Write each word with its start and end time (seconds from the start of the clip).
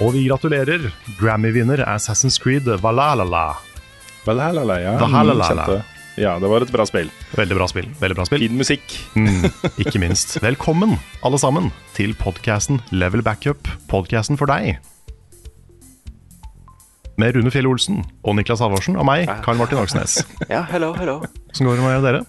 Og 0.00 0.14
vi 0.14 0.24
gratulerer. 0.28 0.86
Grammy-vinner 1.20 1.82
Assassin's 1.84 2.38
Creed 2.40 2.68
Valalala. 2.80 3.50
Valalala, 4.24 4.78
ja. 4.80 4.94
Valalala. 5.00 5.82
Ja, 6.20 6.38
det 6.40 6.48
var 6.48 6.64
et 6.64 6.72
bra 6.72 6.84
spill. 6.88 7.10
Veldig 7.36 7.56
bra 7.56 7.66
spill. 7.70 7.88
veldig 8.00 8.16
bra 8.16 8.24
spill. 8.28 8.42
Fin 8.44 8.56
musikk. 8.58 8.94
Mm, 9.16 9.44
ikke 9.80 10.00
minst. 10.00 10.38
Velkommen, 10.42 10.96
alle 11.24 11.38
sammen, 11.40 11.68
til 11.96 12.14
podkasten 12.18 12.80
Level 12.92 13.22
Backup, 13.24 13.68
podkasten 13.92 14.40
for 14.40 14.50
deg. 14.50 14.80
Med 17.20 17.36
Rune 17.36 17.52
Fjell 17.52 17.68
Olsen 17.68 18.00
og 18.24 18.38
Niklas 18.38 18.64
Halvorsen 18.64 18.96
og 18.96 19.04
meg, 19.08 19.28
Karl 19.44 19.60
Martin 19.60 19.80
Aksnes. 19.82 20.22
Ja, 20.48 20.64
hello, 20.72 20.94
hello. 20.96 21.20
Hvordan 21.52 21.68
går 21.68 21.76
det 21.76 21.86
med 21.86 22.08
dere? 22.08 22.24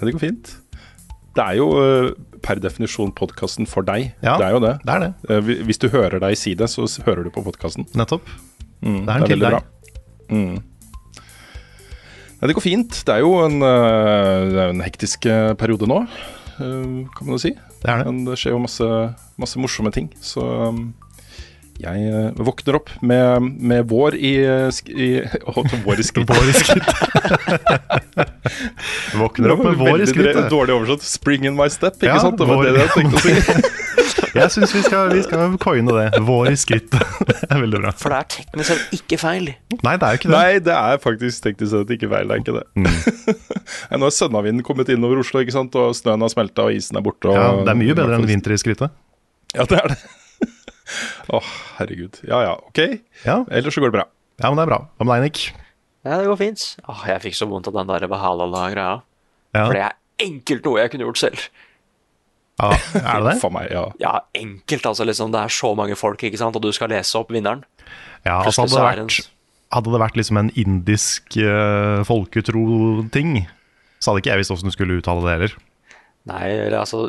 Ja, 0.00 0.06
det 0.08 0.16
går 0.16 0.24
fint. 0.24 0.54
Det 1.36 1.44
er 1.44 1.56
jo 1.60 1.66
øh, 1.78 2.08
per 2.42 2.58
definisjon 2.58 3.12
podkasten 3.14 3.66
for 3.70 3.86
deg. 3.86 4.08
Ja. 4.24 4.36
Det 4.40 4.46
er 4.48 4.54
jo 4.56 4.60
det. 4.64 4.72
Det 4.86 4.94
er 4.96 5.04
det. 5.04 5.10
Eh, 5.30 5.64
Hvis 5.68 5.78
du 5.78 5.88
hører 5.92 6.18
deg 6.22 6.36
si 6.38 6.54
det, 6.58 6.66
så 6.72 6.86
hører 7.06 7.22
du 7.24 7.30
på 7.30 7.44
podkasten. 7.46 7.86
Nettopp. 7.94 8.26
Mm, 8.82 9.04
Det 9.06 9.08
er 9.08 9.16
en 9.20 9.26
til 9.28 9.38
veldig 9.38 9.50
deg. 9.54 9.62
Mm. 10.30 10.58
Ja, 12.40 12.46
det 12.48 12.54
går 12.56 12.64
fint. 12.64 13.02
Det 13.06 13.14
er 13.14 13.20
jo 13.22 13.34
en, 13.44 13.60
øh, 13.62 14.50
det 14.50 14.60
er 14.64 14.70
en 14.72 14.80
hektisk 14.80 15.26
periode 15.60 15.86
nå, 15.90 16.00
kan 16.58 17.26
man 17.26 17.36
jo 17.36 17.38
si. 17.38 17.52
Det 17.82 17.88
er 17.88 18.02
det. 18.02 18.06
Men 18.10 18.24
det 18.26 18.38
skjer 18.40 18.52
jo 18.56 18.62
masse, 18.64 18.88
masse 19.40 19.60
morsomme 19.60 19.92
ting. 19.92 20.10
Så 20.20 20.40
um, 20.42 20.94
jeg 21.80 22.10
øh, 22.12 22.30
våkner 22.44 22.76
opp 22.80 22.90
med, 23.02 23.46
med 23.70 23.86
vår 23.90 24.16
i, 24.18 24.32
øh, 24.44 24.80
i 24.92 25.08
å, 25.50 25.64
Vår 25.86 26.02
i 26.02 26.06
skrittet. 26.06 26.36
Vår 26.36 26.50
i 26.50 26.56
skrittet. 26.58 26.96
Våkner 29.20 29.54
opp 29.54 29.62
med 29.64 29.78
vår 29.80 30.02
i 30.04 30.08
skrittet. 30.10 30.48
Dårlig 30.52 30.74
oversatt. 30.76 31.02
'Spring 31.06 31.46
in 31.48 31.56
my 31.58 31.68
step', 31.72 31.96
ikke 32.00 32.12
Ja, 32.12 32.18
sant? 32.22 32.38
Det 32.38 32.46
var 32.48 32.56
vår- 32.60 32.70
det 32.72 32.84
jeg 32.84 32.90
tenkte 32.96 33.16
å 33.16 33.24
si. 33.24 33.32
Jeg 34.30 34.46
syns 34.54 34.70
vi 34.70 34.80
skal, 34.84 35.08
vi 35.10 35.22
skal 35.26 35.56
coine 35.58 35.90
det. 35.90 36.20
Vår 36.22 36.52
i 36.52 36.56
skrittet. 36.58 37.02
Det 37.26 37.48
er 37.50 37.58
veldig 37.64 37.80
bra. 37.82 37.90
For 37.98 38.14
det 38.14 38.18
er 38.20 38.28
teknisk 38.36 38.68
sett 38.70 38.92
ikke 38.94 39.18
feil. 39.18 39.48
Nei, 39.82 39.94
det 39.98 40.06
er 40.06 40.14
jo 40.14 40.20
ikke 40.20 40.28
det. 40.30 40.36
Nei, 40.36 40.60
det 40.68 40.76
er 40.76 41.00
faktisk 41.02 41.42
teknisk 41.48 41.72
sett 41.74 41.90
ikke 41.96 42.10
feil. 42.12 42.30
Det 42.30 42.36
er 42.36 42.44
ikke 42.44 42.54
det. 42.60 42.62
Mm. 42.78 43.98
Nå 43.98 44.06
har 44.06 44.14
sønnavinden 44.14 44.62
kommet 44.66 44.92
inn 44.94 45.02
over 45.08 45.18
Oslo, 45.24 45.42
ikke 45.42 45.56
sant? 45.56 45.74
og 45.74 45.96
snøen 45.98 46.22
har 46.22 46.30
smelta 46.30 46.68
og 46.68 46.78
isen 46.78 47.00
er 47.00 47.04
borte. 47.08 47.26
Og, 47.26 47.34
Ja, 47.34 47.48
det 47.66 47.74
er 47.74 47.80
mye 47.82 47.96
bedre 47.98 48.20
enn 48.20 48.28
vinter 48.30 48.54
i 48.54 48.60
skrittet. 48.62 48.94
Ja, 49.58 49.66
det 49.66 49.80
er 49.82 49.96
det. 49.96 49.98
Å, 51.30 51.40
herregud. 51.78 52.20
Ja 52.28 52.42
ja, 52.44 52.54
ok. 52.70 52.80
Ja. 53.24 53.40
Ellers 53.50 53.76
så 53.76 53.82
går 53.82 53.92
det 53.92 54.00
bra. 54.00 54.06
ja, 54.40 54.48
men 54.48 54.60
det 54.60 54.66
er 54.66 54.72
bra. 54.72 54.80
Hva 54.98 55.06
med 55.06 55.16
deg, 55.16 55.26
Nick? 55.28 55.42
Ja, 56.06 56.16
det 56.16 56.28
går 56.30 56.38
fint. 56.40 56.62
Åh, 56.88 57.02
jeg 57.12 57.24
fikk 57.26 57.36
så 57.36 57.48
vondt 57.50 57.68
av 57.68 57.76
den 57.76 57.90
der 57.90 58.06
Bahalala-greia. 58.08 59.00
Ja. 59.52 59.64
For 59.64 59.76
det 59.76 59.82
er 59.84 59.98
enkelt 60.24 60.64
noe 60.68 60.80
jeg 60.80 60.92
kunne 60.94 61.08
gjort 61.08 61.20
selv. 61.20 61.48
Ja, 62.60 62.70
er 62.72 63.20
det 63.20 63.26
det? 63.30 63.36
For 63.44 63.52
meg, 63.54 63.70
ja. 63.72 63.86
Ja, 64.00 64.14
enkelt, 64.36 64.86
altså. 64.86 65.06
liksom 65.08 65.32
Det 65.34 65.42
er 65.44 65.52
så 65.54 65.74
mange 65.76 65.96
folk, 65.98 66.22
ikke 66.24 66.40
sant, 66.40 66.56
og 66.56 66.64
du 66.64 66.72
skal 66.76 66.92
lese 66.92 67.20
opp 67.20 67.32
vinneren. 67.32 67.64
Ja, 68.24 68.40
altså 68.42 68.66
hadde 68.66 68.76
det 68.76 68.84
vært, 68.84 69.30
hadde 69.72 69.94
det 69.94 70.02
vært 70.02 70.18
liksom 70.20 70.40
en 70.40 70.52
indisk 70.60 71.36
uh, 71.40 72.02
folketro-ting, 72.08 73.42
så 74.00 74.10
hadde 74.10 74.22
ikke 74.22 74.32
jeg 74.34 74.42
visst 74.42 74.52
åssen 74.54 74.68
du 74.68 74.76
skulle 74.76 74.98
uttale 75.00 75.24
det 75.24 75.36
heller. 75.36 75.56
Nei, 76.28 76.50
eller 76.52 76.82
altså 76.82 77.06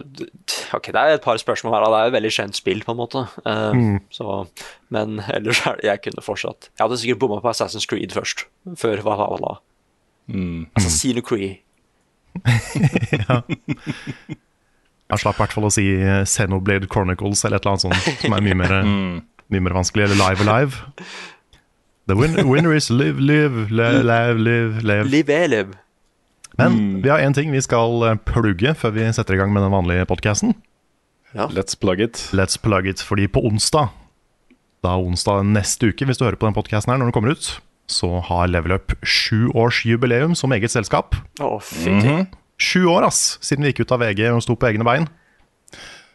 Ok, 0.74 0.86
det 0.96 0.96
er 1.02 1.18
et 1.18 1.24
par 1.26 1.36
spørsmål 1.38 1.74
her, 1.76 1.84
det 1.92 1.98
er 2.00 2.06
et 2.12 2.14
veldig 2.16 2.32
kjent 2.32 2.56
spill, 2.56 2.80
på 2.88 2.94
en 2.94 3.00
måte. 3.02 3.26
Uh, 3.44 3.74
Mm. 3.76 3.98
så, 4.10 4.46
men 4.90 5.20
ellers 5.36 5.60
er 5.68 5.76
det 5.82 5.90
Jeg 5.90 6.02
kunne 6.06 6.24
fortsatt. 6.24 6.70
Jeg 6.78 6.86
hadde 6.86 6.98
sikkert 7.02 7.20
bomma 7.20 7.42
på 7.44 7.52
Assassin's 7.52 7.88
Creed 7.92 8.12
først, 8.16 8.46
før 8.80 9.02
Valhalla. 9.04 9.58
Mm. 10.32 10.68
Sino 10.80 11.22
Creed. 11.22 11.60
Jeg 15.12 15.20
slapp 15.20 15.36
i 15.36 15.42
hvert 15.44 15.54
fall 15.58 15.68
å 15.68 15.74
si 15.76 15.84
eh, 15.92 16.22
Xenoblade 16.24 16.88
Chronicles 16.88 17.42
eller 17.44 17.60
et 17.60 17.66
eller 17.66 17.76
annet 17.76 17.84
sånt, 17.84 18.22
som 18.24 18.36
er 18.38 18.46
mye 18.46 18.56
mer, 18.62 18.76
mye 19.52 19.64
mer 19.66 19.76
vanskelig. 19.76 20.06
Eller 20.08 20.20
Live 20.22 20.46
Alive. 20.48 20.86
The 22.08 22.16
win 22.16 22.38
winner 22.48 22.72
is 22.74 22.88
live, 22.90 23.20
live, 23.20 23.68
live, 23.72 24.04
live, 24.08 24.40
live, 24.40 24.82
live. 24.88 25.12
Live 25.12 25.76
er 26.58 26.70
mm. 26.70 26.76
Men 26.76 27.02
vi 27.04 27.12
har 27.14 27.24
én 27.24 27.36
ting 27.36 27.52
vi 27.54 27.62
skal 27.64 28.04
eh, 28.08 28.20
plugge 28.28 28.76
før 28.78 28.96
vi 28.98 29.08
setter 29.16 29.38
i 29.38 29.42
gang 29.42 29.54
med 29.54 29.64
den 29.64 29.74
vanlige 29.74 30.08
podkasten. 30.10 30.56
Let's 31.34 31.78
plug 31.80 32.02
it. 32.04 32.20
Let's 32.36 32.60
plug 32.60 32.88
it, 32.92 33.00
fordi 33.00 33.30
på 33.32 33.44
onsdag, 33.48 33.94
da 34.84 34.98
onsdag 35.00 35.46
neste 35.48 35.92
uke, 35.94 36.06
hvis 36.06 36.20
du 36.20 36.26
hører 36.26 36.40
på 36.40 36.50
den 36.50 36.58
podkasten 36.58 36.92
her 36.92 37.00
når 37.00 37.12
den 37.12 37.16
kommer 37.16 37.38
ut, 37.38 37.54
så 37.92 38.20
har 38.28 38.52
Level 38.52 38.76
Up 38.76 38.92
sjuårsjubileum 39.04 40.36
som 40.36 40.52
eget 40.56 40.74
selskap. 40.74 41.16
Å, 41.40 41.56
fytti. 41.64 42.26
Sju 42.62 42.86
år, 42.92 43.08
ass, 43.08 43.40
siden 43.42 43.66
vi 43.66 43.72
gikk 43.72 43.86
ut 43.86 43.96
av 43.96 44.04
VG 44.04 44.28
og 44.32 44.44
sto 44.46 44.58
på 44.60 44.70
egne 44.70 44.86
bein. 44.88 45.08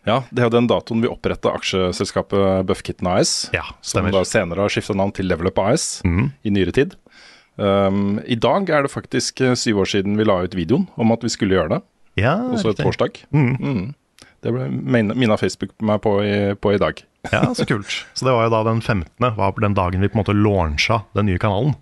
Ja, 0.06 0.20
det 0.30 0.44
er 0.44 0.46
jo 0.46 0.54
den 0.54 0.68
datoen 0.70 1.02
vi 1.02 1.10
oppretta 1.10 1.50
aksjeselskapet 1.58 2.66
Buffkitten 2.68 3.08
AS. 3.10 3.48
Ja, 3.56 3.64
stemmer. 3.82 4.12
Som 4.12 4.20
da 4.20 4.28
senere 4.28 4.62
har 4.62 4.70
skifta 4.70 4.94
navn 4.94 5.10
til 5.16 5.26
Level 5.26 5.50
Up 5.50 5.58
AS 5.64 6.04
mm. 6.06 6.28
i 6.46 6.52
nyere 6.54 6.74
tid. 6.76 6.94
Um, 7.58 8.18
I 8.28 8.34
dag 8.36 8.68
er 8.70 8.82
det 8.84 8.90
faktisk 8.92 9.40
eh, 9.40 9.54
syv 9.56 9.78
år 9.80 9.88
siden 9.88 10.16
vi 10.18 10.24
la 10.28 10.42
ut 10.44 10.54
videoen 10.56 10.88
om 11.00 11.12
at 11.14 11.22
vi 11.24 11.30
skulle 11.32 11.56
gjøre 11.56 11.70
det. 11.76 11.82
Ja, 12.20 12.34
Også 12.52 12.70
et 12.74 12.80
torsdag. 12.80 13.22
Mm. 13.32 13.94
Det 14.44 14.52
ble 14.52 14.66
min- 14.70 15.12
minna 15.16 15.36
Facebook 15.40 15.72
meg 15.80 16.00
på 16.04 16.18
i, 16.24 16.54
på 16.54 16.74
i 16.74 16.78
dag. 16.82 17.02
Ja, 17.32 17.40
så 17.58 17.64
kult. 17.66 17.90
Så 18.14 18.22
det 18.24 18.30
var 18.36 18.44
jo 18.46 18.50
da 18.52 18.60
den 18.68 18.78
15. 18.80 19.08
var 19.36 19.56
den 19.58 19.74
dagen 19.74 20.00
vi 20.04 20.06
på 20.08 20.14
en 20.14 20.20
måte 20.22 20.34
launcha 20.36 21.00
den 21.16 21.26
nye 21.26 21.38
kanalen. 21.42 21.72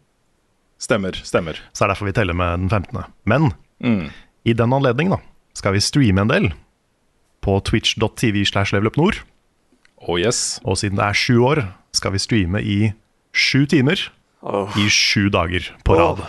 Stemmer. 0.81 1.13
Stemmer. 1.21 1.59
Så 1.73 1.83
det 1.83 1.85
er 1.85 1.93
derfor 1.93 2.09
vi 2.09 2.15
teller 2.17 2.35
med 2.39 2.61
den 2.65 2.71
15. 2.71 3.05
Men 3.29 3.51
Mm. 3.85 4.09
i 4.47 4.53
den 4.55 4.73
anledning 4.73 5.11
da, 5.11 5.19
skal 5.55 5.75
vi 5.75 5.81
streame 5.85 6.23
en 6.23 6.29
del 6.31 6.47
på 7.45 7.59
twitch.tv 7.61 8.45
slash 8.49 8.73
levelupnord. 8.73 9.19
Oh 10.09 10.17
yes. 10.21 10.61
Og 10.65 10.79
siden 10.81 10.97
det 10.97 11.05
er 11.05 11.13
sju 11.13 11.43
år, 11.45 11.61
skal 11.93 12.13
vi 12.15 12.19
streame 12.23 12.63
i 12.63 12.93
sju 13.35 13.67
timer 13.67 14.01
Åh. 14.45 14.77
i 14.79 14.89
sju 14.93 15.31
dager 15.33 15.71
på 15.87 15.97
rad. 15.97 16.21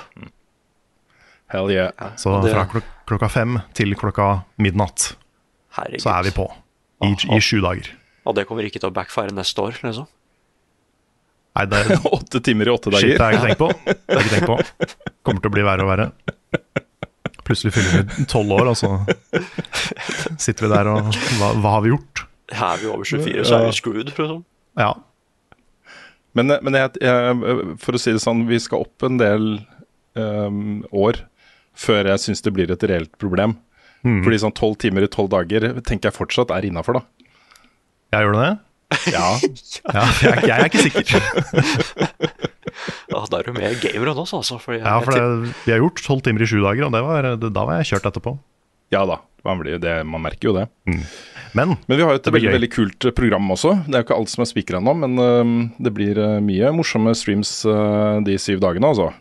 Hell 1.51 1.71
yeah. 1.71 1.91
Så 2.17 2.31
fra 2.41 2.65
klok 2.71 2.87
klokka 3.05 3.29
fem 3.29 3.59
til 3.77 3.93
klokka 3.99 4.41
midnatt 4.57 5.11
Herregud. 5.75 6.01
så 6.01 6.13
er 6.15 6.23
vi 6.29 6.31
på. 6.33 6.47
I, 7.05 7.11
i 7.35 7.39
sju 7.43 7.59
dager. 7.61 7.91
Og 8.25 8.33
det 8.37 8.47
kommer 8.49 8.65
ikke 8.65 8.79
til 8.81 8.89
å 8.89 8.95
backfire 8.95 9.35
neste 9.35 9.61
år, 9.61 9.75
liksom. 9.83 10.07
Nei, 11.55 11.65
det 11.71 11.81
er 11.83 12.07
Åtte 12.17 12.41
timer 12.43 12.71
i 12.71 12.73
åtte 12.73 12.91
dager. 12.93 13.05
Shit, 13.05 13.19
det 13.19 13.25
har 13.25 13.35
jeg 13.35 13.41
ikke 13.41 13.49
tenkt 13.51 13.61
på. 13.61 13.69
Det 13.85 14.15
har 14.15 14.23
jeg 14.23 14.25
ikke 14.25 14.35
tenkt 14.39 14.49
på. 14.49 15.11
Kommer 15.27 15.43
til 15.43 15.51
å 15.51 15.55
bli 15.55 15.65
verre 15.67 15.85
og 15.85 15.91
verre. 15.91 16.07
Plutselig 17.45 17.75
fyller 17.75 18.07
vi 18.15 18.25
tolv 18.31 18.55
år, 18.55 18.71
og 18.71 18.79
så 18.79 18.89
sitter 20.41 20.65
vi 20.65 20.71
der 20.71 20.89
og 20.89 21.11
Hva, 21.37 21.51
hva 21.61 21.75
har 21.75 21.83
vi 21.85 21.91
gjort? 21.93 22.23
Her 22.55 22.71
er 22.73 22.81
vi 22.81 22.89
over 22.89 23.05
24, 23.05 23.45
så 23.45 23.59
er 23.59 23.67
vi 23.67 23.75
screwed, 23.77 24.09
liksom. 24.09 24.41
Ja. 24.81 24.89
Men, 26.35 26.51
men 26.65 26.75
jeg, 26.75 26.97
jeg, 27.01 27.75
for 27.81 27.95
å 27.95 28.01
si 28.01 28.11
det 28.15 28.23
sånn, 28.23 28.43
vi 28.49 28.59
skal 28.59 28.83
opp 28.83 29.05
en 29.07 29.19
del 29.21 29.45
um, 30.19 30.81
år 30.91 31.21
før 31.75 32.11
jeg 32.11 32.23
syns 32.23 32.43
det 32.43 32.53
blir 32.55 32.71
et 32.71 32.83
reelt 32.87 33.13
problem. 33.21 33.57
Mm. 34.05 34.21
Fordi 34.25 34.39
sånn 34.43 34.55
tolv 34.55 34.77
timer 34.83 35.07
i 35.07 35.11
tolv 35.11 35.31
dager 35.33 35.65
tenker 35.81 36.11
jeg 36.11 36.17
fortsatt 36.17 36.51
er 36.55 36.67
innafor, 36.67 36.99
da. 36.99 37.29
Jeg 38.15 38.27
gjør 38.27 38.39
det? 38.41 38.51
Ja. 39.11 39.27
Ja, 39.95 40.03
jeg, 40.21 40.43
jeg 40.49 40.55
er 40.55 40.67
ikke 40.69 40.83
sikker. 40.83 41.21
Ja, 43.11 43.21
da 43.31 43.39
er 43.39 43.47
du 43.47 43.55
mer 43.55 43.75
gamer 43.79 44.11
enn 44.11 44.19
oss, 44.21 44.33
altså. 44.35 44.57
For 44.61 44.75
jeg, 44.75 44.83
Ja, 44.83 44.97
for 45.03 45.15
det, 45.15 45.53
Vi 45.65 45.73
har 45.73 45.81
gjort 45.83 46.01
tolv 46.05 46.23
timer 46.25 46.43
i 46.43 46.49
sju 46.49 46.57
dager, 46.63 46.87
og 46.87 46.95
det 46.95 47.01
var, 47.05 47.29
det, 47.39 47.51
da 47.55 47.63
var 47.67 47.79
jeg 47.79 47.93
kjørt 47.93 48.09
etterpå. 48.11 48.35
ja 48.93 49.05
da, 49.09 49.19
man, 49.47 49.61
blir, 49.61 49.79
det, 49.81 49.95
man 50.09 50.23
merker 50.25 50.51
jo 50.51 50.55
det. 50.57 50.67
Men 51.55 51.77
Men 51.87 51.97
vi 51.97 52.03
har 52.03 52.13
jo 52.13 52.19
et 52.19 52.31
veldig, 52.35 52.53
veldig 52.57 52.71
kult 52.73 53.07
program 53.15 53.51
også. 53.55 53.73
Det 53.85 53.95
er 53.95 54.03
jo 54.03 54.07
ikke 54.09 54.17
alt 54.19 54.31
som 54.31 54.43
er 54.43 54.49
spikra 54.49 54.81
ennå, 54.81 54.95
men 55.03 55.19
uh, 55.19 55.53
det 55.79 55.93
blir 55.95 56.19
uh, 56.19 56.39
mye 56.43 56.71
morsomme 56.75 57.13
streams 57.15 57.61
uh, 57.67 58.21
de 58.25 58.37
syv 58.41 58.59
dagene, 58.63 58.91
altså. 58.91 59.11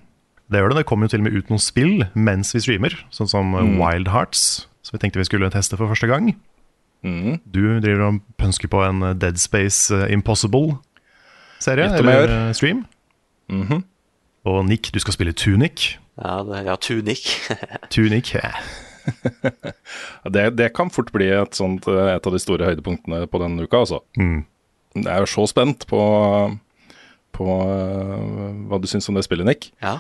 det 0.51 0.61
gjør 0.61 0.75
det. 0.75 0.83
Det 0.83 0.89
kommer 0.91 1.07
jo 1.07 1.15
til 1.15 1.23
og 1.23 1.29
med 1.29 1.39
ut 1.39 1.53
noen 1.53 1.63
spill 1.63 1.95
mens 2.15 2.55
vi 2.57 2.65
streamer, 2.67 2.99
sånn 3.15 3.31
som 3.31 3.55
Mm. 3.55 3.79
Wild 3.79 4.11
Hearts, 4.11 4.67
så 4.83 4.97
vi 4.97 4.99
tenkte 4.99 5.23
vi 5.23 5.29
skulle 5.31 5.51
teste 5.55 5.79
for 5.79 5.89
første 5.89 6.11
gang. 6.11 6.35
Mm. 7.05 7.39
Du 7.45 7.61
driver 7.85 8.09
og 8.09 8.21
pønsker 8.41 8.69
på 8.73 8.81
en 8.83 9.05
Dead 9.21 9.39
Space 9.39 9.93
Impossible-serie, 10.11 11.91
eller 12.01 12.53
stream. 12.53 12.55
stream. 12.55 12.87
-hmm. 13.51 13.83
Og 14.45 14.65
Nick, 14.65 14.91
du 14.95 14.99
skal 14.99 15.13
spille 15.13 15.33
Tunic. 15.33 15.97
Ja, 16.21 16.43
det, 16.43 16.65
ja 16.67 16.77
Tunic. 16.77 17.51
Tunic, 17.95 18.35
ja. 18.35 18.51
Det, 20.25 20.49
det 20.57 20.71
kan 20.77 20.89
fort 20.93 21.11
bli 21.13 21.29
et, 21.29 21.55
sånt, 21.57 21.87
eh, 21.91 22.15
et 22.15 22.27
av 22.27 22.33
de 22.33 22.41
store 22.41 22.71
høydepunktene 22.71 23.27
på 23.29 23.41
denne 23.43 23.67
uka, 23.67 23.83
altså. 23.85 24.01
Mm. 24.17 24.45
Jeg 24.97 25.11
er 25.11 25.25
jo 25.25 25.31
så 25.31 25.45
spent 25.51 25.85
på, 25.91 26.01
på 27.37 27.47
eh, 27.61 28.51
hva 28.71 28.81
du 28.81 28.89
syns 28.91 29.11
om 29.11 29.19
det 29.19 29.27
spillet, 29.27 29.49
Nick. 29.49 29.73
ja. 29.85 29.99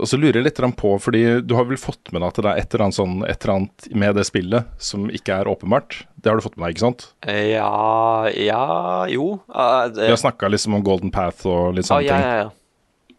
Og 0.00 0.08
så 0.08 0.16
lurer 0.16 0.38
jeg 0.38 0.46
litt 0.46 0.60
på, 0.80 0.90
fordi 1.04 1.20
du 1.44 1.52
har 1.52 1.66
vel 1.68 1.76
fått 1.80 2.14
med 2.14 2.22
deg 2.22 2.30
at 2.30 2.38
det 2.40 2.48
er 2.48 2.60
et 2.62 2.72
eller, 2.72 2.84
annet 2.86 2.96
sånn, 2.96 3.18
et 3.28 3.44
eller 3.44 3.54
annet 3.54 3.88
med 3.92 4.16
det 4.16 4.24
spillet 4.24 4.70
som 4.80 5.04
ikke 5.12 5.36
er 5.42 5.50
åpenbart? 5.52 5.98
Det 6.16 6.32
har 6.32 6.40
du 6.40 6.44
fått 6.46 6.56
med 6.56 6.64
deg, 6.64 6.76
ikke 6.78 6.86
sant? 6.86 7.04
Ja 7.28 8.30
Ja, 8.32 8.64
jo. 9.12 9.34
Uh, 9.52 9.92
det, 9.92 10.06
Vi 10.06 10.14
har 10.14 10.22
snakka 10.22 10.48
liksom 10.48 10.78
om 10.78 10.86
Golden 10.86 11.12
Path 11.12 11.44
og 11.44 11.76
litt 11.76 11.84
ah, 11.90 11.98
sånne 11.98 12.08
ja, 12.08 12.16
ting. 12.16 12.24
ja, 12.24 12.40
ja. 12.46 12.50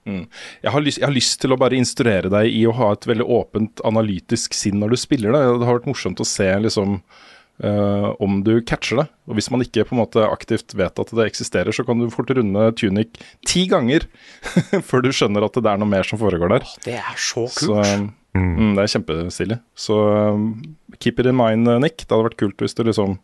Jeg 0.05 0.73
har, 0.73 0.83
lyst, 0.83 0.99
jeg 0.99 1.07
har 1.07 1.15
lyst 1.15 1.39
til 1.41 1.55
å 1.55 1.59
bare 1.59 1.77
instruere 1.79 2.31
deg 2.31 2.49
i 2.51 2.63
å 2.67 2.75
ha 2.75 2.91
et 2.95 3.07
veldig 3.07 3.27
åpent, 3.27 3.83
analytisk 3.87 4.55
sinn 4.57 4.81
når 4.81 4.95
du 4.95 4.99
spiller 4.99 5.35
det. 5.35 5.43
Det 5.61 5.69
har 5.69 5.79
vært 5.79 5.89
morsomt 5.89 6.19
å 6.19 6.27
se 6.27 6.49
liksom 6.65 6.97
uh, 7.63 8.09
om 8.23 8.41
du 8.45 8.57
catcher 8.67 9.03
det. 9.03 9.07
Og 9.29 9.37
hvis 9.37 9.49
man 9.53 9.63
ikke 9.65 9.85
på 9.87 9.95
en 9.95 10.01
måte 10.03 10.25
aktivt 10.27 10.75
vet 10.77 10.99
at 10.99 11.13
det 11.15 11.27
eksisterer, 11.29 11.75
så 11.75 11.85
kan 11.87 12.01
du 12.01 12.09
fort 12.13 12.31
runde 12.35 12.69
Tunic 12.79 13.19
ti 13.47 13.65
ganger 13.71 14.07
før 14.89 15.05
du 15.05 15.11
skjønner 15.15 15.47
at 15.47 15.59
det 15.59 15.71
er 15.71 15.81
noe 15.81 15.91
mer 15.91 16.07
som 16.07 16.21
foregår 16.21 16.57
der. 16.57 16.67
Det 16.85 16.97
er 16.99 17.19
så 17.19 17.47
kult. 17.47 17.63
Så 17.67 17.79
mm, 18.35 18.73
det 18.75 18.85
er 18.85 18.95
kjempestilig. 18.97 19.59
Så 19.75 19.99
um, 20.35 20.49
keep 20.99 21.21
it 21.21 21.29
in 21.29 21.39
mind, 21.39 21.69
eh, 21.69 21.81
Nick. 21.83 22.03
Det 22.03 22.11
hadde 22.11 22.31
vært 22.31 22.41
kult 22.41 22.63
hvis 22.63 22.75
du 22.77 22.83
liksom 22.87 23.19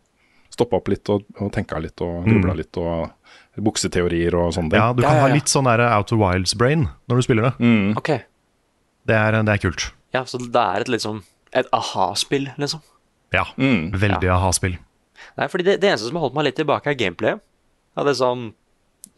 stoppa 0.50 0.80
opp 0.80 0.88
litt 0.90 1.06
og, 1.12 1.22
og 1.38 1.52
tenka 1.54 1.78
litt 1.78 2.00
og 2.02 2.24
grubla 2.26 2.56
litt 2.58 2.78
og 2.80 3.10
bukseteorier 3.58 4.34
og 4.38 4.52
sånne 4.54 4.70
ting. 4.70 4.78
Ja, 4.80 4.92
du 4.94 5.02
Ja, 5.02 5.08
kan 5.08 5.16
ja, 5.16 5.22
ha 5.26 5.34
litt 5.34 5.50
sånn 5.50 5.64
der 5.66 5.80
of 5.98 6.12
Wilds-brain 6.12 6.88
når 7.10 7.16
du 7.16 7.22
spiller 7.22 7.42
det. 7.48 7.52
Mm. 7.58 7.96
Okay. 7.98 8.20
Det 9.06 9.16
er, 9.16 9.42
det 9.42 9.54
er 9.56 9.58
kult. 9.58 9.90
Ja, 10.14 10.24
så 10.24 10.38
det 10.38 10.54
er 10.60 10.80
et 10.80 10.88
liksom 10.88 11.22
Et 11.52 11.66
aha-spill, 11.74 12.52
liksom. 12.58 12.80
Ja, 13.32 13.44
Mm. 13.58 13.90
veldig 13.90 14.28
aha-spill. 14.30 14.78
Nei, 15.36 15.46
fordi 15.48 15.64
det, 15.64 15.80
det 15.80 15.88
eneste 15.90 16.06
som 16.06 16.14
har 16.16 16.22
holdt 16.28 16.34
meg 16.34 16.44
litt 16.44 16.56
tilbake, 16.56 16.86
er 16.86 16.94
gameplayet. 16.94 17.40
Ja, 17.96 18.04
det 18.04 18.10
er 18.14 18.20
sånn 18.22 18.54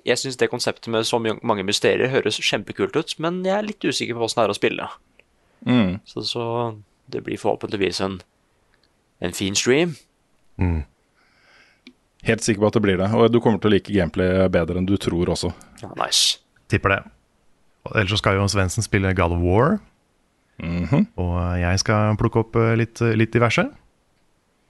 Jeg 0.04 0.16
syns 0.18 0.36
det 0.38 0.48
konseptet 0.50 0.88
med 0.88 1.04
så 1.04 1.20
mange 1.20 1.62
mysterier 1.62 2.08
høres 2.10 2.40
kjempekult 2.40 2.96
ut, 2.96 3.14
men 3.20 3.44
jeg 3.44 3.54
er 3.54 3.62
litt 3.62 3.84
usikker 3.84 4.14
på 4.16 4.24
åssen 4.24 4.40
det 4.40 4.44
er 4.48 4.54
å 4.54 4.56
spille. 4.56 4.88
Mm. 5.66 6.00
Så, 6.04 6.24
så 6.26 6.74
det 7.08 7.22
blir 7.22 7.36
forhåpentligvis 7.38 8.00
en, 8.00 8.20
en 9.20 9.32
fin 9.32 9.54
stream. 9.54 9.94
Helt 12.22 12.44
sikker 12.44 12.62
på 12.62 12.70
at 12.70 12.76
det 12.78 12.84
blir 12.84 13.00
det. 13.00 13.08
Og 13.18 13.32
du 13.32 13.40
kommer 13.42 13.58
til 13.62 13.72
å 13.72 13.74
like 13.74 13.92
gameplay 13.92 14.46
bedre 14.52 14.78
enn 14.78 14.86
du 14.86 14.94
tror 15.00 15.32
også. 15.34 15.50
Ja, 15.82 15.90
nice. 15.98 16.38
Tipper 16.70 16.94
det. 16.94 17.00
Ellers 17.90 18.14
så 18.14 18.20
skal 18.20 18.38
jo 18.38 18.46
Svendsen 18.50 18.84
spille 18.86 19.10
God 19.18 19.34
of 19.34 19.42
War. 19.42 19.80
Og 20.62 21.38
jeg 21.58 21.82
skal 21.82 22.14
plukke 22.20 22.44
opp 22.44 22.58
eh, 22.60 22.76
litt, 22.78 23.02
litt 23.18 23.34
diverse. 23.34 23.64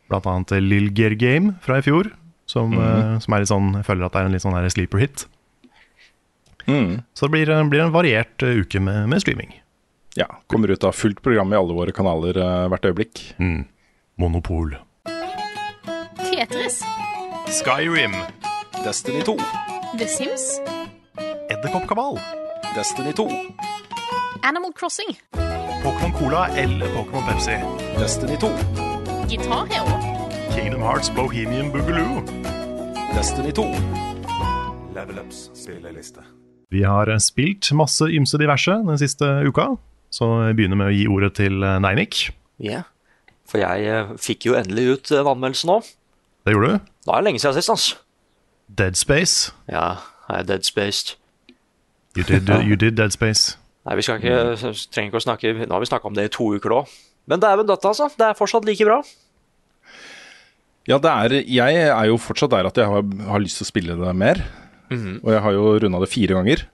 Blant 0.09 0.29
annet 0.31 0.57
eh, 0.57 0.65
Lill 0.65 0.89
Gear 0.97 1.17
Game 1.21 1.57
fra 1.65 1.81
i 1.81 1.85
fjor. 1.85 2.09
Som, 2.49 2.75
eh, 2.77 3.19
som 3.23 3.35
er 3.35 3.45
litt 3.45 3.53
sånn, 3.53 3.71
jeg 3.79 3.87
føler 3.87 4.07
at 4.07 4.15
det 4.15 4.23
er 4.23 4.29
en 4.29 4.37
litt 4.37 4.45
sånn 4.45 4.71
sleeper 4.73 5.03
hit. 5.03 5.27
Mm. 6.67 7.03
Så 7.15 7.27
det 7.27 7.35
blir, 7.35 7.53
blir 7.71 7.85
en 7.85 7.95
variert 7.95 8.45
eh, 8.45 8.63
uke 8.63 8.81
med, 8.83 9.09
med 9.13 9.23
streaming. 9.25 9.55
Ja. 10.19 10.29
Kommer 10.53 10.73
ut 10.73 10.85
av 10.85 10.97
fullt 10.97 11.23
program 11.25 11.53
i 11.53 11.59
alle 11.59 11.77
våre 11.77 11.95
kanaler 11.97 12.39
eh, 12.39 12.67
hvert 12.73 12.91
øyeblikk. 12.91 13.25
Monopol. 14.21 14.77
Tetris. 16.23 16.83
Skyrim. 17.53 18.13
Destiny 18.85 19.23
2. 19.23 19.37
The 19.99 20.07
Sims. 20.07 20.61
Edderkoppkabal. 21.51 22.19
Destiny 22.75 23.13
2. 23.13 23.29
Animal 24.43 24.73
Crossing. 24.73 25.21
Pokémon 25.83 26.13
Cola 26.13 26.49
eller 26.49 26.87
Pokémon 26.97 27.23
Pepsi. 27.29 27.57
Destiny 27.99 28.37
2. 28.41 28.49
Gitar 29.29 29.67
Hero. 29.67 30.01
Kingdom 30.55 30.81
Hearts 30.81 31.15
Bohemian 31.15 31.73
Boogaloo. 31.73 32.25
Destiny 33.15 33.53
2. 33.53 33.63
Level 34.95 35.19
Ups 35.19 35.51
spilleliste. 35.55 36.25
Vi 36.71 36.83
har 36.83 37.09
eh, 37.09 37.19
spilt 37.21 37.73
masse 37.73 38.09
ymse 38.09 38.41
diverse 38.41 38.81
den 38.81 38.99
siste 38.99 39.29
uka, 39.45 39.75
så 40.11 40.35
vi 40.49 40.55
begynner 40.57 40.81
med 40.81 40.89
å 40.89 40.97
gi 40.97 41.05
ordet 41.05 41.35
til 41.37 41.61
eh, 41.61 41.81
Neinik. 41.85 42.31
Ja. 42.57 42.87
For 43.45 43.61
jeg 43.61 43.93
eh, 43.93 44.17
fikk 44.17 44.49
jo 44.49 44.57
endelig 44.57 44.89
ut 44.89 45.19
en 45.21 45.37
anmeldelse 45.37 45.69
nå. 45.69 45.83
Det 46.43 46.55
gjorde 46.55 46.73
du. 46.73 46.93
Da 47.07 47.17
er 47.17 47.23
det 47.23 47.31
lenge 47.31 47.43
siden 47.43 47.57
sist, 47.59 47.71
altså. 47.73 47.99
Dead 48.79 48.99
Space. 48.99 49.53
Ja, 49.71 49.89
jeg 50.29 50.39
er 50.39 50.49
dead 50.49 50.67
spaced. 50.67 51.17
You 52.17 52.25
did, 52.29 52.49
you 52.49 52.77
did 52.77 52.97
Dead 52.99 53.13
Space. 53.15 53.57
Nei, 53.89 53.97
vi 53.99 54.05
skal 54.05 54.21
ikke, 54.21 54.75
trenger 54.93 55.09
ikke 55.09 55.19
å 55.19 55.25
snakke 55.25 55.53
Nå 55.65 55.73
har 55.73 55.83
vi 55.83 55.89
snakka 55.89 56.11
om 56.11 56.15
det 56.15 56.29
i 56.29 56.33
to 56.33 56.51
uker 56.55 56.71
nå. 56.71 56.83
Men 57.31 57.41
dæven 57.43 57.67
døtte, 57.67 57.89
altså. 57.89 58.11
Det 58.19 58.27
er 58.29 58.39
fortsatt 58.39 58.67
like 58.69 58.87
bra. 58.87 59.01
Ja, 60.91 60.99
det 60.99 61.11
er, 61.11 61.37
jeg 61.47 61.81
er 61.87 62.11
jo 62.11 62.19
fortsatt 62.19 62.53
der 62.53 62.69
at 62.69 62.79
jeg 62.79 62.91
har, 62.91 63.07
har 63.31 63.43
lyst 63.43 63.61
til 63.61 63.67
å 63.67 63.71
spille 63.71 63.97
det 63.99 64.15
mer. 64.19 64.43
Og 64.93 65.31
jeg 65.33 65.43
har 65.45 65.57
jo 65.57 65.75
runda 65.81 66.03
det 66.03 66.11
fire 66.13 66.37
ganger. 66.37 66.67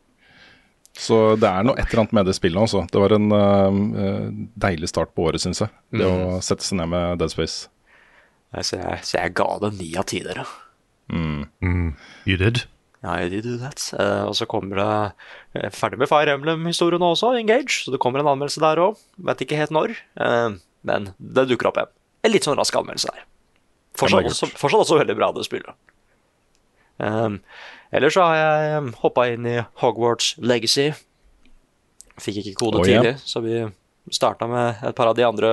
Så 0.98 1.36
det 1.38 1.46
er 1.46 1.66
noe 1.66 1.78
et 1.78 1.86
eller 1.86 2.02
annet 2.02 2.14
med 2.18 2.26
det 2.26 2.34
spillet 2.34 2.58
altså. 2.58 2.82
Det 2.90 2.98
var 2.98 3.14
en 3.14 3.28
uh, 3.30 4.30
deilig 4.58 4.90
start 4.90 5.12
på 5.14 5.28
året, 5.28 5.42
syns 5.44 5.62
jeg. 5.62 5.70
Det 5.94 6.08
å 6.08 6.40
sette 6.42 6.66
seg 6.66 6.80
ned 6.80 6.90
med 6.90 7.20
Dead 7.20 7.30
Space. 7.30 7.68
Så 8.54 8.78
jeg, 8.78 9.04
så 9.04 9.18
jeg 9.20 9.36
ga 9.36 9.48
det 9.62 9.74
ni 9.76 9.90
av 10.00 10.06
ti, 10.08 10.22
dere. 10.24 10.46
You 12.28 12.36
did. 12.40 12.64
Ja, 13.04 13.14
I 13.20 13.28
did 13.30 13.44
do 13.46 13.56
that. 13.60 13.82
Uh, 13.94 14.26
og 14.26 14.34
så 14.36 14.46
kommer 14.50 14.80
det 14.80 15.66
er 15.68 15.74
Ferdig 15.74 16.00
med 16.00 16.10
Fire 16.10 16.34
Emblem-historien 16.34 17.02
også, 17.04 17.34
Engage. 17.38 17.84
Så 17.84 17.94
det 17.94 18.00
kommer 18.02 18.20
en 18.20 18.30
anmeldelse 18.32 18.62
der 18.64 18.80
òg. 18.82 18.98
Vet 19.28 19.44
ikke 19.44 19.60
helt 19.60 19.74
når. 19.74 19.94
uh, 20.20 20.58
men 20.86 21.12
det 21.18 21.48
dukker 21.50 21.70
opp 21.70 21.80
en. 21.82 21.90
En 22.26 22.32
litt 22.32 22.46
sånn 22.46 22.58
rask 22.58 22.74
anmeldelse 22.78 23.12
der. 23.12 23.24
Fortsatt, 23.98 24.28
også, 24.30 24.48
fortsatt 24.58 24.84
også 24.84 24.98
veldig 25.00 25.16
bra, 25.18 25.30
det 25.34 25.46
spillet. 25.46 25.74
Um, 26.98 27.40
ellers 27.94 28.16
så 28.16 28.26
har 28.26 28.38
jeg 28.38 28.92
hoppa 29.02 29.26
inn 29.30 29.46
i 29.46 29.56
Hogwarts 29.82 30.32
Legacy. 30.42 30.90
Fikk 32.18 32.42
ikke 32.42 32.56
kode 32.58 32.82
oh, 32.82 32.86
ja. 32.86 33.02
tidlig, 33.02 33.14
så 33.22 33.42
vi 33.44 33.62
starta 34.14 34.48
med 34.50 34.82
et 34.86 34.96
par 34.98 35.10
av 35.10 35.18
de 35.18 35.26
andre 35.26 35.52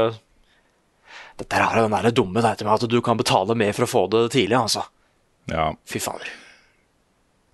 Dette 1.36 1.60
er 1.60 1.82
den 1.82 1.92
der 1.92 2.16
dumme 2.16 2.44
der 2.44 2.64
med 2.64 2.74
at 2.78 2.88
du 2.90 3.00
kan 3.04 3.20
betale 3.20 3.58
mer 3.60 3.76
for 3.76 3.86
å 3.88 3.92
få 3.92 4.04
det 4.14 4.30
tidlig, 4.38 4.56
altså. 4.58 4.86
Ja. 5.52 5.74
Fy 5.88 6.00
fader. 6.02 6.30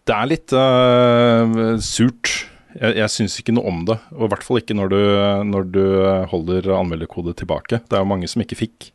Det 0.07 0.15
er 0.15 0.29
litt 0.29 0.53
uh, 0.53 1.77
surt. 1.81 2.31
Jeg, 2.77 2.95
jeg 3.01 3.11
syns 3.11 3.39
ikke 3.41 3.55
noe 3.55 3.67
om 3.71 3.81
det. 3.89 3.97
Og 4.15 4.27
i 4.27 4.31
hvert 4.31 4.45
fall 4.45 4.61
ikke 4.61 4.77
når 4.77 4.93
du, 4.93 5.01
når 5.49 5.67
du 5.73 5.83
holder 6.31 6.71
anmelderkode 6.77 7.35
tilbake. 7.41 7.81
Det 7.89 7.97
er 7.97 8.05
jo 8.05 8.11
mange 8.13 8.29
som 8.31 8.43
ikke 8.43 8.59
fikk 8.63 8.91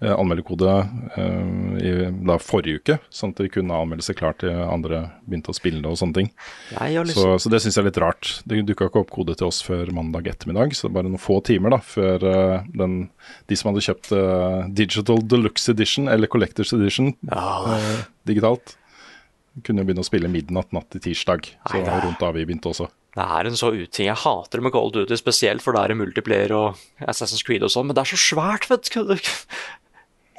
anmelderkode 0.00 0.72
øh, 1.18 1.78
i 1.82 1.92
da 2.28 2.36
forrige 2.38 2.78
uke, 2.78 2.96
sånn 3.10 3.32
at 3.34 3.40
de 3.42 3.48
kunne 3.50 3.74
ha 3.74 3.82
anmeldelse 3.82 4.14
klar 4.14 4.36
til 4.38 4.54
andre 4.54 5.00
begynte 5.26 5.50
å 5.50 5.56
spille 5.56 5.82
det 5.82 5.90
og 5.90 5.98
sånne 5.98 6.14
ting. 6.20 6.28
Har 6.76 6.92
Så, 6.92 7.02
liksom 7.08 7.38
så 7.42 7.50
det 7.50 7.60
syns 7.64 7.78
jeg 7.78 7.82
er 7.82 7.88
litt 7.88 8.00
rart. 8.04 8.30
Det 8.46 8.60
dukka 8.68 8.88
ikke 8.90 9.02
opp 9.02 9.10
kode 9.14 9.34
til 9.38 9.48
oss 9.50 9.58
før 9.66 9.90
mandag 9.96 10.30
ettermiddag, 10.30 10.76
så 10.78 10.90
bare 10.92 11.10
noen 11.10 11.18
få 11.22 11.40
timer 11.46 11.74
da, 11.74 11.80
før 11.82 12.28
øh, 12.30 12.68
den, 12.78 12.98
de 13.50 13.58
som 13.58 13.72
hadde 13.72 13.86
kjøpt 13.88 14.12
uh, 14.14 14.68
Digital 14.70 15.24
Deluxe 15.26 15.72
Edition 15.74 16.06
eller 16.12 16.30
Collectors 16.30 16.72
Edition 16.76 17.10
øh, 17.32 18.04
digitalt, 18.28 18.76
kunne 19.66 19.82
begynne 19.82 20.04
å 20.04 20.06
spille 20.06 20.30
midnatt 20.30 20.70
natt 20.76 20.86
til 20.94 21.02
tirsdag. 21.08 21.50
Så 21.66 21.74
Nei, 21.74 21.82
det 21.82 21.94
er- 21.96 22.06
rundt 22.06 22.22
da 22.22 22.30
vi 22.36 22.46
begynte 22.46 22.70
også. 22.70 22.86
Det 23.18 23.24
er 23.24 23.48
en 23.48 23.56
så 23.58 23.72
uting. 23.74 24.06
Jeg 24.06 24.20
hater 24.20 24.60
det 24.60 24.62
med 24.62 24.72
Cold 24.72 24.92
Duty, 24.94 25.16
spesielt 25.18 25.64
for 25.64 25.74
det 25.74 25.80
er 25.90 25.96
multiplayer 25.98 26.52
og 26.54 26.76
Assassin's 27.02 27.42
Creed 27.42 27.64
og 27.66 27.72
sånn, 27.74 27.88
men 27.88 27.96
det 27.96 28.04
er 28.04 28.12
så 28.14 28.20
svært, 28.20 28.68
vet 28.70 28.86
du. 28.94 29.16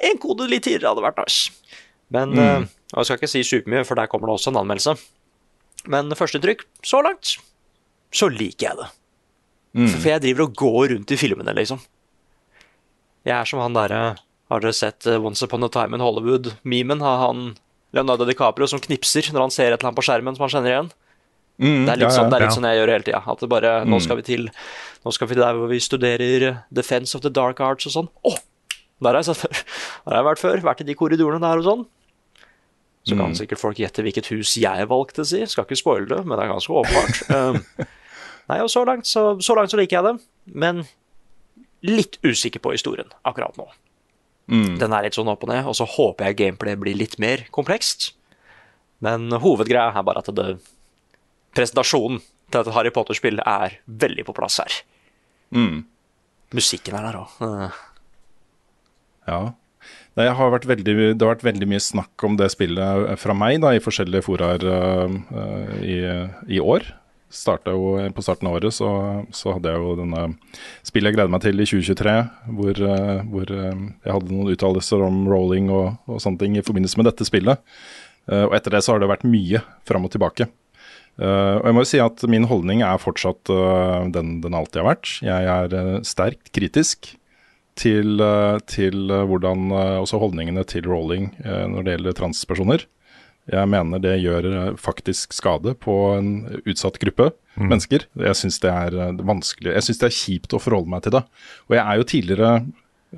En 0.08 0.20
kode 0.20 0.48
litt 0.48 0.64
tidligere 0.66 0.94
hadde 0.94 1.04
vært 1.04 1.20
nice. 1.20 1.52
Men 2.10 2.32
mm. 2.34 2.68
og 2.94 3.02
Jeg 3.02 3.08
skal 3.08 3.20
ikke 3.20 3.32
si 3.32 3.44
supermye, 3.46 3.86
for 3.86 4.00
der 4.00 4.10
kommer 4.10 4.30
det 4.30 4.38
også 4.38 4.52
en 4.52 4.60
anmeldelse. 4.62 4.96
Men 5.90 6.12
førsteinntrykk, 6.16 6.64
så 6.84 7.00
langt, 7.04 7.36
så 8.12 8.28
liker 8.32 8.66
jeg 8.66 8.80
det. 8.80 8.88
For 9.78 10.10
jeg 10.10 10.22
driver 10.24 10.48
og 10.48 10.56
går 10.58 10.94
rundt 10.94 11.14
i 11.14 11.18
filmene, 11.20 11.54
liksom. 11.54 11.78
Jeg 13.28 13.36
er 13.36 13.46
som 13.46 13.60
han 13.60 13.76
derre 13.76 14.00
Har 14.50 14.62
dere 14.64 14.74
sett 14.74 15.06
eh, 15.06 15.20
Once 15.20 15.44
Upon 15.44 15.62
a 15.62 15.68
Time 15.70 15.94
in 15.94 16.02
Hollywood-memen? 16.02 17.02
Har 17.04 17.20
han 17.26 17.52
Leonardo 17.94 18.26
DiCaprio 18.26 18.66
som 18.66 18.80
knipser 18.82 19.28
når 19.30 19.44
han 19.44 19.52
ser 19.54 19.68
et 19.68 19.76
eller 19.76 19.90
annet 19.90 19.98
på 20.00 20.06
skjermen 20.08 20.34
som 20.34 20.46
han 20.46 20.52
kjenner 20.56 20.72
igjen? 20.72 20.90
Det 21.60 21.92
er 21.92 22.00
litt, 22.00 22.06
ja, 22.08 22.14
sånn, 22.16 22.30
det 22.32 22.38
er 22.38 22.42
litt 22.46 22.48
ja. 22.48 22.56
sånn 22.56 22.66
jeg 22.66 22.78
gjør 22.80 22.92
hele 22.94 23.06
tida. 23.06 23.20
At 23.28 23.42
det 23.42 23.48
bare 23.52 23.72
Nå 23.84 23.98
skal 24.00 24.18
vi 24.18 24.24
til 24.26 24.46
Nå 25.04 25.12
skal 25.12 25.28
vi 25.30 25.36
der 25.38 25.58
hvor 25.58 25.70
vi 25.70 25.78
studerer 25.84 26.46
eh, 26.48 26.62
Defense 26.74 27.14
of 27.16 27.22
the 27.22 27.30
Dark 27.30 27.60
Arts 27.62 27.86
og 27.90 27.94
sånn. 27.94 28.10
Å! 28.26 28.34
Der 29.00 29.16
har 29.16 29.24
jeg 29.24 29.36
før. 29.40 29.62
Der 30.04 30.12
har 30.12 30.20
jeg 30.20 30.28
vært 30.28 30.42
før. 30.42 30.62
Vært 30.70 30.84
i 30.84 30.88
de 30.88 30.96
korridorene 30.98 31.42
der 31.44 31.62
og 31.62 31.66
sånn. 31.66 31.86
Så 33.08 33.16
kan 33.16 33.32
sikkert 33.34 33.60
folk 33.62 33.78
gjette 33.80 34.04
hvilket 34.04 34.28
hus 34.30 34.52
jeg 34.60 34.86
valgte, 34.90 35.24
si. 35.24 35.40
Skal 35.48 35.64
ikke 35.64 35.78
spoile 35.80 36.08
det, 36.10 36.20
men 36.26 36.36
det 36.36 36.44
er 36.44 36.52
ganske 36.52 36.80
åpenbart. 36.82 37.22
Um, 37.30 38.56
nei, 38.56 38.58
og 38.64 38.70
så 38.72 38.82
langt 38.82 39.06
så, 39.06 39.22
så 39.38 39.54
langt 39.54 39.70
så 39.70 39.78
liker 39.78 39.96
jeg 40.00 40.06
det. 40.08 40.26
Men 40.58 40.82
litt 41.86 42.18
usikker 42.26 42.60
på 42.60 42.74
historien 42.74 43.08
akkurat 43.22 43.56
nå. 43.60 43.68
Den 44.50 44.90
er 44.96 45.06
litt 45.06 45.14
sånn 45.14 45.30
opp 45.30 45.44
og 45.46 45.52
ned, 45.52 45.62
og 45.70 45.76
så 45.78 45.86
håper 45.86 46.26
jeg 46.26 46.38
gameplay 46.40 46.74
blir 46.80 46.98
litt 46.98 47.14
mer 47.22 47.44
komplekst. 47.54 48.10
Men 49.04 49.30
hovedgreia 49.30 49.94
er 49.94 50.04
bare 50.04 50.24
at 50.24 50.32
det, 50.34 50.48
presentasjonen 51.54 52.18
til 52.50 52.60
et 52.64 52.72
Harry 52.74 52.90
Potter-spill 52.94 53.38
er 53.46 53.78
veldig 53.86 54.26
på 54.26 54.34
plass 54.34 54.58
her. 54.60 54.80
Mm. 55.54 55.84
Musikken 56.58 56.98
er 56.98 57.06
der 57.06 57.20
òg. 57.22 57.78
Ja. 59.28 59.42
Det 60.18 60.28
har 60.36 60.52
veldig, 60.52 60.94
det 61.16 61.22
har 61.22 61.36
vært 61.36 61.46
veldig 61.46 61.68
mye 61.70 61.82
snakk 61.82 62.24
om 62.26 62.36
det 62.38 62.50
spillet 62.52 63.14
fra 63.20 63.36
meg 63.36 63.60
da, 63.62 63.72
i 63.72 63.82
forskjellige 63.82 64.26
foraer 64.26 64.64
uh, 64.66 65.12
i, 65.80 66.00
i, 66.50 66.60
år. 66.60 66.88
Jo 67.30 67.94
På 68.10 68.24
starten 68.26 68.48
av 68.50 68.56
året 68.58 68.74
så, 68.74 68.88
så, 69.30 69.54
hadde 69.54 69.70
jeg 69.70 69.78
jo 69.78 69.92
denne 70.00 70.24
spillet 70.82 71.12
jeg 71.12 71.16
gleder 71.16 71.30
meg 71.30 71.44
til 71.44 71.62
i 71.62 71.68
2023, 71.68 72.14
hvor, 72.58 72.80
uh, 72.82 73.20
hvor 73.30 73.52
uh, 73.54 73.84
jeg 74.02 74.16
hadde 74.16 74.34
noen 74.34 74.50
uttalelser 74.52 75.04
om 75.06 75.22
rolling 75.30 75.70
og, 75.70 75.94
og, 76.10 76.18
sånne 76.22 76.42
ting 76.42 76.58
i 76.58 76.64
forbindelse 76.66 76.98
med 76.98 77.08
dette 77.12 77.28
spillet. 77.28 77.62
og 78.30 78.52
etter 78.54 78.74
det 78.74 78.82
så 78.84 78.92
har 78.92 79.00
det 79.00 79.08
vært 79.10 79.24
mye 79.26 79.62
fram 79.88 80.04
og 80.06 80.12
tilbake. 80.12 80.44
og 81.18 81.64
jeg 81.66 81.74
må 81.74 81.82
jo 81.82 81.88
si 81.88 81.98
at 82.02 82.22
min 82.30 82.44
holdning 82.46 82.82
er 82.86 83.00
fortsatt 83.00 83.50
den 84.14 84.36
den 84.44 84.54
alltid 84.54 84.82
har 84.82 84.90
vært. 84.90 85.14
Jeg 85.24 85.48
er 85.54 86.04
sterkt 86.06 86.52
kritisk 86.54 87.14
til, 87.80 88.20
eh, 88.20 88.60
til 88.68 89.10
eh, 89.10 89.26
hvordan 89.28 89.70
eh, 89.72 89.98
også 90.02 90.20
holdningene 90.20 90.64
til 90.68 90.88
rolling 90.88 91.30
når 91.40 91.84
det 91.84 91.94
gjelder 91.96 92.18
transpersoner. 92.18 92.86
Jeg 93.50 93.66
mener 93.72 94.02
det 94.02 94.18
gjør 94.20 94.76
faktisk 94.78 95.32
skade 95.34 95.72
på 95.80 95.94
en 96.14 96.28
utsatt 96.60 97.00
gruppe 97.02 97.30
mm. 97.56 97.64
mennesker. 97.64 98.04
Jeg 98.20 98.38
syns 98.38 98.60
det 98.62 98.70
er 98.70 99.16
vanskelig, 99.26 99.72
jeg 99.74 99.86
syns 99.86 100.02
det 100.02 100.08
er 100.10 100.18
kjipt 100.18 100.54
å 100.54 100.60
forholde 100.62 100.92
meg 100.92 101.02
til 101.06 101.16
det. 101.16 101.24
Og 101.66 101.74
jeg 101.74 101.82
er 101.82 101.98
jo 101.98 102.08
tidligere 102.12 102.50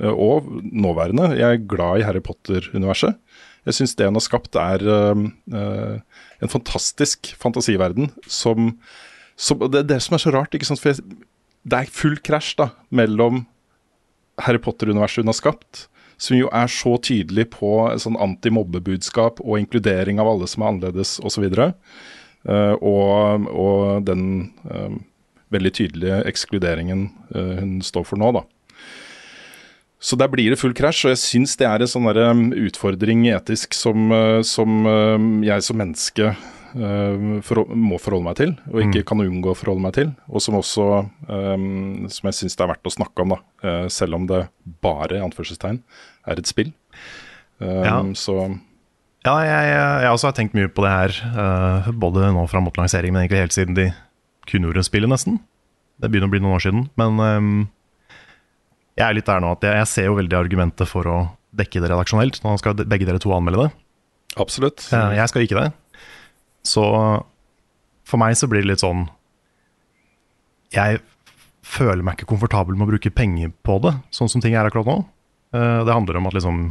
og 0.08 0.46
nåværende 0.72 1.34
jeg 1.36 1.44
er 1.44 1.66
glad 1.68 2.00
i 2.00 2.06
Harry 2.06 2.22
Potter-universet. 2.24 3.18
Jeg 3.68 3.76
syns 3.76 3.92
det 3.98 4.08
han 4.08 4.16
har 4.16 4.24
skapt 4.24 4.56
er 4.56 4.86
uh, 4.88 5.20
en 6.40 6.54
fantastisk 6.54 7.34
fantasiverden 7.42 8.08
som, 8.24 8.72
som 9.36 9.60
Det 9.68 9.82
er 9.82 9.90
det 9.90 10.00
som 10.06 10.16
er 10.16 10.22
så 10.22 10.32
rart, 10.32 10.56
ikke 10.56 10.70
sant. 10.70 10.80
For 10.80 10.94
jeg, 10.94 11.04
det 11.68 11.82
er 11.82 11.92
full 11.92 12.16
krasj 12.24 12.54
da, 12.62 12.70
mellom 12.94 13.44
Harry 14.40 14.60
Potter-universet 14.62 15.22
hun 15.22 15.32
har 15.32 15.38
skapt, 15.38 15.86
som 16.22 16.38
jo 16.38 16.48
er 16.54 16.70
så 16.70 16.94
tydelig 17.02 17.48
på 17.56 17.74
sånn 18.00 18.18
antimobbebudskap 18.20 19.42
og 19.42 19.58
inkludering 19.58 20.20
av 20.22 20.30
alle 20.30 20.48
som 20.50 20.62
er 20.62 20.72
annerledes 20.72 21.16
osv. 21.26 21.48
Og, 21.50 21.72
uh, 22.46 22.74
og, 22.78 23.48
og 23.50 24.06
den 24.06 24.24
uh, 24.70 24.94
veldig 25.52 25.74
tydelige 25.80 26.22
ekskluderingen 26.30 27.08
uh, 27.34 27.58
hun 27.58 27.80
står 27.84 28.06
for 28.08 28.22
nå, 28.22 28.32
da. 28.38 28.46
Så 30.02 30.18
der 30.18 30.30
blir 30.30 30.50
det 30.50 30.58
full 30.58 30.74
krasj, 30.74 31.04
og 31.06 31.12
jeg 31.12 31.22
syns 31.22 31.54
det 31.60 31.68
er 31.68 31.82
en 31.82 31.90
sånn 31.90 32.48
utfordring 32.58 33.28
etisk 33.30 33.76
som, 33.78 34.10
som 34.42 34.80
jeg 35.46 35.62
som 35.62 35.78
menneske 35.78 36.32
for, 36.72 37.62
må 37.76 37.98
forholde 38.00 38.26
meg 38.26 38.36
til, 38.38 38.54
og 38.70 38.78
ikke 38.80 39.02
mm. 39.02 39.06
kan 39.08 39.22
unngå 39.24 39.52
å 39.52 39.58
forholde 39.58 39.84
meg 39.84 39.94
til. 39.96 40.10
Og 40.32 40.42
som 40.44 40.56
også 40.58 40.86
um, 41.28 42.08
som 42.10 42.28
jeg 42.30 42.38
syns 42.38 42.56
det 42.58 42.64
er 42.64 42.72
verdt 42.72 42.88
å 42.88 42.94
snakke 42.94 43.24
om, 43.24 43.34
da, 43.34 43.40
uh, 43.64 43.86
selv 43.92 44.18
om 44.18 44.26
det 44.30 44.44
bare 44.84 45.20
anførselstegn, 45.24 45.82
er 46.28 46.40
et 46.40 46.50
spill. 46.50 46.72
Um, 47.58 47.84
ja. 47.84 47.98
Så 48.18 48.36
ja, 49.22 49.36
jeg, 49.46 49.66
jeg, 49.70 50.08
også 50.10 50.30
har 50.30 50.38
tenkt 50.38 50.56
mye 50.58 50.70
på 50.72 50.82
det 50.82 50.94
her, 50.94 51.18
uh, 51.36 51.92
både 51.94 52.32
nå 52.34 52.46
fram 52.50 52.66
mot 52.66 52.78
lansering, 52.78 53.14
men 53.14 53.24
egentlig 53.24 53.44
helt 53.44 53.54
siden 53.54 53.78
de 53.78 53.90
kunngjorde 54.50 54.82
spillet, 54.88 55.10
nesten. 55.12 55.38
Det 56.02 56.10
begynner 56.10 56.30
å 56.30 56.32
bli 56.32 56.42
noen 56.42 56.56
år 56.56 56.64
siden. 56.64 56.88
Men 56.98 57.20
um, 57.20 57.52
jeg 58.98 59.06
er 59.06 59.14
litt 59.14 59.28
der 59.28 59.44
nå 59.44 59.52
at 59.54 59.62
jeg, 59.68 59.78
jeg, 59.78 59.90
ser 59.92 60.10
jo 60.10 60.18
veldig 60.18 60.40
argumentet 60.40 60.90
for 60.90 61.06
å 61.06 61.20
dekke 61.54 61.84
det 61.84 61.92
redaksjonelt. 61.92 62.40
Nå 62.42 62.56
skal 62.58 62.82
begge 62.82 63.06
dere 63.06 63.22
to 63.22 63.30
anmelde 63.36 63.68
det. 63.68 63.78
Absolutt. 64.40 64.86
jeg 64.88 65.28
skal 65.28 65.44
ikke 65.44 65.60
det. 65.60 65.68
Så 66.66 66.84
for 68.06 68.20
meg 68.22 68.36
så 68.38 68.48
blir 68.50 68.62
det 68.62 68.70
litt 68.70 68.82
sånn 68.82 69.06
Jeg 70.74 71.00
føler 71.66 72.02
meg 72.04 72.18
ikke 72.18 72.30
komfortabel 72.32 72.76
med 72.76 72.86
å 72.86 72.92
bruke 72.92 73.12
penger 73.14 73.52
på 73.66 73.78
det, 73.84 73.94
sånn 74.14 74.30
som 74.30 74.42
ting 74.42 74.56
er 74.58 74.66
akkurat 74.66 74.88
nå. 74.88 74.96
Eh, 75.54 75.80
det 75.86 75.94
handler 75.94 76.18
om 76.18 76.28
at 76.30 76.36
liksom 76.36 76.62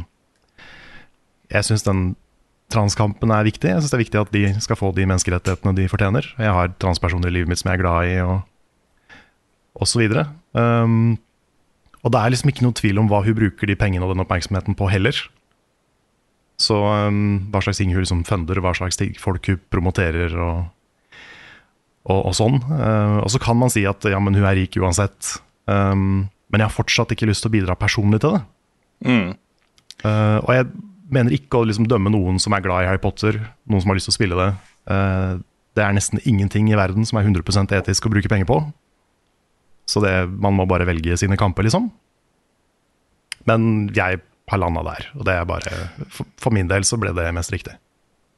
Jeg 1.52 1.68
syns 1.68 1.86
den 1.86 2.04
transkampen 2.72 3.32
er 3.34 3.44
viktig. 3.44 3.68
Jeg 3.68 3.82
syns 3.82 3.92
det 3.92 3.98
er 3.98 4.04
viktig 4.06 4.20
at 4.22 4.32
de 4.32 4.44
skal 4.64 4.78
få 4.80 4.92
de 4.96 5.04
menneskerettighetene 5.08 5.76
de 5.76 5.90
fortjener. 5.92 6.28
Jeg 6.40 6.56
har 6.56 6.72
transpersoner 6.80 7.28
i 7.28 7.36
livet 7.36 7.50
mitt 7.50 7.60
som 7.60 7.68
jeg 7.68 7.78
er 7.78 7.82
glad 7.82 8.08
i, 8.08 8.14
og 8.24 9.82
osv. 9.84 10.06
Um, 10.56 11.18
og 12.02 12.14
det 12.14 12.20
er 12.20 12.32
liksom 12.32 12.52
ikke 12.52 12.64
noe 12.64 12.76
tvil 12.78 13.00
om 13.02 13.10
hva 13.10 13.22
hun 13.26 13.36
bruker 13.36 13.68
de 13.68 13.76
pengene 13.78 14.06
og 14.06 14.14
den 14.14 14.24
oppmerksomheten 14.24 14.76
på 14.78 14.88
heller. 14.88 15.18
Så 16.62 16.76
um, 16.78 17.48
hva 17.50 17.62
slags 17.64 17.80
ting 17.80 17.90
hun 17.94 18.04
liksom 18.04 18.22
funder, 18.28 18.60
hva 18.62 18.74
slags 18.76 19.00
ting 19.00 19.16
folk 19.18 19.48
hun 19.50 19.60
promoterer 19.72 20.34
og, 20.38 20.68
og, 22.06 22.20
og 22.20 22.36
sånn. 22.38 22.60
Uh, 22.68 23.18
og 23.24 23.30
så 23.34 23.40
kan 23.42 23.58
man 23.58 23.72
si 23.72 23.84
at 23.88 24.06
ja, 24.10 24.20
men 24.22 24.38
hun 24.38 24.46
er 24.46 24.58
rik 24.60 24.78
uansett. 24.78 25.36
Um, 25.66 26.28
men 26.52 26.62
jeg 26.62 26.68
har 26.68 26.76
fortsatt 26.76 27.14
ikke 27.14 27.28
lyst 27.30 27.44
til 27.44 27.50
å 27.50 27.56
bidra 27.56 27.78
personlig 27.80 28.22
til 28.22 28.36
det. 28.36 28.42
Mm. 29.08 29.30
Uh, 30.02 30.38
og 30.42 30.52
jeg 30.54 30.68
mener 31.12 31.34
ikke 31.36 31.60
å 31.60 31.66
liksom 31.68 31.88
dømme 31.90 32.12
noen 32.12 32.38
som 32.42 32.54
er 32.54 32.62
glad 32.64 32.84
i 32.84 32.90
Harry 32.90 33.00
Potter, 33.02 33.40
noen 33.68 33.82
som 33.82 33.92
har 33.92 33.98
lyst 33.98 34.08
til 34.10 34.14
å 34.14 34.18
spille 34.18 34.38
det. 34.38 34.50
Uh, 34.90 35.40
det 35.72 35.84
er 35.84 35.96
nesten 35.96 36.20
ingenting 36.28 36.68
i 36.68 36.76
verden 36.76 37.06
som 37.08 37.18
er 37.18 37.26
100% 37.26 37.72
etisk 37.78 38.06
å 38.06 38.12
bruke 38.12 38.30
penger 38.30 38.48
på. 38.48 38.60
Så 39.88 40.02
det, 40.04 40.12
man 40.28 40.54
må 40.56 40.66
bare 40.68 40.86
velge 40.86 41.16
sine 41.18 41.38
kamper, 41.40 41.66
liksom. 41.66 41.88
Men 43.48 43.88
jeg 43.96 44.20
har 44.52 44.60
landa 44.60 44.84
der. 44.86 45.08
Og 45.16 45.24
det 45.28 45.34
er 45.38 45.48
bare 45.48 45.80
for, 46.12 46.52
min 46.54 46.70
del 46.70 46.86
så 46.86 46.98
ble 47.00 47.14
det 47.16 47.30
mest 47.34 47.54
riktig. 47.54 47.74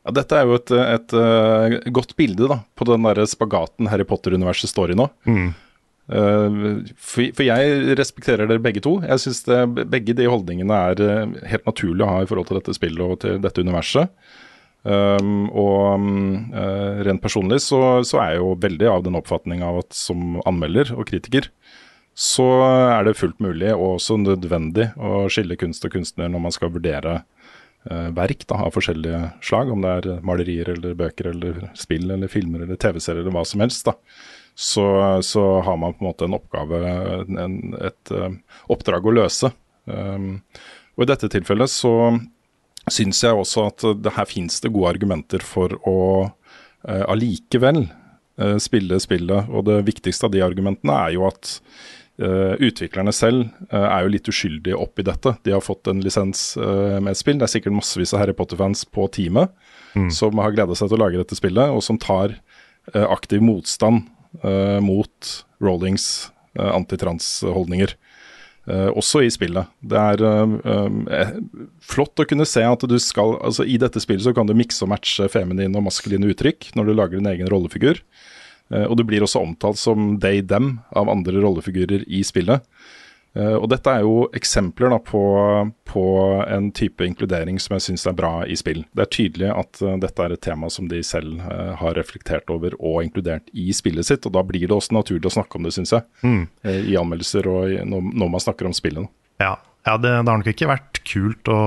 Ja, 0.04 0.12
dette 0.20 0.36
er 0.36 0.48
jo 0.48 0.58
et, 0.58 0.70
et, 0.70 1.12
et 1.12 1.14
uh, 1.16 1.92
godt 1.96 2.14
bilde 2.18 2.48
da, 2.50 2.60
på 2.76 2.86
den 2.88 3.06
der 3.08 3.24
spagaten 3.28 3.88
Harry 3.88 4.04
Potter-universet 4.08 4.70
står 4.70 4.92
i 4.92 4.98
nå. 5.00 5.08
Mm. 5.24 5.52
Uh, 6.04 6.56
for, 7.00 7.30
for, 7.32 7.44
jeg 7.46 7.96
respekterer 7.96 8.50
dere 8.50 8.62
begge 8.62 8.84
to. 8.84 8.98
Jeg 9.06 9.22
syns 9.22 9.44
begge 9.88 10.16
de 10.16 10.28
holdningene 10.28 10.80
er 10.90 11.00
uh, 11.00 11.38
helt 11.48 11.68
naturlig 11.70 12.04
å 12.04 12.10
ha 12.10 12.18
i 12.24 12.28
forhold 12.28 12.50
til 12.50 12.60
dette 12.60 12.76
spillet 12.76 13.04
og 13.04 13.22
til 13.24 13.40
dette 13.44 13.64
universet. 13.64 14.12
Um, 14.84 15.46
og 15.56 15.94
um, 15.96 16.50
rent 17.06 17.22
personlig 17.22 17.62
så, 17.64 17.78
så, 18.04 18.18
er 18.20 18.34
jeg 18.34 18.42
jo 18.42 18.50
veldig 18.60 18.90
av 18.90 19.06
den 19.06 19.16
oppfatning 19.16 19.62
av 19.64 19.78
at 19.80 19.96
som 19.96 20.42
anmelder 20.44 20.92
og 20.92 21.06
kritiker, 21.08 21.48
så 22.14 22.46
er 22.62 23.06
det 23.06 23.16
fullt 23.18 23.40
mulig 23.42 23.72
og 23.74 23.96
også 23.96 24.16
nødvendig 24.22 24.92
å 24.94 25.24
skille 25.32 25.58
kunst 25.58 25.84
og 25.86 25.96
kunstner 25.96 26.30
når 26.30 26.44
man 26.44 26.54
skal 26.54 26.70
vurdere 26.74 27.16
eh, 27.90 28.10
verk 28.14 28.46
da, 28.46 28.60
av 28.68 28.76
forskjellige 28.76 29.20
slag, 29.42 29.72
om 29.74 29.82
det 29.82 29.96
er 29.98 30.22
malerier 30.26 30.70
eller 30.76 30.94
bøker 30.98 31.32
eller 31.32 31.68
spill 31.78 32.06
eller 32.14 32.30
filmer 32.30 32.62
eller 32.62 32.78
TV-serier 32.78 33.24
eller 33.24 33.34
hva 33.34 33.44
som 33.48 33.64
helst. 33.64 33.90
da. 33.90 33.96
Så, 34.54 34.86
så, 35.26 35.60
har 35.66 35.76
man 35.76 35.96
på 35.96 36.04
en 36.04 36.10
måte 36.12 36.28
en 36.28 36.36
oppgave, 36.36 36.78
en, 37.26 37.74
et 37.82 38.14
uh, 38.14 38.30
oppdrag 38.70 39.06
å 39.10 39.14
løse. 39.16 39.50
Um, 39.90 40.38
og 40.94 41.02
I 41.02 41.08
dette 41.10 41.30
tilfellet 41.32 41.72
så 41.72 41.90
syns 42.92 43.24
jeg 43.24 43.34
også 43.34 43.66
at 43.72 43.84
det 44.04 44.12
her 44.14 44.28
finnes 44.30 44.60
det 44.62 44.70
gode 44.70 44.92
argumenter 44.94 45.42
for 45.42 45.74
å 45.88 45.98
uh, 46.30 47.04
allikevel 47.10 47.82
uh, 47.88 48.56
spille 48.62 49.00
spillet. 49.02 49.50
Og 49.50 49.66
det 49.66 49.80
viktigste 49.90 50.28
av 50.28 50.36
de 50.36 50.44
argumentene 50.46 51.00
er 51.08 51.16
jo 51.16 51.26
at 51.26 51.56
Uh, 52.14 52.54
utviklerne 52.62 53.10
selv 53.10 53.48
uh, 53.72 53.88
er 53.88 54.04
jo 54.04 54.10
litt 54.12 54.28
uskyldige 54.30 54.78
oppi 54.78 55.02
dette. 55.02 55.32
De 55.42 55.50
har 55.50 55.62
fått 55.64 55.88
en 55.90 55.98
lisens 55.98 56.52
uh, 56.54 57.00
med 57.02 57.10
et 57.10 57.18
spill. 57.18 57.40
Det 57.40 57.48
er 57.48 57.54
sikkert 57.56 57.74
massevis 57.74 58.14
av 58.14 58.22
Harry 58.22 58.34
Potter-fans 58.38 58.84
på 58.86 59.08
teamet 59.16 59.50
mm. 59.98 60.12
som 60.14 60.38
har 60.38 60.54
gleda 60.54 60.76
seg 60.78 60.92
til 60.92 61.00
å 61.00 61.02
lage 61.02 61.18
dette 61.18 61.38
spillet, 61.38 61.74
og 61.74 61.82
som 61.82 61.98
tar 61.98 62.38
aktiv 62.94 63.40
motstand 63.40 64.02
mot 64.84 65.28
Rollings 65.64 66.28
antitrans-holdninger. 66.52 67.94
også 68.92 69.22
i 69.24 69.30
spillet. 69.32 69.70
Det 69.80 69.96
er 69.96 71.40
flott 71.80 72.20
å 72.20 72.26
kunne 72.28 72.44
se 72.44 72.60
at 72.60 72.84
du 72.84 72.98
skal 73.00 73.38
altså 73.40 73.64
I 73.64 73.78
dette 73.80 74.02
spillet 74.04 74.26
så 74.26 74.34
kan 74.36 74.44
du 74.44 74.52
mikse 74.52 74.84
og 74.84 74.92
matche 74.92 75.30
feminine 75.32 75.80
og 75.80 75.86
maskuline 75.86 76.28
uttrykk 76.28 76.74
når 76.76 76.84
du 76.84 76.92
lager 76.92 77.16
din 77.16 77.30
egen 77.32 77.48
rollefigur. 77.48 78.02
Eh, 78.72 78.84
og 78.84 78.96
du 78.98 79.04
blir 79.06 79.24
også 79.24 79.42
omtalt 79.44 79.80
som 79.80 80.14
they, 80.22 80.42
them 80.42 80.78
av 80.96 81.10
andre 81.12 81.40
rollefigurer 81.44 82.06
i 82.08 82.24
spillet. 82.26 82.64
Uh, 83.34 83.56
og 83.58 83.64
dette 83.72 83.90
er 83.90 84.04
jo 84.06 84.28
eksempler 84.38 84.92
da, 84.92 85.00
på, 85.02 85.20
på, 85.90 86.02
en 86.46 86.68
type 86.70 87.02
inkludering 87.02 87.56
som 87.58 87.74
jeg 87.74 87.82
syns 87.88 88.06
er 88.06 88.14
bra 88.14 88.44
i 88.46 88.54
spill. 88.54 88.84
Det 88.94 89.02
er 89.02 89.10
tydelig 89.10 89.48
at 89.50 89.80
uh, 89.82 89.96
dette 89.98 90.22
er 90.22 90.36
et 90.36 90.42
tema 90.44 90.70
som 90.70 90.86
de 90.86 91.00
selv 91.02 91.42
har 91.42 91.98
reflektert 91.98 92.52
over 92.54 92.76
og 92.78 93.00
inkludert 93.02 93.50
i 93.50 93.72
spillet 93.74 94.06
sitt. 94.06 94.28
Og 94.28 94.36
da 94.36 94.44
blir 94.46 94.68
det 94.68 94.76
også 94.76 94.94
naturlig 94.94 95.32
å 95.32 95.34
snakke 95.34 95.58
om 95.58 95.66
det, 95.66 95.74
syns 95.74 95.96
jeg. 95.96 96.06
Mm. 96.22 96.44
I 96.62 96.94
anmeldelser 97.00 97.50
og 97.50 97.74
når, 97.90 98.06
når, 98.12 98.30
man 98.36 98.44
snakker 98.46 98.70
om 98.70 98.76
spillet. 98.76 99.10
Ja, 99.42 99.56
ja 99.82 99.98
det, 99.98 100.14
det, 100.14 100.30
har 100.30 100.38
nok 100.38 100.54
ikke 100.54 100.70
vært 100.70 101.02
kult 101.02 101.50
å 101.50 101.60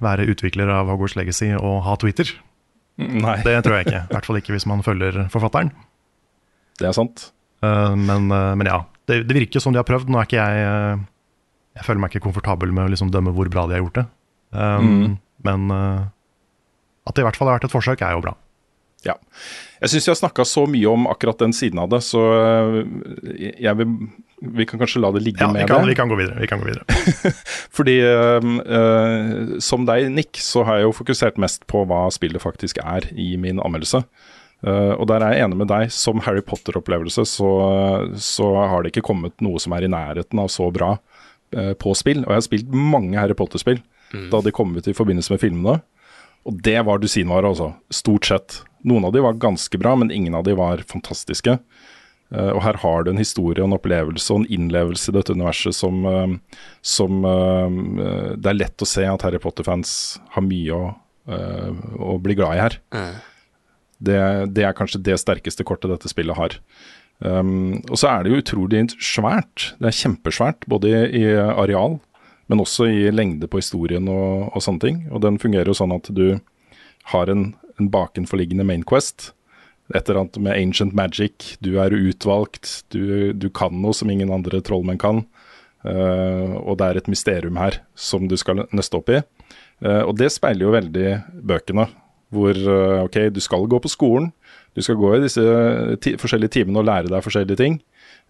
være 0.00 0.24
utvikler 0.32 0.72
av 0.72 0.88
Hogwarts 0.88 1.20
Legacy 1.20 1.52
og 1.52 1.82
ha 1.84 2.00
Twitter. 2.00 2.32
Nei. 2.96 3.36
Det 3.44 3.60
tror 3.64 3.76
jeg 3.76 3.90
ikke. 3.90 4.04
I 4.08 4.16
hvert 4.16 4.28
fall 4.28 4.40
ikke 4.40 4.56
hvis 4.56 4.68
man 4.72 4.80
følger 4.88 5.26
forfatteren. 5.32 5.74
Det 6.80 6.88
er 6.88 6.96
sant. 6.96 7.28
Uh, 7.60 7.92
men, 7.92 8.30
uh, 8.32 8.52
men, 8.56 8.68
ja, 8.68 8.82
det, 9.10 9.22
det, 9.28 9.36
virker 9.36 9.62
som 9.62 9.74
de 9.74 9.80
har 9.80 9.88
prøvd. 9.88 10.08
Nå 10.10 10.20
er 10.20 10.28
ikke 10.28 10.40
jeg 10.40 10.68
uh, 10.68 11.02
Jeg 11.76 11.86
føler 11.86 12.02
meg 12.02 12.14
ikke 12.14 12.24
komfortabel 12.28 12.72
med 12.74 12.88
å 12.88 12.92
liksom 12.92 13.12
dømme 13.12 13.34
hvor 13.36 13.50
bra 13.52 13.66
de 13.68 13.76
har 13.76 13.84
gjort 13.84 14.00
det. 14.00 14.06
Um, 14.50 15.18
Men 15.46 15.70
eh, 15.70 16.00
at 17.08 17.16
det 17.16 17.22
i 17.22 17.26
hvert 17.26 17.38
fall 17.38 17.50
har 17.50 17.58
vært 17.58 17.70
et 17.70 17.74
forsøk, 17.74 18.02
er 18.04 18.16
jo 18.16 18.24
bra. 18.24 18.34
Ja. 19.06 19.14
Jeg 19.80 19.94
syns 19.94 20.06
jeg 20.06 20.12
har 20.12 20.18
snakka 20.20 20.44
så 20.44 20.66
mye 20.68 20.90
om 20.90 21.06
akkurat 21.08 21.40
den 21.40 21.54
siden 21.56 21.80
av 21.80 21.88
det, 21.88 22.02
så 22.04 22.20
vil, 23.24 23.94
vi 24.44 24.66
kan 24.68 24.82
kanskje 24.82 25.00
la 25.00 25.08
det 25.16 25.22
ligge 25.24 25.40
Ja, 25.40 25.48
med 25.48 25.64
vi 25.64 25.70
kan, 25.70 25.80
det. 25.80 25.94
vi 25.94 25.96
kan 25.96 26.12
gå 26.12 26.18
videre. 26.20 26.36
Vi 26.42 26.50
kan 26.50 26.60
gå 26.60 26.68
videre. 26.68 27.32
Fordi 27.78 27.96
uh, 28.04 29.56
som 29.64 29.88
deg, 29.88 30.10
Nick, 30.12 30.42
så 30.44 30.66
har 30.68 30.80
jeg 30.80 30.90
jo 30.90 30.98
fokusert 31.00 31.40
mest 31.40 31.64
på 31.70 31.86
hva 31.88 32.04
spillet 32.12 32.44
faktisk 32.44 32.82
er 32.84 33.08
i 33.16 33.32
min 33.40 33.62
anmeldelse. 33.64 34.04
Uh, 34.60 34.92
og 34.98 35.06
der 35.08 35.24
er 35.24 35.34
jeg 35.34 35.46
enig 35.46 35.60
med 35.62 35.70
deg. 35.72 35.92
Som 35.94 36.20
Harry 36.26 36.42
Potter-opplevelse 36.44 37.24
så, 37.28 37.52
så 38.20 38.50
har 38.58 38.82
det 38.82 38.92
ikke 38.92 39.06
kommet 39.08 39.36
noe 39.44 39.60
som 39.62 39.74
er 39.76 39.86
i 39.86 39.92
nærheten 39.92 40.42
av 40.42 40.50
så 40.52 40.68
bra 40.74 40.94
uh, 40.96 41.72
på 41.80 41.94
spill. 41.98 42.24
Og 42.26 42.34
jeg 42.34 42.42
har 42.42 42.48
spilt 42.48 42.74
mange 42.74 43.16
Harry 43.20 43.36
Potter-spill 43.36 43.82
da 44.10 44.40
de 44.42 44.50
kom 44.50 44.72
ut 44.74 44.88
i 44.90 44.94
forbindelse 44.96 45.30
med 45.30 45.38
filmene. 45.38 45.76
Og 46.48 46.56
det 46.66 46.80
var 46.82 46.98
dusinvare, 46.98 47.46
altså. 47.46 47.68
Stort 47.94 48.26
sett. 48.26 48.56
Noen 48.82 49.04
av 49.06 49.12
de 49.14 49.22
var 49.22 49.36
ganske 49.38 49.78
bra, 49.78 49.92
men 49.94 50.10
ingen 50.10 50.34
av 50.34 50.42
de 50.48 50.56
var 50.58 50.82
fantastiske. 50.90 51.54
Uh, 52.34 52.50
og 52.56 52.58
her 52.66 52.80
har 52.82 53.06
du 53.06 53.12
en 53.12 53.22
historie, 53.22 53.62
en 53.62 53.76
opplevelse 53.76 54.34
og 54.34 54.42
en 54.42 54.50
innlevelse 54.58 55.12
i 55.12 55.14
dette 55.14 55.36
universet 55.38 55.78
som, 55.78 56.02
som 56.82 57.22
Det 57.22 58.50
er 58.50 58.58
lett 58.58 58.82
å 58.82 58.88
se 58.88 59.06
at 59.06 59.22
Harry 59.26 59.38
Potter-fans 59.42 59.94
har 60.34 60.46
mye 60.46 60.74
å, 60.74 60.92
å 61.30 62.18
bli 62.22 62.34
glad 62.38 62.58
i 62.58 62.64
her. 62.66 62.80
Det, 64.00 64.18
det 64.56 64.64
er 64.64 64.76
kanskje 64.76 65.02
det 65.04 65.18
sterkeste 65.20 65.66
kortet 65.68 65.92
dette 65.92 66.10
spillet 66.10 66.38
har. 66.38 66.56
Um, 67.20 67.82
og 67.92 67.98
så 68.00 68.08
er 68.08 68.22
det 68.24 68.32
jo 68.32 68.40
utrolig 68.40 68.86
svært. 68.96 69.74
Det 69.80 69.90
er 69.90 69.98
kjempesvært, 69.98 70.64
både 70.72 70.88
i, 70.88 71.02
i 71.20 71.26
areal, 71.36 71.98
men 72.50 72.62
også 72.62 72.88
i 72.88 73.10
lengde 73.12 73.48
på 73.50 73.60
historien 73.60 74.08
og, 74.10 74.48
og 74.54 74.64
sånne 74.64 74.84
ting. 74.86 75.02
Og 75.12 75.22
den 75.24 75.36
fungerer 75.42 75.68
jo 75.70 75.76
sånn 75.76 75.94
at 75.94 76.08
du 76.16 76.40
har 77.12 77.30
en, 77.32 77.52
en 77.78 77.92
bakenforliggende 77.92 78.66
main 78.66 78.86
quest. 78.88 79.30
Et 79.92 80.02
eller 80.06 80.22
annet 80.22 80.40
med 80.42 80.56
ancient 80.56 80.96
magic. 80.96 81.54
Du 81.60 81.74
er 81.82 81.94
utvalgt. 81.94 82.86
Du, 82.94 83.32
du 83.36 83.48
kan 83.52 83.74
noe 83.82 83.94
som 83.96 84.10
ingen 84.10 84.32
andre 84.32 84.62
trollmenn 84.64 85.00
kan. 85.02 85.24
Uh, 85.84 86.56
og 86.60 86.76
det 86.80 86.88
er 86.88 87.00
et 87.00 87.08
mysterium 87.08 87.56
her 87.60 87.80
som 87.96 88.26
du 88.28 88.36
skal 88.40 88.66
nøste 88.68 88.98
opp 88.98 89.12
i. 89.12 89.20
Uh, 89.84 90.02
og 90.06 90.16
det 90.20 90.32
speiler 90.32 90.66
jo 90.66 90.74
veldig 90.74 91.08
bøkene. 91.52 91.88
Hvor 92.34 92.54
eh, 92.54 92.98
ok, 93.04 93.22
du 93.34 93.40
skal 93.42 93.66
gå 93.70 93.80
på 93.82 93.90
skolen. 93.90 94.30
Du 94.74 94.82
skal 94.86 94.98
gå 95.00 95.14
i 95.16 95.22
disse 95.24 95.42
ti 96.02 96.14
forskjellige 96.20 96.54
timene 96.60 96.82
og 96.82 96.86
lære 96.86 97.10
deg 97.10 97.24
forskjellige 97.24 97.58
ting. 97.58 97.80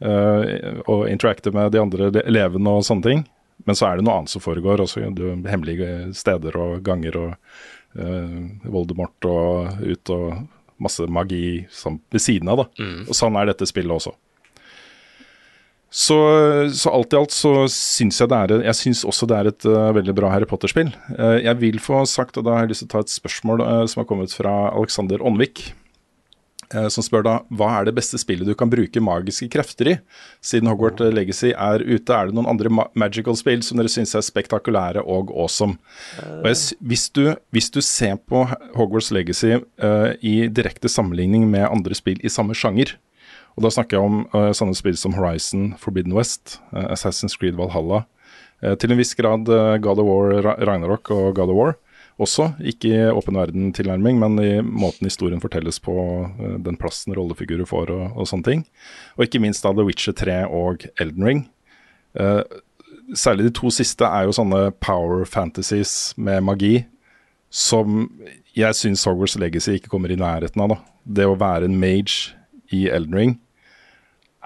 Uh, 0.00 0.80
og 0.88 1.02
interacte 1.10 1.52
med 1.52 1.74
de 1.74 1.80
andre 1.82 2.06
elevene 2.24 2.72
og 2.78 2.86
sånne 2.86 3.04
ting. 3.04 3.26
Men 3.68 3.76
så 3.76 3.90
er 3.90 3.98
det 3.98 4.06
noe 4.06 4.22
annet 4.22 4.32
som 4.32 4.40
foregår. 4.40 4.80
Også, 4.80 5.02
du, 5.12 5.26
hemmelige 5.44 6.14
steder 6.16 6.56
og 6.56 6.78
ganger 6.86 7.18
og 7.20 7.34
uh, 8.00 8.38
Voldemort 8.64 9.28
og 9.28 9.84
ut 9.84 10.14
og 10.16 10.40
masse 10.80 11.04
magi 11.12 11.66
som, 11.68 12.00
ved 12.08 12.24
siden 12.24 12.48
av. 12.48 12.64
da. 12.64 12.88
Og 13.04 13.12
sånn 13.16 13.36
er 13.36 13.52
dette 13.52 13.68
spillet 13.68 13.98
også. 13.98 14.14
Så, 15.90 16.16
så 16.70 16.92
alt 16.94 17.12
i 17.12 17.18
alt 17.18 17.34
så 17.34 17.50
syns 17.74 18.20
jeg 18.22 18.30
det 18.30 18.38
er 18.38 18.64
Jeg 18.68 18.78
syns 18.78 19.02
også 19.02 19.26
det 19.26 19.36
er 19.40 19.50
et 19.50 19.66
uh, 19.66 19.90
veldig 19.96 20.14
bra 20.14 20.30
Harry 20.30 20.46
Potter-spill. 20.46 20.92
Uh, 21.18 21.42
jeg 21.42 21.58
vil 21.58 21.82
få 21.82 22.04
sagt, 22.06 22.38
og 22.38 22.46
da 22.46 22.54
har 22.54 22.64
jeg 22.64 22.76
lyst 22.76 22.84
til 22.84 22.90
å 22.92 22.94
ta 22.94 23.02
et 23.02 23.12
spørsmål 23.12 23.64
uh, 23.66 23.84
som 23.90 24.04
har 24.04 24.08
kommet 24.10 24.34
fra 24.34 24.54
Alexander 24.70 25.22
Ånvik. 25.22 25.72
som 26.70 27.02
spør 27.02 27.24
da 27.26 27.32
hva 27.50 27.68
er 27.80 27.88
det 27.88 27.96
beste 27.96 28.14
spillet 28.22 28.46
du 28.46 28.52
kan 28.54 28.70
bruke 28.70 29.00
magiske 29.02 29.48
krefter 29.50 29.88
i? 29.90 29.94
Siden 30.38 30.70
Hogwarts 30.70 31.02
Legacy 31.02 31.50
er 31.50 31.82
ute, 31.82 32.14
er 32.14 32.28
det 32.28 32.36
noen 32.36 32.46
andre 32.46 32.70
ma 32.70 32.84
magical 32.94 33.34
spill 33.34 33.64
som 33.66 33.80
dere 33.80 33.90
syns 33.90 34.14
er 34.14 34.22
spektakulære 34.22 35.02
og 35.02 35.32
awesome? 35.34 35.80
Og 36.22 36.46
jeg, 36.46 36.78
hvis, 36.78 37.08
du, 37.10 37.24
hvis 37.50 37.72
du 37.74 37.80
ser 37.82 38.14
på 38.22 38.44
Hogwarts 38.76 39.10
Legacy 39.10 39.56
i 40.22 40.36
direkte 40.46 40.86
sammenligning 40.86 41.50
med 41.50 41.66
andre 41.66 41.98
spill 41.98 42.22
i 42.22 42.30
samme 42.30 42.54
sjanger, 42.54 42.94
og 43.56 43.66
da 43.66 43.72
snakker 43.74 43.98
jeg 43.98 44.06
om 44.06 44.22
uh, 44.34 44.50
sånne 44.56 44.76
spill 44.78 44.98
som 44.98 45.16
Horizon, 45.18 45.74
Forbidden 45.80 46.14
West, 46.16 46.58
uh, 46.72 46.90
Assassin's 46.94 47.38
Creed 47.38 47.58
Valhalla, 47.60 48.06
Uh, 48.60 48.74
til 48.76 48.92
en 48.92 48.98
viss 49.00 49.14
grad 49.16 49.46
God 49.80 50.02
of 50.02 50.04
War, 50.04 50.34
Ragnarok 50.68 51.08
og 51.14 51.30
God 51.38 51.48
of 51.48 51.56
War 51.56 51.70
også. 52.20 52.50
Ikke 52.60 52.90
i 52.92 53.06
åpen 53.08 53.38
verden-tilnærming, 53.40 54.18
men 54.20 54.34
i 54.36 54.50
måten 54.60 55.08
historien 55.08 55.40
fortelles 55.40 55.78
på, 55.80 55.94
den 56.60 56.76
plassen 56.76 57.14
rollefigurer 57.16 57.64
får 57.64 57.88
og, 57.94 58.02
og 58.20 58.28
sånne 58.28 58.44
ting. 58.44 58.66
Og 59.16 59.24
ikke 59.24 59.40
minst 59.40 59.64
da 59.64 59.72
The 59.72 59.86
Witcher 59.88 60.12
3 60.12 60.36
og 60.52 60.84
Elden 61.00 61.24
Ring. 61.24 61.40
Særlig 63.16 63.48
de 63.48 63.54
to 63.62 63.72
siste 63.72 64.04
er 64.04 64.28
jo 64.28 64.36
sånne 64.36 64.66
power 64.84 65.24
fantasies 65.24 66.12
med 66.20 66.44
magi 66.44 66.74
som 67.50 68.04
jeg 68.54 68.76
syns 68.78 69.04
Hogwarts 69.08 69.38
Legacy 69.38 69.78
ikke 69.78 69.90
kommer 69.90 70.12
i 70.12 70.18
nærheten 70.18 70.62
av. 70.62 70.76
da. 70.76 70.78
Det 71.04 71.26
å 71.26 71.38
være 71.38 71.66
en 71.66 71.80
mage 71.80 72.36
i 72.74 72.86
Elden 72.90 73.16
Ring 73.16 73.38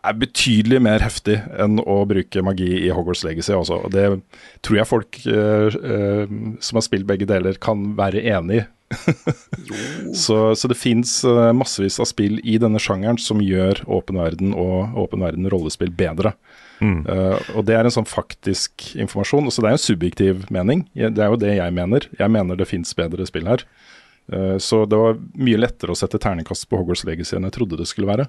er 0.05 0.17
betydelig 0.21 0.81
mer 0.85 1.01
heftig 1.01 1.39
enn 1.61 1.79
å 1.81 2.03
bruke 2.09 2.43
magi 2.45 2.69
i 2.83 2.91
Hogwarts 2.93 3.25
Legacy. 3.25 3.55
Også. 3.57 3.81
Og 3.87 3.95
det 3.95 4.05
tror 4.67 4.77
jeg 4.77 4.91
folk 4.91 5.21
eh, 5.25 5.73
eh, 5.73 6.35
som 6.61 6.81
har 6.81 6.85
spilt 6.85 7.09
begge 7.09 7.29
deler, 7.31 7.57
kan 7.57 7.95
være 7.99 8.25
enig 8.35 8.63
i. 8.63 8.65
så, 10.25 10.53
så 10.55 10.69
det 10.71 10.77
fins 10.79 11.17
massevis 11.57 11.97
av 12.03 12.07
spill 12.07 12.37
i 12.47 12.59
denne 12.63 12.79
sjangeren 12.79 13.17
som 13.19 13.41
gjør 13.43 13.81
åpen 13.91 14.21
verden 14.21 14.53
og 14.53 14.95
åpen 15.07 15.25
verden 15.25 15.49
rollespill 15.51 15.91
bedre. 15.97 16.35
Eh, 16.85 17.51
og 17.55 17.65
det 17.69 17.77
er 17.77 17.87
en 17.87 17.95
sånn 17.95 18.09
faktisk 18.09 18.91
informasjon. 18.99 19.51
Så 19.53 19.63
det 19.63 19.71
er 19.71 19.79
en 19.79 19.85
subjektiv 19.85 20.45
mening. 20.55 20.85
Det 20.95 21.13
er 21.13 21.33
jo 21.33 21.41
det 21.41 21.57
jeg 21.57 21.77
mener. 21.77 22.09
Jeg 22.19 22.33
mener 22.33 22.59
det 22.59 22.69
fins 22.71 22.95
bedre 22.99 23.27
spill 23.29 23.49
her. 23.51 23.65
Eh, 24.33 24.57
så 24.59 24.85
det 24.89 24.99
var 25.01 25.21
mye 25.35 25.61
lettere 25.61 25.95
å 25.95 25.99
sette 25.99 26.21
terningkast 26.23 26.69
på 26.71 26.81
Hogwarts 26.81 27.05
Legacy 27.09 27.37
enn 27.37 27.49
jeg 27.49 27.57
trodde 27.59 27.81
det 27.81 27.89
skulle 27.91 28.11
være. 28.11 28.29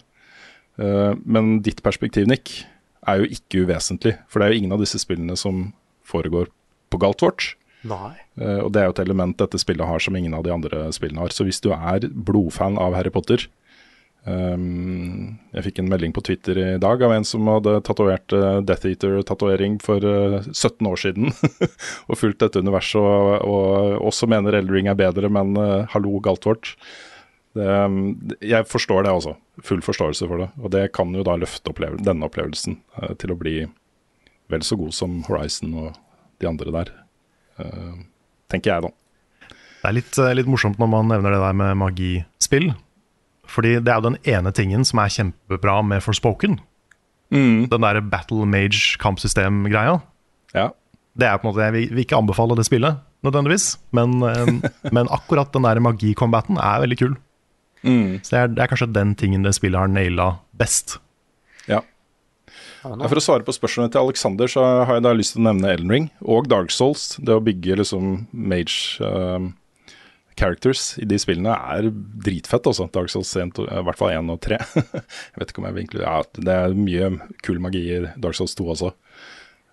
Eh, 0.82 1.14
men 1.24 1.60
ditt 1.66 1.84
perspektiv, 1.86 2.28
Nick, 2.30 2.64
er 3.06 3.22
jo 3.22 3.30
ikke 3.38 3.66
uvesentlig. 3.66 4.16
For 4.28 4.42
det 4.42 4.48
er 4.48 4.56
jo 4.56 4.64
ingen 4.64 4.76
av 4.76 4.82
disse 4.84 5.00
spillene 5.02 5.38
som 5.40 5.70
foregår 6.08 6.50
på 6.94 7.00
Galtvort. 7.02 7.54
Nei. 7.86 8.16
Eh, 8.42 8.62
og 8.64 8.72
det 8.74 8.82
er 8.82 8.90
jo 8.90 8.96
et 8.96 9.04
element 9.06 9.38
dette 9.38 9.60
spillet 9.62 9.88
har 9.88 10.02
som 10.02 10.16
ingen 10.18 10.34
av 10.34 10.46
de 10.46 10.54
andre 10.54 10.88
spillene 10.96 11.22
har. 11.22 11.36
Så 11.36 11.46
hvis 11.48 11.62
du 11.64 11.72
er 11.76 12.08
blodfan 12.10 12.80
av 12.82 12.98
Harry 12.98 13.14
Potter 13.14 13.48
ehm, 14.30 15.38
Jeg 15.56 15.66
fikk 15.68 15.82
en 15.82 15.90
melding 15.92 16.14
på 16.16 16.24
Twitter 16.26 16.60
i 16.62 16.68
dag 16.82 17.02
av 17.06 17.14
en 17.16 17.28
som 17.28 17.48
hadde 17.52 17.78
tatovert 17.88 18.36
uh, 18.36 18.60
Death 18.66 18.88
Eater-tatovering 18.90 19.80
for 19.84 20.04
uh, 20.04 20.42
17 20.52 20.90
år 20.90 21.02
siden. 21.02 21.34
og 22.10 22.20
fulgt 22.20 22.44
dette 22.44 22.62
universet 22.62 23.02
og, 23.02 23.34
og 23.46 24.08
også 24.12 24.30
mener 24.32 24.60
Eldring 24.60 24.92
er 24.92 25.00
bedre, 25.00 25.32
men 25.32 25.56
uh, 25.60 25.86
hallo, 25.94 26.20
Galtvort. 26.24 26.76
Det, 27.56 27.66
um, 27.66 28.16
jeg 28.44 28.68
forstår 28.68 29.08
det 29.08 29.16
også. 29.16 29.38
Full 29.64 29.84
forståelse 29.86 30.28
for 30.28 30.44
det. 30.44 30.52
Og 30.62 30.76
det 30.76 30.90
kan 30.96 31.14
jo 31.16 31.24
da 31.26 31.38
løfte 31.40 31.72
opplevel 31.72 32.02
denne 32.04 32.28
opplevelsen 32.28 32.82
uh, 33.00 33.14
til 33.22 33.34
å 33.34 33.40
bli 33.40 33.62
vel 34.52 34.66
så 34.66 34.78
god 34.78 34.94
som 34.94 35.22
Horizon 35.30 35.74
og 35.74 35.96
de 36.42 36.50
andre 36.50 36.74
der. 36.74 36.92
Eh, 37.62 37.94
tenker 38.52 38.74
jeg, 38.74 38.86
da. 38.88 38.92
Det 39.82 39.90
er 39.90 39.96
litt, 40.00 40.18
eh, 40.20 40.34
litt 40.36 40.50
morsomt 40.50 40.80
når 40.82 40.92
man 40.92 41.10
nevner 41.14 41.36
det 41.36 41.42
der 41.44 41.58
med 41.58 41.78
magispill. 41.80 42.74
Fordi 43.52 43.78
det 43.80 43.92
er 43.92 44.00
jo 44.00 44.10
den 44.10 44.20
ene 44.30 44.54
tingen 44.56 44.86
som 44.88 45.02
er 45.04 45.14
kjempebra 45.14 45.80
med 45.86 46.04
Forspoken. 46.06 46.60
Den 47.36 47.84
der 47.84 48.02
Battle 48.06 48.46
Mage-kampsystem-greia. 48.48 50.00
Ja. 50.56 50.70
Det 51.16 51.28
er 51.28 51.40
på 51.40 51.48
en 51.48 51.54
måte, 51.54 51.64
Jeg 51.64 51.74
vil, 51.74 52.00
ikke 52.04 52.18
anbefale 52.18 52.56
det 52.56 52.68
spillet, 52.68 53.00
nødvendigvis. 53.24 53.78
Men, 53.92 54.22
eh, 54.24 54.72
men 54.96 55.12
akkurat 55.12 55.52
den 55.54 55.64
der 55.68 55.82
magi-combaten 55.84 56.60
er 56.60 56.84
veldig 56.86 57.00
kul. 57.02 57.16
Så 57.86 58.34
det 58.34 58.40
er, 58.40 58.48
det 58.54 58.64
er 58.64 58.70
kanskje 58.72 58.94
den 58.94 59.14
tingen 59.20 59.44
det 59.46 59.54
spillet 59.58 59.78
har 59.78 59.92
naila 59.92 60.40
best. 60.58 60.98
Ja. 61.70 61.84
Ja, 62.86 62.94
for 63.10 63.18
å 63.18 63.24
svare 63.24 63.46
på 63.46 63.54
spørsmålet 63.54 63.96
til 63.96 64.06
Alexander, 64.06 64.50
så 64.50 64.64
har 64.86 64.98
jeg 64.98 65.06
da 65.06 65.14
lyst 65.18 65.34
til 65.36 65.42
å 65.42 65.48
nevne 65.48 65.72
Elden 65.74 65.94
Ring 65.94 66.08
og 66.22 66.50
Dark 66.52 66.74
Souls. 66.74 67.16
Det 67.18 67.34
å 67.34 67.44
bygge 67.44 67.80
liksom 67.82 68.28
mage 68.30 69.02
um, 69.02 69.52
characters 70.36 70.98
i 71.00 71.06
de 71.08 71.18
spillene 71.22 71.54
er 71.56 71.88
dritfett, 72.26 72.68
altså. 72.68 72.90
Dark 72.92 73.10
Souls 73.14 73.32
1, 73.40 73.54
to- 73.56 73.68
i 73.72 73.84
hvert 73.88 73.98
fall 74.00 74.12
1 74.16 74.30
og 74.34 74.40
3. 74.44 74.58
jeg 74.76 75.40
vet 75.40 75.52
ikke 75.54 75.62
om 75.64 75.68
jeg 75.70 75.76
vil 75.78 75.86
inkludere 75.86 76.12
ja, 76.12 76.24
Det 76.50 76.56
er 76.60 76.76
mye 76.76 77.12
kul 77.46 77.60
magi 77.64 77.84
i 77.96 78.02
Dark 78.20 78.36
Souls 78.38 78.56
2 78.60 78.68
også. 78.76 78.92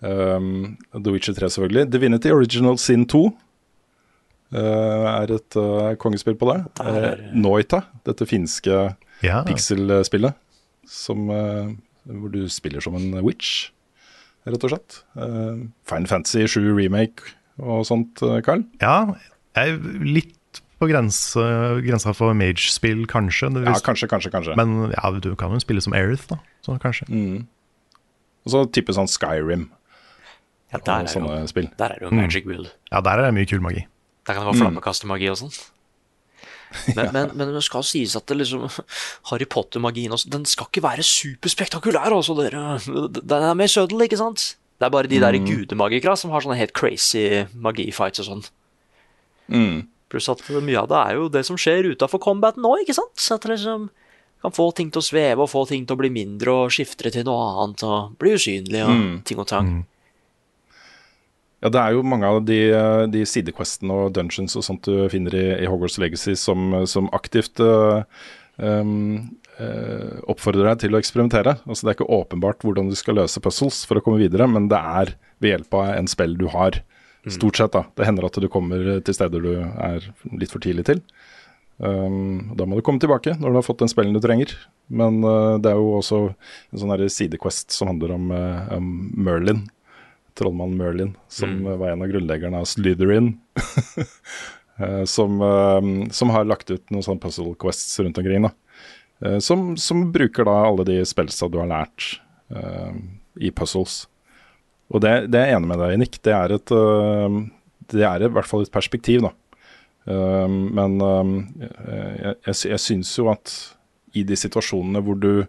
Um, 0.03 0.77
The 0.95 1.11
Witcher 1.15 1.35
3, 1.37 1.49
selvfølgelig. 1.55 1.85
Divinity 1.93 2.31
Original 2.35 2.77
Sin 2.81 3.05
2 3.11 3.23
uh, 4.53 4.57
er 4.59 5.31
et 5.37 5.57
uh, 5.59 5.93
kongespill 6.01 6.35
på 6.39 6.49
det. 6.51 6.59
Uh, 6.79 7.23
Noita, 7.35 7.83
dette 8.07 8.27
finske 8.29 8.81
Ja. 9.23 9.43
pixel-spillet, 9.47 10.35
som, 10.89 11.29
eh, 11.31 11.69
hvor 12.11 12.31
du 12.33 12.41
spiller 12.51 12.83
som 12.83 12.95
en 12.99 13.13
witch, 13.23 13.69
rett 14.45 14.65
og 14.67 14.73
slett. 14.73 14.97
Uh, 15.15 15.63
Final 15.87 16.09
Fantasy 16.11 16.43
7 16.51 16.73
remake 16.75 17.23
og 17.63 17.85
sånt, 17.87 18.19
eh, 18.25 18.41
Carl. 18.43 18.65
Ja, 18.83 19.15
jeg 19.55 19.77
er 19.77 20.03
litt 20.03 20.33
på 20.83 20.89
grense, 20.91 21.45
grensa 21.85 22.13
for 22.17 22.35
mage-spill, 22.37 23.05
kanskje. 23.09 23.49
Det 23.55 23.63
Ja, 23.65 23.77
kanskje, 23.83 24.09
kanskje, 24.11 24.31
kanskje. 24.33 24.57
Men 24.59 24.91
ja, 24.91 25.11
du 25.23 25.31
kan 25.39 25.55
jo 25.55 25.61
spille 25.63 25.83
som 25.83 25.95
Aerith, 25.95 26.27
da. 26.29 26.41
Så 26.65 26.75
kanskje. 26.83 27.07
Og 28.43 28.51
så 28.51 28.65
type 28.75 28.95
sånn 28.95 29.07
Skyrim. 29.07 29.69
Ja, 30.73 30.81
der 30.81 31.05
er, 31.05 31.11
sånne 31.11 31.43
jo, 31.43 31.49
spill. 31.51 31.69
der 31.77 31.93
er 31.93 32.01
det 32.01 32.07
jo 32.07 32.15
magic 32.17 32.47
wheel. 32.49 32.65
Ja, 32.89 32.99
der 33.05 33.21
er 33.21 33.29
det 33.29 33.35
mye 33.37 33.47
kul 33.49 33.61
magi. 33.61 33.85
Der 34.25 34.33
kan 34.33 34.41
det 34.41 34.49
være 34.49 34.63
flammekastemagi 34.63 35.29
og 35.31 35.39
sånn. 35.43 35.53
Men, 36.97 37.11
men, 37.13 37.27
men 37.37 37.51
det 37.53 37.59
skal 37.61 37.83
sies 37.85 38.15
at 38.17 38.25
det 38.25 38.39
liksom 38.39 38.63
Harry 39.29 39.45
Potter-magien 39.45 40.15
den 40.33 40.45
skal 40.49 40.65
ikke 40.71 40.81
være 40.81 41.03
superspektakulær, 41.05 42.15
altså, 42.15 42.33
dere. 42.39 42.79
Den 43.13 43.45
er 43.45 43.53
mer 43.53 43.69
sødel, 43.69 44.01
ikke 44.07 44.17
sant? 44.17 44.55
Det 44.81 44.87
er 44.87 44.93
bare 44.95 45.11
de 45.11 45.19
der 45.21 45.37
gudemagikere 45.37 46.15
som 46.17 46.33
har 46.33 46.41
sånne 46.41 46.57
helt 46.57 46.73
crazy 46.73 47.43
magifights 47.53 48.23
og 48.23 48.25
sånn. 48.25 48.41
Mm. 49.53 49.83
Pluss 50.13 50.29
at 50.29 50.43
mye 50.53 50.77
av 50.83 50.89
det 50.91 50.99
er 51.01 51.17
jo 51.17 51.27
det 51.33 51.41
som 51.47 51.57
skjer 51.57 51.89
utafor 51.95 52.21
combaten 52.21 52.61
nå, 52.61 52.75
ikke 52.83 52.93
sant? 52.93 53.15
Så 53.17 53.35
at 53.39 53.47
det 53.47 53.55
liksom 53.55 53.89
kan 54.43 54.51
få 54.53 54.67
ting 54.75 54.91
til 54.91 54.99
å 54.99 55.05
sveve 55.07 55.41
og 55.45 55.49
få 55.49 55.63
ting 55.69 55.87
til 55.87 55.95
å 55.95 56.01
bli 56.01 56.09
mindre 56.13 56.51
og 56.51 56.73
skifte 56.75 57.09
til 57.09 57.23
noe 57.25 57.47
annet 57.63 57.83
og 57.87 58.13
bli 58.19 58.33
usynlig 58.35 58.81
og 58.83 58.91
Mm. 58.93 59.23
ting 59.25 59.39
og 59.39 59.47
tang. 59.47 59.73
Ja, 61.63 61.69
det 61.71 61.79
er 61.79 61.93
jo 61.95 62.03
mange 62.03 62.27
av 62.27 62.41
de, 62.43 62.59
de 63.07 63.21
sidequestene 63.23 63.95
og 63.95 64.13
dungeons 64.17 64.57
og 64.59 64.65
sånt 64.67 64.83
du 64.83 65.07
finner 65.07 65.31
i, 65.39 65.45
i 65.63 65.69
Hogwarts 65.71 65.95
Legacy 65.97 66.35
som, 66.35 66.73
som 66.91 67.07
aktivt 67.15 67.61
uh, 67.63 68.03
um, 68.59 69.29
uh, 69.61 70.19
oppfordrer 70.27 70.67
deg 70.73 70.81
til 70.83 70.97
å 70.97 70.99
eksperimentere. 70.99 71.55
Altså 71.63 71.85
Det 71.87 71.93
er 71.93 71.97
ikke 72.01 72.11
åpenbart 72.19 72.67
hvordan 72.67 72.91
du 72.91 72.97
skal 72.99 73.15
løse 73.21 73.39
puzzles 73.39 73.85
for 73.87 73.95
å 73.95 74.03
komme 74.03 74.19
videre, 74.19 74.43
men 74.51 74.67
det 74.67 74.81
er 74.81 75.15
ved 75.39 75.55
hjelp 75.55 75.79
av 75.79 75.93
en 75.95 76.11
spill 76.11 76.35
du 76.35 76.49
har. 76.51 76.83
Stort 77.31 77.55
sett, 77.55 77.71
da. 77.71 77.85
Det 77.95 78.03
hender 78.03 78.25
at 78.27 78.35
du 78.35 78.49
kommer 78.51 78.99
til 79.05 79.15
steder 79.15 79.39
du 79.43 79.53
er 79.63 80.03
litt 80.33 80.51
for 80.51 80.59
tidlig 80.63 80.83
til. 80.89 80.99
Um, 81.77 82.51
da 82.55 82.67
må 82.69 82.77
du 82.77 82.83
komme 82.85 83.01
tilbake 83.01 83.33
når 83.39 83.49
du 83.49 83.57
har 83.57 83.65
fått 83.65 83.79
den 83.81 83.91
spillen 83.91 84.13
du 84.13 84.19
trenger. 84.23 84.51
Men 84.91 85.21
uh, 85.23 85.55
det 85.61 85.71
er 85.71 85.79
jo 85.79 85.95
også 86.01 86.19
en 86.33 86.81
sånn 86.83 87.05
sidequest 87.09 87.71
som 87.71 87.89
handler 87.93 88.13
om, 88.17 88.27
uh, 88.35 88.75
om 88.75 88.91
Merlin 89.15 89.63
trollmann 90.35 90.75
Merlin, 90.77 91.15
som 91.29 91.49
Mm. 91.61 91.77
var 91.77 91.91
en 91.91 92.01
av 92.01 92.07
grunnleggerne 92.09 92.57
av 92.57 92.65
Slytherin. 92.65 93.37
uh, 94.81 95.03
som, 95.05 95.41
eh, 95.41 96.09
som 96.11 96.29
har 96.33 96.45
lagt 96.49 96.71
ut 96.71 96.89
noen 96.89 97.03
sånne 97.05 97.21
puzzle 97.21 97.53
quests 97.55 97.99
rundt 97.99 98.17
omkring. 98.17 98.49
Eh, 99.21 99.39
som, 99.39 99.77
som 99.77 100.11
bruker 100.11 100.45
da 100.45 100.55
alle 100.67 100.85
de 100.87 100.99
spellsa 101.05 101.49
du 101.49 101.59
har 101.61 101.69
lært 101.69 102.19
eh, 102.49 102.97
i 103.39 103.51
puzzles. 103.51 104.07
Og 104.91 105.03
det, 105.03 105.13
det 105.31 105.39
er 105.39 105.51
jeg 105.51 105.59
enig 105.59 105.69
med 105.71 105.79
deg 105.81 105.93
i, 105.93 105.99
Nick. 106.01 106.19
Det 106.25 106.33
er, 106.35 106.55
et, 106.57 106.73
det 107.93 108.03
er 108.07 108.25
i 108.25 108.31
hvert 108.35 108.49
fall 108.49 108.65
et 108.65 108.73
perspektiv, 108.73 109.23
da. 109.23 109.31
Men 110.03 110.97
jeg, 110.99 112.33
jeg, 112.43 112.57
jeg 112.73 112.81
syns 112.83 113.13
jo 113.15 113.29
at 113.31 113.53
i 114.13 114.25
de 114.27 114.35
situasjonene 114.37 115.01
hvor, 115.05 115.15
du, 115.17 115.45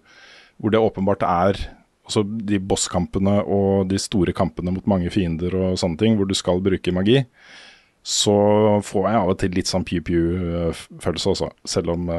hvor 0.57 0.73
det 0.73 0.81
åpenbart 0.81 1.27
er 1.27 1.59
altså 2.05 2.23
de 2.25 2.61
bosskampene 2.61 3.38
og 3.42 3.88
de 3.90 3.99
store 4.01 4.35
kampene 4.37 4.75
mot 4.75 4.87
mange 4.90 5.11
fiender 5.12 5.55
og 5.57 5.79
sånne 5.81 6.01
ting, 6.01 6.18
hvor 6.18 6.29
du 6.29 6.37
skal 6.37 6.62
bruke 6.64 6.92
magi, 6.94 7.23
så 8.05 8.35
får 8.85 9.07
jeg 9.09 9.20
av 9.20 9.31
og 9.33 9.38
til 9.40 9.55
litt 9.57 9.70
sånn 9.70 9.87
pew-pew-følelse 9.88 11.31
også. 11.31 11.49
Selv 11.64 11.94
om, 11.94 12.11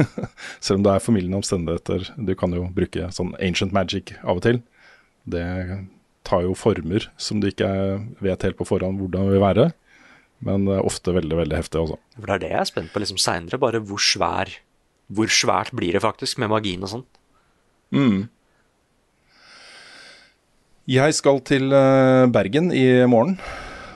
selv 0.64 0.78
om 0.78 0.86
det 0.86 0.94
er 0.94 1.04
formildende 1.04 1.42
omstendigheter. 1.42 2.06
Du 2.16 2.32
kan 2.40 2.56
jo 2.56 2.64
bruke 2.72 3.10
sånn 3.12 3.34
ancient 3.36 3.76
magic 3.76 4.14
av 4.22 4.40
og 4.40 4.46
til. 4.46 4.62
Det 5.28 5.44
tar 6.26 6.44
jo 6.46 6.54
former 6.58 7.08
som 7.20 7.40
du 7.42 7.50
ikke 7.50 7.70
vet 8.24 8.46
helt 8.46 8.58
på 8.58 8.66
forhånd 8.68 9.00
hvordan 9.00 9.30
vil 9.32 9.42
være. 9.42 9.70
Men 10.44 10.68
eh, 10.68 10.82
ofte 10.84 11.14
veldig, 11.16 11.36
veldig 11.44 11.58
heftig 11.58 11.82
også. 11.82 11.98
For 12.18 12.28
det 12.30 12.36
er 12.36 12.44
det 12.44 12.52
jeg 12.54 12.60
er 12.62 12.70
spent 12.70 12.94
på 12.94 13.02
liksom 13.02 13.20
seinere. 13.20 13.60
Bare 13.60 13.82
hvor 13.84 14.02
svær 14.02 14.52
Hvor 15.14 15.28
svært 15.28 15.68
blir 15.76 15.92
det 15.92 16.00
faktisk 16.00 16.38
med 16.40 16.48
magien 16.48 16.80
og 16.80 16.88
sånn? 16.88 17.02
Mm. 17.92 18.22
Jeg 20.88 21.16
skal 21.16 21.42
til 21.44 21.72
eh, 21.76 22.24
Bergen 22.32 22.70
i 22.72 23.04
morgen. 23.08 23.36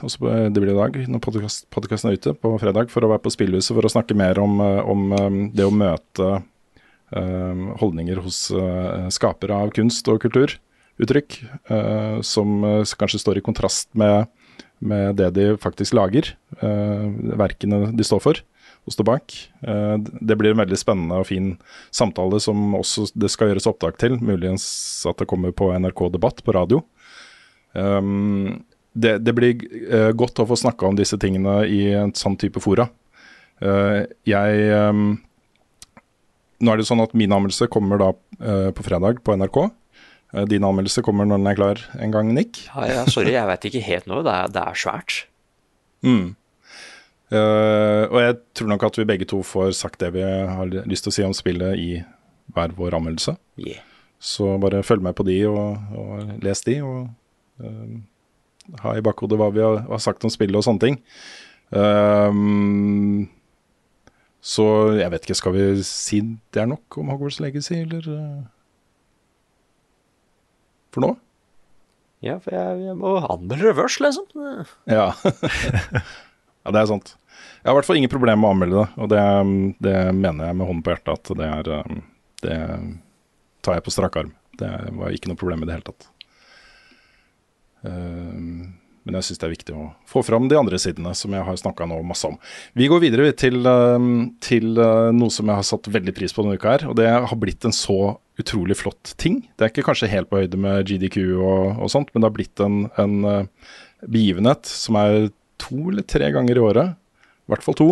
Også 0.05 0.21
på, 0.21 0.29
det 0.29 0.61
blir 0.61 0.71
i 0.73 0.77
dag, 0.77 0.95
når 1.11 1.21
podkasten 1.25 1.67
podcasten 1.73 2.11
er 2.11 2.19
ute, 2.19 2.33
på 2.37 2.53
fredag, 2.61 2.93
for 2.93 3.03
å 3.03 3.09
være 3.11 3.23
på 3.25 3.33
Spillhuset 3.33 3.73
for 3.75 3.85
å 3.85 3.91
snakke 3.91 4.15
mer 4.17 4.39
om, 4.41 4.61
eh, 4.63 4.79
om 4.85 5.11
eh, 5.17 5.39
det 5.57 5.65
å 5.67 5.73
møte 5.75 6.29
eh, 6.37 7.65
holdninger 7.81 8.21
hos 8.23 8.47
eh, 8.53 9.09
skapere 9.13 9.57
av 9.65 9.73
kunst 9.75 10.07
og 10.09 10.21
kulturuttrykk, 10.23 10.61
eh, 10.99 12.21
som 12.21 12.63
eh, 12.63 12.83
kanskje 12.97 13.19
står 13.19 13.39
i 13.39 13.41
kontrast 13.41 13.89
med, 13.93 14.27
med 14.79 15.15
det 15.15 15.31
de 15.35 15.57
faktisk 15.57 15.93
lager, 15.93 16.35
eh, 16.61 17.05
verkene 17.39 17.91
de 17.95 18.03
står 18.03 18.19
for 18.19 18.41
og 18.87 18.93
står 18.95 19.05
bak. 19.05 19.33
Det 20.23 20.35
blir 20.39 20.55
en 20.55 20.61
veldig 20.63 20.77
spennende 20.79 21.17
og 21.19 21.27
fin 21.27 21.49
samtale 21.93 22.39
som 22.41 22.71
også 22.73 23.11
det 23.13 23.27
skal 23.29 23.51
gjøres 23.51 23.67
opptak 23.69 23.99
til. 24.01 24.15
Muligens 24.17 24.63
at 25.05 25.19
det 25.19 25.27
kommer 25.29 25.51
på 25.53 25.67
NRK 25.75 26.07
Debatt 26.15 26.39
på 26.41 26.55
radio. 26.55 26.79
Det, 27.75 29.11
det 29.21 29.33
blir 29.35 29.61
godt 30.17 30.41
å 30.41 30.47
få 30.49 30.57
snakka 30.57 30.89
om 30.89 30.97
disse 30.97 31.19
tingene 31.21 31.67
i 31.69 31.91
en 31.99 32.15
sånn 32.17 32.39
type 32.39 32.63
fora. 32.63 32.87
Jeg 33.59 34.73
Nå 36.57 36.73
er 36.73 36.79
det 36.79 36.87
sånn 36.89 37.03
at 37.03 37.13
min 37.13 37.35
anmeldelse 37.35 37.69
kommer 37.69 38.01
da 38.01 38.09
på 38.73 38.87
fredag 38.87 39.21
på 39.21 39.37
NRK. 39.37 39.67
Eh, 40.33 40.45
din 40.49 40.65
anmeldelse 40.65 41.03
kommer 41.05 41.27
når 41.27 41.41
den 41.41 41.51
er 41.51 41.57
klar 41.57 41.81
en 41.99 42.13
gang, 42.13 42.33
Nick. 42.35 42.61
Ja, 42.69 42.85
ja, 42.89 43.05
sorry, 43.09 43.33
jeg 43.35 43.49
veit 43.49 43.65
ikke 43.69 43.85
helt 43.85 44.09
nå. 44.09 44.21
Det 44.25 44.35
er, 44.35 44.53
det 44.53 44.63
er 44.63 44.79
svært. 44.83 45.23
Mm. 46.05 46.35
Uh, 47.29 48.09
og 48.09 48.17
jeg 48.23 48.37
tror 48.57 48.69
nok 48.71 48.83
at 48.87 48.95
vi 48.97 49.05
begge 49.05 49.27
to 49.29 49.43
får 49.45 49.75
sagt 49.77 49.99
det 50.01 50.15
vi 50.15 50.23
har 50.25 50.71
lyst 50.89 51.05
til 51.05 51.11
å 51.11 51.13
si 51.13 51.25
om 51.27 51.35
spillet 51.37 51.77
i 51.77 51.89
hver 52.55 52.73
vår 52.77 52.97
anmeldelse. 52.97 53.35
Yeah. 53.61 53.83
Så 54.19 54.55
bare 54.61 54.81
følg 54.83 55.05
med 55.05 55.13
på 55.15 55.27
de 55.27 55.37
og, 55.45 55.77
og 55.93 56.31
les 56.41 56.65
de, 56.65 56.79
og 56.81 57.11
uh, 57.61 57.99
ha 58.81 58.95
i 58.97 59.03
bakhodet 59.05 59.37
hva 59.37 59.51
vi 59.53 59.61
har, 59.61 59.83
har 59.85 60.01
sagt 60.01 60.25
om 60.25 60.33
spillet 60.33 60.57
og 60.57 60.65
sånne 60.65 60.83
ting. 60.83 60.97
Ehm, 61.75 63.27
så 64.41 64.65
jeg 64.97 65.11
vet 65.13 65.25
ikke, 65.25 65.37
skal 65.37 65.55
vi 65.55 65.65
si 65.85 66.21
det 66.53 66.63
er 66.63 66.69
nok 66.69 66.97
om 67.01 67.11
Hogwarts 67.13 67.39
Legacy, 67.43 67.81
eller 67.83 68.09
For 70.93 71.05
nå? 71.05 71.13
Ja, 72.25 72.35
for 72.43 72.51
jeg, 72.51 72.79
jeg 72.83 72.97
må 72.99 73.15
anmelde 73.21 73.69
reverse, 73.69 74.01
liksom. 74.03 74.27
Ja. 74.89 75.13
ja, 76.63 76.71
det 76.73 76.81
er 76.81 76.89
sant. 76.89 77.13
Jeg 77.59 77.69
har 77.69 77.75
i 77.75 77.77
hvert 77.77 77.87
fall 77.87 77.99
ingen 77.99 78.11
problemer 78.11 78.41
med 78.41 78.49
å 78.49 78.55
anmelde 78.55 78.81
det, 78.81 78.89
og 78.99 79.11
det, 79.11 79.21
det 79.85 79.95
mener 80.17 80.49
jeg 80.49 80.59
med 80.59 80.67
hånden 80.67 80.83
på 80.83 80.93
hjertet 80.93 81.13
at 81.15 81.31
det 81.39 81.47
er 81.47 81.71
um, 81.79 82.01
Det 82.43 82.59
tar 83.63 83.77
jeg 83.77 83.85
på 83.85 83.93
strak 83.95 84.19
arm. 84.19 84.33
Det 84.59 84.73
var 84.99 85.15
ikke 85.15 85.31
noe 85.31 85.39
problem 85.39 85.63
i 85.63 85.69
det 85.69 85.77
hele 85.77 85.87
tatt. 85.87 86.09
Um, 87.87 88.75
men 89.07 89.15
jeg 89.15 89.29
syns 89.29 89.39
det 89.41 89.47
er 89.47 89.53
viktig 89.55 89.75
å 89.79 89.85
få 90.07 90.21
fram 90.27 90.49
de 90.51 90.57
andre 90.59 90.79
sidene, 90.81 91.13
som 91.15 91.33
jeg 91.33 91.45
har 91.47 91.59
snakka 91.59 91.87
nå 91.87 92.01
masse 92.07 92.27
om. 92.27 92.35
Vi 92.77 92.89
går 92.91 93.03
videre 93.05 93.31
til, 93.39 93.63
um, 93.63 94.33
til 94.43 94.75
uh, 94.75 95.09
noe 95.15 95.31
som 95.33 95.47
jeg 95.47 95.61
har 95.61 95.67
satt 95.67 95.87
veldig 95.91 96.15
pris 96.17 96.35
på 96.35 96.43
denne 96.43 96.59
uka 96.59 96.75
her, 96.75 96.87
og 96.91 96.99
det 96.99 97.07
har 97.09 97.39
blitt 97.39 97.67
en 97.67 97.75
så 97.75 98.17
utrolig 98.39 98.77
flott 98.79 99.13
ting. 99.19 99.41
Det 99.57 99.65
er 99.65 99.73
ikke 99.73 99.85
kanskje 99.89 100.11
helt 100.11 100.29
på 100.31 100.41
høyde 100.41 100.59
med 100.59 100.87
GDQ 100.87 101.17
og, 101.37 101.81
og 101.83 101.91
sånt, 101.91 102.11
men 102.13 102.23
det 102.23 102.29
har 102.29 102.35
blitt 102.37 102.63
en, 102.63 102.77
en 103.01 103.17
uh, 103.25 103.73
begivenhet 104.07 104.69
som 104.69 104.97
er 104.99 105.29
to 105.59 105.89
eller 105.91 106.05
tre 106.07 106.31
ganger 106.35 106.59
i 106.59 106.63
året, 106.63 106.95
i 106.95 107.51
hvert 107.51 107.65
fall 107.65 107.77
to, 107.77 107.89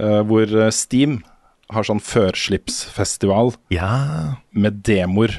uh, 0.00 0.20
hvor 0.26 0.50
uh, 0.50 0.68
Steam 0.74 1.20
har 1.72 1.86
sånn 1.88 2.02
førslippsfestival 2.04 3.54
Ja. 3.72 4.36
med 4.50 4.82
demoer 4.84 5.38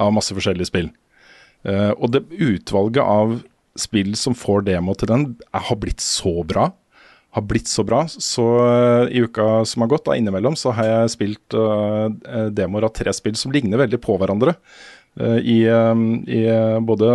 av 0.00 0.12
masse 0.16 0.34
forskjellige 0.34 0.70
spill. 0.72 0.88
Eh, 1.62 1.92
og 1.94 2.10
det 2.14 2.24
utvalget 2.32 3.02
av 3.04 3.36
spill 3.78 4.16
som 4.18 4.34
får 4.36 4.66
demo 4.66 4.94
til 4.98 5.10
den, 5.12 5.26
har 5.54 5.78
blitt 5.80 6.02
så 6.02 6.42
bra. 6.48 6.70
Har 7.32 7.44
blitt 7.48 7.70
så 7.70 7.84
bra. 7.84 8.02
Så 8.08 8.44
eh, 8.66 9.14
i 9.16 9.22
uka 9.24 9.62
som 9.68 9.84
har 9.84 9.92
gått, 9.92 10.04
da 10.08 10.16
innimellom, 10.18 10.56
så 10.58 10.74
har 10.76 10.88
jeg 10.90 11.12
spilt 11.14 11.56
uh, 11.56 12.10
demoer 12.52 12.88
av 12.88 12.92
tre 12.96 13.12
spill 13.16 13.38
som 13.40 13.54
ligner 13.54 13.80
veldig 13.80 14.00
på 14.04 14.18
hverandre. 14.20 14.52
Uh, 15.20 15.38
I, 15.38 15.62
eh, 15.68 16.02
i 16.32 16.42
eh, 16.48 16.80
både 16.80 17.08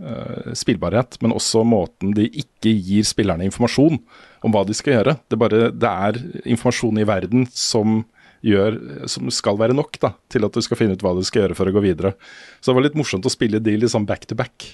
eh, 0.00 0.52
spillbarhet, 0.54 1.16
men 1.20 1.32
også 1.32 1.64
måten 1.64 2.12
de 2.16 2.28
ikke 2.28 2.72
gir 2.72 3.06
spillerne 3.08 3.46
informasjon 3.48 4.00
om 4.44 4.54
hva 4.54 4.64
de 4.68 4.76
skal 4.76 4.98
gjøre. 4.98 5.16
Det, 5.28 5.38
bare, 5.40 5.68
det 5.72 5.92
er 6.08 6.20
informasjon 6.44 7.00
i 7.00 7.06
verden 7.08 7.46
som 7.52 8.02
gjør, 8.44 8.78
som 9.10 9.28
skal 9.32 9.58
være 9.60 9.76
nok 9.76 9.98
da, 10.00 10.14
til 10.32 10.46
at 10.46 10.54
du 10.56 10.64
skal 10.64 10.78
finne 10.80 10.96
ut 10.96 11.02
hva 11.04 11.12
du 11.16 11.24
skal 11.26 11.44
gjøre 11.44 11.56
for 11.58 11.68
å 11.68 11.74
gå 11.76 11.82
videre. 11.84 12.14
Så 12.60 12.70
det 12.70 12.78
var 12.78 12.86
litt 12.88 12.96
morsomt 12.96 13.28
å 13.28 13.32
spille 13.32 13.60
de 13.60 13.76
liksom 13.82 14.06
back 14.08 14.24
to 14.28 14.38
back, 14.38 14.64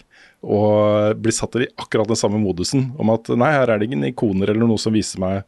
og 0.46 1.18
bli 1.18 1.34
satt 1.34 1.58
i 1.58 1.66
akkurat 1.74 2.08
den 2.08 2.18
samme 2.18 2.38
modusen 2.38 2.92
om 3.02 3.10
at 3.14 3.28
nei, 3.34 3.50
her 3.56 3.72
er 3.72 3.80
det 3.80 3.88
ingen 3.88 4.06
ikoner 4.06 4.52
eller 4.52 4.68
noe 4.68 4.78
som 4.78 4.94
viser 4.94 5.18
meg 5.22 5.42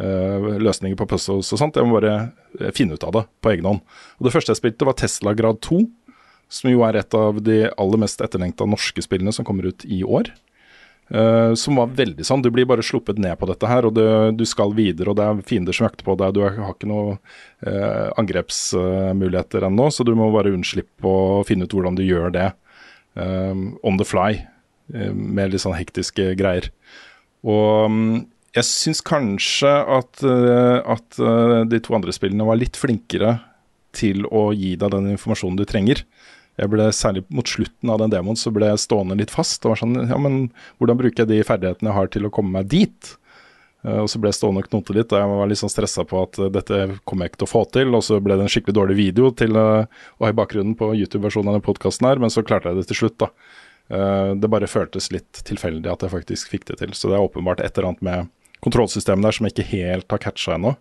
uh, 0.00 0.56
løsninger 0.60 0.96
på 0.96 1.08
puzzles 1.10 1.52
og 1.52 1.60
sånt. 1.60 1.76
Jeg 1.76 1.88
må 1.88 1.98
bare 1.98 2.14
eh, 2.58 2.70
finne 2.76 2.96
ut 2.96 3.04
av 3.04 3.18
det 3.18 3.26
på 3.44 3.52
egen 3.52 3.68
hånd. 3.68 3.82
Og 4.18 4.26
Det 4.26 4.34
første 4.34 4.54
jeg 4.54 4.62
spilte, 4.62 4.88
var 4.88 4.96
Tesla 4.96 5.34
Grad 5.36 5.60
2, 5.66 5.82
som 6.50 6.70
jo 6.72 6.86
er 6.86 6.98
et 7.02 7.16
av 7.16 7.42
de 7.44 7.66
aller 7.68 8.00
mest 8.00 8.22
etterlengta 8.24 8.66
norske 8.66 9.04
spillene 9.04 9.34
som 9.34 9.46
kommer 9.46 9.68
ut 9.70 9.84
i 9.84 10.00
år. 10.06 10.32
Uh, 11.10 11.52
som 11.58 11.76
var 11.76 11.92
veldig 11.98 12.24
sånn. 12.24 12.40
Du 12.40 12.52
blir 12.54 12.68
bare 12.70 12.86
sluppet 12.86 13.18
ned 13.20 13.34
på 13.36 13.48
dette 13.50 13.66
her, 13.68 13.88
og 13.88 13.96
du, 13.98 14.04
du 14.38 14.46
skal 14.46 14.72
videre, 14.76 15.10
og 15.10 15.18
det 15.18 15.26
er 15.26 15.44
fiender 15.46 15.76
som 15.76 15.88
jakter 15.88 16.06
på 16.06 16.16
deg. 16.16 16.32
Du 16.36 16.44
har 16.46 16.56
ikke 16.70 16.88
noen 16.88 17.18
uh, 17.66 18.08
angrepsmuligheter 18.20 19.68
ennå, 19.68 19.90
så 19.92 20.06
du 20.06 20.14
må 20.16 20.30
bare 20.32 20.54
unnslippe 20.54 21.04
å 21.04 21.42
finne 21.44 21.66
ut 21.66 21.76
hvordan 21.76 21.98
du 21.98 22.06
gjør 22.06 22.32
det. 22.38 22.48
Eh, 23.20 23.64
on 23.86 24.00
the 24.00 24.08
fly. 24.08 24.40
eh, 24.94 25.12
med 25.14 25.52
litt 25.52 25.62
sånn 25.62 25.76
hektiske 25.78 26.32
greier. 26.40 26.70
Og 27.46 27.90
mm, 27.92 28.16
jeg 28.56 28.66
syns 28.66 29.00
kanskje 29.06 29.70
at, 29.70 30.24
eh, 30.26 30.78
at 30.82 31.20
eh, 31.22 31.60
de 31.70 31.78
to 31.84 31.94
andre 31.96 32.14
spillene 32.14 32.46
var 32.48 32.58
litt 32.58 32.78
flinkere 32.78 33.36
til 33.96 34.26
å 34.26 34.50
gi 34.54 34.74
deg 34.78 34.92
den 34.94 35.12
informasjonen 35.12 35.58
du 35.60 35.66
trenger. 35.68 36.02
Jeg 36.60 36.70
ble 36.72 36.90
Særlig 36.92 37.22
mot 37.32 37.48
slutten 37.48 37.90
av 37.92 38.00
den 38.02 38.12
demoen 38.12 38.38
så 38.38 38.50
ble 38.52 38.68
jeg 38.72 38.82
stående 38.82 39.16
litt 39.18 39.32
fast. 39.32 39.64
og 39.64 39.74
var 39.74 39.80
sånn, 39.80 39.96
ja, 40.10 40.18
men 40.20 40.50
Hvordan 40.78 40.98
bruker 40.98 41.22
jeg 41.24 41.30
de 41.30 41.46
ferdighetene 41.46 41.90
jeg 41.90 41.96
har 41.96 42.10
til 42.12 42.26
å 42.26 42.32
komme 42.34 42.58
meg 42.58 42.68
dit? 42.72 43.14
Uh, 43.86 44.02
og 44.02 44.10
Så 44.12 44.20
ble 44.20 44.32
jeg 44.32 44.38
stående 44.40 44.62
og 44.62 44.68
knote 44.68 44.96
litt, 44.96 45.12
og 45.12 45.22
jeg 45.22 45.30
var 45.32 45.50
litt 45.50 45.60
sånn 45.60 45.72
stressa 45.72 46.04
på 46.08 46.20
at 46.20 46.40
uh, 46.40 46.50
dette 46.52 46.80
kommer 47.08 47.26
jeg 47.26 47.32
ikke 47.32 47.42
til 47.42 47.48
å 47.48 47.52
få 47.54 47.64
til. 47.76 47.94
Og 47.96 48.04
så 48.06 48.20
ble 48.22 48.36
det 48.36 48.46
en 48.46 48.52
skikkelig 48.52 48.76
dårlig 48.76 48.98
video 48.98 49.32
til 49.36 49.56
uh, 49.56 49.86
å 50.18 50.26
ha 50.26 50.32
i 50.32 50.36
bakgrunnen 50.36 50.76
på 50.78 50.92
YouTube-versjonen 50.92 51.50
av 51.50 51.58
denne 51.58 51.66
podkasten 51.66 52.08
her, 52.10 52.22
men 52.22 52.32
så 52.32 52.44
klarte 52.46 52.72
jeg 52.72 52.80
det 52.80 52.88
til 52.90 53.02
slutt, 53.04 53.18
da. 53.22 53.32
det 54.38 54.48
bare 54.52 54.68
føltes 54.70 55.08
litt 55.10 55.40
tilfeldig 55.48 55.90
at 55.90 56.04
jeg 56.04 56.12
faktisk 56.12 56.52
fikk 56.52 56.68
det 56.68 56.76
til. 56.82 56.92
Så 56.94 57.10
det 57.10 57.16
er 57.18 57.24
åpenbart 57.24 57.62
et 57.64 57.72
eller 57.74 57.90
annet 57.90 58.04
med 58.06 58.28
kontrollsystemet 58.62 59.26
der 59.26 59.34
som 59.34 59.48
jeg 59.48 59.56
ikke 59.56 59.70
helt 59.72 60.12
har 60.12 60.20
catcha 60.22 60.54
ennå. 60.54 60.74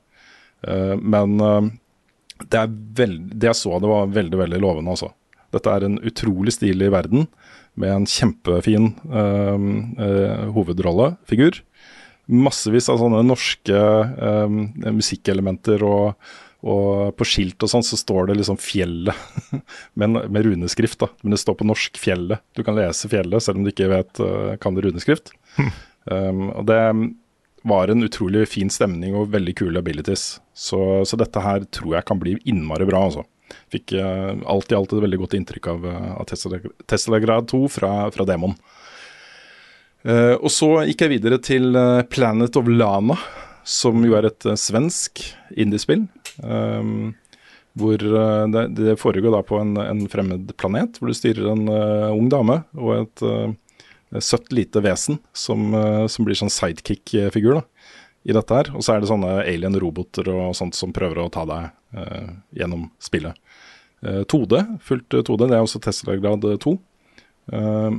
men 0.99 1.39
det, 1.39 2.61
veld, 2.99 3.31
det 3.33 3.49
jeg 3.49 3.57
så, 3.57 3.79
det 3.79 3.89
var 3.89 4.13
veldig, 4.13 4.37
veldig 4.43 4.59
lovende, 4.61 4.93
altså. 4.93 5.09
Dette 5.53 5.73
er 5.73 5.85
en 5.85 5.97
utrolig 6.05 6.53
stilig 6.53 6.91
verden 6.93 7.25
med 7.79 7.93
en 7.93 8.07
kjempefin 8.09 8.91
uh, 9.09 9.57
uh, 9.99 10.49
hovedrollefigur. 10.53 11.61
Massevis 12.29 12.89
av 12.91 12.99
sånne 13.01 13.23
norske 13.25 13.73
um, 13.73 14.59
musikkelementer, 14.99 15.81
og, 15.85 16.31
og, 16.61 17.09
på 17.17 17.27
skilt 17.27 17.65
og 17.65 17.71
sånn 17.71 17.85
så 17.85 17.97
står 17.97 18.29
det 18.29 18.39
liksom 18.39 18.59
'Fjellet' 18.61 19.55
med, 19.99 20.19
med, 20.29 20.43
runeskrift. 20.45 20.99
da, 21.01 21.09
Men 21.23 21.33
det 21.33 21.41
står 21.41 21.57
på 21.57 21.69
norsk 21.69 21.97
'Fjellet'. 21.97 22.43
Du 22.53 22.61
kan 22.63 22.77
lese 22.77 23.09
'Fjellet' 23.09 23.45
selv 23.45 23.61
om 23.61 23.65
du 23.65 23.73
ikke 23.73 23.89
vet 23.91 24.21
kan 24.61 24.77
det 24.77 24.85
runeskrift. 24.85 25.33
Um, 26.09 26.49
og 26.55 26.63
det 26.69 26.79
var 27.61 27.87
en 27.87 28.03
utrolig 28.03 28.47
fin 28.49 28.69
stemning 28.71 29.15
og 29.17 29.31
veldig 29.33 29.55
kule 29.59 29.81
abilities. 29.81 30.39
Så, 30.53 30.79
så 31.05 31.19
dette 31.19 31.43
her 31.43 31.65
tror 31.73 31.97
jeg 31.97 32.07
kan 32.07 32.21
bli 32.21 32.37
innmari 32.49 32.87
bra, 32.89 33.03
altså. 33.09 33.25
Fikk 33.73 33.95
uh, 33.97 34.35
alt 34.49 34.71
i 34.71 34.77
alt 34.77 34.93
et 34.93 35.03
veldig 35.03 35.21
godt 35.23 35.35
inntrykk 35.39 35.71
av, 35.71 35.87
uh, 35.87 36.11
av 36.21 36.27
Tesla, 36.29 36.61
Tesla, 36.89 37.19
Grad 37.23 37.49
2 37.51 37.63
fra, 37.73 37.93
fra 38.13 38.27
Demon. 38.29 38.55
Uh, 40.07 40.35
og 40.39 40.49
så 40.53 40.69
gikk 40.87 41.03
jeg 41.05 41.13
videre 41.17 41.39
til 41.43 41.75
Planet 42.11 42.59
of 42.59 42.69
Lana, 42.71 43.17
som 43.67 43.99
jo 44.05 44.15
er 44.17 44.29
et 44.29 44.47
svensk 44.59 45.23
indiespill. 45.59 46.07
Um, 46.43 47.15
hvor 47.79 48.01
det, 48.01 48.63
det, 48.75 48.97
foregår 48.99 49.31
da 49.31 49.43
på 49.45 49.59
en, 49.59 49.75
en, 49.79 50.01
fremmed 50.11 50.49
planet, 50.59 50.97
hvor 50.97 51.11
du 51.11 51.15
styrer 51.15 51.51
en 51.53 51.69
ung 51.69 52.25
dame 52.31 52.57
og 52.75 52.89
et 52.95 54.25
søtt 54.25 54.49
lite 54.51 54.81
vesen 54.83 55.19
som, 55.37 55.69
som 56.09 56.27
blir 56.27 56.35
sånn 56.35 56.51
sidekick-figur 56.51 57.61
i 58.23 58.35
dette 58.35 58.55
her. 58.55 58.71
Og 58.75 58.83
så 58.83 58.95
er 58.95 59.01
det 59.01 59.09
sånne 59.11 59.39
alien-roboter 59.43 60.29
og 60.33 60.55
sånt 60.57 60.77
som 60.77 60.93
prøver 60.95 61.21
å 61.21 61.31
ta 61.33 61.45
deg 61.49 61.71
uh, 61.97 62.29
gjennom 62.55 62.89
spillet. 63.01 63.37
Uh, 64.05 64.23
2D, 64.29 64.61
fullt 64.85 65.19
2D, 65.27 65.47
det 65.47 65.57
er 65.57 65.65
også 65.65 65.81
Tesla-grad 65.83 66.45
2. 66.65 66.75
Uh, 67.53 67.97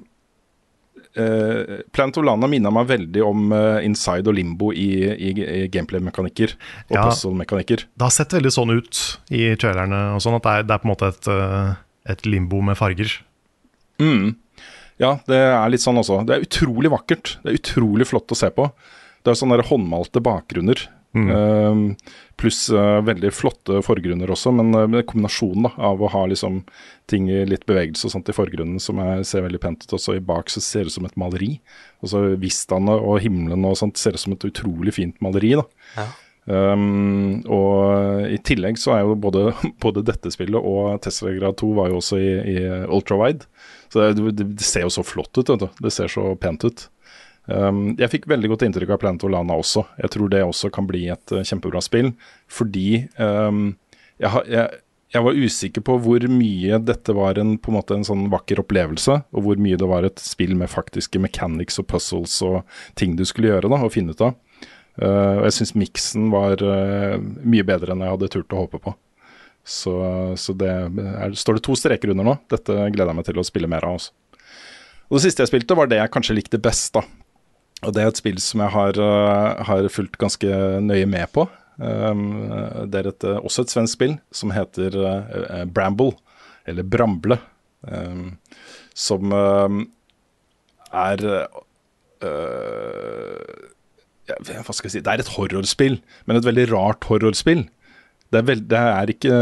uh, 1.18 1.80
Plant 1.94 2.18
of 2.20 2.26
Lana 2.26 2.48
minner 2.50 2.74
meg 2.74 2.90
veldig 2.90 3.24
om 3.26 3.54
uh, 3.54 3.78
Inside 3.86 4.30
og 4.30 4.36
Limbo 4.38 4.70
i, 4.76 4.90
i, 5.10 5.32
i 5.32 5.64
gameplay-mekanikker 5.72 6.54
og 6.54 6.94
ja, 6.96 7.06
puzzle-mekanikker. 7.08 7.86
Det 7.90 8.06
har 8.06 8.14
sett 8.14 8.36
veldig 8.36 8.52
sånn 8.54 8.74
ut 8.76 9.02
i 9.34 9.48
trailerne, 9.60 10.04
og 10.16 10.22
sånn 10.24 10.38
at 10.38 10.46
det 10.46 10.54
er, 10.54 10.68
det 10.68 10.76
er, 10.76 10.84
på 10.84 10.88
en 10.88 10.94
måte 10.94 11.10
et, 11.14 11.32
uh, 11.32 11.74
et 12.14 12.24
limbo 12.28 12.62
med 12.66 12.78
farger. 12.78 13.16
Mm. 14.00 14.36
Ja, 15.00 15.14
det 15.28 15.38
er 15.48 15.72
litt 15.72 15.84
sånn 15.84 15.98
også. 16.00 16.22
Det 16.28 16.36
er 16.36 16.44
utrolig 16.44 16.92
vakkert. 16.92 17.38
Det 17.40 17.52
er 17.52 17.60
utrolig 17.60 18.06
flott 18.08 18.32
å 18.34 18.38
se 18.38 18.50
på. 18.52 18.68
Det 19.24 19.32
er 19.32 19.38
sånne 19.38 19.62
håndmalte 19.64 20.20
bakgrunner. 20.24 20.82
Mm. 21.16 21.30
Uh, 21.30 22.12
pluss 22.38 22.68
uh, 22.70 23.00
veldig 23.02 23.32
flotte 23.34 23.80
forgrunner 23.82 24.30
også, 24.30 24.52
men 24.54 24.70
uh, 24.76 25.02
kombinasjonen 25.02 25.66
da, 25.66 25.72
av 25.90 26.02
å 26.02 26.10
ha 26.12 26.22
liksom 26.30 26.60
ting 27.10 27.26
i 27.32 27.42
litt 27.48 27.66
bevegelse 27.66 28.06
og 28.06 28.14
sånt 28.14 28.30
i 28.30 28.36
forgrunnen 28.36 28.78
som 28.82 29.00
er, 29.02 29.24
ser 29.26 29.42
veldig 29.42 29.60
pent 29.62 29.82
ut, 29.84 29.96
og 29.96 30.02
så 30.02 30.14
i 30.14 30.22
bak 30.24 30.52
så 30.52 30.62
ser 30.62 30.86
det 30.86 30.92
ut 30.92 30.98
som 31.00 31.08
et 31.08 31.18
maleri. 31.20 31.52
Og 32.04 32.12
så 32.12 32.24
vistaene 32.40 32.94
og 32.94 33.18
himmelen 33.24 33.66
og 33.66 33.78
sånt 33.80 33.98
ser 34.00 34.14
ut 34.14 34.22
som 34.22 34.36
et 34.36 34.46
utrolig 34.46 34.94
fint 34.96 35.18
maleri. 35.24 35.56
da. 35.58 35.66
Ja. 35.98 36.10
Um, 36.50 37.42
og 37.52 38.24
i 38.32 38.38
tillegg 38.42 38.78
så 38.80 38.94
er 38.96 39.04
jo 39.04 39.18
både, 39.22 39.50
både 39.84 40.06
dette 40.06 40.32
spillet 40.32 40.56
og 40.56 40.96
Tesla 41.04 41.34
Grad 41.36 41.58
2 41.60 41.68
var 41.76 41.90
jo 41.90 42.00
også 42.00 42.18
i, 42.22 42.30
i 42.54 42.56
ultrawide. 42.86 43.46
Så 43.90 44.00
det, 44.00 44.30
det, 44.38 44.46
det, 44.54 44.66
ser 44.66 44.86
jo 44.86 44.94
så 44.94 45.04
flott 45.06 45.34
ut, 45.34 45.50
vet 45.50 45.66
du. 45.66 45.68
Det 45.82 45.92
ser 45.94 46.10
så 46.10 46.30
pent 46.40 46.64
ut. 46.66 46.86
Um, 47.48 47.96
jeg 47.98 48.12
fikk 48.12 48.28
veldig 48.30 48.52
godt 48.52 48.66
inntrykk 48.66 48.92
av 48.94 49.00
Planet 49.02 49.24
Olana 49.26 49.56
også. 49.58 49.84
Jeg 49.98 50.12
tror 50.14 50.30
det 50.30 50.42
også 50.44 50.70
kan 50.74 50.86
bli 50.88 51.06
et 51.12 51.34
uh, 51.34 51.42
kjempebra 51.46 51.82
spill. 51.84 52.12
Fordi 52.50 53.06
um, 53.16 53.72
jeg, 54.20 54.44
jeg, 54.52 54.80
jeg, 55.14 55.24
var 55.26 55.40
usikker 55.40 55.84
på 55.86 55.96
hvor 56.04 56.26
mye 56.30 56.80
dette 56.84 57.16
var 57.16 57.40
en, 57.40 57.56
på 57.58 57.72
en, 57.72 57.78
måte 57.80 57.96
en 57.96 58.06
sånn 58.06 58.28
vakker 58.32 58.62
opplevelse, 58.62 59.20
og 59.32 59.46
hvor 59.46 59.62
mye 59.62 59.78
det 59.80 59.88
var 59.90 60.06
et 60.06 60.22
spill 60.22 60.54
med 60.58 60.70
faktiske 60.70 61.22
mechanics 61.22 61.80
og 61.82 61.88
puzzles 61.90 62.36
og 62.46 62.60
ting 63.00 63.16
du 63.18 63.26
skulle 63.28 63.54
gjøre 63.54 63.72
da, 63.72 63.82
og 63.82 63.94
finne 63.96 64.14
ut 64.14 64.26
av. 64.28 64.36
Uh, 65.00 65.40
og 65.40 65.46
jeg 65.48 65.60
syns 65.60 65.78
miksen 65.78 66.28
var 66.34 66.60
uh, 66.60 67.16
mye 67.18 67.66
bedre 67.66 67.94
enn 67.94 68.04
jeg 68.04 68.18
hadde 68.18 68.34
turt 68.36 68.54
å 68.54 68.66
håpe 68.66 68.82
på. 68.84 68.94
Så, 69.70 69.92
så 70.40 70.54
det 70.56 70.70
er, 70.70 71.34
står 71.36 71.58
det 71.58 71.62
to 71.66 71.74
streker 71.76 72.10
under 72.12 72.26
nå. 72.26 72.32
Dette 72.50 72.74
gleder 72.90 73.10
jeg 73.12 73.18
meg 73.18 73.26
til 73.26 73.38
å 73.38 73.44
spille 73.46 73.68
mer 73.70 73.84
av 73.86 73.98
også. 73.98 74.14
Og 75.10 75.18
Det 75.18 75.24
siste 75.24 75.42
jeg 75.42 75.50
spilte, 75.50 75.76
var 75.76 75.90
det 75.90 75.98
jeg 75.98 76.12
kanskje 76.14 76.36
likte 76.38 76.58
best. 76.62 76.94
da 76.94 77.02
og 77.80 77.94
det 77.96 78.02
er 78.02 78.10
et 78.10 78.20
spill 78.20 78.40
som 78.42 78.60
jeg 78.64 78.72
har, 78.74 78.98
uh, 79.00 79.62
har 79.64 79.88
fulgt 79.92 80.18
ganske 80.20 80.48
nøye 80.84 81.08
med 81.08 81.30
på. 81.32 81.46
Um, 81.80 82.26
det 82.92 83.00
er 83.00 83.08
et, 83.08 83.24
uh, 83.24 83.38
også 83.40 83.64
et 83.64 83.72
svensk 83.72 83.96
spill 83.96 84.18
som 84.36 84.52
heter 84.52 84.96
uh, 85.00 85.64
Bramble, 85.64 86.12
eller 86.68 86.84
Bramble. 86.84 87.40
Um, 87.80 88.36
som 88.92 89.32
er 89.32 91.22
ja, 91.24 91.46
Hva 94.60 94.74
skal 94.76 94.90
jeg 94.90 94.92
si 94.92 95.00
Det 95.00 95.08
er 95.08 95.22
et 95.22 95.30
horrorspill, 95.32 95.96
men 96.28 96.36
et 96.36 96.44
veldig 96.44 96.66
rart 96.74 97.06
horrorspill. 97.08 97.62
Det 98.28 98.42
er, 98.42 98.44
veld, 98.44 98.66
det 98.68 98.82
er 98.82 99.12
ikke 99.14 99.38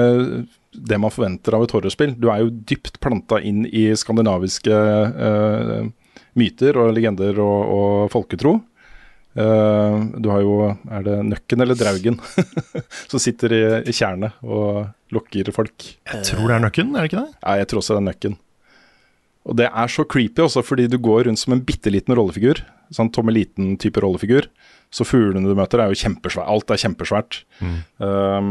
det 0.78 1.00
man 1.02 1.10
forventer 1.10 1.56
av 1.56 1.64
et 1.66 1.74
horrorspill. 1.74 2.14
Du 2.20 2.28
er 2.30 2.44
jo 2.44 2.54
dypt 2.70 3.00
planta 3.02 3.40
inn 3.42 3.64
i 3.66 3.88
skandinaviske 3.98 4.78
uh, 5.18 5.88
myter 6.38 6.78
og 6.80 6.92
legender 6.96 7.38
og, 7.42 7.58
og 7.74 8.10
folketro. 8.14 8.58
Uh, 9.38 10.08
du 10.18 10.30
har 10.32 10.40
jo 10.42 10.54
Er 10.90 11.02
det 11.04 11.16
Nøkken 11.28 11.62
eller 11.62 11.76
Draugen 11.78 12.16
som 13.10 13.20
sitter 13.22 13.52
i, 13.54 13.60
i 13.86 13.94
tjernet 13.94 14.34
og 14.42 14.88
lokker 15.14 15.52
folk? 15.54 15.84
Jeg 16.08 16.24
tror 16.26 16.48
det 16.48 16.56
er 16.56 16.64
Nøkken, 16.64 16.94
er 16.96 17.04
det 17.04 17.12
ikke 17.12 17.22
det? 17.22 17.36
Ja, 17.44 17.58
jeg 17.60 17.68
tror 17.70 17.82
også 17.82 17.94
det 17.94 18.00
er 18.02 18.08
Nøkken. 18.08 18.38
Og 19.48 19.56
det 19.56 19.68
er 19.68 19.92
så 19.92 20.04
creepy 20.04 20.42
også, 20.44 20.64
fordi 20.66 20.88
du 20.90 20.98
går 21.00 21.28
rundt 21.28 21.40
som 21.40 21.54
en 21.54 21.62
bitte 21.64 21.92
liten 21.92 22.16
rollefigur. 22.16 22.60
Sånn 22.92 23.12
Tommeliten-type 23.14 24.02
rollefigur. 24.04 24.48
Så 24.88 25.04
fuglene 25.04 25.44
du 25.44 25.56
møter 25.56 25.82
er 25.82 25.90
jo 25.92 25.98
kjempesvært. 26.00 26.48
Alt 26.48 26.72
er 26.72 26.80
kjempesvært. 26.80 27.42
Mm. 27.60 27.76
Um, 28.00 28.50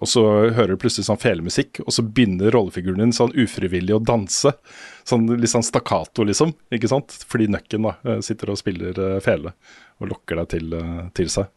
og 0.00 0.10
så 0.10 0.24
hører 0.56 0.72
du 0.74 0.80
plutselig 0.82 1.06
sånn 1.06 1.20
felemusikk, 1.22 1.78
og 1.84 1.94
så 1.94 2.02
begynner 2.02 2.50
rollefiguren 2.54 3.04
din 3.04 3.14
sånn 3.14 3.34
ufrivillig 3.38 3.94
å 3.94 4.02
danse. 4.02 4.50
Sånn 5.06 5.28
litt 5.38 5.52
sånn 5.52 5.66
stakkato, 5.66 6.26
liksom. 6.26 6.56
Ikke 6.74 6.90
sant? 6.90 7.14
Fordi 7.30 7.46
nøkken 7.54 7.86
da 7.86 7.94
eh, 8.02 8.22
sitter 8.26 8.50
og 8.50 8.58
spiller 8.58 8.98
uh, 8.98 9.18
fele 9.22 9.54
og 10.02 10.10
lokker 10.10 10.42
deg 10.42 10.50
til, 10.56 10.74
uh, 10.74 11.04
til 11.16 11.30
seg. 11.32 11.52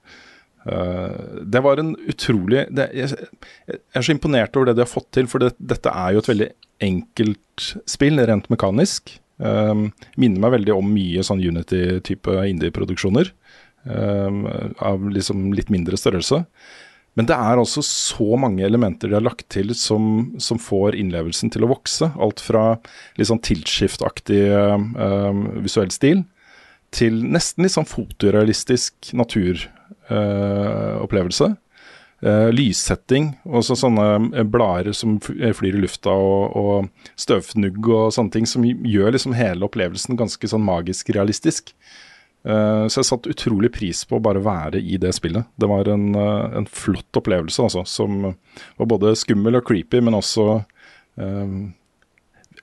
Uh, 0.70 1.42
det 1.50 1.64
var 1.66 1.80
en 1.80 1.94
utrolig 2.12 2.66
det, 2.76 2.90
jeg, 2.92 3.30
jeg, 3.64 3.78
er 3.96 4.04
så 4.04 4.12
imponert 4.12 4.58
over 4.60 4.68
det 4.68 4.76
de 4.76 4.84
har 4.84 4.92
fått 4.92 5.08
til, 5.16 5.30
for 5.32 5.42
det, 5.42 5.54
dette 5.58 5.90
er 5.90 6.14
jo 6.14 6.22
et 6.22 6.30
veldig 6.30 6.50
enkelt 6.86 7.70
spill, 7.90 8.22
rent 8.30 8.50
mekanisk. 8.54 9.16
Um, 9.40 9.88
minner 10.20 10.44
meg 10.44 10.58
veldig 10.58 10.74
om 10.76 10.90
mye 10.92 11.24
sånn 11.24 11.42
Unity-type 11.42 12.42
indie-produksjoner. 12.52 13.32
Um, 13.88 14.44
av 14.84 15.06
liksom 15.10 15.54
litt 15.56 15.70
mindre 15.72 15.98
størrelse. 15.98 16.44
Men 17.18 17.28
det 17.28 17.36
er 17.36 17.60
altså 17.60 17.82
så 17.84 18.38
mange 18.40 18.64
elementer 18.68 19.10
de 19.10 19.16
har 19.18 19.26
lagt 19.26 19.48
til 19.52 19.74
som, 19.76 20.36
som 20.40 20.60
får 20.62 20.96
innlevelsen 21.00 21.50
til 21.52 21.66
å 21.66 21.72
vokse. 21.72 22.12
Alt 22.20 22.40
fra 22.44 22.78
litt 23.18 23.30
sånn 23.32 23.42
tilskiftaktig 23.44 24.44
um, 24.52 25.48
visuell 25.64 25.92
stil 25.96 26.24
til 26.96 27.26
nesten 27.30 27.64
litt 27.66 27.76
sånn 27.76 27.90
fotorealistisk 27.90 29.12
naturopplevelse. 29.18 31.48
Uh, 32.20 32.50
lyssetting, 32.52 33.30
og 33.48 33.64
så 33.64 33.76
sånne 33.80 34.44
blader 34.52 34.92
som 34.98 35.20
flyr 35.24 35.78
i 35.78 35.82
lufta, 35.86 36.12
og, 36.12 36.52
og, 36.60 36.90
støvfnugg 37.16 37.80
og 37.88 38.12
sånne 38.12 38.34
ting, 38.34 38.46
som 38.50 38.66
gjør 38.68 39.16
liksom 39.16 39.34
hele 39.40 39.64
opplevelsen 39.70 40.20
ganske 40.20 40.48
sånn 40.52 40.66
magisk 40.66 41.14
realistisk. 41.16 41.72
Uh, 42.50 42.88
så 42.90 43.02
jeg 43.04 43.10
satte 43.12 43.34
utrolig 43.34 43.70
pris 43.76 44.02
på 44.10 44.18
å 44.18 44.24
bare 44.24 44.42
være 44.42 44.82
i 44.82 44.98
det 45.02 45.12
spillet. 45.14 45.46
Det 45.60 45.70
var 45.70 45.90
en, 45.92 46.08
uh, 46.18 46.48
en 46.58 46.66
flott 46.66 47.20
opplevelse, 47.20 47.62
altså, 47.62 47.84
som 47.86 48.24
var 48.26 48.90
både 48.90 49.14
skummel 49.20 49.60
og 49.60 49.68
creepy, 49.68 50.02
men 50.02 50.18
også 50.18 50.48
uh, 50.58 51.60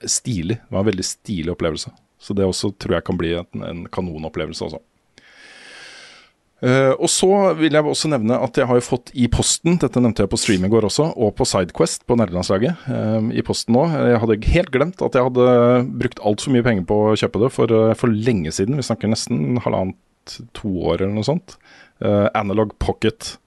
stilig. 0.03 0.59
Det 0.59 0.75
var 0.75 0.83
en 0.83 0.91
veldig 0.91 1.07
stilig 1.07 1.53
opplevelse. 1.55 1.93
Så 2.19 2.35
det 2.35 2.47
også 2.47 2.73
tror 2.81 2.97
jeg 2.97 3.07
kan 3.07 3.19
bli 3.19 3.35
en, 3.39 3.63
en 3.63 3.83
kanonopplevelse 3.93 4.67
også. 4.67 4.81
Eh, 6.57 6.93
og 6.95 7.05
så 7.13 7.29
vil 7.59 7.75
jeg 7.77 7.85
også 7.85 8.09
nevne 8.09 8.39
at 8.41 8.57
jeg 8.57 8.65
har 8.65 8.79
jo 8.79 8.85
fått 8.85 9.11
i 9.13 9.27
posten, 9.29 9.77
dette 9.81 10.01
nevnte 10.01 10.25
jeg 10.25 10.31
på 10.31 10.39
stream 10.41 10.65
i 10.65 10.71
går 10.73 10.87
også, 10.89 11.11
og 11.13 11.35
på 11.37 11.45
Sidequest 11.45 12.07
på 12.09 12.17
nerdelandslaget, 12.17 12.87
uh, 12.89 13.29
i 13.29 13.43
posten 13.45 13.77
nå. 13.77 13.85
Jeg 13.93 14.21
hadde 14.23 14.39
helt 14.55 14.73
glemt 14.73 15.03
at 15.05 15.17
jeg 15.17 15.27
hadde 15.27 15.47
brukt 16.01 16.23
altfor 16.25 16.55
mye 16.55 16.65
penger 16.65 16.87
på 16.89 16.99
å 17.11 17.15
kjøpe 17.19 17.43
det 17.45 17.51
for, 17.53 17.73
uh, 17.73 17.93
for 17.99 18.09
lenge 18.09 18.55
siden. 18.57 18.79
Vi 18.79 18.87
snakker 18.89 19.13
nesten 19.13 19.61
halvannet, 19.61 19.99
to 20.57 20.69
år 20.91 21.01
eller 21.01 21.13
noe 21.15 21.23
sånt. 21.23 21.55
Eh, 22.03 22.27
Analog 22.33 22.73
Pocket. 22.79 23.37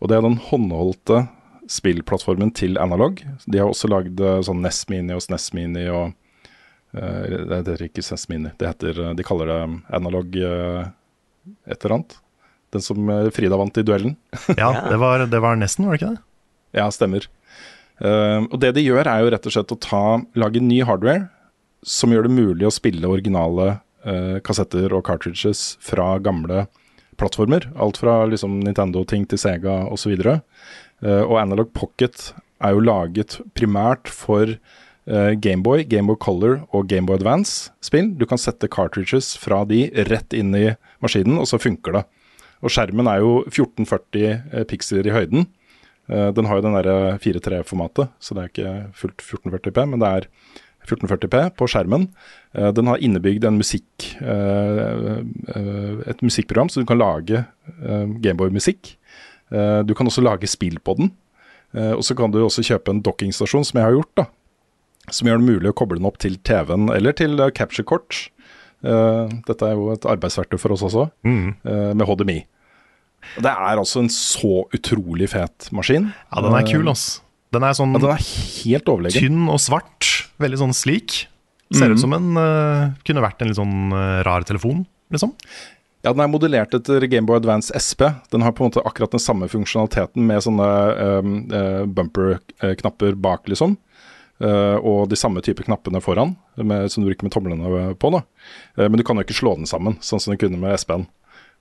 Og 0.00 0.08
det 0.08 0.16
er 0.16 0.24
den 0.24 0.38
håndholdte 0.40 1.24
spillplattformen 1.70 2.52
til 2.56 2.78
Analog. 2.80 3.20
De 3.46 3.60
har 3.60 3.68
også 3.68 3.90
lagd 3.90 4.20
eh, 4.24 4.40
sånn 4.46 4.62
NES 4.64 4.84
Mini 4.90 5.16
og 5.16 5.22
SNES 5.24 5.50
Mini 5.56 5.84
og 5.92 6.14
eh, 6.96 7.36
Det 7.44 7.60
heter 7.60 7.84
ikke 7.86 8.04
SNES 8.04 8.26
Mini, 8.32 8.54
det 8.58 8.72
heter, 8.72 9.02
de 9.16 9.26
kaller 9.26 9.52
det 9.52 9.60
Analog 10.00 10.40
eh, 10.40 10.88
et 11.68 11.76
eller 11.78 11.98
annet. 11.98 12.16
Den 12.74 12.84
som 12.84 13.08
eh, 13.10 13.28
Frida 13.34 13.58
vant 13.58 13.78
i 13.80 13.84
duellen. 13.86 14.16
Ja, 14.60 14.72
det 14.88 14.98
var, 15.02 15.26
det 15.26 15.42
var 15.42 15.58
nesten, 15.58 15.88
var 15.88 15.96
det 15.96 16.02
ikke 16.02 16.14
det? 16.14 16.24
Ja, 16.78 16.86
stemmer. 16.94 17.26
Uh, 18.00 18.46
og 18.46 18.60
det 18.62 18.70
de 18.78 18.84
gjør, 18.86 19.04
er 19.10 19.24
jo 19.24 19.30
rett 19.34 19.46
og 19.48 19.52
slett 19.52 19.72
å 19.74 19.80
ta, 19.82 20.04
lage 20.38 20.62
ny 20.64 20.78
hardware 20.88 21.26
som 21.82 22.12
gjør 22.12 22.28
det 22.28 22.36
mulig 22.36 22.68
å 22.68 22.72
spille 22.72 23.08
originale 23.08 23.80
uh, 24.06 24.38
kassetter 24.44 24.92
og 24.96 25.04
cartridges 25.08 25.74
fra 25.84 26.14
gamle 26.22 26.66
plattformer. 27.20 27.66
Alt 27.80 28.00
fra 28.00 28.22
liksom 28.30 28.60
Nintendo-ting 28.64 29.26
til 29.28 29.40
Sega 29.40 29.82
osv. 29.92 30.14
Uh, 30.20 31.24
og 31.24 31.36
Analog 31.40 31.72
Pocket 31.76 32.30
er 32.60 32.76
jo 32.76 32.84
laget 32.84 33.38
primært 33.56 34.10
for 34.12 34.54
uh, 34.54 35.32
Gameboy, 35.40 35.84
Gameboy 35.88 36.20
Color 36.20 36.60
og 36.70 36.88
Gameboy 36.92 37.20
Advance-spill. 37.20 38.14
Du 38.20 38.26
kan 38.28 38.40
sette 38.40 38.70
cartridges 38.72 39.34
fra 39.40 39.64
de 39.68 39.86
rett 40.08 40.36
inn 40.36 40.54
i 40.56 40.68
maskinen, 41.04 41.40
og 41.40 41.48
så 41.50 41.60
funker 41.60 42.00
det. 42.00 42.06
Og 42.60 42.72
skjermen 42.72 43.08
er 43.08 43.22
jo 43.22 43.40
1440 43.48 44.24
eh, 44.30 44.64
piksler 44.68 45.08
i 45.08 45.14
høyden. 45.14 45.46
Uh, 46.10 46.28
den 46.34 46.48
har 46.48 46.58
jo 46.58 46.66
den 46.66 46.76
derre 46.76 46.96
4.3-formatet, 47.22 48.10
så 48.20 48.36
det 48.36 48.42
er 48.42 48.52
ikke 48.52 48.74
fullt 48.98 49.24
1440P, 49.24 49.84
men 49.92 50.02
det 50.02 50.10
er 50.10 50.26
1440P 50.88 51.44
på 51.56 51.68
skjermen. 51.70 52.08
Uh, 52.56 52.68
den 52.76 52.90
har 52.90 53.00
innebygd 53.00 53.46
musikk, 53.54 54.10
et 54.20 56.24
musikkprogram, 56.24 56.70
så 56.72 56.82
du 56.82 56.88
kan 56.88 56.98
lage 56.98 57.44
Gameboy-musikk. 58.24 58.96
du 59.50 59.94
kan 59.94 60.06
også 60.06 60.22
lage 60.22 60.46
spill 60.46 60.78
på 60.80 60.94
den. 60.98 61.12
og 61.72 62.04
så 62.04 62.14
kan 62.14 62.30
du 62.30 62.42
også 62.42 62.62
kjøpe 62.62 62.90
en 62.90 63.02
dockingstasjon, 63.02 63.64
som 63.64 63.78
jeg 63.78 63.86
har 63.86 63.94
gjort, 63.94 64.14
da. 64.16 64.24
Som 65.10 65.28
gjør 65.28 65.38
det 65.38 65.46
mulig 65.46 65.70
å 65.70 65.76
koble 65.76 65.98
den 65.98 66.06
opp 66.06 66.18
til 66.18 66.36
TV-en 66.42 66.90
eller 66.90 67.12
til 67.12 67.38
capture-kort. 67.54 68.30
Dette 68.82 69.62
er 69.66 69.74
jo 69.76 69.90
et 69.92 70.06
arbeidsverktøy 70.08 70.58
for 70.58 70.72
oss 70.72 70.82
også, 70.82 71.10
Mm. 71.24 71.54
med 71.96 72.06
HDMI. 72.06 72.38
Og 73.36 73.42
Det 73.44 73.50
er 73.52 73.76
altså 73.78 74.00
en 74.00 74.08
så 74.08 74.64
utrolig 74.72 75.28
fet 75.28 75.68
maskin. 75.72 76.12
Ja, 76.32 76.40
den 76.40 76.54
er 76.56 76.64
kul, 76.66 76.88
ass. 76.88 77.20
Den 77.52 77.62
er 77.62 77.72
sånn 77.76 77.92
Ja, 77.92 77.98
den 77.98 78.10
er 78.10 78.22
helt 78.64 78.84
overlegen. 78.88 79.20
tynn 79.20 79.48
og 79.50 79.58
svart. 79.60 80.28
Veldig 80.40 80.58
sånn 80.58 80.72
slik. 80.72 81.26
Ser 81.72 81.88
Mhm. 81.88 81.92
ut 81.92 82.00
som 82.00 82.12
en 82.14 82.36
uh, 82.36 82.90
Kunne 83.04 83.20
vært 83.22 83.42
en 83.42 83.48
litt 83.48 83.56
sånn 83.56 83.92
uh, 83.92 84.22
rar 84.24 84.42
telefon, 84.42 84.86
liksom. 85.12 85.34
Ja, 86.02 86.12
Den 86.14 86.20
er 86.22 86.28
modellert 86.38 86.70
etter 86.72 87.00
Gameboy 87.06 87.36
Advance 87.36 87.70
SP. 87.76 88.08
Den 88.30 88.40
har 88.40 88.52
på 88.52 88.64
en 88.64 88.70
måte 88.70 88.82
akkurat 88.84 89.10
den 89.10 89.20
samme 89.20 89.46
funksjonaliteten 89.50 90.16
med 90.26 90.40
sånne 90.40 91.18
um, 91.20 91.52
uh, 91.52 91.84
bumper-knapper 91.86 93.14
bak, 93.20 93.44
liksom. 93.46 93.76
Uh, 94.40 94.80
og 94.80 95.10
de 95.10 95.18
samme 95.20 95.42
type 95.44 95.66
knappene 95.66 96.00
foran, 96.00 96.32
med, 96.56 96.88
som 96.92 97.02
du 97.02 97.10
bruker 97.10 97.26
med 97.26 97.34
tomlene 97.34 97.94
på. 98.00 98.10
da. 98.14 98.22
Uh, 98.78 98.86
men 98.86 98.96
du 98.96 99.04
kan 99.04 99.20
jo 99.20 99.24
ikke 99.26 99.36
slå 99.36 99.52
den 99.58 99.68
sammen, 99.68 99.98
sånn 100.04 100.22
som 100.22 100.32
du 100.32 100.40
kunne 100.40 100.60
med 100.60 100.78
SP-en. 100.80 101.04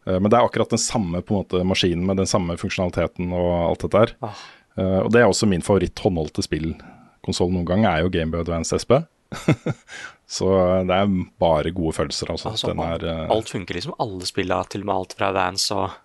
Uh, 0.07 0.15
men 0.15 0.29
det 0.29 0.39
er 0.39 0.47
akkurat 0.47 0.71
den 0.71 0.81
samme 0.81 1.19
måte, 1.27 1.63
maskinen 1.67 2.05
med 2.07 2.21
den 2.21 2.29
samme 2.29 2.55
funksjonaliteten 2.59 3.33
og 3.35 3.49
alt 3.65 3.83
dette 3.83 4.05
her. 4.05 4.15
Ah. 4.23 4.47
Og 4.79 5.09
det 5.11 5.19
er 5.19 5.25
også 5.27 5.47
min 5.49 5.63
favoritt 5.65 5.99
håndholdte 5.99 6.39
spillkonsoll 6.45 7.49
noen 7.51 7.65
gang, 7.67 7.81
er 7.83 8.05
jo 8.05 8.11
Gameboy 8.13 8.45
Advance 8.45 8.77
SP. 8.79 8.93
Så 10.37 10.47
det 10.87 10.95
er 10.95 11.09
bare 11.41 11.73
gode 11.75 11.97
følelser, 11.97 12.31
altså. 12.31 12.53
Altså, 12.53 12.69
den 12.71 12.79
er, 12.85 13.03
alt 13.33 13.51
funker 13.51 13.75
liksom. 13.75 13.97
Alle 13.99 14.29
spilla, 14.29 14.61
til 14.71 14.85
og 14.85 14.87
med 14.87 15.01
alt 15.01 15.17
fra 15.19 15.33
Vans 15.35 15.65
og 15.75 15.97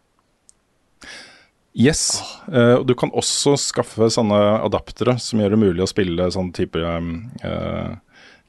Yes. 1.75 2.23
eh, 2.53 2.77
og 2.79 2.87
du 2.87 2.95
kan 2.95 3.11
også 3.11 3.57
skaffe 3.59 4.07
sånne 4.15 4.39
adaptere 4.63 5.17
som 5.19 5.41
gjør 5.43 5.57
det 5.57 5.63
mulig 5.65 5.83
å 5.83 5.91
spille 5.91 6.29
sånn 6.31 6.53
type 6.55 6.79
um, 6.79 7.17
uh, 7.43 7.97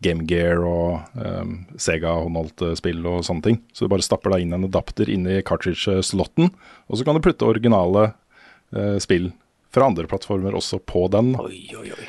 Game 0.05 0.27
Gear 0.29 0.61
og 0.61 1.17
um, 1.17 1.55
Sega 1.81 2.13
håndholdte 2.19 2.75
spill 2.77 3.01
og 3.09 3.23
sånne 3.25 3.47
ting. 3.47 3.57
Så 3.73 3.85
du 3.85 3.91
bare 3.91 4.05
stapper 4.05 4.35
deg 4.35 4.45
inn 4.45 4.53
en 4.53 4.67
adapter 4.69 5.09
inn 5.09 5.25
i 5.25 5.39
cartridge-slotten, 5.45 6.51
og 6.85 6.99
så 6.99 7.07
kan 7.07 7.17
du 7.17 7.23
putte 7.25 7.49
originale 7.49 8.11
uh, 8.13 8.99
spill 9.01 9.31
fra 9.73 9.89
andre 9.89 10.05
plattformer 10.11 10.53
også 10.55 10.79
på 10.85 11.07
den. 11.11 11.33
Oi, 11.41 11.65
oi, 11.81 11.89
oi. 11.97 12.07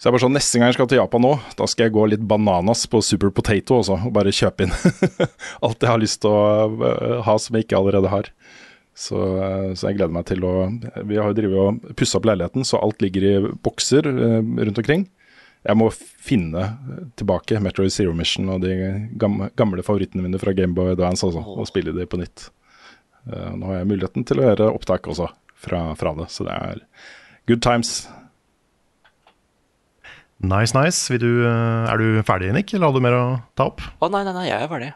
Så 0.00 0.08
jeg 0.08 0.16
bare 0.16 0.24
sånn, 0.24 0.34
Neste 0.34 0.58
gang 0.58 0.72
jeg 0.72 0.80
skal 0.80 0.88
til 0.90 0.98
Japan 0.98 1.22
nå, 1.22 1.36
da 1.60 1.66
skal 1.70 1.86
jeg 1.86 1.94
gå 1.94 2.08
litt 2.10 2.24
bananas 2.26 2.88
på 2.90 2.98
Super 3.06 3.30
Potato 3.30 3.76
også, 3.78 4.00
og 4.08 4.16
bare 4.16 4.32
kjøpe 4.34 4.66
inn 4.66 4.72
alt 5.68 5.84
jeg 5.84 5.92
har 5.92 6.00
lyst 6.02 6.24
til 6.24 6.32
å 6.32 7.20
ha 7.22 7.36
som 7.38 7.54
jeg 7.54 7.68
ikke 7.68 7.78
allerede 7.78 8.10
har. 8.10 8.32
Så, 8.92 9.18
eh, 9.40 9.72
så 9.72 9.88
jeg 9.88 9.96
gleder 9.98 10.12
meg 10.12 10.26
til 10.28 10.44
å 10.44 10.54
Vi 11.08 11.16
har 11.16 11.30
jo 11.30 11.36
drevet 11.36 11.58
og 11.58 11.96
pussa 11.96 12.18
opp 12.18 12.28
leiligheten, 12.28 12.64
så 12.68 12.80
alt 12.82 13.00
ligger 13.00 13.24
i 13.24 13.34
bokser 13.64 14.08
eh, 14.08 14.40
rundt 14.42 14.80
omkring. 14.82 15.06
Jeg 15.62 15.78
må 15.78 15.88
finne 15.94 16.64
tilbake 17.16 17.60
Metroid 17.62 17.94
Zero 17.94 18.12
Mission 18.18 18.50
og 18.50 18.64
de 18.64 18.74
gamle, 19.16 19.84
favorittene 19.86 20.24
mine 20.24 20.40
fra 20.42 20.52
Gameboy 20.56 20.96
Advance 20.96 21.24
altså, 21.28 21.40
og 21.40 21.68
spille 21.70 21.94
de 21.94 22.06
på 22.06 22.18
nytt. 22.20 22.50
Eh, 23.30 23.52
nå 23.56 23.70
har 23.70 23.80
jeg 23.80 23.92
muligheten 23.92 24.26
til 24.28 24.42
å 24.42 24.48
gjøre 24.50 24.72
opptak 24.74 25.06
også 25.08 25.30
fra, 25.62 25.84
fra 25.96 26.16
det, 26.18 26.28
så 26.34 26.48
det 26.48 26.56
er 26.58 26.82
good 27.48 27.62
times. 27.64 28.02
Nice, 30.42 30.74
nice. 30.74 31.06
Vil 31.12 31.22
du, 31.22 31.46
er 31.46 32.02
du 32.02 32.18
ferdig, 32.26 32.50
Nick, 32.52 32.74
eller 32.74 32.90
har 32.90 32.98
du 32.98 33.04
mer 33.04 33.14
å 33.14 33.26
ta 33.54 33.70
opp? 33.70 33.84
Å 34.02 34.10
nei, 34.10 34.24
nei, 34.26 34.34
nei, 34.34 34.48
jeg 34.50 34.58
er 34.58 34.72
ferdig. 34.72 34.90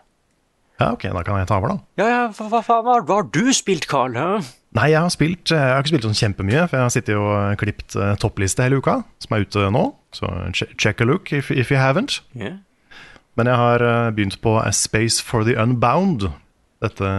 Ja, 0.77 0.91
ok, 0.93 1.07
da 1.09 1.23
kan 1.25 1.39
jeg 1.41 1.49
ta 1.49 1.57
over, 1.57 1.73
da. 1.73 1.77
Ja, 2.03 2.07
ja, 2.11 2.23
hva, 2.37 2.61
faen 2.61 2.85
hva, 2.85 2.99
hva 3.01 3.19
har 3.23 3.29
du 3.33 3.53
spilt, 3.57 3.87
Carl? 3.89 4.17
hæ? 4.17 4.43
Nei, 4.77 4.91
jeg 4.93 5.01
har 5.01 5.13
spilt 5.13 5.53
Jeg 5.55 5.73
har 5.73 5.81
ikke 5.81 5.95
spilt 5.95 6.05
sånn 6.05 6.19
kjempemye, 6.19 6.67
for 6.69 6.77
jeg 6.77 6.85
har 6.85 6.93
sittet 6.93 7.17
og 7.17 7.61
klippet 7.63 7.97
eh, 7.97 8.13
toppliste 8.21 8.67
hele 8.67 8.83
uka, 8.83 8.99
som 9.25 9.37
er 9.37 9.47
ute 9.47 9.71
nå. 9.73 9.85
Så 10.17 10.29
check 10.53 11.01
a 11.01 11.07
look 11.09 11.33
if, 11.33 11.49
if 11.51 11.73
you 11.73 11.81
haven't. 11.81 12.21
Yeah. 12.37 12.59
Men 13.41 13.49
jeg 13.49 13.61
har 13.61 13.85
eh, 13.85 14.11
begynt 14.17 14.37
på 14.45 14.59
A 14.61 14.69
Space 14.77 15.25
for 15.25 15.49
the 15.49 15.57
Unbound. 15.61 16.29
Dette, 16.85 17.11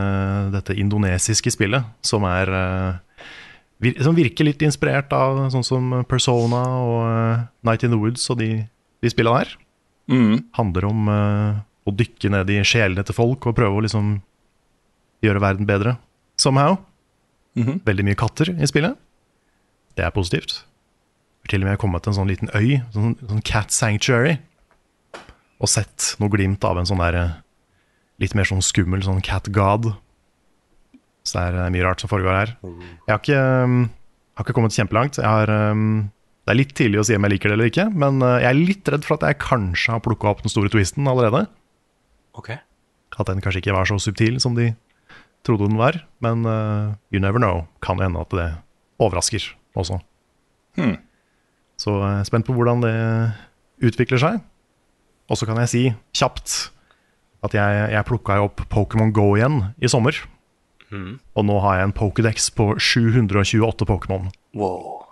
dette 0.54 0.76
indonesiske 0.78 1.50
spillet 1.50 1.88
som 2.06 2.22
er 2.30 2.52
eh, 2.54 3.96
Som 4.06 4.14
virker 4.14 4.46
litt 4.46 4.62
inspirert 4.62 5.10
av 5.18 5.48
sånn 5.50 5.66
som 5.66 5.96
Persona 6.10 6.62
og 6.86 7.00
eh, 7.10 7.48
Night 7.66 7.86
in 7.86 7.94
the 7.94 7.98
Woods 7.98 8.30
og 8.30 8.38
de, 8.42 8.52
de 9.02 9.10
spillene 9.10 9.42
her. 9.42 9.56
Handler 10.58 10.86
om 10.88 11.10
eh, 11.10 11.58
å 11.88 11.94
dykke 11.96 12.32
ned 12.34 12.52
i 12.52 12.60
sjelene 12.68 13.06
til 13.08 13.16
folk 13.16 13.48
og 13.48 13.56
prøve 13.58 13.80
å 13.80 13.84
liksom 13.86 14.18
gjøre 15.26 15.42
verden 15.44 15.70
bedre. 15.70 15.96
Somehow. 16.38 16.78
Veldig 17.88 18.06
mye 18.06 18.18
katter 18.20 18.52
i 18.54 18.68
spillet. 18.70 18.98
Det 19.98 20.06
er 20.06 20.14
positivt. 20.14 20.62
Til 21.50 21.64
og 21.64 21.70
med 21.70 21.80
kommet 21.82 22.04
til 22.04 22.12
en 22.12 22.20
sånn 22.20 22.30
liten 22.30 22.52
øy, 22.54 22.82
sånn, 22.94 23.16
sånn 23.24 23.44
cat 23.48 23.74
sanctuary, 23.74 24.36
og 25.64 25.72
sett 25.72 26.14
noe 26.22 26.30
glimt 26.34 26.66
av 26.68 26.78
en 26.78 26.86
sånn 26.86 27.02
der 27.02 27.18
eh, 27.18 27.38
litt 28.22 28.36
mer 28.38 28.46
sånn 28.50 28.62
skummel 28.66 29.02
sånn 29.06 29.24
cat 29.26 29.48
god. 29.56 29.94
Så 31.26 31.38
det 31.38 31.46
er 31.48 31.62
eh, 31.64 31.72
mye 31.74 31.86
rart 31.88 32.04
som 32.04 32.12
foregår 32.12 32.36
her. 32.36 32.54
Jeg 33.08 33.14
har 33.14 33.24
ikke, 33.24 33.42
um, 33.64 33.80
har 34.38 34.46
ikke 34.46 34.58
kommet 34.60 34.78
kjempelangt. 34.78 35.22
Har, 35.24 35.50
um, 35.72 36.12
det 36.46 36.54
er 36.54 36.60
litt 36.62 36.76
tidlig 36.78 37.02
å 37.02 37.08
si 37.08 37.18
om 37.18 37.26
jeg 37.26 37.38
liker 37.38 37.52
det 37.52 37.58
eller 37.58 37.72
ikke, 37.72 37.88
men 37.96 38.22
uh, 38.22 38.38
jeg 38.44 38.52
er 38.52 38.60
litt 38.60 38.92
redd 38.94 39.08
for 39.08 39.18
at 39.18 39.26
jeg 39.32 39.42
kanskje 39.42 39.96
har 39.96 40.04
plukka 40.06 40.30
opp 40.30 40.44
den 40.46 40.54
store 40.54 40.72
twisten 40.74 41.10
allerede. 41.10 41.48
Ok. 42.38 42.54
At 43.18 43.30
den 43.30 43.42
kanskje 43.42 43.64
ikke 43.64 43.76
var 43.76 43.90
så 43.90 43.98
subtil 44.02 44.40
som 44.44 44.56
de 44.58 44.72
trodde 45.48 45.68
den 45.70 45.80
var. 45.80 46.00
Men 46.24 46.46
uh, 46.46 46.94
you 47.12 47.22
never 47.24 47.42
know. 47.42 47.66
Kan 47.82 48.02
hende 48.04 48.22
at 48.22 48.34
det 48.36 48.48
overrasker 49.00 49.52
også. 49.78 50.00
Hmm. 50.78 50.98
Så 51.78 51.94
jeg 52.02 52.20
er 52.20 52.30
spent 52.30 52.46
på 52.46 52.56
hvordan 52.58 52.82
det 52.86 52.96
utvikler 53.86 54.22
seg. 54.22 54.42
Og 55.30 55.38
så 55.38 55.46
kan 55.46 55.60
jeg 55.62 55.70
si 55.70 55.84
kjapt 56.16 56.72
at 57.46 57.54
jeg, 57.54 57.90
jeg 57.94 58.08
plukka 58.08 58.40
opp 58.42 58.64
Pokémon 58.72 59.12
Go 59.14 59.36
igjen 59.38 59.60
i 59.78 59.90
sommer. 59.92 60.18
Og 61.36 61.46
nå 61.46 61.58
har 61.66 61.80
jeg 61.80 61.90
en 61.90 61.96
Pokédex 61.96 62.50
på 62.56 62.72
728 62.80 63.86
Pokémon. 63.86 64.30
Wow. 64.56 65.04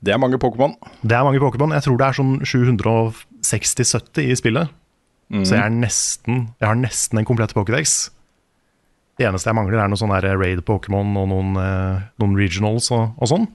Det 0.00 0.12
er 0.12 0.20
mange 0.20 0.38
Pokémon. 0.40 0.74
Det 1.02 1.16
er 1.16 1.24
mange 1.24 1.40
Pokémon. 1.42 1.74
Jeg 1.76 1.84
tror 1.84 1.98
det 2.00 2.06
er 2.06 2.16
sånn 2.16 2.34
760-70 2.46 4.32
i 4.32 4.36
spillet. 4.38 4.72
Så 5.32 5.56
jeg, 5.56 5.62
er 5.62 5.72
nesten, 5.74 6.42
jeg 6.60 6.68
har 6.68 6.78
nesten 6.78 7.18
en 7.18 7.26
komplett 7.26 7.54
Pokédex. 7.56 7.96
Det 9.18 9.26
eneste 9.26 9.50
jeg 9.50 9.56
mangler, 9.58 9.80
er 9.82 9.90
noen 9.90 9.98
sånne 9.98 10.20
raid-Pokémon 10.22 11.16
og 11.18 11.30
noen, 11.32 11.56
eh, 11.58 12.04
noen 12.22 12.36
regionals 12.38 12.90
og, 12.94 13.16
og 13.18 13.30
sånn. 13.32 13.48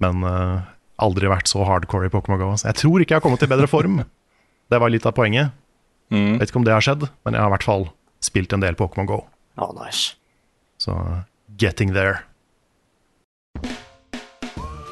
Men 0.00 0.24
eh, 0.24 0.62
aldri 1.04 1.28
vært 1.28 1.50
så 1.50 1.66
hardcore 1.68 2.08
i 2.08 2.12
Pokémon 2.14 2.40
Go. 2.40 2.52
Så 2.56 2.70
jeg 2.70 2.80
tror 2.80 3.02
ikke 3.02 3.16
jeg 3.16 3.20
har 3.20 3.26
kommet 3.26 3.44
i 3.44 3.50
bedre 3.50 3.68
form. 3.70 4.00
Det 4.72 4.80
var 4.80 4.88
litt 4.88 5.04
av 5.04 5.12
poenget. 5.12 5.52
Mm. 6.08 6.38
Vet 6.40 6.48
ikke 6.48 6.60
om 6.62 6.64
det 6.64 6.72
har 6.72 6.84
skjedd, 6.84 7.02
men 7.26 7.36
jeg 7.36 7.42
har 7.42 7.50
i 7.50 7.52
hvert 7.52 7.66
fall 7.66 7.82
spilt 8.24 8.54
en 8.56 8.62
del 8.64 8.76
Pokémon 8.78 9.08
Go. 9.08 9.18
Oh, 9.60 9.74
nice. 9.76 10.14
Så 10.80 10.94
getting 11.60 11.92
there. 11.92 12.22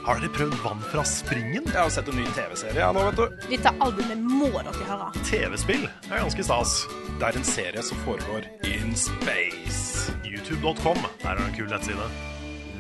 Har 0.03 0.19
dere 0.19 0.33
prøvd 0.35 0.55
vann 0.65 0.81
fra 0.91 1.05
springen? 1.07 1.63
Jeg 1.69 1.79
har 1.79 1.91
sett 1.95 2.09
en 2.11 2.17
ny 2.19 2.25
TV-serie 2.35 2.75
ja, 2.75 2.89
nå, 2.91 3.05
vet 3.07 3.21
du. 3.21 3.45
Dette 3.53 3.71
albumet 3.85 4.19
må 4.19 4.49
dere 4.57 4.87
høre. 4.89 5.05
TV-spill 5.29 5.85
er 5.87 6.17
ganske 6.17 6.43
stas. 6.43 6.73
Det 7.21 7.29
er 7.29 7.39
en 7.39 7.47
serie 7.47 7.85
som 7.87 8.01
foregår 8.03 8.49
in 8.67 8.97
space. 8.99 10.11
YouTube.com 10.27 10.99
der 11.23 11.31
er 11.31 11.39
det 11.39 11.47
en 11.47 11.55
kul 11.55 11.71
nettside. 11.71 12.09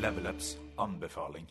Level 0.02 0.26
Ups 0.32 0.56
anbefaling. 0.82 1.46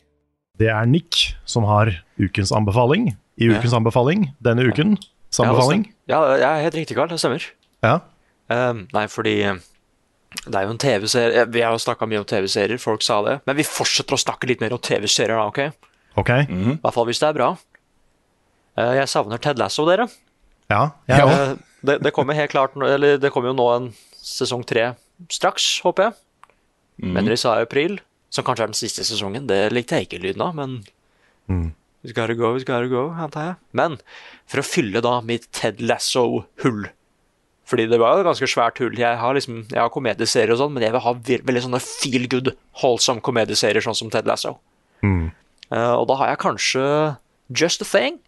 Det 0.59 0.67
er 0.75 0.91
Nick 0.91 1.37
som 1.47 1.63
har 1.69 1.93
ukens 2.19 2.51
anbefaling. 2.51 3.13
I 3.39 3.53
ukens 3.55 3.71
anbefaling 3.77 4.27
denne 4.43 4.67
uken. 4.67 4.97
Ja, 5.39 5.47
det 5.55 5.85
ja, 6.11 6.19
jeg 6.35 6.49
er 6.49 6.65
helt 6.67 6.81
riktig, 6.81 6.99
Karl. 6.99 7.07
Det 7.13 7.21
stemmer. 7.23 7.47
Ja. 7.79 8.01
Um, 8.51 8.89
nei, 8.91 9.07
fordi 9.07 9.37
um, 9.47 9.63
det 10.31 10.55
er 10.55 10.63
jo 10.65 10.73
en 10.73 10.79
TV-serie 10.79 11.45
Vi 11.51 11.61
har 11.61 11.73
jo 11.75 11.81
snakka 11.83 12.07
mye 12.09 12.21
om 12.21 12.27
TV-serier, 12.27 12.79
folk 12.81 13.03
sa 13.05 13.19
det. 13.25 13.39
Men 13.49 13.57
vi 13.59 13.67
fortsetter 13.67 14.15
å 14.15 14.21
snakke 14.21 14.47
litt 14.49 14.63
mer 14.63 14.73
om 14.75 14.81
TV-serier, 14.81 15.35
da, 15.35 15.47
OK? 15.51 15.89
Ok. 16.21 16.31
I 16.47 16.77
hvert 16.81 16.95
fall 16.95 17.07
hvis 17.09 17.21
det 17.21 17.29
er 17.29 17.37
bra. 17.37 17.49
Uh, 18.79 18.93
jeg 18.97 19.11
savner 19.11 19.41
Ted 19.43 19.59
Lasso, 19.59 19.85
dere. 19.87 20.07
Ja, 20.71 20.85
jeg 21.09 21.27
òg. 21.27 21.33
Uh, 21.35 21.67
det, 21.81 21.97
det 22.05 22.11
kommer 22.13 22.37
helt 22.37 22.51
klart 22.53 22.75
Eller 22.77 23.17
det 23.17 23.31
kommer 23.33 23.49
jo 23.49 23.55
nå 23.57 23.63
en 23.73 23.87
sesong 24.21 24.61
tre 24.67 24.91
straks, 25.33 25.81
håper 25.85 26.09
jeg. 26.09 26.17
Men 27.01 27.25
de 27.25 27.37
sa 27.39 27.55
i 27.57 27.65
april, 27.65 27.99
som 28.29 28.45
kanskje 28.45 28.65
er 28.67 28.71
den 28.71 28.77
siste 28.77 29.05
sesongen. 29.05 29.47
Det 29.49 29.57
likte 29.73 29.97
jeg 29.97 30.07
ikke 30.07 30.21
lyden 30.21 30.43
av, 30.45 30.57
men 30.57 30.81
It's 32.01 32.13
gotta 32.13 32.33
go, 32.33 32.55
it's 32.55 32.65
gotta 32.65 32.87
go, 32.89 33.09
antar 33.13 33.45
jeg. 33.45 33.55
Men 33.77 33.97
for 34.49 34.61
å 34.61 34.65
fylle 34.65 35.03
da 35.05 35.19
mitt 35.25 35.47
Ted 35.53 35.81
Lasso-hull 35.83 36.87
Fordi 37.71 37.85
det 37.87 38.01
var 38.01 38.19
et 38.19 38.27
ganske 38.27 38.49
svært 38.51 38.81
hull. 38.83 38.97
Jeg 38.99 39.15
har 39.21 39.35
liksom, 39.37 39.61
jeg 39.71 39.79
har 39.79 39.91
komedieserier 39.93 40.51
og 40.51 40.59
sånn, 40.59 40.73
men 40.75 40.83
jeg 40.83 40.91
vil 40.91 41.03
ha 41.05 41.13
veldig 41.29 41.61
sånne 41.63 41.79
feel 41.79 42.27
good, 42.31 42.51
holdsom 42.81 43.21
komedieserier, 43.23 43.83
sånn 43.85 43.95
som 43.95 44.11
Ted 44.11 44.27
Lasso. 44.27 44.57
Mm. 45.05 45.29
Uh, 45.71 45.93
og 45.95 46.09
da 46.09 46.17
har 46.19 46.33
jeg 46.33 46.41
kanskje 46.43 46.83
Just 47.55 47.85
a 47.85 47.87
Thing. 47.87 48.19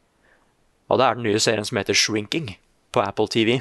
Og 0.87 0.99
det 0.99 1.07
er 1.09 1.19
den 1.19 1.27
nye 1.27 1.41
serien 1.43 1.67
som 1.67 1.79
heter 1.79 1.97
Shrinking 1.97 2.53
på 2.95 3.03
Apple 3.03 3.27
TV. 3.27 3.59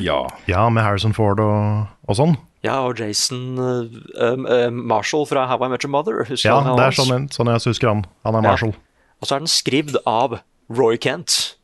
Ja. 0.00 0.24
Ja, 0.50 0.66
med 0.72 0.82
Harrison 0.82 1.14
Ford 1.14 1.38
og, 1.42 1.86
og 2.10 2.18
sånn. 2.18 2.34
Ja, 2.64 2.78
og 2.88 2.98
Jason 2.98 3.58
eh, 3.60 3.98
um, 4.32 4.46
eh, 4.48 4.70
Marshall 4.72 5.26
fra 5.28 5.44
How 5.50 5.60
I 5.66 5.68
Met 5.70 5.84
Your 5.84 5.92
Mother. 5.92 6.24
Husker 6.24 6.48
Ja, 6.48 6.60
han 6.64 6.78
det 6.80 6.86
er 6.88 6.96
sånn, 6.96 7.28
sånn 7.34 7.50
jeg 7.52 7.62
husker 7.68 7.90
han. 7.92 8.06
Han 8.24 8.38
er 8.38 8.42
Ja. 8.42 8.54
Marshall. 8.54 8.74
Og 9.20 9.28
så 9.28 9.36
er 9.36 9.44
den 9.44 9.52
skrevet 9.52 9.98
av 10.08 10.40
Roy 10.72 10.96
Kent. 10.98 11.56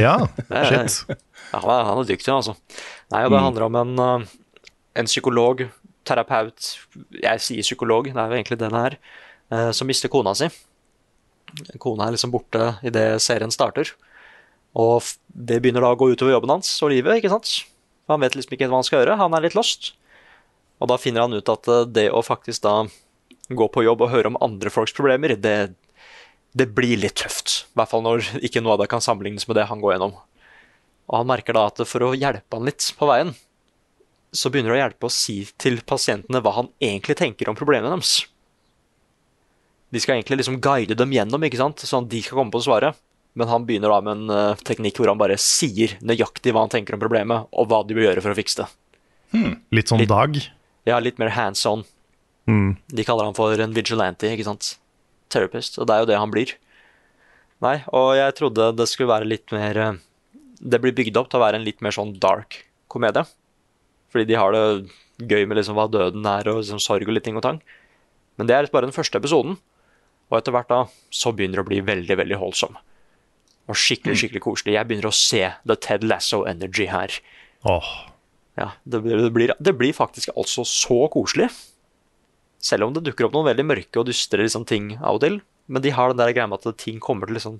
Ja, 0.00 0.26
shit. 0.68 1.04
Ja, 1.52 1.60
han 1.60 1.70
er, 1.70 1.82
han 1.88 2.00
er 2.00 2.08
dyktig, 2.08 2.32
altså. 2.32 2.56
Nei, 3.12 3.24
og 3.26 3.34
Det 3.34 3.42
handler 3.42 3.66
om 3.68 3.78
en, 3.82 3.92
uh, 4.00 4.72
en 4.98 5.08
psykolog, 5.08 5.66
terapeut 6.06 6.72
Jeg 7.22 7.42
sier 7.42 7.66
psykolog, 7.66 8.08
det 8.10 8.18
er 8.18 8.30
jo 8.30 8.38
egentlig 8.38 8.58
det 8.60 8.70
det 8.72 8.82
er, 8.90 8.98
uh, 9.54 9.70
som 9.74 9.88
mister 9.88 10.12
kona 10.12 10.34
si. 10.38 10.50
Kona 11.82 12.08
er 12.08 12.16
liksom 12.16 12.34
borte 12.34 12.74
idet 12.86 13.22
serien 13.22 13.54
starter. 13.54 13.92
Og 14.76 15.06
det 15.26 15.60
begynner 15.62 15.84
da 15.84 15.94
å 15.94 15.98
gå 15.98 16.10
utover 16.12 16.34
jobben 16.34 16.52
hans 16.52 16.68
og 16.82 16.92
livet. 16.92 17.18
ikke 17.18 17.32
sant? 17.32 17.62
Han 18.10 18.20
vet 18.22 18.36
liksom 18.36 18.56
ikke 18.56 18.68
hva 18.68 18.82
han 18.82 18.86
skal 18.86 19.02
gjøre. 19.02 19.16
Han 19.22 19.34
er 19.34 19.46
litt 19.46 19.56
lost. 19.56 19.94
Og 20.82 20.90
da 20.90 20.98
finner 21.00 21.24
han 21.24 21.36
ut 21.36 21.48
at 21.48 21.70
uh, 21.70 21.84
det 21.88 22.10
å 22.12 22.24
faktisk 22.26 22.66
da 22.66 22.82
gå 23.46 23.68
på 23.70 23.84
jobb 23.86 24.02
og 24.02 24.10
høre 24.10 24.32
om 24.32 24.38
andre 24.42 24.72
folks 24.74 24.94
problemer, 24.94 25.36
det, 25.38 25.74
det 26.58 26.66
blir 26.74 26.98
litt 26.98 27.18
tøft. 27.22 27.62
I 27.70 27.80
hvert 27.80 27.92
fall 27.92 28.02
når 28.04 28.26
ikke 28.42 28.62
noe 28.62 28.74
av 28.74 28.82
det 28.82 28.90
kan 28.90 29.04
sammenlignes 29.04 29.46
med 29.48 29.58
det 29.60 29.68
han 29.70 29.82
går 29.82 29.96
gjennom. 29.96 30.16
Og 31.06 31.20
han 31.20 31.28
merker 31.30 31.54
da 31.56 31.66
at 31.70 31.82
for 31.86 32.02
å 32.08 32.14
hjelpe 32.18 32.56
han 32.58 32.66
litt 32.66 32.88
på 32.98 33.06
veien, 33.08 33.34
så 34.36 34.50
begynner 34.52 34.72
det 34.74 34.78
å 34.78 34.82
hjelpe 34.84 35.08
å 35.08 35.12
si 35.14 35.36
til 35.60 35.78
pasientene 35.86 36.40
hva 36.44 36.52
han 36.58 36.70
egentlig 36.82 37.16
tenker 37.20 37.48
om 37.48 37.56
problemene 37.58 37.92
deres. 37.94 38.24
De 39.94 40.02
skal 40.02 40.18
egentlig 40.18 40.40
liksom 40.42 40.58
guide 40.60 40.96
dem 40.98 41.12
gjennom, 41.14 41.44
ikke 41.46 41.60
sant? 41.60 41.84
sånn 41.86 42.04
at 42.08 42.12
de 42.12 42.20
skal 42.24 42.40
komme 42.40 42.52
på 42.52 42.60
svaret. 42.64 42.98
Men 43.36 43.50
han 43.52 43.66
begynner 43.68 43.92
da 43.92 44.00
med 44.02 44.16
en 44.16 44.32
eh, 44.32 44.62
teknikk 44.66 44.98
hvor 44.98 45.10
han 45.12 45.20
bare 45.20 45.36
sier 45.40 45.94
nøyaktig 46.04 46.54
hva 46.56 46.62
han 46.64 46.72
tenker 46.72 46.96
om 46.96 47.02
problemet, 47.02 47.46
og 47.52 47.68
hva 47.70 47.82
de 47.86 47.96
bør 47.96 48.08
gjøre 48.08 48.24
for 48.24 48.32
å 48.32 48.38
fikse 48.38 48.62
det. 48.64 48.68
Litt 49.76 49.90
sånn 49.92 50.00
Litt- 50.00 50.10
Dag. 50.12 50.38
Ja, 50.88 50.98
litt 51.02 51.18
mer 51.20 51.32
hands 51.34 51.64
on. 51.68 51.82
Mm. 52.48 52.76
De 52.88 53.04
kaller 53.04 53.26
han 53.28 53.34
for 53.36 53.52
en 53.60 53.74
vigilante, 53.76 54.28
ikke 54.30 54.46
sant? 54.46 54.72
Therapist. 55.34 55.78
Og 55.82 55.88
det 55.88 55.94
er 55.96 56.04
jo 56.04 56.08
det 56.12 56.18
han 56.20 56.30
blir. 56.32 56.54
Nei, 57.64 57.78
og 57.96 58.12
jeg 58.18 58.36
trodde 58.38 58.70
det 58.78 58.86
skulle 58.88 59.10
være 59.10 59.28
litt 59.28 59.52
mer 59.54 59.80
eh, 59.82 59.98
Det 60.60 60.80
blir 60.82 60.94
bygd 60.96 61.18
opp 61.20 61.30
til 61.30 61.40
å 61.40 61.44
være 61.44 61.60
en 61.60 61.66
litt 61.66 61.82
mer 61.84 61.94
sånn 61.94 62.14
dark 62.22 62.62
komedie. 62.92 63.26
Fordi 64.12 64.28
de 64.28 64.38
har 64.38 64.54
det 64.54 65.28
gøy 65.28 65.46
med 65.48 65.58
liksom 65.58 65.76
hva 65.76 65.86
døden 65.90 66.26
er, 66.28 66.48
og 66.48 66.62
liksom 66.62 66.80
sorg 66.82 67.08
og 67.08 67.16
litt 67.16 67.26
ting 67.26 67.38
og 67.38 67.44
tang. 67.44 67.60
Men 68.36 68.48
det 68.48 68.56
er 68.56 68.68
bare 68.72 68.88
den 68.88 68.96
første 68.96 69.20
episoden. 69.20 69.58
Og 70.30 70.40
etter 70.40 70.54
hvert 70.54 70.70
da, 70.70 70.82
så 71.14 71.32
begynner 71.32 71.60
det 71.60 71.66
å 71.66 71.68
bli 71.68 71.80
veldig, 71.86 72.18
veldig 72.18 72.40
holdsom. 72.40 72.76
Og 73.66 73.78
skikkelig, 73.78 74.18
skikkelig 74.20 74.42
koselig. 74.44 74.76
Jeg 74.76 74.88
begynner 74.88 75.10
å 75.10 75.14
se 75.14 75.42
the 75.66 75.76
Ted 75.78 76.04
Lasso 76.06 76.42
energy 76.48 76.88
her. 76.90 77.14
Oh. 77.66 77.86
Ja, 78.58 78.72
det 78.84 79.02
blir, 79.04 79.18
det, 79.20 79.32
blir, 79.34 79.52
det 79.58 79.74
blir 79.78 79.96
faktisk 79.96 80.32
altså 80.34 80.64
så 80.66 81.06
koselig. 81.12 81.48
Selv 82.62 82.86
om 82.86 82.94
det 82.94 83.04
dukker 83.06 83.28
opp 83.28 83.36
noen 83.36 83.50
veldig 83.50 83.66
mørke 83.66 84.00
og 84.00 84.08
dystre 84.08 84.42
liksom, 84.42 84.66
ting 84.68 84.94
av 84.96 85.18
og 85.18 85.24
til. 85.26 85.40
Men 85.70 85.82
de 85.82 85.92
har 85.94 86.12
den 86.12 86.22
der 86.22 86.34
greia 86.34 86.48
med 86.50 86.62
at 86.62 86.78
ting 86.78 87.00
kommer 87.02 87.26
til 87.26 87.38
liksom 87.38 87.58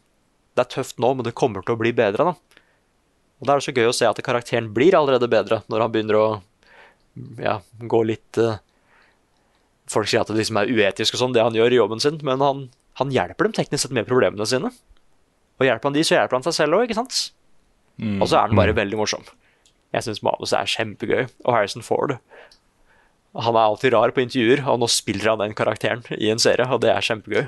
Det 0.56 0.62
er 0.62 0.70
tøft 0.76 1.00
nå, 1.02 1.10
men 1.12 1.26
det 1.26 1.34
kommer 1.36 1.64
til 1.66 1.74
å 1.74 1.80
bli 1.80 1.90
bedre, 1.92 2.30
da. 2.30 2.62
Og 3.40 3.46
da 3.46 3.54
er 3.54 3.60
det 3.60 3.66
så 3.66 3.74
gøy 3.76 3.90
å 3.90 3.96
se 3.96 4.08
at 4.08 4.20
karakteren 4.24 4.70
blir 4.74 4.96
allerede 4.96 5.28
bedre 5.30 5.60
når 5.70 5.84
han 5.84 5.92
begynner 5.92 6.18
å 6.18 6.26
ja, 7.40 7.58
gå 7.80 8.02
litt 8.08 8.40
uh, 8.40 8.58
Folk 9.86 10.08
sier 10.10 10.24
at 10.24 10.30
det 10.32 10.40
liksom 10.40 10.58
er 10.58 10.70
uetisk 10.72 11.14
og 11.14 11.20
sånn, 11.20 11.34
det 11.36 11.44
han 11.46 11.54
gjør 11.54 11.70
i 11.70 11.76
jobben 11.78 12.00
sin, 12.02 12.16
men 12.26 12.42
han, 12.42 12.64
han 12.98 13.12
hjelper 13.14 13.46
dem 13.46 13.52
teknisk 13.54 13.84
sett 13.84 13.92
med 13.94 14.08
problemene 14.08 14.42
sine. 14.50 14.72
Og 15.60 15.62
hjelper 15.62 15.86
han 15.86 15.94
de, 15.94 16.02
så 16.02 16.16
hjelper 16.16 16.40
han 16.40 16.46
seg 16.48 16.56
selv 16.56 16.74
òg, 16.74 16.88
ikke 16.88 16.96
sant? 16.98 17.20
Og 18.18 18.26
så 18.26 18.40
er 18.40 18.48
han 18.48 18.58
bare 18.58 18.74
veldig 18.74 18.98
morsom. 18.98 19.22
Jeg 19.94 20.04
syns 20.08 20.24
manuset 20.26 20.58
er 20.58 20.72
kjempegøy. 20.74 21.22
Og 21.46 21.54
Harrison 21.54 21.86
Ford 21.86 22.16
Han 23.36 23.54
er 23.54 23.62
alltid 23.62 23.92
rar 23.92 24.12
på 24.16 24.22
intervjuer, 24.24 24.62
og 24.66 24.80
nå 24.80 24.88
spiller 24.88 25.34
han 25.34 25.42
den 25.42 25.54
karakteren 25.56 26.02
i 26.16 26.30
en 26.32 26.40
serie, 26.40 26.64
og 26.72 26.80
det 26.82 26.88
er 26.88 27.04
kjempegøy. 27.04 27.46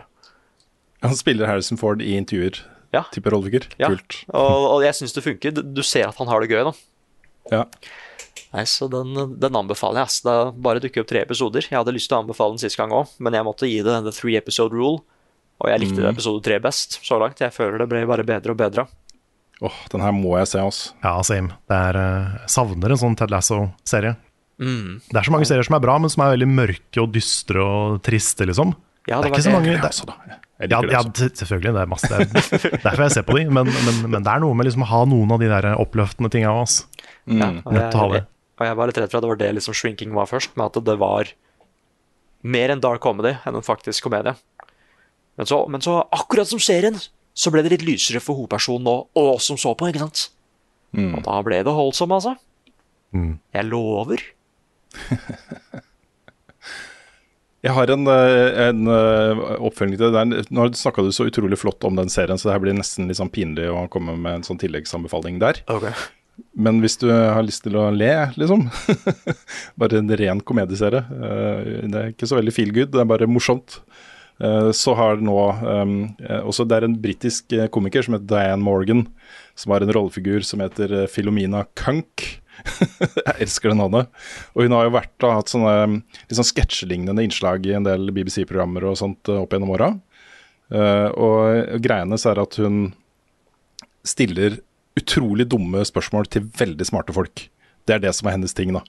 Han 1.03 1.17
spiller 1.17 1.49
Harrison 1.49 1.81
Ford 1.81 2.03
i 2.05 2.13
intervjuer. 2.19 2.61
Ja. 2.95 3.03
Type 3.13 3.31
rollefigur. 3.31 3.67
Ja. 3.79 3.91
Kult. 3.93 4.23
Og, 4.33 4.67
og 4.79 4.83
jeg 4.87 4.95
syns 4.97 5.13
det 5.17 5.25
funker. 5.27 5.53
Du- 5.53 5.63
Du 5.63 5.83
ser 5.85 6.09
at 6.09 6.17
han 6.17 6.29
har 6.31 6.41
det 6.41 6.49
gøy, 6.51 6.65
da. 6.65 6.73
Ja. 7.53 7.65
Nei, 8.55 8.63
så 8.65 8.89
den, 8.89 9.13
den 9.39 9.57
anbefaler 9.59 10.07
jeg. 10.07 10.23
Det 10.25 10.37
bare 10.65 10.81
dukker 10.81 11.03
opp 11.05 11.09
tre 11.11 11.21
episoder. 11.27 11.61
Jeg 11.69 11.77
hadde 11.77 11.93
lyst 11.93 12.09
til 12.09 12.17
å 12.17 12.23
anbefale 12.23 12.55
den 12.57 12.63
sist 12.63 12.79
gang 12.81 12.91
òg, 12.97 13.11
men 13.21 13.35
jeg 13.37 13.45
måtte 13.45 13.69
gi 13.69 13.83
det 13.85 13.99
the 14.07 14.13
three 14.15 14.37
episode 14.41 14.73
rule. 14.73 15.03
Og 15.61 15.69
jeg 15.73 15.81
likte 15.83 16.07
episode 16.09 16.41
tre 16.47 16.57
best 16.63 17.01
så 17.05 17.19
langt. 17.21 17.41
Jeg 17.43 17.53
føler 17.53 17.79
det 17.83 17.89
ble 17.91 18.05
bare 18.09 18.25
bedre 18.25 18.55
og 18.55 18.61
bedre. 18.61 18.87
Åh, 19.61 19.75
den 19.91 20.01
her 20.01 20.13
må 20.15 20.37
jeg 20.39 20.47
se, 20.53 20.61
altså. 20.63 20.93
ja, 21.03 21.17
same. 21.27 21.49
Det 21.69 21.75
er, 21.77 21.97
eh, 21.99 22.27
jeg 22.47 22.53
savner 22.55 22.93
en 22.95 23.01
sånn 23.01 23.17
Ted 23.19 23.33
Lasso-serie. 23.35 24.15
Mm. 24.63 25.01
Det 25.11 25.19
er 25.19 25.27
så 25.27 25.33
mange 25.35 25.49
serier 25.51 25.67
som 25.67 25.75
er 25.75 25.83
bra, 25.83 25.97
men 25.99 26.09
som 26.15 26.23
er 26.25 26.37
veldig 26.37 26.49
mørke 26.49 27.03
og 27.03 27.11
dystre 27.13 27.59
og 27.61 27.99
triste, 28.07 28.47
liksom. 28.47 28.71
Ja, 29.11 29.19
det 29.21 29.29
er 29.29 29.35
ikke 29.35 29.43
så 29.49 29.53
mange 29.57 29.75
det, 29.75 29.83
også, 29.83 30.07
da. 30.07 30.15
Ja, 30.59 30.81
ja, 30.91 31.01
selvfølgelig. 31.07 31.73
Det 31.77 31.83
er 31.85 31.91
masse. 31.91 32.09
Det 32.11 32.71
er 32.73 32.81
derfor 32.83 33.03
jeg 33.05 33.13
ser 33.15 33.27
på 33.29 33.37
de, 33.39 33.45
men, 33.55 33.69
men, 33.71 33.99
men 34.11 34.25
det 34.27 34.33
er 34.33 34.41
noe 34.43 34.57
med 34.59 34.67
liksom 34.67 34.83
å 34.83 34.89
ha 34.91 35.03
noen 35.07 35.31
av 35.37 35.39
de 35.43 35.51
der 35.53 35.69
oppløftende 35.79 36.31
tinga 36.35 36.51
òg. 36.51 36.73
Ja, 37.29 37.51
Mm. 37.53 37.59
og, 37.63 37.75
å 37.77 38.01
ha 38.01 38.07
jeg, 38.17 38.25
og 38.59 38.65
jeg 38.67 38.77
var 38.81 38.89
litt 38.91 38.99
redd 38.99 39.11
for 39.13 39.19
at 39.21 39.25
det 39.27 39.29
var 39.31 39.39
det 39.39 39.51
liksom 39.59 39.75
shrinking 39.77 40.15
var 40.17 40.27
først, 40.31 40.55
med 40.57 40.65
at 40.71 40.79
det 40.89 40.95
var 40.99 41.29
mer 42.43 42.73
en 42.73 42.81
dark 42.81 43.03
comedy 43.05 43.35
enn 43.47 43.59
en 43.61 43.67
faktisk 43.67 44.07
komedie. 44.09 44.33
Men 45.39 45.47
så, 45.47 45.59
men 45.71 45.85
så 45.85 45.99
akkurat 46.17 46.49
som 46.51 46.59
serien, 46.59 46.97
så 47.39 47.53
ble 47.55 47.63
det 47.63 47.75
litt 47.77 47.85
lysere 47.87 48.19
for 48.25 48.41
hovedpersonen 48.41 48.89
og, 48.91 49.07
og 49.15 49.35
oss 49.37 49.47
som 49.53 49.61
så 49.61 49.75
på, 49.79 49.91
ikke 49.93 50.03
sant? 50.03 50.25
Og 50.97 51.21
da 51.23 51.37
ble 51.45 51.61
det 51.63 51.75
holdsom, 51.77 52.11
altså. 52.17 52.33
Mm. 53.15 53.37
Jeg 53.55 53.69
lover. 53.69 54.25
Jeg 57.67 57.75
har 57.75 57.91
en, 57.91 58.07
eh, 58.07 58.69
en 58.69 58.87
eh, 58.87 59.41
oppfølging 59.67 59.97
til 59.99 60.13
det. 60.13 60.21
der. 60.31 60.45
Nå 60.55 60.69
snakka 60.79 61.03
du 61.03 61.11
så 61.15 61.27
utrolig 61.27 61.59
flott 61.59 61.83
om 61.89 61.97
den 61.99 62.11
serien, 62.13 62.39
så 62.39 62.49
det 62.49 62.55
her 62.55 62.63
blir 62.63 62.77
nesten 62.79 63.09
litt 63.11 63.19
sånn 63.19 63.33
pinlig 63.35 63.67
å 63.73 63.89
komme 63.91 64.15
med 64.15 64.39
en 64.39 64.47
sånn 64.47 64.61
tilleggsanbefaling 64.63 65.41
der. 65.43 65.59
Men 66.55 66.79
hvis 66.81 66.95
du 67.03 67.09
har 67.11 67.43
lyst 67.43 67.65
til 67.65 67.75
å 67.75 67.89
le, 67.91 68.13
liksom 68.39 68.69
Bare 69.81 69.99
en 69.99 70.13
ren 70.21 70.41
komedieserie. 70.47 71.03
eh, 71.03 71.89
Det 71.91 71.99
er 71.99 72.13
ikke 72.15 72.31
så 72.31 72.39
veldig 72.39 72.55
feel 72.55 72.71
good, 72.77 72.93
det 72.95 73.03
er 73.03 73.11
bare 73.11 73.27
morsomt. 73.31 73.81
Så 74.39 74.93
har 74.95 75.17
nå 75.19 75.35
også 76.47 76.63
Det 76.71 76.77
er 76.77 76.85
en 76.87 76.95
britisk 77.03 77.51
komiker 77.75 78.05
som 78.07 78.15
heter 78.15 78.29
Diane 78.31 78.63
Morgan, 78.63 79.01
som 79.59 79.73
har 79.75 79.83
en 79.83 79.91
rollefigur 79.91 80.47
som 80.47 80.63
heter 80.63 81.09
Philomena 81.11 81.65
Kunk. 81.75 82.39
Jeg 83.27 83.37
elsker 83.45 83.73
det 83.73 83.79
navnet. 83.79 84.13
Og 84.55 84.67
hun 84.67 84.77
har 84.77 84.87
jo 84.89 84.95
vært 84.97 85.27
og 85.27 85.35
hatt 85.39 85.53
sånne 85.53 85.75
liksom 86.29 86.49
sketsjelignende 86.51 87.25
innslag 87.27 87.67
i 87.69 87.75
en 87.79 87.87
del 87.87 88.13
BBC-programmer 88.15 88.89
og 88.89 88.99
sånt 89.01 89.31
eh, 89.31 89.41
opp 89.41 89.55
gjennom 89.55 89.75
åra. 89.77 89.93
Eh, 90.75 91.09
og 91.17 91.79
greiene 91.85 92.19
så 92.21 92.33
er 92.33 92.43
at 92.45 92.59
hun 92.61 92.89
stiller 94.07 94.61
utrolig 94.99 95.47
dumme 95.51 95.85
spørsmål 95.87 96.29
til 96.33 96.49
veldig 96.59 96.87
smarte 96.89 97.15
folk. 97.15 97.47
Det 97.87 97.97
er 97.97 98.03
det 98.03 98.15
som 98.17 98.29
er 98.29 98.37
hennes 98.37 98.57
ting, 98.57 98.75
da. 98.75 98.83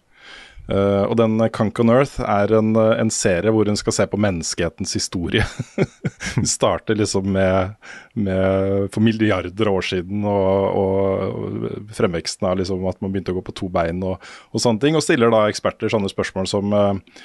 Eh, 0.69 1.03
og 1.09 1.15
den 1.17 1.39
Kunk 1.55 1.79
on 1.81 1.89
Earth 1.89 2.19
er 2.21 2.51
en, 2.53 2.75
eh, 2.77 2.99
en 3.01 3.09
serie 3.13 3.49
hvor 3.53 3.65
hun 3.65 3.79
skal 3.79 3.95
se 3.95 4.05
på 4.09 4.19
menneskehetens 4.21 4.93
historie. 4.97 5.45
Hun 6.35 6.45
starter 6.45 6.97
liksom 6.97 7.31
med, 7.33 7.73
med 8.13 8.89
for 8.93 9.01
milliarder 9.03 9.69
år 9.71 9.85
siden 9.87 10.23
og, 10.29 10.77
og 10.77 11.93
fremveksten 11.97 12.45
av 12.47 12.59
liksom 12.59 12.85
at 12.89 12.99
man 13.01 13.11
begynte 13.11 13.33
å 13.33 13.39
gå 13.39 13.43
på 13.47 13.55
to 13.57 13.69
bein 13.73 14.03
og, 14.05 14.21
og 14.53 14.61
sånne 14.61 14.83
ting. 14.83 14.97
Og 14.97 15.03
stiller 15.03 15.33
da 15.33 15.47
eksperter 15.49 15.91
sånne 15.91 16.11
spørsmål 16.11 16.49
som 16.51 16.75
eh, 16.75 17.23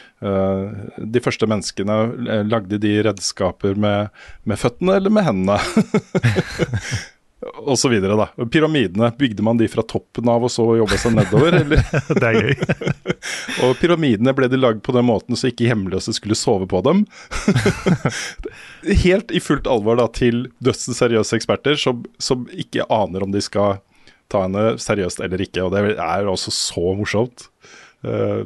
De 1.14 1.22
første 1.22 1.48
menneskene, 1.50 1.98
lagde 2.48 2.80
de 2.80 2.96
redskaper 3.04 3.76
med, 3.76 4.14
med 4.48 4.60
føttene 4.60 4.96
eller 5.00 5.12
med 5.12 5.28
hendene? 5.28 5.60
og 7.52 7.76
så 7.78 7.90
videre, 7.92 8.16
da. 8.18 8.46
Pyramidene, 8.52 9.10
bygde 9.18 9.44
man 9.44 9.58
de 9.60 9.68
fra 9.70 9.84
toppen 9.86 10.28
av 10.30 10.44
og 10.46 10.52
så 10.52 10.64
jobba 10.78 10.98
seg 11.00 11.16
nedover, 11.16 11.56
eller? 11.60 11.82
Det 12.20 12.30
er 12.30 12.38
gøy. 12.40 12.54
og 13.66 13.74
pyramidene 13.80 14.34
ble 14.36 14.48
de 14.52 14.60
lagd 14.60 14.82
på 14.86 14.94
den 14.96 15.06
måten 15.08 15.38
så 15.38 15.50
ikke 15.50 15.68
hjemløse 15.68 16.14
skulle 16.16 16.38
sove 16.38 16.68
på 16.70 16.80
dem. 16.86 17.04
Helt 19.04 19.34
i 19.34 19.42
fullt 19.42 19.68
alvor 19.70 19.98
da 20.00 20.08
til 20.14 20.46
dødsens 20.64 21.00
seriøse 21.02 21.36
eksperter 21.38 21.80
som, 21.80 22.04
som 22.22 22.46
ikke 22.52 22.86
aner 22.92 23.26
om 23.26 23.34
de 23.34 23.42
skal 23.44 23.80
ta 24.32 24.46
henne 24.46 24.74
seriøst 24.80 25.20
eller 25.24 25.42
ikke, 25.44 25.66
og 25.66 25.74
det 25.74 25.98
er 26.00 26.30
også 26.30 26.52
så 26.54 26.94
morsomt. 26.98 27.48
Uh, 28.04 28.44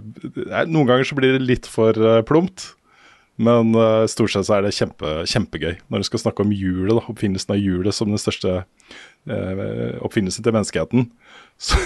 noen 0.71 0.87
ganger 0.87 1.07
så 1.07 1.17
blir 1.19 1.35
det 1.35 1.47
litt 1.47 1.67
for 1.71 1.97
uh, 1.99 2.21
plumpt. 2.27 2.73
Men 3.39 3.71
uh, 3.79 4.05
stort 4.11 4.33
sett 4.35 4.49
så 4.49 4.57
er 4.57 4.67
det 4.67 4.75
kjempe, 4.75 5.13
kjempegøy. 5.31 5.77
Når 5.87 6.03
du 6.03 6.09
skal 6.09 6.23
snakke 6.25 6.43
om 6.43 6.55
hjulet, 6.55 6.97
da, 6.97 7.05
oppfinnelsen 7.07 7.55
av 7.55 7.61
hjulet 7.63 7.95
som 7.95 8.11
den 8.11 8.19
største 8.21 8.55
uh, 8.65 9.99
oppfinnelsen 10.03 10.47
til 10.47 10.57
menneskeheten, 10.57 11.11
så, 11.69 11.79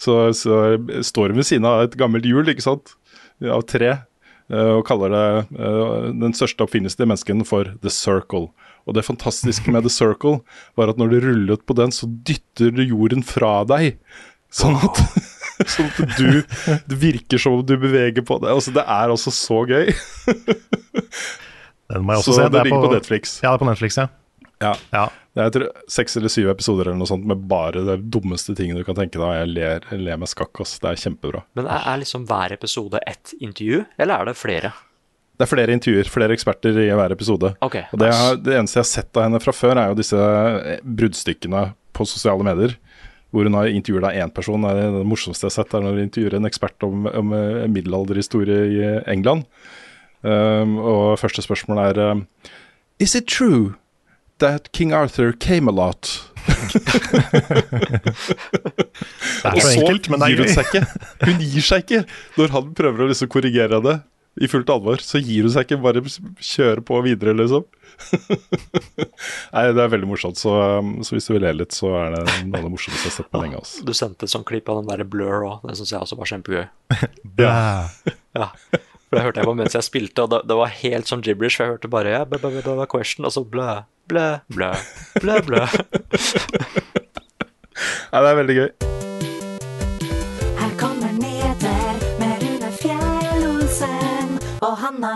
så, 0.00 0.18
så 0.36 0.58
står 1.04 1.32
hun 1.32 1.40
ved 1.40 1.48
siden 1.48 1.68
av 1.68 1.86
et 1.86 1.96
gammelt 2.00 2.28
hjul, 2.28 2.52
ikke 2.52 2.66
sant, 2.66 2.92
av 3.40 3.64
tre, 3.70 3.94
uh, 4.52 4.74
og 4.76 4.84
kaller 4.88 5.16
det 5.16 5.24
den 6.20 6.36
største 6.36 6.68
oppfinnelsen 6.68 7.00
til 7.00 7.10
menneskeheten 7.10 7.48
for 7.48 7.72
The 7.80 7.92
Circle. 7.92 8.50
Og 8.84 8.98
det 8.98 9.06
fantastiske 9.08 9.72
med 9.72 9.86
The 9.86 9.92
Circle 9.92 10.42
var 10.76 10.92
at 10.92 11.00
når 11.00 11.14
du 11.14 11.20
rullet 11.24 11.64
på 11.64 11.76
den, 11.80 11.96
så 11.96 12.04
dytter 12.28 12.76
du 12.76 12.84
jorden 12.84 13.24
fra 13.24 13.62
deg. 13.68 13.96
Sånn 14.52 14.76
at, 14.76 15.00
sånn 15.74 15.90
at 15.90 16.16
du 16.18 16.42
Det 16.90 16.96
virker 16.98 17.38
som 17.40 17.58
om 17.60 17.64
du 17.66 17.76
beveger 17.78 18.24
på 18.26 18.40
deg. 18.42 18.50
Altså, 18.54 18.72
det 18.74 18.82
er 18.84 19.12
altså 19.14 19.30
så 19.34 19.60
gøy. 19.70 19.92
Den 21.92 22.04
må 22.06 22.14
jeg 22.14 22.22
også 22.22 22.32
Så 22.32 22.38
se. 22.40 22.48
det 22.54 22.62
ligger 22.66 22.86
på 22.88 22.92
Netflix. 22.94 23.34
Ja, 23.44 23.50
det 23.52 23.58
er 23.58 23.62
på 23.64 23.68
Netflix, 23.68 23.98
ja. 24.00 24.06
Ja. 24.62 24.72
ja. 24.94 25.04
Det 25.34 25.42
er 25.42 25.48
jeg 25.48 25.52
tror, 25.56 25.66
seks 25.90 26.16
eller 26.16 26.30
syv 26.32 26.48
episoder 26.52 26.88
eller 26.88 27.00
noe 27.00 27.10
sånt 27.10 27.26
med 27.28 27.42
bare 27.50 27.82
det 27.84 27.96
dummeste 28.14 28.54
tingene 28.56 28.80
du 28.80 28.86
kan 28.86 28.96
tenke 28.96 29.18
deg. 29.20 29.32
Jeg 29.42 29.50
ler, 29.52 29.86
jeg 29.90 30.00
ler 30.06 30.20
meg 30.22 30.30
skakk. 30.30 30.60
ass. 30.62 30.76
Det 30.82 30.92
er 30.92 31.00
kjempebra. 31.04 31.42
Men 31.58 31.66
er, 31.68 31.84
er 31.92 32.00
liksom 32.02 32.24
hver 32.30 32.54
episode 32.56 33.02
ett 33.10 33.34
intervju, 33.42 33.82
eller 33.98 34.14
er 34.22 34.30
det 34.30 34.36
flere? 34.40 34.70
Det 35.34 35.42
er 35.42 35.50
flere 35.50 35.74
intervjuer, 35.74 36.06
flere 36.08 36.34
eksperter 36.36 36.76
i 36.78 36.88
hver 36.94 37.10
episode. 37.16 37.50
Ok, 37.66 37.80
Og 37.92 37.98
det, 37.98 38.12
nice. 38.12 38.36
det 38.46 38.54
eneste 38.60 38.78
jeg 38.78 38.84
har 38.86 38.90
sett 38.92 39.18
av 39.18 39.26
henne 39.26 39.40
fra 39.42 39.52
før, 39.58 39.80
er 39.82 39.90
jo 39.90 39.98
disse 39.98 40.20
bruddstykkene 40.86 41.64
på 41.94 42.06
sosiale 42.06 42.46
medier. 42.46 42.76
Hvor 43.34 43.48
hun 43.48 43.56
har 43.58 43.66
intervjuet 43.66 44.06
av 44.06 44.14
én 44.14 44.30
person. 44.30 44.62
Det 44.62 44.90
det 44.94 45.06
morsomste 45.10 45.48
jeg 45.48 45.50
har 45.50 45.56
sett, 45.56 45.74
er 45.74 45.82
når 45.82 45.96
hun 45.96 46.04
intervjuer 46.06 46.36
en 46.38 46.46
ekspert 46.46 46.86
om, 46.86 47.08
om 47.10 47.32
eh, 47.34 47.64
middelalderhistorie 47.66 48.60
i 48.70 48.92
England. 49.10 49.48
Um, 50.24 50.78
og 50.78 51.18
første 51.20 51.42
spørsmål 51.44 51.80
er 51.82 51.98
um, 52.12 52.22
Is 53.02 53.14
it 53.18 53.26
true 53.28 53.74
that 54.38 54.70
King 54.72 54.94
Arthur 54.94 55.32
came 55.32 55.68
a 55.68 55.74
lot? 55.74 56.30
Det 59.44 59.50
er 59.50 59.60
så 59.60 59.74
enkelt, 59.74 60.08
men 60.08 60.20
det 60.20 60.30
er 60.30 60.36
hun 60.38 60.46
gøy. 60.46 60.62
ikke. 60.64 60.82
Hun 61.26 61.42
gir 61.42 61.64
seg 61.64 61.84
ikke. 61.84 62.02
Når 62.38 62.54
han 62.54 62.74
prøver 62.78 63.04
å 63.04 63.08
liksom 63.10 63.28
korrigere 63.32 63.80
det 63.84 63.98
i 64.34 64.48
fullt 64.50 64.70
alvor, 64.72 65.02
så 65.02 65.20
gir 65.22 65.46
hun 65.46 65.52
seg 65.54 65.66
ikke. 65.66 65.80
Bare 65.84 66.02
kjøre 66.42 66.82
på 66.86 66.98
videre, 67.06 67.36
liksom. 67.38 67.66
Nei, 69.54 69.62
det 69.70 69.82
er 69.84 69.92
veldig 69.92 70.08
morsomt. 70.10 70.40
Så, 70.40 70.54
um, 70.80 70.96
så 71.06 71.14
hvis 71.14 71.28
du 71.28 71.34
vil 71.36 71.44
le 71.46 71.52
litt, 71.60 71.76
så 71.76 71.92
er 72.00 72.16
det 72.16 72.24
noe 72.48 72.58
av 72.58 72.66
det 72.66 72.72
morsomste 72.72 73.04
jeg 73.04 73.12
har 73.12 73.16
sett 73.20 73.30
på 73.30 73.42
lenge. 73.42 73.60
Altså. 73.62 73.84
Du 73.86 73.94
sendte 73.94 74.26
et 74.26 74.34
sånt 74.34 74.48
klipp 74.48 74.70
av 74.72 74.80
den 74.80 74.90
der 74.90 75.06
Blur 75.06 75.46
òg, 75.46 75.68
det 75.68 75.78
syns 75.78 75.94
jeg 75.94 76.02
også 76.02 76.18
var 76.20 76.32
kjempegøy. 76.32 76.66
Ja. 77.44 77.54
Ja, 78.34 78.46
for 78.70 79.18
det 79.18 79.24
hørte 79.24 79.42
jeg 79.42 79.48
på 79.48 79.54
mens 79.58 79.74
jeg 79.76 79.86
spilte, 79.86 80.24
og 80.24 80.32
det, 80.32 80.40
det 80.50 80.56
var 80.58 80.72
helt 80.80 81.10
sånn 81.10 81.22
gibberish, 81.24 81.58
for 81.58 81.66
jeg 81.66 81.76
hørte 81.76 81.90
bare 81.90 82.14
yeah, 82.14 82.24
blah, 82.28 82.42
blah, 82.42 82.62
blah, 82.64 82.88
question, 82.90 83.26
og 83.26 83.34
så 83.34 83.44
blø, 83.46 83.68
blø, 84.10 84.26
blø, 84.54 84.72
blø, 85.22 85.38
blæ. 85.46 85.62
Nei, 88.10 88.18
det 88.18 88.28
er 88.30 88.42
veldig 88.42 88.58
gøy. 88.60 88.83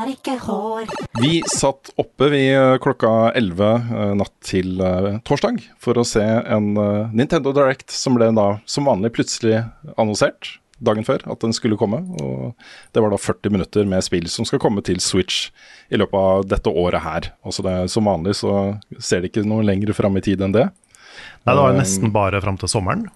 Har 0.08 0.16
ikke 0.16 0.36
hår. 0.46 0.92
Vi 1.20 1.40
satt 1.50 1.92
oppe 2.00 2.30
vi 2.32 2.44
eh, 2.52 2.76
klokka 2.82 3.32
11 3.36 3.66
eh, 3.74 4.14
natt 4.18 4.34
til 4.44 4.80
eh, 4.80 5.18
torsdag 5.26 5.60
for 5.82 5.98
å 5.98 6.06
se 6.06 6.24
en 6.24 6.72
Nintendo 7.16 7.52
Direct 7.56 7.92
som 7.94 8.16
ble 8.16 8.30
da 8.36 8.48
som 8.68 8.88
vanlig 8.88 9.12
plutselig 9.16 9.62
annonsert 9.96 10.56
dagen 10.78 11.02
før 11.02 11.24
at 11.26 11.42
den 11.42 11.54
skulle 11.56 11.78
komme. 11.78 12.00
Og 12.22 12.52
det 12.94 13.02
var 13.02 13.12
da 13.12 13.18
40 13.20 13.54
minutter 13.54 13.88
med 13.88 14.04
spill 14.06 14.28
som 14.30 14.46
skal 14.48 14.62
komme 14.62 14.84
til 14.86 15.00
Switch 15.02 15.48
i 15.90 15.98
løpet 15.98 16.18
av 16.18 16.46
dette 16.48 16.70
året 16.70 17.02
her. 17.04 17.32
Altså 17.42 17.64
det, 17.66 17.78
som 17.92 18.06
vanlig 18.08 18.36
så 18.38 18.52
ser 18.96 19.24
det 19.24 19.32
ikke 19.32 19.48
noe 19.48 19.66
lenger 19.66 19.92
fram 19.96 20.16
i 20.20 20.24
tid 20.24 20.44
enn 20.44 20.54
det. 20.54 20.68
Nei, 21.42 21.54
det 21.54 21.58
var 21.58 21.72
jo 21.72 21.80
nesten 21.80 22.14
bare 22.14 22.40
fram 22.44 22.60
til 22.60 22.70
sommeren. 22.70 23.08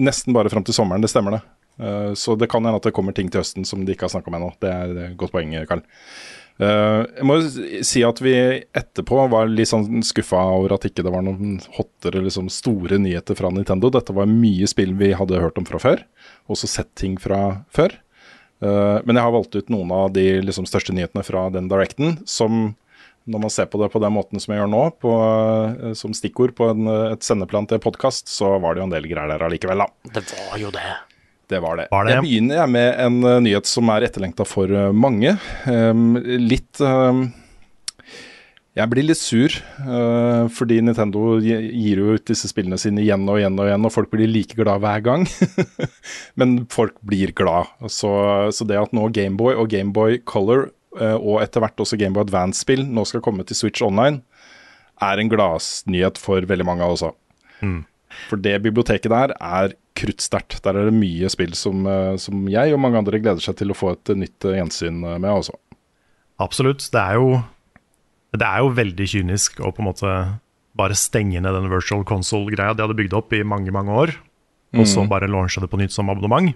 Nesten 0.00 0.36
bare 0.36 0.52
fram 0.52 0.64
til 0.64 0.76
sommeren, 0.76 1.04
det 1.04 1.12
stemmer 1.12 1.36
det. 1.36 1.44
Eh, 1.80 2.14
Så 2.14 2.36
det 2.38 2.48
kan 2.48 2.64
hende 2.64 2.76
at 2.80 2.82
det 2.88 2.94
kommer 2.96 3.12
ting 3.14 3.28
til 3.30 3.40
høsten 3.42 3.66
som 3.68 3.84
de 3.84 3.92
ikke 3.94 4.06
har 4.08 4.14
snakka 4.14 4.28
om 4.32 4.38
ennå. 4.40 4.52
Det 4.60 4.70
er 4.72 4.96
et 5.10 5.16
godt 5.20 5.32
poeng, 5.32 5.52
Karl. 5.68 5.82
Eh, 6.58 7.02
Jeg 7.18 7.24
må 7.28 7.36
si 7.84 8.02
at 8.02 8.22
vi 8.24 8.32
etterpå 8.72 9.28
var 9.28 9.46
litt 9.52 9.68
sånn 9.68 10.00
skuffa 10.02 10.40
over 10.56 10.72
at 10.74 10.86
ikke 10.88 11.04
det 11.04 11.12
var 11.12 11.22
noen 11.26 11.58
hottere, 11.76 12.22
liksom 12.24 12.48
store 12.48 12.96
nyheter 12.98 13.36
fra 13.36 13.50
Nintendo. 13.52 13.90
Dette 13.90 14.14
var 14.16 14.26
mye 14.30 14.66
spill 14.66 14.94
vi 14.96 15.12
hadde 15.12 15.40
hørt 15.42 15.58
om 15.58 15.66
fra 15.68 15.78
før, 15.78 16.02
også 16.48 16.66
sett 16.68 16.94
ting 16.96 17.18
fra 17.20 17.64
før. 17.70 17.92
Eh, 18.62 19.02
Men 19.04 19.16
jeg 19.16 19.22
har 19.26 19.32
valgt 19.36 19.54
ut 19.56 19.68
noen 19.68 19.92
av 19.92 20.12
de 20.16 20.40
liksom 20.40 20.64
største 20.64 20.94
nyhetene 20.96 21.24
fra 21.24 21.50
den 21.52 21.68
directen, 21.68 22.22
som 22.26 22.74
når 23.28 23.40
man 23.42 23.50
ser 23.50 23.66
på 23.66 23.76
det 23.82 23.90
på 23.90 24.00
den 24.00 24.12
måten 24.14 24.38
som 24.40 24.52
jeg 24.54 24.60
gjør 24.62 24.70
nå, 24.70 24.82
på, 25.02 25.12
som 25.98 26.12
stikkord 26.14 26.54
på 26.54 26.68
en, 26.70 26.86
et 27.12 27.26
sendeplan 27.26 27.66
til 27.66 27.80
podkast, 27.82 28.28
så 28.30 28.52
var 28.62 28.74
det 28.76 28.80
jo 28.80 28.86
en 28.86 28.94
del 28.94 29.08
greier 29.10 29.28
der 29.32 29.42
allikevel, 29.42 29.82
da. 29.82 29.88
Det 30.14 30.22
var 30.30 30.60
jo 30.62 30.70
det. 30.70 30.84
Det 31.46 31.60
var 31.62 31.78
det. 31.78 31.88
Var 31.90 32.06
det? 32.06 32.14
Jeg 32.16 32.24
begynner 32.24 32.60
jeg 32.60 32.72
med 32.74 32.88
en 33.04 33.18
uh, 33.22 33.38
nyhet 33.42 33.68
som 33.70 33.90
er 33.94 34.06
etterlengta 34.08 34.46
for 34.48 34.70
uh, 34.70 34.90
mange. 34.94 35.36
Um, 35.70 36.16
litt 36.42 36.80
um, 36.82 37.28
Jeg 38.76 38.90
blir 38.90 39.06
litt 39.06 39.20
sur, 39.20 39.54
uh, 39.86 40.50
fordi 40.52 40.80
Nintendo 40.82 41.36
gir 41.40 42.02
jo 42.02 42.16
ut 42.18 42.26
disse 42.26 42.50
spillene 42.50 42.78
sine 42.82 43.04
igjen 43.04 43.28
og 43.30 43.38
igjen 43.38 43.60
og 43.62 43.70
igjen, 43.70 43.86
og 43.86 43.94
folk 43.94 44.10
blir 44.12 44.30
like 44.30 44.58
glad 44.58 44.82
hver 44.82 45.06
gang. 45.06 45.28
Men 46.40 46.58
folk 46.72 46.98
blir 47.06 47.30
glad. 47.38 47.70
Så, 47.86 48.10
så 48.50 48.66
det 48.66 48.82
at 48.82 48.96
nå 48.96 49.06
Gameboy 49.14 49.54
og 49.54 49.70
Gameboy 49.70 50.20
Color, 50.26 50.72
og 50.96 51.42
etter 51.42 51.60
hvert 51.60 51.80
også 51.80 51.98
Gameboy 52.00 52.24
Advance-spill, 52.24 52.82
nå 52.88 53.02
skal 53.04 53.20
komme 53.24 53.44
til 53.44 53.58
Switch 53.58 53.84
Online, 53.84 54.22
er 55.04 55.20
en 55.20 55.28
gladnyhet 55.28 56.16
for 56.16 56.44
veldig 56.48 56.64
mange 56.64 56.86
av 56.86 56.94
oss 56.94 57.04
også. 57.04 57.18
For 58.30 58.40
det 58.40 58.62
biblioteket 58.64 59.12
der 59.12 59.34
er 59.36 59.74
kruttsterkt. 59.96 60.60
Der 60.64 60.76
er 60.78 60.88
det 60.90 60.94
mye 60.96 61.28
spill 61.32 61.54
som, 61.58 61.86
eh, 61.88 62.16
som 62.20 62.44
jeg 62.52 62.72
og 62.74 62.80
mange 62.82 62.98
andre 63.00 63.18
gleder 63.22 63.40
seg 63.42 63.56
til 63.58 63.72
å 63.72 63.76
få 63.78 63.92
et 63.96 64.12
nytt 64.16 64.44
eh, 64.44 64.58
gjensyn 64.60 65.02
eh, 65.04 65.18
med 65.18 65.30
også. 65.32 65.56
Absolutt. 66.42 66.90
Det 66.92 67.00
er 67.00 67.14
jo 67.20 67.42
Det 68.36 68.44
er 68.44 68.58
jo 68.60 68.72
veldig 68.76 69.06
kynisk 69.08 69.60
å 69.64 69.70
på 69.72 69.80
en 69.80 69.86
måte 69.88 70.10
bare 70.76 70.92
stenge 70.98 71.40
ned 71.40 71.54
den 71.56 71.70
virtual 71.72 72.02
console-greia 72.04 72.74
de 72.76 72.82
hadde 72.84 72.96
bygd 72.98 73.14
opp 73.16 73.32
i 73.32 73.40
mange, 73.42 73.72
mange 73.72 73.88
år, 73.96 74.10
og 74.76 74.84
så 74.84 75.00
Mhm. 75.06 75.08
bare 75.08 75.28
launche 75.30 75.60
det 75.62 75.70
på 75.70 75.78
nytt 75.80 75.90
som 75.94 76.10
abonnement. 76.10 76.52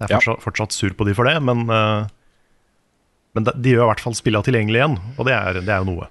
Jeg 0.00 0.08
er 0.08 0.14
Ja. 0.14 0.18
fortsatt, 0.20 0.40
fortsatt 0.40 0.72
sur 0.72 0.90
på 0.96 1.04
de 1.04 1.12
for 1.12 1.24
det, 1.28 1.42
men, 1.42 1.66
men 1.66 3.44
de, 3.44 3.52
de 3.60 3.70
gjør 3.74 3.84
i 3.84 3.90
hvert 3.92 4.00
fall 4.00 4.14
spillene 4.16 4.42
tilgjengelig 4.46 4.80
igjen, 4.80 4.96
og 5.18 5.26
det 5.26 5.34
er, 5.34 5.52
det 5.60 5.68
er 5.68 5.84
jo 5.84 5.88
noe. 5.90 6.08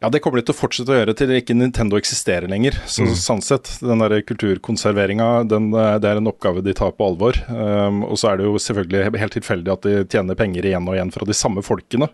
Ja, 0.00 0.08
det 0.08 0.22
kommer 0.24 0.40
de 0.40 0.46
til 0.48 0.54
å 0.54 0.56
fortsette 0.56 0.94
å 0.94 0.96
gjøre 0.96 1.12
til 1.18 1.28
ikke 1.36 1.52
Nintendo 1.52 1.98
eksisterer 2.00 2.48
lenger. 2.48 2.72
Så 2.88 3.04
Mm. 3.04 3.12
sånn 3.20 3.42
sett, 3.44 3.68
den 3.84 3.98
der 4.00 4.22
kulturkonserveringa, 4.24 5.46
den, 5.46 5.74
eh, 5.74 5.98
det 6.00 6.08
er 6.08 6.16
en 6.16 6.30
oppgave 6.30 6.62
de 6.64 6.72
tar 6.72 6.92
på 6.92 7.04
alvor. 7.04 7.36
Um, 7.50 8.04
og 8.04 8.16
så 8.16 8.30
er 8.32 8.38
det 8.38 8.46
jo 8.46 8.54
selvfølgelig 8.56 9.18
helt 9.20 9.34
tilfeldig 9.36 9.72
at 9.72 9.82
de 9.82 10.04
tjener 10.08 10.34
penger 10.34 10.62
igjen 10.64 10.88
og 10.88 10.94
igjen 10.96 11.12
fra 11.12 11.26
de 11.28 11.36
samme 11.36 11.60
folkene. 11.62 12.08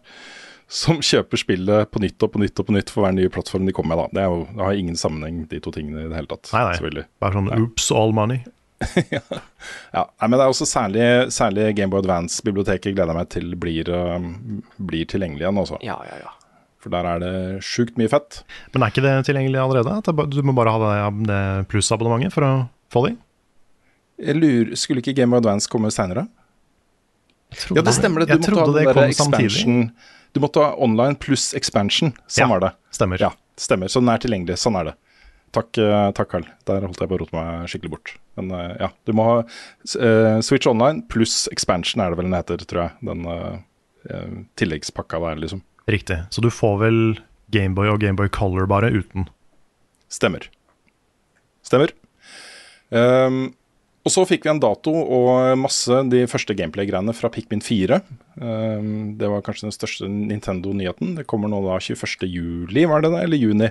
Som 0.67 0.99
kjøper 0.99 1.39
spillet 1.39 1.91
på 1.93 2.01
nytt 2.03 2.21
og 2.27 2.33
på 2.33 2.41
nytt 2.43 2.59
og 2.59 2.67
på 2.67 2.75
nytt 2.75 2.91
for 2.91 3.05
hver 3.07 3.15
nye 3.15 3.31
plattform 3.31 3.67
de 3.67 3.73
kommer 3.73 3.95
med. 3.95 4.03
da. 4.03 4.09
Det, 4.19 4.23
er 4.25 4.35
jo, 4.35 4.49
det 4.57 4.65
har 4.67 4.73
ingen 4.75 4.97
sammenheng, 4.99 5.49
de 5.49 5.61
to 5.63 5.71
tingene 5.71 6.07
i 6.07 6.09
det 6.11 6.17
hele 6.19 6.27
tatt. 6.27 6.51
Nei, 6.53 6.65
nei. 6.91 7.05
Bare 7.23 7.39
sånn 7.39 7.53
oops, 7.55 7.91
all 7.95 8.11
money. 8.11 8.43
Ja, 9.95 10.03
nei, 10.21 10.27
men 10.29 10.35
det 10.37 10.43
er 10.45 10.51
også 10.53 10.67
særlig, 10.69 11.07
særlig 11.33 11.71
Gameboy 11.79 12.03
Advance-biblioteket 12.03 12.93
gleder 12.95 13.15
jeg 13.15 13.19
meg 13.21 13.31
til 13.33 13.55
blir, 13.63 13.89
um, 13.95 14.27
blir 14.91 15.07
tilgjengelig 15.07 15.47
igjen. 15.47 15.63
Også. 15.63 15.79
Ja, 15.87 15.97
ja, 16.11 16.19
ja. 16.27 16.35
For 16.83 16.93
der 16.93 17.09
er 17.09 17.23
det 17.23 17.35
sjukt 17.67 17.97
mye 17.99 18.11
fett. 18.13 18.43
Men 18.75 18.85
er 18.85 18.93
ikke 18.93 19.05
det 19.05 19.15
tilgjengelig 19.29 19.61
allerede? 19.63 19.97
At 20.03 20.33
du 20.33 20.43
må 20.47 20.55
bare 20.57 20.75
ha 20.75 20.83
det, 20.83 21.29
det 21.31 21.43
plussabonnementet 21.73 22.35
for 22.35 22.47
å 22.47 22.51
få 22.93 23.07
de? 23.09 23.15
Jeg 24.23 24.39
lurer, 24.39 24.77
Skulle 24.79 25.03
ikke 25.03 25.17
Game 25.17 25.35
of 25.37 25.43
Advance 25.43 25.69
komme 25.73 25.91
seinere? 25.93 26.27
Ja, 27.73 27.83
det 27.83 27.95
stemmer 27.97 28.25
det. 28.25 28.37
Du 28.37 28.41
måtte 28.41 28.61
ha 28.61 28.67
den 28.67 28.77
det 28.77 28.95
der 28.95 29.09
expansion. 29.09 29.83
Du 30.35 30.41
måtte 30.43 30.63
ha 30.63 30.75
online 30.83 31.17
pluss 31.21 31.53
expansion. 31.57 32.13
Sånn 32.27 32.45
Ja, 32.45 32.49
var 32.51 32.63
det. 32.65 32.73
Stemmer. 32.93 33.21
Ja, 33.23 33.33
stemmer. 33.57 33.89
Så 33.89 34.03
den 34.03 34.11
er 34.13 34.23
tilgjengelig. 34.23 34.59
Sånn 34.61 34.77
er 34.81 34.91
det. 34.91 34.97
Takk, 35.57 35.79
eh, 35.79 36.11
takk 36.13 36.29
Karl. 36.33 36.49
Der 36.69 36.85
holdt 36.85 37.01
jeg 37.01 37.09
på 37.09 37.17
å 37.17 37.21
rote 37.23 37.37
meg 37.37 37.71
skikkelig 37.71 37.93
bort. 37.95 38.13
Men 38.37 38.51
eh, 38.53 38.75
ja, 38.83 38.91
du 39.09 39.15
må 39.17 39.25
ha 39.25 39.37
uh, 39.47 40.41
Switch 40.45 40.69
Online 40.69 41.07
pluss 41.09 41.47
expansion 41.53 42.03
er 42.05 42.13
det 42.13 42.19
vel 42.21 42.29
den 42.29 42.37
heter, 42.37 42.67
tror 42.69 42.83
jeg. 42.83 43.09
Den 43.09 43.25
eh, 43.33 44.35
tilleggspakka 44.61 45.23
der, 45.23 45.41
liksom. 45.47 45.63
Riktig. 45.91 46.19
Så 46.35 46.43
du 46.43 46.51
får 46.51 46.81
vel 46.83 46.99
Gameboy 47.55 47.93
og 47.93 48.01
Gameboy 48.03 48.31
Color 48.35 48.67
bare 48.71 48.91
uten. 48.91 49.29
Stemmer. 50.11 50.49
Stemmer. 51.67 51.93
Um, 52.91 53.55
og 54.07 54.13
så 54.15 54.23
fikk 54.27 54.47
vi 54.47 54.53
en 54.53 54.63
dato 54.63 54.93
og 54.95 55.59
masse 55.59 56.03
de 56.11 56.25
første 56.31 56.55
gameplay-greiene 56.59 57.15
fra 57.17 57.31
Pikmin 57.35 57.63
4. 57.63 58.01
Um, 58.39 59.17
det 59.19 59.31
var 59.31 59.43
kanskje 59.47 59.67
den 59.67 59.75
største 59.75 60.11
Nintendo-nyheten. 60.11 61.17
Det 61.19 61.27
kommer 61.31 61.51
nå 61.51 61.63
da 61.65 61.79
21. 61.83 62.27
juli, 62.31 62.87
var 62.87 63.03
det 63.03 63.15
det? 63.15 63.25
Eller 63.27 63.43
juni? 63.43 63.71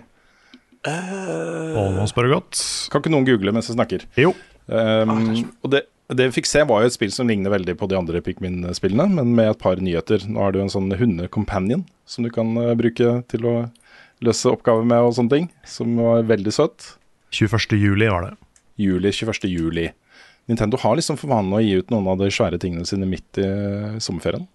Og 0.86 1.96
nå 1.96 2.04
spør 2.12 2.28
du 2.28 2.36
godt. 2.36 2.60
Kan 2.92 3.02
ikke 3.02 3.14
noen 3.14 3.28
google 3.28 3.56
mens 3.56 3.72
jeg 3.72 3.78
snakker? 3.78 4.06
Jo. 4.20 4.36
Ehm, 4.70 5.48
og 5.64 5.72
det, 5.74 5.86
det 6.14 6.28
vi 6.30 6.36
fikk 6.38 6.50
se, 6.50 6.62
var 6.70 6.84
jo 6.84 6.90
et 6.92 6.94
spill 6.94 7.14
som 7.14 7.30
ligner 7.30 7.50
veldig 7.54 7.74
på 7.80 7.88
de 7.90 7.98
andre 7.98 8.22
Pikmin-spillene, 8.22 9.08
men 9.18 9.34
med 9.38 9.56
et 9.56 9.62
par 9.62 9.80
nyheter. 9.82 10.28
Nå 10.30 10.44
har 10.44 10.54
du 10.54 10.60
en 10.62 10.70
sånn 10.70 10.92
hunde-companion 10.94 11.86
som 12.06 12.28
du 12.28 12.30
kan 12.34 12.52
eh, 12.62 12.76
bruke 12.78 13.18
til 13.32 13.48
å 13.50 13.56
løse 14.26 14.52
oppgaver 14.52 14.86
med 14.88 15.08
og 15.08 15.16
sånne 15.18 15.34
ting, 15.34 15.48
som 15.68 15.98
var 15.98 16.28
veldig 16.30 16.54
søtt. 16.54 16.92
21. 17.36 17.78
juli 17.82 18.10
var 18.12 18.28
det. 18.28 18.34
Juli, 18.80 19.12
21. 19.12 19.50
juli. 19.50 19.90
Nintendo 20.46 20.78
har 20.84 20.98
liksom 21.00 21.18
for 21.18 21.32
vane 21.34 21.58
å 21.58 21.64
gi 21.64 21.80
ut 21.82 21.90
noen 21.90 22.12
av 22.14 22.22
de 22.22 22.30
svære 22.30 22.60
tingene 22.62 22.86
sine 22.86 23.10
midt 23.10 23.42
i 23.42 23.48
eh, 23.48 23.98
sommerferien, 24.04 24.46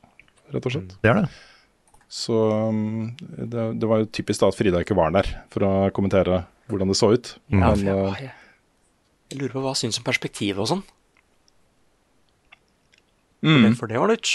rett 0.55 0.71
og 0.71 0.77
slett. 0.77 0.95
Det 1.03 1.11
er 1.11 1.25
det. 1.25 1.27
Så 2.11 2.35
um, 2.71 3.11
det, 3.19 3.67
det 3.79 3.91
var 3.91 4.03
jo 4.03 4.09
typisk 4.11 4.43
da 4.43 4.51
at 4.51 4.59
Frida 4.59 4.83
ikke 4.83 4.99
var 4.99 5.13
der 5.15 5.29
for 5.51 5.67
å 5.67 5.75
kommentere 5.95 6.45
hvordan 6.71 6.91
det 6.91 6.99
så 6.99 7.11
ut. 7.15 7.35
Ja, 7.51 7.75
Men 7.75 7.85
jeg, 7.87 8.15
jeg, 8.23 8.33
jeg 9.31 9.43
lurer 9.43 9.55
på 9.55 9.63
hva 9.67 9.75
hun 9.75 9.83
syns 9.83 9.99
om 9.99 10.07
perspektivet 10.07 10.63
og 10.63 10.71
sånn. 10.71 10.87
Mm, 13.47 13.75
for 13.79 13.89
det 13.89 13.99
var 14.01 14.11
nytt. 14.13 14.33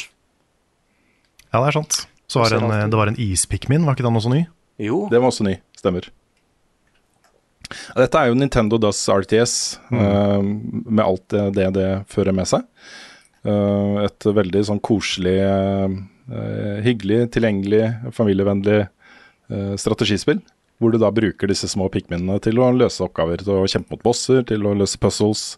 Ja, 1.54 1.60
det 1.62 1.68
er 1.70 1.78
sant. 1.80 2.02
Så 2.28 2.42
var 2.42 2.54
en, 2.56 2.64
alltid- 2.66 2.92
det 2.92 2.98
var 2.98 3.08
en 3.12 3.20
ispikmin, 3.22 3.86
var 3.86 3.96
ikke 3.96 4.06
den 4.08 4.18
også 4.18 4.32
ny? 4.34 4.46
Jo. 4.82 5.06
det 5.12 5.22
var 5.22 5.30
også 5.32 5.46
ny, 5.48 5.54
stemmer. 5.78 6.10
Ja, 7.70 8.02
Dette 8.04 8.20
er 8.20 8.28
jo 8.30 8.36
Nintendo 8.38 8.78
Does 8.82 9.00
RTS, 9.10 9.54
uh, 9.94 10.42
med 10.44 11.04
alt 11.06 11.24
det, 11.34 11.46
det 11.56 11.70
det 11.78 11.88
fører 12.12 12.36
med 12.36 12.50
seg. 12.50 12.66
Uh, 13.46 14.04
et 14.06 14.26
veldig 14.26 14.62
sånn 14.68 14.82
koselig, 14.86 15.38
uh, 15.42 16.82
hyggelig, 16.86 17.32
tilgjengelig, 17.34 18.14
familievennlig 18.14 18.84
uh, 18.86 19.74
strategispill. 19.80 20.42
Hvor 20.82 20.92
du 20.92 21.00
da 21.00 21.08
bruker 21.16 21.48
disse 21.48 21.70
små 21.72 21.88
pikminene 21.94 22.36
til 22.44 22.60
å 22.60 22.68
løse 22.76 23.06
oppgaver, 23.06 23.40
til 23.46 23.62
å 23.62 23.70
kjempe 23.70 23.96
mot 23.96 24.04
bosser, 24.04 24.44
til 24.50 24.66
å 24.68 24.74
løse 24.76 25.00
puzzles 25.00 25.54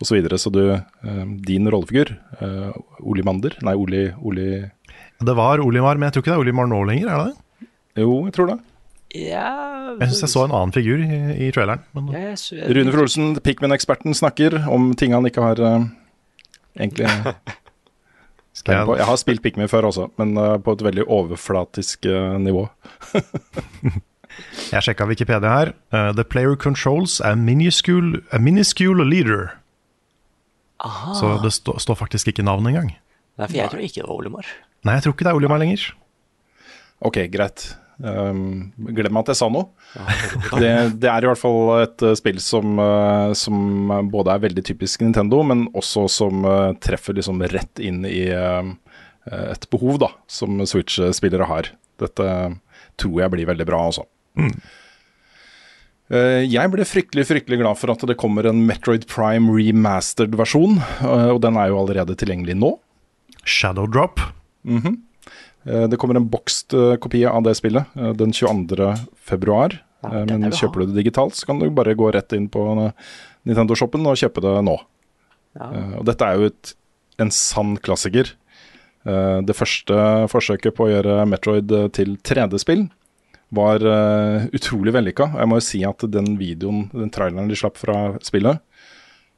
osv. 0.00 0.08
Så, 0.08 0.16
videre. 0.16 0.38
så 0.40 0.50
du, 0.52 0.62
uh, 0.72 1.22
din 1.46 1.68
rollefigur, 1.70 2.14
uh, 2.40 2.72
Olimander 3.04 3.56
Nei, 3.66 3.76
Oli, 3.76 4.06
Oli 4.24 4.48
Det 5.20 5.36
var 5.36 5.60
Olimar, 5.60 6.00
men 6.00 6.08
jeg 6.08 6.16
tror 6.16 6.24
ikke 6.24 6.32
det 6.32 6.38
er 6.38 6.44
Olimar 6.46 6.70
nå 6.70 6.82
lenger, 6.88 7.10
er 7.12 7.20
det 7.20 7.30
det? 7.30 7.70
Jo, 8.00 8.12
jeg 8.28 8.36
tror 8.36 8.52
det. 8.52 8.60
Ja, 9.10 9.96
Jeg 9.98 10.12
syns 10.12 10.22
jeg 10.22 10.30
så 10.30 10.44
en 10.46 10.52
annen 10.54 10.72
figur 10.74 11.00
i, 11.02 11.16
i 11.48 11.50
traileren. 11.54 11.82
Men 11.96 12.12
Ja, 12.14 12.30
jeg, 12.30 12.68
Rune 12.76 12.92
Frolsen, 12.94 13.32
Pikmin-eksperten, 13.42 14.14
snakker 14.14 14.60
om 14.70 14.92
ting 14.94 15.16
han 15.16 15.26
ikke 15.26 15.42
har 15.42 15.58
uh, 15.58 15.88
egentlig 16.78 17.08
jeg, 18.66 18.86
Jeg 18.86 19.08
har 19.08 19.18
spilt 19.18 19.42
Pikmin 19.42 19.70
før 19.70 19.90
også, 19.90 20.08
men 20.20 20.38
uh, 20.38 20.56
på 20.62 20.76
et 20.76 20.84
veldig 20.86 21.08
overflatisk 21.10 22.06
uh, 22.06 22.38
nivå. 22.38 22.68
jeg 24.72 24.86
sjekka 24.86 25.08
Wikipedia 25.10 25.56
her. 25.58 25.72
Uh, 25.90 26.12
the 26.14 26.24
player 26.24 26.54
controls 26.54 27.20
a 27.20 27.34
minuscule, 27.34 28.22
a 28.30 28.38
minuscule 28.38 29.04
leader. 29.04 29.59
Aha. 30.80 31.14
Så 31.16 31.34
det 31.44 31.52
stå, 31.54 31.76
står 31.82 31.98
faktisk 31.98 32.32
ikke 32.32 32.44
navnet 32.46 32.72
engang. 32.72 32.90
Nei, 33.40 33.46
for 33.46 33.56
jeg 33.56 33.72
tror 33.72 33.84
ikke 33.84 34.00
det 34.00 34.08
var 34.08 34.16
Olimar. 34.16 34.48
Nei, 34.86 34.96
jeg 34.96 35.04
tror 35.04 35.14
ikke 35.14 35.26
det 35.26 35.32
er 35.32 35.38
Olimar 35.40 35.60
lenger. 35.60 35.84
Ok, 37.04 37.22
greit. 37.32 37.70
Um, 38.00 38.70
glem 38.96 39.18
at 39.20 39.28
jeg 39.28 39.36
sa 39.36 39.50
noe. 39.52 39.68
Det, 40.60 40.70
det 41.02 41.08
er 41.10 41.24
i 41.24 41.28
hvert 41.28 41.40
fall 41.40 41.82
et 41.82 42.04
uh, 42.04 42.14
spill 42.16 42.38
som, 42.40 42.78
uh, 42.80 43.32
som 43.36 43.92
både 44.12 44.32
er 44.32 44.44
veldig 44.46 44.64
typisk 44.70 45.04
Nintendo, 45.04 45.42
men 45.44 45.66
også 45.76 46.06
som 46.12 46.46
uh, 46.48 46.72
treffer 46.80 47.18
liksom 47.18 47.42
rett 47.52 47.82
inn 47.84 48.06
i 48.08 48.30
uh, 48.32 48.64
et 49.28 49.68
behov 49.72 50.00
da, 50.00 50.08
som 50.32 50.62
Switch-spillere 50.64 51.48
har. 51.50 51.68
Dette 52.00 52.28
tror 53.00 53.20
jeg 53.20 53.32
blir 53.36 53.50
veldig 53.52 53.68
bra, 53.68 53.82
altså. 53.90 54.06
Uh, 54.38 54.48
Jeg 56.10 56.70
ble 56.72 56.82
fryktelig 56.88 57.22
fryktelig 57.28 57.60
glad 57.60 57.78
for 57.78 57.92
at 57.92 58.02
det 58.10 58.16
kommer 58.18 58.48
en 58.50 58.64
Metroid 58.66 59.04
Prime 59.06 59.52
remastered 59.54 60.34
versjon, 60.34 60.80
uh, 61.04 61.30
og 61.36 61.38
den 61.44 61.54
er 61.60 61.68
jo 61.70 61.78
allerede 61.84 62.16
tilgjengelig 62.18 62.56
nå. 62.58 62.72
Shadow 63.44 63.86
Drop. 63.86 64.18
Mm 64.66 64.80
-hmm. 64.82 64.96
Det 65.90 65.96
kommer 65.98 66.16
en 66.16 66.28
bokst 66.28 66.72
eh, 66.74 66.96
kopi 66.96 67.24
av 67.26 67.42
det 67.42 67.54
spillet 67.54 67.84
eh, 67.96 68.12
den 68.12 68.32
22. 68.32 68.94
februar. 69.28 69.82
Ja, 70.02 70.08
Eh, 70.08 70.26
Men 70.26 70.50
kjøper 70.50 70.80
du 70.80 70.86
det 70.86 71.02
digitalt, 71.02 71.34
så 71.34 71.46
kan 71.46 71.58
du 71.58 71.68
bare 71.70 71.94
gå 71.94 72.10
rett 72.12 72.32
inn 72.32 72.48
på 72.48 72.62
eh, 72.86 72.92
Nintendo-shoppen 73.44 74.06
og 74.06 74.16
kjøpe 74.16 74.40
det 74.40 74.54
nå. 74.64 74.78
Ja. 75.58 75.66
Eh, 75.74 75.98
Og 75.98 76.06
dette 76.08 76.24
er 76.24 76.38
jo 76.38 76.46
et, 76.46 76.74
en 77.18 77.30
sann 77.30 77.76
klassiker. 77.76 78.32
Eh, 79.04 79.40
Det 79.42 79.56
første 79.56 80.28
forsøket 80.32 80.74
på 80.74 80.86
å 80.86 80.90
gjøre 80.94 81.26
Metroid 81.28 81.70
eh, 81.72 81.88
til 81.88 82.16
3D-spill 82.16 82.88
var 83.54 83.82
uh, 83.82 84.48
utrolig 84.54 84.94
vellykka. 84.94 85.32
Jeg 85.40 85.50
må 85.50 85.58
jo 85.58 85.66
si 85.66 85.80
at 85.86 86.04
den 86.12 86.36
videoen, 86.40 86.84
den 86.94 87.10
traileren 87.14 87.50
de 87.50 87.58
slapp 87.58 87.80
fra 87.80 88.12
spillet, 88.24 88.62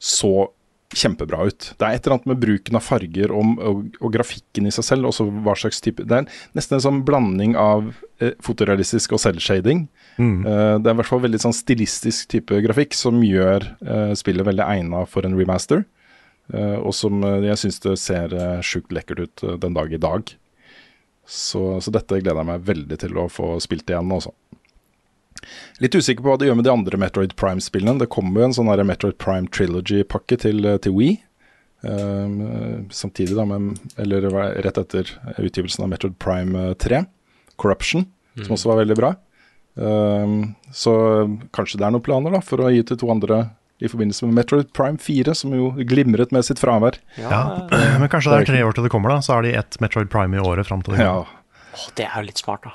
så 0.02 0.50
kjempebra 0.92 1.46
ut. 1.48 1.68
Det 1.78 1.86
er 1.86 1.96
et 1.96 2.06
eller 2.06 2.18
annet 2.18 2.28
med 2.32 2.40
bruken 2.42 2.76
av 2.78 2.84
farger 2.84 3.32
og, 3.34 3.54
og, 3.64 3.78
og 4.02 4.12
grafikken 4.14 4.68
i 4.68 4.72
seg 4.74 4.86
selv. 4.86 5.08
Også 5.08 5.24
hva 5.44 5.54
slags 5.58 5.80
type 5.84 6.04
Det 6.08 6.18
er 6.18 6.28
nesten 6.58 6.78
en 6.78 6.84
sånn 6.84 7.00
blanding 7.06 7.56
av 7.56 7.94
eh, 8.20 8.34
fotorealistisk 8.44 9.14
og 9.16 9.22
selvshading. 9.22 9.86
Mm. 10.18 10.44
Uh, 10.44 10.76
det 10.76 10.90
er 10.90 10.92
i 10.92 11.00
hvert 11.00 11.08
fall 11.08 11.24
veldig 11.24 11.42
sånn 11.46 11.56
stilistisk 11.56 12.28
type 12.34 12.60
grafikk 12.66 12.96
som 12.98 13.22
gjør 13.24 13.66
uh, 13.86 14.12
spillet 14.18 14.48
veldig 14.48 14.66
egna 14.66 15.06
for 15.08 15.28
en 15.28 15.38
remaster. 15.38 15.86
Uh, 16.52 16.78
og 16.82 16.92
som 16.96 17.22
jeg 17.22 17.60
syns 17.60 17.80
det 17.84 17.96
ser 18.02 18.36
sjukt 18.66 18.92
lekkert 18.92 19.24
ut 19.24 19.46
den 19.62 19.78
dag 19.78 19.92
i 19.94 20.02
dag. 20.02 20.34
Så, 21.26 21.80
så 21.80 21.92
dette 21.94 22.18
gleder 22.18 22.42
jeg 22.42 22.50
meg 22.50 22.64
veldig 22.66 22.98
til 23.04 23.18
å 23.20 23.28
få 23.30 23.54
spilt 23.62 23.90
igjen 23.90 24.10
også. 24.12 24.32
Litt 25.82 25.94
usikker 25.94 26.22
på 26.22 26.32
hva 26.32 26.38
det 26.38 26.48
gjør 26.48 26.58
med 26.58 26.66
de 26.66 26.72
andre 26.72 26.98
Metroid 27.00 27.34
Prime-spillene. 27.38 28.00
Det 28.02 28.10
kommer 28.12 28.42
jo 28.42 28.48
en 28.48 28.56
sånn 28.58 28.70
Metroid 28.86 29.18
Prime 29.22 29.50
Trilogy-pakke 29.50 30.38
til, 30.44 30.64
eh, 30.66 30.78
til 30.82 30.94
Wii. 30.96 31.18
Um, 31.82 32.86
samtidig, 32.94 33.34
da, 33.34 33.44
med, 33.48 33.80
eller 33.98 34.28
rett 34.62 34.78
etter 34.78 35.08
utgivelsen 35.42 35.82
av 35.82 35.90
Metroid 35.90 36.14
Prime 36.22 36.68
eh, 36.68 36.76
3, 36.78 37.02
Corruption, 37.58 38.06
som 38.38 38.54
også 38.54 38.70
var 38.70 38.78
veldig 38.84 38.98
bra. 39.00 39.10
Um, 39.74 40.54
så 40.70 40.92
kanskje 41.56 41.80
det 41.80 41.88
er 41.88 41.94
noen 41.94 42.04
planer 42.04 42.34
da 42.36 42.42
for 42.44 42.62
å 42.62 42.70
gi 42.70 42.84
til 42.86 43.00
to 43.00 43.10
andre 43.10 43.46
i 43.82 43.90
forbindelse 43.90 44.26
med 44.28 44.36
Metroid 44.38 44.70
Prime 44.76 44.98
4, 45.02 45.34
som 45.34 45.52
jo 45.56 45.70
glimret 45.88 46.30
med 46.34 46.46
sitt 46.46 46.60
fravær. 46.62 46.96
Ja, 47.18 47.40
Men 47.98 48.08
kanskje 48.12 48.30
det 48.32 48.40
er 48.44 48.50
tre 48.52 48.62
år 48.66 48.76
til 48.76 48.86
det 48.86 48.92
kommer, 48.94 49.10
da. 49.14 49.20
Så 49.26 49.34
har 49.36 49.42
de 49.46 49.54
ett 49.58 49.78
Metroid 49.82 50.10
Prime 50.12 50.38
i 50.38 50.42
året 50.42 50.68
fram 50.68 50.82
til 50.86 50.94
det 50.96 51.04
Ja, 51.06 51.22
Oh, 51.72 51.86
det 51.96 52.04
er 52.04 52.18
jo 52.20 52.26
litt 52.28 52.36
smart, 52.42 52.66
da. 52.66 52.72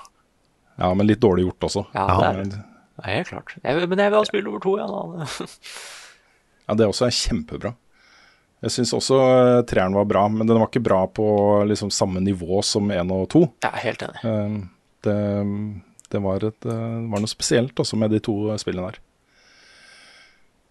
ja 0.82 0.88
men 0.98 1.06
litt 1.06 1.20
dårlig 1.22 1.44
gjort 1.46 1.68
også. 1.68 1.84
Ja, 1.94 2.06
Ja. 2.10 2.16
det 2.18 2.28
er 2.30 2.48
det. 2.50 2.62
Ja, 2.98 3.04
helt 3.14 3.28
klart. 3.30 3.52
Jeg, 3.62 3.90
men 3.92 4.00
jeg 4.02 4.10
vil 4.10 4.18
ha 4.18 4.26
spill 4.26 4.48
over 4.50 4.60
to, 4.64 4.78
ja. 4.80 4.88
Da. 4.90 5.28
Ja, 6.68 6.74
det 6.76 6.88
også 6.90 7.06
er 7.08 7.14
kjempebra. 7.16 7.70
Jeg 8.66 8.74
syns 8.74 8.92
også 8.98 9.18
uh, 9.22 9.62
treeren 9.70 9.94
var 9.96 10.08
bra, 10.10 10.24
men 10.34 10.50
den 10.50 10.58
var 10.58 10.68
ikke 10.68 10.82
bra 10.84 11.04
på 11.08 11.28
liksom 11.70 11.92
samme 11.94 12.20
nivå 12.26 12.64
som 12.66 12.90
én 12.92 13.14
og 13.14 13.28
to. 13.30 13.44
Jeg 13.64 13.70
er 13.70 13.84
helt 13.86 14.02
enig. 14.08 14.24
Um, 14.26 14.58
det, 15.06 15.16
det, 16.12 16.22
var 16.26 16.44
et, 16.50 16.66
uh, 16.66 16.98
var 17.14 17.22
noe 17.22 17.30
spesielt 17.32 17.78
også 17.80 18.00
med 18.02 18.12
de 18.12 18.20
to 18.26 18.34
spillene 18.60 18.90
der. 18.90 18.98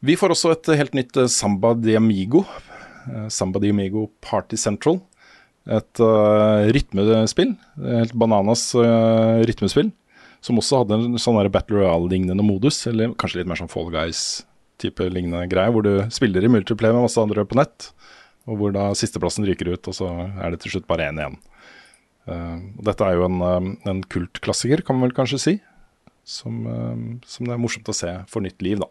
Vi 0.04 0.16
får 0.18 0.34
også 0.34 0.52
et 0.54 0.72
helt 0.80 0.96
nytt 0.96 1.16
uh, 1.16 1.28
Samba 1.30 1.74
de 1.78 1.96
Amigo. 1.98 2.44
Uh, 3.06 3.28
Samba 3.32 3.62
de 3.62 3.70
Amigo 3.72 4.08
Party 4.24 4.58
Central. 4.60 5.00
Et 5.66 6.02
uh, 6.02 6.66
rytmespill. 6.74 7.56
Helt 7.82 8.14
bananas 8.14 8.68
uh, 8.78 9.42
rytmespill. 9.48 9.90
Som 10.44 10.60
også 10.60 10.82
hadde 10.82 10.98
en 10.98 11.18
sånn 11.20 11.40
Battle 11.50 11.80
Royale-lignende 11.80 12.44
modus, 12.46 12.84
eller 12.86 13.16
kanskje 13.18 13.40
litt 13.40 13.48
mer 13.50 13.58
sånn 13.58 13.72
Fall 13.72 13.88
Guys-type 13.90 15.08
lignende 15.10 15.48
greie, 15.50 15.72
hvor 15.74 15.82
du 15.82 16.04
spiller 16.14 16.44
i 16.44 16.50
multiplayer 16.52 16.94
med 16.94 17.06
masse 17.08 17.18
andre 17.18 17.42
på 17.48 17.58
nett, 17.58 17.88
og 18.46 18.60
hvor 18.60 18.74
da 18.76 18.90
sisteplassen 18.94 19.46
ryker 19.48 19.72
ut, 19.72 19.88
og 19.90 19.96
så 19.96 20.10
er 20.28 20.54
det 20.54 20.60
til 20.62 20.76
slutt 20.76 20.86
bare 20.86 21.08
én 21.08 21.18
igjen. 21.18 21.38
Uh, 22.26 22.58
dette 22.86 23.06
er 23.06 23.18
jo 23.18 23.26
en, 23.28 23.38
eh, 23.46 23.66
en 23.90 24.00
kultklassiker, 24.10 24.82
kan 24.86 24.98
man 24.98 25.08
vel 25.08 25.16
kanskje 25.16 25.38
si. 25.38 25.56
Som, 26.26 26.64
eh, 26.66 27.02
som 27.22 27.46
det 27.46 27.54
er 27.54 27.60
morsomt 27.62 27.86
å 27.86 27.94
se 27.94 28.10
for 28.26 28.42
nytt 28.42 28.62
liv, 28.66 28.80
da. 28.82 28.88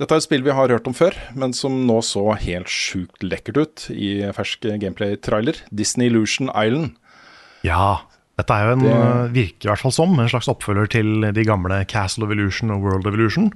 Dette 0.00 0.16
er 0.16 0.20
et 0.22 0.24
spill 0.24 0.44
vi 0.46 0.54
har 0.56 0.72
hørt 0.72 0.86
om 0.88 0.94
før, 0.96 1.12
men 1.36 1.52
som 1.52 1.74
nå 1.86 1.98
så 2.06 2.22
helt 2.40 2.70
sjukt 2.72 3.20
lekkert 3.26 3.58
ut 3.60 3.82
i 3.92 4.14
fersk 4.32 4.64
gameplay-trailer. 4.80 5.58
Disney 5.76 6.08
Illusion 6.08 6.48
Island. 6.56 6.94
Ja, 7.66 7.98
dette 8.40 8.56
er 8.56 8.64
jo 8.70 8.72
en, 8.78 8.84
Det- 8.86 8.94
eh, 8.96 9.28
virker 9.34 9.68
i 9.68 9.70
hvert 9.74 9.82
fall 9.84 9.92
som 9.92 10.14
en 10.18 10.30
slags 10.32 10.48
oppfølger 10.48 10.88
til 10.88 11.10
de 11.36 11.44
gamle 11.44 11.82
Castle 11.86 12.24
of 12.24 12.32
Illusion 12.32 12.70
og 12.72 12.80
World 12.82 13.06
of 13.06 13.14
Illusion. 13.18 13.50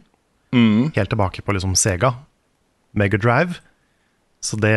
Helt 0.54 1.10
tilbake 1.10 1.40
på 1.42 1.52
liksom 1.56 1.72
Sega, 1.74 2.12
Mega 2.94 3.16
Drive. 3.18 3.56
Så 4.44 4.60
det, 4.60 4.74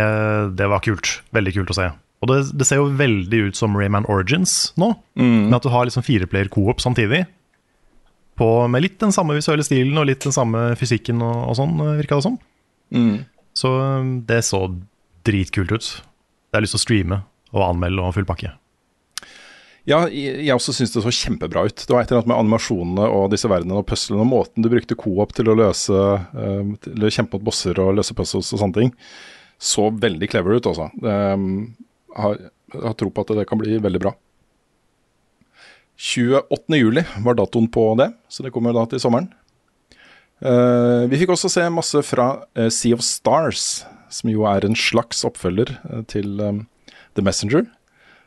det 0.56 0.70
var 0.72 0.80
kult. 0.80 1.20
Veldig 1.36 1.54
kult 1.54 1.70
å 1.70 1.76
se. 1.76 1.90
Og 2.24 2.30
det, 2.32 2.38
det 2.58 2.66
ser 2.66 2.80
jo 2.80 2.88
veldig 2.98 3.50
ut 3.52 3.56
som 3.60 3.76
Rayman 3.78 4.08
Origins 4.10 4.72
nå, 4.80 4.94
med 5.20 5.54
at 5.54 5.62
du 5.68 5.70
har 5.70 5.86
liksom 5.86 6.02
fireplayer 6.08 6.48
co-op 6.50 6.80
samtidig. 6.82 7.26
På, 8.38 8.68
med 8.70 8.84
litt 8.86 9.00
den 9.02 9.14
samme 9.16 9.38
visuelle 9.38 9.66
stilen 9.66 9.98
og 9.98 10.06
litt 10.10 10.22
den 10.26 10.36
samme 10.36 10.70
fysikken 10.78 11.24
og, 11.26 11.40
og 11.50 11.58
sånn, 11.58 11.74
virka 11.98 12.20
det 12.20 12.28
som. 12.28 12.38
Så 13.58 13.74
eh, 13.82 14.14
det 14.30 14.44
så 14.46 14.62
dritkult 15.28 15.74
ut. 15.74 15.90
Det 16.48 16.58
har 16.60 16.66
lyst 16.66 16.78
til 16.78 16.82
å 16.82 16.86
streame 16.86 17.20
og 17.56 17.64
anmelde 17.66 18.04
og 18.06 18.16
full 18.16 18.28
pakke. 18.28 18.54
Ja, 19.88 20.02
jeg 20.12 20.44
jeg 20.44 20.52
også 20.52 20.74
syns 20.76 20.92
det 20.92 21.02
så 21.06 21.14
kjempebra 21.16 21.64
ut. 21.70 21.80
Det 21.80 21.94
var 21.94 22.04
et 22.04 22.12
eller 22.12 22.20
annet 22.22 22.32
med 22.34 22.42
animasjonene 22.42 23.08
og 23.08 23.30
disse 23.32 23.48
verdenene 23.48 23.80
og 23.80 23.88
puzzlene 23.88 24.26
og 24.26 24.30
måten 24.34 24.66
du 24.66 24.70
brukte 24.72 24.98
co-op 25.00 25.32
til 25.36 25.48
å 25.48 25.56
løse 25.56 25.96
eh, 25.96 26.72
Til 26.84 27.08
å 27.08 27.12
kjempe 27.14 27.40
mot 27.40 27.48
bosser 27.48 27.80
og 27.84 27.96
løse 27.96 28.16
puzzles 28.18 28.52
og 28.52 28.62
sånne 28.62 28.82
ting. 28.82 28.94
Så 29.58 29.88
veldig 29.90 30.30
clever 30.30 30.60
ut, 30.60 30.68
altså. 30.70 30.92
Jeg 31.02 32.18
har, 32.20 32.42
har 32.84 32.98
tro 33.00 33.10
på 33.10 33.24
at 33.24 33.32
det 33.40 33.48
kan 33.50 33.58
bli 33.58 33.80
veldig 33.82 34.02
bra. 34.04 34.12
28. 35.98 36.78
juli 36.78 37.04
var 37.26 37.38
datoen 37.38 37.68
på 37.74 37.90
det, 37.98 38.12
så 38.30 38.46
det 38.46 38.54
kommer 38.54 38.76
da 38.76 38.86
til 38.90 39.02
sommeren. 39.02 39.32
Uh, 40.38 41.10
vi 41.10 41.18
fikk 41.24 41.34
også 41.34 41.50
se 41.50 41.64
masse 41.74 42.04
fra 42.06 42.28
uh, 42.46 42.68
Sea 42.70 42.94
of 42.94 43.02
Stars, 43.02 43.82
som 44.14 44.30
jo 44.30 44.46
er 44.50 44.68
en 44.68 44.78
slags 44.78 45.24
oppfølger 45.26 45.74
uh, 45.90 46.04
til 46.10 46.38
um, 46.38 46.62
The 47.18 47.26
Messenger. 47.26 47.66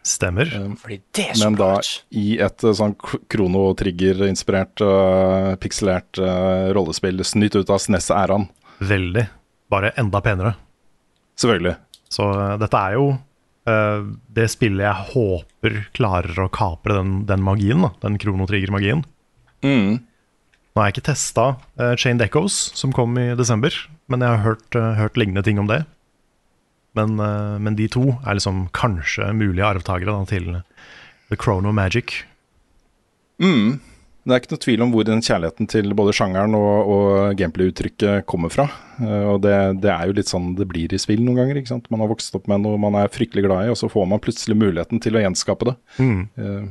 Stemmer. 0.02 0.48
Fordi 0.80 0.96
det 1.14 1.26
er 1.28 1.36
så 1.36 1.44
Men 1.44 1.58
da 1.60 1.74
i 2.16 2.40
et 2.42 2.64
sånn 2.64 2.96
kronotrigger-inspirert, 3.30 4.82
uh, 4.82 5.54
pikselert 5.60 6.18
rollespill 6.74 7.22
snytt 7.22 7.58
ut 7.58 7.70
av 7.70 7.82
SNES-æraen. 7.84 8.48
Veldig. 8.80 9.26
Bare 9.70 9.92
enda 10.00 10.22
penere. 10.24 10.56
Selvfølgelig. 11.38 11.76
Så 12.10 12.26
dette 12.58 12.80
er 12.80 12.96
jo 12.96 13.10
eh, 13.70 14.10
det 14.36 14.48
spillet 14.52 14.84
jeg 14.84 15.08
håper 15.14 15.80
klarer 15.96 16.42
å 16.44 16.50
kapre 16.52 16.98
den, 16.98 17.14
den 17.30 17.44
magien, 17.46 17.86
da, 17.86 17.92
den 18.02 18.18
kronotrigger-magien. 18.20 19.04
Mm. 19.64 20.00
Nå 20.70 20.78
har 20.78 20.88
jeg 20.88 20.98
ikke 20.98 21.08
testa 21.10 21.46
uh, 21.80 21.94
Chained 21.98 22.22
Echoes, 22.22 22.56
som 22.78 22.92
kom 22.94 23.16
i 23.18 23.32
desember, 23.38 23.74
men 24.10 24.22
jeg 24.22 24.36
har 24.36 24.44
hørt, 24.44 24.68
uh, 24.78 24.92
hørt 24.98 25.18
lignende 25.18 25.42
ting 25.46 25.58
om 25.62 25.70
det. 25.70 25.82
Men, 26.98 27.20
eh, 27.22 27.58
men 27.62 27.76
de 27.78 27.86
to 27.90 28.16
er 28.26 28.34
liksom 28.34 28.64
kanskje 28.74 29.30
mulige 29.36 29.66
arvtakere 29.66 30.10
da, 30.10 30.24
til 30.26 30.48
The 31.30 31.38
Chrono 31.38 31.72
Magic. 31.72 32.24
Mm. 33.38 33.78
Det 34.30 34.36
er 34.36 34.42
ikke 34.44 34.52
noe 34.54 34.62
tvil 34.62 34.82
om 34.84 34.92
hvor 34.94 35.06
den 35.08 35.22
kjærligheten 35.26 35.66
til 35.72 35.90
både 35.98 36.12
sjangeren 36.14 36.54
og, 36.54 36.90
og 36.94 37.38
gameplay-uttrykket 37.40 38.22
kommer 38.30 38.52
fra. 38.54 38.68
Uh, 39.00 39.32
og 39.34 39.40
det, 39.42 39.54
det 39.82 39.90
er 39.90 40.06
jo 40.06 40.14
litt 40.20 40.30
sånn 40.30 40.52
det 40.58 40.68
blir 40.70 40.94
i 40.94 41.00
spill 41.02 41.24
noen 41.26 41.40
ganger. 41.42 41.58
ikke 41.58 41.72
sant? 41.72 41.90
Man 41.90 42.04
har 42.04 42.12
vokst 42.12 42.36
opp 42.38 42.46
med 42.50 42.62
noe 42.62 42.78
man 42.78 42.94
er 43.00 43.10
fryktelig 43.10 43.42
glad 43.48 43.66
i, 43.66 43.72
og 43.74 43.78
så 43.80 43.90
får 43.90 44.06
man 44.12 44.22
plutselig 44.22 44.54
muligheten 44.60 45.02
til 45.02 45.18
å 45.18 45.24
gjenskape 45.24 45.72
det 45.72 45.76
Mm. 45.98 46.22
uh, 46.38 46.70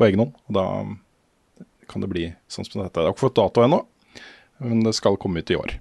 på 0.00 0.08
egen 0.10 0.24
hånd. 0.24 0.34
Og 0.50 0.58
da 0.58 0.66
kan 1.92 2.02
det 2.02 2.10
bli 2.10 2.26
sånn 2.50 2.66
som 2.66 2.82
dette. 2.82 2.98
Jeg 2.98 3.06
har 3.10 3.14
ikke 3.14 3.26
fått 3.28 3.38
dato 3.38 3.62
ennå, 3.62 3.82
men 4.64 4.82
det 4.86 4.94
skal 4.98 5.18
komme 5.20 5.42
ut 5.44 5.50
i 5.54 5.58
år. 5.62 5.76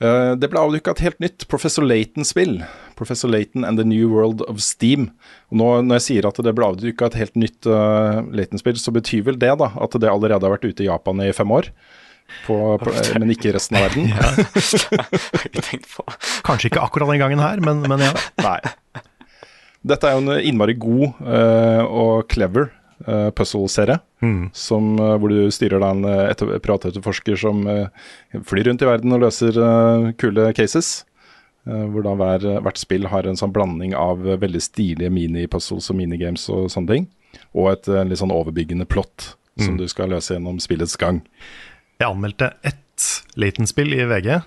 Eh, 0.00 0.32
Det 0.38 0.48
ble 0.50 0.60
avdukka 0.62 0.94
et 0.94 1.02
helt 1.06 1.20
nytt 1.22 1.46
Professor 1.50 1.82
Laton-spill. 1.86 2.60
Professor 2.98 3.30
Laton 3.30 3.64
and 3.64 3.78
the 3.78 3.86
New 3.86 4.10
World 4.12 4.42
of 4.48 4.60
Steam. 4.62 5.10
Og 5.50 5.58
nå, 5.58 5.68
Når 5.86 6.00
jeg 6.00 6.06
sier 6.08 6.28
at 6.28 6.38
det 6.42 6.54
ble 6.54 6.66
avdukka 6.70 7.10
et 7.10 7.18
helt 7.18 7.38
nytt 7.38 7.66
uh, 7.66 8.22
Laton-spill, 8.30 8.78
så 8.78 8.94
betyr 8.94 9.26
vel 9.26 9.38
det 9.38 9.54
da 9.58 9.72
at 9.74 9.98
det 9.98 10.10
allerede 10.10 10.46
har 10.46 10.54
vært 10.54 10.68
ute 10.68 10.86
i 10.86 10.90
Japan 10.90 11.22
i 11.24 11.32
fem 11.34 11.50
år? 11.50 11.72
På, 12.44 12.76
på, 12.76 12.92
eh, 12.92 13.14
men 13.16 13.30
ikke 13.32 13.48
i 13.48 13.54
resten 13.56 13.78
av 13.78 13.88
verden? 13.88 14.10
Kanskje 16.46 16.68
ikke 16.68 16.82
akkurat 16.84 17.08
den 17.08 17.22
gangen 17.22 17.40
her, 17.40 17.62
men, 17.64 17.80
men 17.88 18.04
ja. 18.04 18.12
Nei. 18.44 18.58
Dette 19.88 20.10
er 20.10 20.18
jo 20.18 20.26
en 20.26 20.42
innmari 20.42 20.74
god 20.76 21.22
uh, 21.22 21.86
og 21.86 22.26
clever 22.28 22.68
uh, 23.06 23.30
puzzle-serie. 23.30 23.98
Mm. 24.22 24.50
som, 24.52 24.96
eh, 24.98 25.14
Hvor 25.22 25.28
du 25.30 25.50
styrer 25.54 25.78
da 25.78 25.90
en 25.94 26.04
eh, 26.04 26.30
etter, 26.32 26.58
privatetterforsker 26.58 27.36
som 27.38 27.60
uh, 27.70 27.86
flyr 28.42 28.66
rundt 28.66 28.82
i 28.82 28.88
verden 28.88 29.12
og 29.14 29.20
løser 29.22 29.54
uh, 29.62 30.10
kule 30.18 30.52
cases. 30.58 31.04
Hvor 31.68 32.00
da 32.02 32.14
hver, 32.16 32.44
hvert 32.64 32.78
spill 32.80 33.04
har 33.12 33.26
en 33.28 33.36
sånn 33.36 33.52
blanding 33.52 33.92
av 33.94 34.22
veldig 34.24 34.60
stilige 34.64 35.10
mini-puzzles 35.12 35.90
og 35.92 35.98
minigames 35.98 36.46
og 36.48 36.70
sånne 36.72 36.88
ting. 36.94 37.06
Og 37.52 37.66
et 37.74 37.90
litt 38.08 38.18
sånn 38.22 38.32
overbyggende 38.32 38.86
plott 38.88 39.34
som 39.58 39.74
Mm. 39.74 39.78
du 39.82 39.88
skal 39.88 40.08
løse 40.08 40.32
gjennom 40.32 40.56
spillets 40.62 40.96
gang. 40.96 41.20
Jeg 42.00 42.08
anmeldte 42.08 42.54
ett 42.64 43.04
liten 43.36 43.66
spill 43.68 43.92
i 43.92 44.06
VG. 44.06 44.38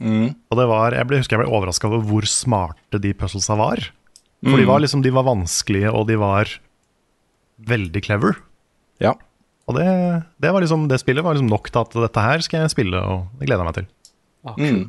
Mm. 0.00 0.34
Og 0.50 0.56
det 0.56 0.66
var, 0.70 0.92
jeg 0.96 1.06
ble, 1.10 1.18
husker 1.20 1.36
jeg 1.36 1.44
ble 1.44 1.52
overraska 1.58 1.88
over 1.90 2.00
hvor 2.08 2.24
smarte 2.30 3.00
de 3.02 3.12
puzzlesa 3.12 3.56
var. 3.58 3.76
For 4.44 4.56
de 4.56 4.62
Mm. 4.64 4.68
var 4.70 4.80
liksom, 4.80 5.02
de 5.02 5.10
var 5.10 5.24
vanskelige, 5.24 5.92
og 5.92 6.06
de 6.08 6.16
var 6.16 6.46
veldig 7.58 8.02
clever. 8.04 8.36
Ja. 9.02 9.14
Og 9.66 9.78
det, 9.78 9.86
det 10.42 10.52
var 10.54 10.62
liksom, 10.62 10.86
det 10.90 11.00
spillet 11.02 11.24
var 11.26 11.34
liksom 11.36 11.50
nok 11.50 11.70
til 11.72 11.82
at 11.82 11.96
dette 12.06 12.24
her 12.28 12.44
skal 12.44 12.64
jeg 12.64 12.74
spille, 12.76 13.00
og 13.00 13.26
det 13.40 13.48
gleder 13.48 13.64
jeg 13.64 13.70
meg 13.70 13.78
til. 13.80 13.88
Ah, 14.46 14.54
Mm. 14.56 14.84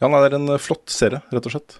Ja, 0.00 0.08
nei, 0.08 0.18
det 0.24 0.30
er 0.30 0.38
en 0.38 0.48
eh, 0.54 0.60
flott 0.62 0.88
serie, 0.88 1.20
rett 1.28 1.46
og 1.46 1.52
slett. 1.52 1.76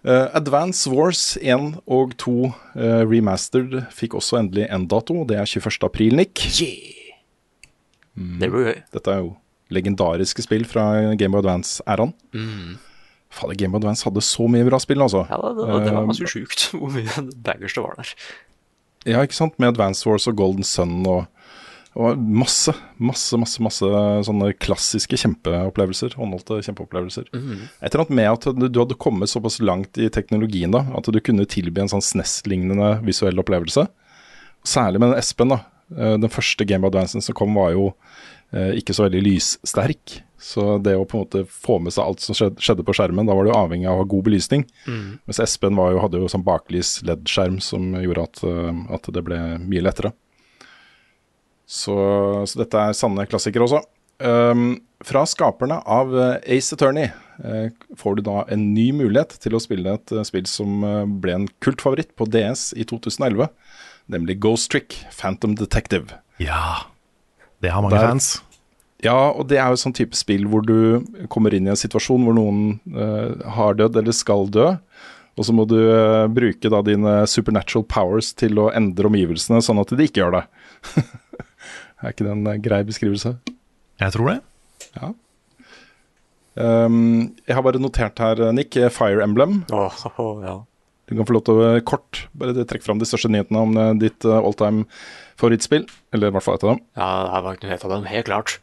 Uh, 0.00 0.32
Advance 0.32 0.88
Wars 0.88 1.36
1 1.36 1.74
og 1.84 2.14
2 2.16 2.32
uh, 2.48 3.02
remastered 3.04 3.74
fikk 3.92 4.14
også 4.16 4.38
endelig 4.38 4.64
en 4.72 4.86
dato. 4.88 5.18
Det 5.28 5.36
er 5.36 5.44
21. 5.44 5.76
april, 5.84 6.16
Nick. 6.16 6.40
Mm. 8.16 8.38
Det 8.40 8.48
blir 8.48 8.70
gøy. 8.70 8.78
Dette 8.96 9.12
er 9.12 9.20
jo 9.20 9.34
legendariske 9.76 10.46
spill 10.46 10.64
fra 10.64 10.86
Game 11.20 11.36
of 11.36 11.44
Advance-æraen. 11.44 12.14
Mm. 12.32 12.78
Fader, 13.30 13.54
Game 13.54 13.74
of 13.76 13.80
Advance 13.82 14.04
hadde 14.06 14.22
så 14.26 14.46
mye 14.50 14.66
bra 14.66 14.78
spill, 14.82 15.02
altså. 15.04 15.24
Ja, 15.30 15.38
det, 15.38 15.52
det, 15.58 15.82
det 15.86 15.96
var 15.96 16.08
ganske 16.08 16.26
uh, 16.26 16.32
sjukt 16.32 16.64
hvor 16.78 16.90
mye 16.94 17.26
baggers 17.46 17.76
det 17.76 17.84
var 17.84 17.98
der. 18.00 18.14
Ja, 19.08 19.22
ikke 19.24 19.38
sant? 19.38 19.54
Med 19.62 19.70
Advance 19.72 20.04
Wars 20.08 20.26
og 20.28 20.36
Golden 20.36 20.66
Sun 20.66 20.98
og, 21.08 21.22
og 21.96 22.18
masse, 22.20 22.74
masse, 23.00 23.38
masse 23.40 23.62
masse 23.64 23.88
sånne 24.28 24.50
klassiske 24.60 25.16
kjempeopplevelser. 25.22 26.18
Håndholdte 26.20 26.60
kjempeopplevelser. 26.66 27.30
Mhm. 27.32 27.64
Et 27.80 27.88
eller 27.88 28.04
annet 28.04 28.16
med 28.18 28.30
at 28.34 28.48
du, 28.58 28.66
du 28.68 28.82
hadde 28.82 28.98
kommet 29.00 29.32
såpass 29.32 29.60
langt 29.64 29.98
i 29.98 30.10
teknologien 30.12 30.74
da, 30.74 30.84
at 30.98 31.08
du 31.08 31.20
kunne 31.24 31.48
tilby 31.48 31.82
en 31.84 31.90
sånn 31.94 32.04
SNES-lignende 32.04 32.96
visuell 33.06 33.40
opplevelse. 33.40 33.86
Særlig 34.68 35.00
med 35.00 35.14
den 35.14 35.22
Espen. 35.22 35.54
da. 35.54 35.62
Eh, 35.96 36.16
Den 36.20 36.30
første 36.30 36.66
Game 36.68 36.84
of 36.86 36.92
Advancen 36.92 37.24
som 37.24 37.34
kom, 37.34 37.54
var 37.56 37.72
jo 37.72 37.92
eh, 38.52 38.76
ikke 38.82 38.94
så 38.94 39.06
veldig 39.08 39.22
lyssterk. 39.26 40.20
Så 40.40 40.78
det 40.80 40.94
å 40.96 41.04
på 41.04 41.18
en 41.18 41.24
måte 41.26 41.42
få 41.44 41.76
med 41.84 41.92
seg 41.92 42.06
alt 42.06 42.24
som 42.24 42.36
skjedde, 42.36 42.84
på 42.86 42.94
skjermen, 42.96 43.28
da 43.28 43.36
var 43.36 43.44
du 43.44 43.52
avhengig 43.52 43.88
av 43.90 43.98
å 43.98 44.02
ha 44.02 44.08
god 44.08 44.24
belysning. 44.30 44.64
Mm. 44.88 45.20
Mens 45.28 45.40
Espen 45.44 45.76
var 45.76 45.92
jo, 45.92 46.00
hadde 46.00 46.22
jo 46.22 46.30
sånn 46.32 46.46
baklys 46.46 46.94
LED-skjerm 47.04 47.58
som 47.64 47.92
gjorde 48.00 48.24
at, 48.24 48.42
eh, 48.48 48.80
at 48.96 49.10
det 49.12 49.24
ble 49.26 49.40
mye 49.60 49.84
lettere. 49.84 50.14
Så, 51.70 51.94
så 52.48 52.62
dette 52.62 52.80
er 52.88 52.96
sanne 52.96 53.28
klassikere 53.30 53.68
også. 53.68 53.84
Um, 54.20 54.80
fra 55.04 55.22
skaperne 55.28 55.78
av 55.88 56.10
eh, 56.12 56.56
Ace 56.56 56.74
Attorney 56.76 57.06
uh, 57.40 57.70
får 57.96 58.18
du 58.18 58.26
da 58.26 58.42
en 58.52 58.66
ny 58.74 58.90
mulighet 58.92 59.38
til 59.40 59.56
å 59.56 59.60
spille 59.62 59.94
et 59.96 60.12
uh, 60.12 60.20
spill 60.28 60.44
som 60.50 60.82
uh, 60.84 61.06
ble 61.08 61.38
en 61.38 61.46
kultfavoritt 61.64 62.12
på 62.20 62.26
DS 62.28 62.74
i 62.76 62.84
2011, 62.88 63.48
nemlig 64.12 64.36
Ghost 64.44 64.72
Trick 64.74 64.98
Phantom 65.14 65.54
Detective. 65.56 66.20
Ja, 66.42 66.90
det 67.64 67.72
har 67.72 67.84
mange 67.84 67.96
Der- 67.96 68.12
fans. 68.12 68.34
Ja, 69.04 69.30
og 69.32 69.48
det 69.48 69.56
er 69.60 69.72
jo 69.72 69.80
sånn 69.80 69.96
type 69.96 70.18
spill 70.18 70.44
hvor 70.50 70.64
du 70.66 71.00
kommer 71.32 71.54
inn 71.56 71.68
i 71.68 71.72
en 71.72 71.78
situasjon 71.78 72.26
hvor 72.26 72.36
noen 72.36 72.76
uh, 72.92 73.32
har 73.56 73.78
dødd 73.78 73.96
eller 74.02 74.16
skal 74.16 74.50
dø. 74.52 74.74
Og 75.40 75.46
så 75.46 75.54
må 75.56 75.64
du 75.68 75.78
uh, 75.78 76.28
bruke 76.28 76.72
da 76.72 76.82
dine 76.84 77.14
supernatural 77.30 77.86
powers 77.88 78.34
til 78.36 78.60
å 78.60 78.68
endre 78.76 79.08
omgivelsene 79.08 79.62
sånn 79.64 79.80
at 79.80 79.94
de 79.96 80.04
ikke 80.08 80.20
gjør 80.20 80.36
det. 80.36 80.44
er 82.02 82.12
ikke 82.12 82.28
det 82.28 82.34
en 82.34 82.52
eh, 82.52 82.60
grei 82.60 82.82
beskrivelse? 82.88 83.34
Jeg 84.04 84.16
tror 84.16 84.34
det. 84.34 84.38
Ja. 85.00 85.12
Um, 86.60 87.30
jeg 87.46 87.56
har 87.56 87.64
bare 87.64 87.80
notert 87.80 88.20
her, 88.20 88.50
Nick, 88.52 88.76
Fire 88.92 89.24
Emblem. 89.24 89.62
Åh, 89.72 90.00
oh 90.20 90.44
ja. 90.44 90.58
Du 91.08 91.16
kan 91.16 91.26
få 91.26 91.40
lov 91.40 91.48
til 91.48 91.58
å 91.58 91.68
kort 91.88 92.26
bare 92.38 92.52
trekke 92.68 92.84
fram 92.84 93.00
de 93.00 93.08
største 93.08 93.32
nyhetene 93.32 93.64
om 93.64 93.78
ditt 93.98 94.22
all 94.28 94.54
time 94.54 94.84
favorittspill. 95.40 95.88
Eller 96.14 96.30
i 96.30 96.36
hvert 96.36 96.44
fall 96.44 96.60
et 96.60 96.66
av 96.66 96.76
dem. 96.76 96.84
ja, 97.00 97.14
det 97.32 97.46
var 97.46 97.56
ikke 97.56 97.66
noe 97.66 97.72
helt 97.72 97.86
av 97.88 97.94
dem, 97.96 98.04
helt 98.12 98.28
klart. 98.28 98.60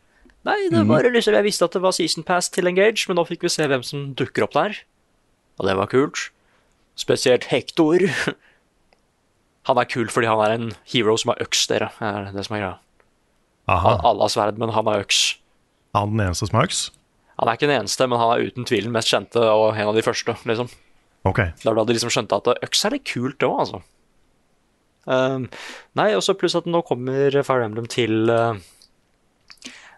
Nei, 0.47 0.57
det 0.71 0.83
var 0.87 1.03
var 1.03 1.11
liksom, 1.11 1.35
jeg 1.35 1.43
visste 1.43 1.67
at 1.67 1.75
det 1.75 1.83
var 1.83 1.95
season 1.95 2.23
pass 2.23 2.47
til 2.53 2.69
Engage, 2.69 3.05
men 3.09 3.19
nå 3.19 3.25
fikk 3.27 3.43
vi 3.43 3.51
se 3.51 3.67
hvem 3.67 3.83
som 3.83 4.11
dukker 4.17 4.45
opp 4.45 4.55
der. 4.55 4.81
og 5.59 5.67
det 5.67 5.75
var 5.75 5.89
kult. 5.91 6.29
Spesielt 6.95 7.49
Hector. 7.51 8.05
Han 9.67 9.77
er 9.81 9.89
kul 9.91 10.07
fordi 10.07 10.29
han 10.31 10.39
er 10.39 10.53
en 10.55 10.69
hero 10.87 11.17
som 11.19 11.33
har 11.33 11.41
øks, 11.43 11.65
dere. 11.67 11.89
er 11.99 12.29
det 12.31 12.45
som 12.47 12.55
er 12.55 12.61
greia. 12.61 12.75
Han, 13.67 13.99
alle 13.99 14.23
har 14.23 14.31
sverd, 14.31 14.57
men 14.61 14.71
han 14.71 14.87
har 14.87 15.01
øks. 15.03 15.35
Er 15.91 16.05
han 16.05 16.13
den 16.13 16.23
eneste 16.23 16.47
som 16.47 16.55
har 16.55 16.69
øks? 16.69 16.79
Han 17.35 17.49
er 17.49 17.57
ikke 17.57 17.67
den 17.67 17.81
eneste, 17.81 18.07
men 18.07 18.21
han 18.21 18.31
er 18.31 18.47
uten 18.47 18.67
tvil 18.69 18.87
den 18.87 18.95
mest 18.95 19.11
kjente 19.11 19.43
og 19.43 19.75
en 19.75 19.89
av 19.91 19.97
de 19.97 20.05
første. 20.05 20.37
liksom. 20.47 20.71
Okay. 21.27 21.51
Det 21.59 21.67
hadde 21.67 21.81
da 21.81 21.85
de 21.89 21.97
liksom 21.97 22.13
skjønte 22.15 22.39
at 22.39 22.63
øks 22.63 22.85
er 22.87 22.95
litt 22.95 23.05
kult 23.11 23.43
òg, 23.43 23.57
altså. 23.65 23.81
Um, 25.07 25.49
nei, 25.99 26.09
også 26.15 26.37
pluss 26.39 26.55
at 26.55 26.65
nå 26.67 26.79
kommer 26.87 27.35
Fire 27.43 27.67
Emblem 27.67 27.91
til 27.91 28.31
uh, 28.31 28.55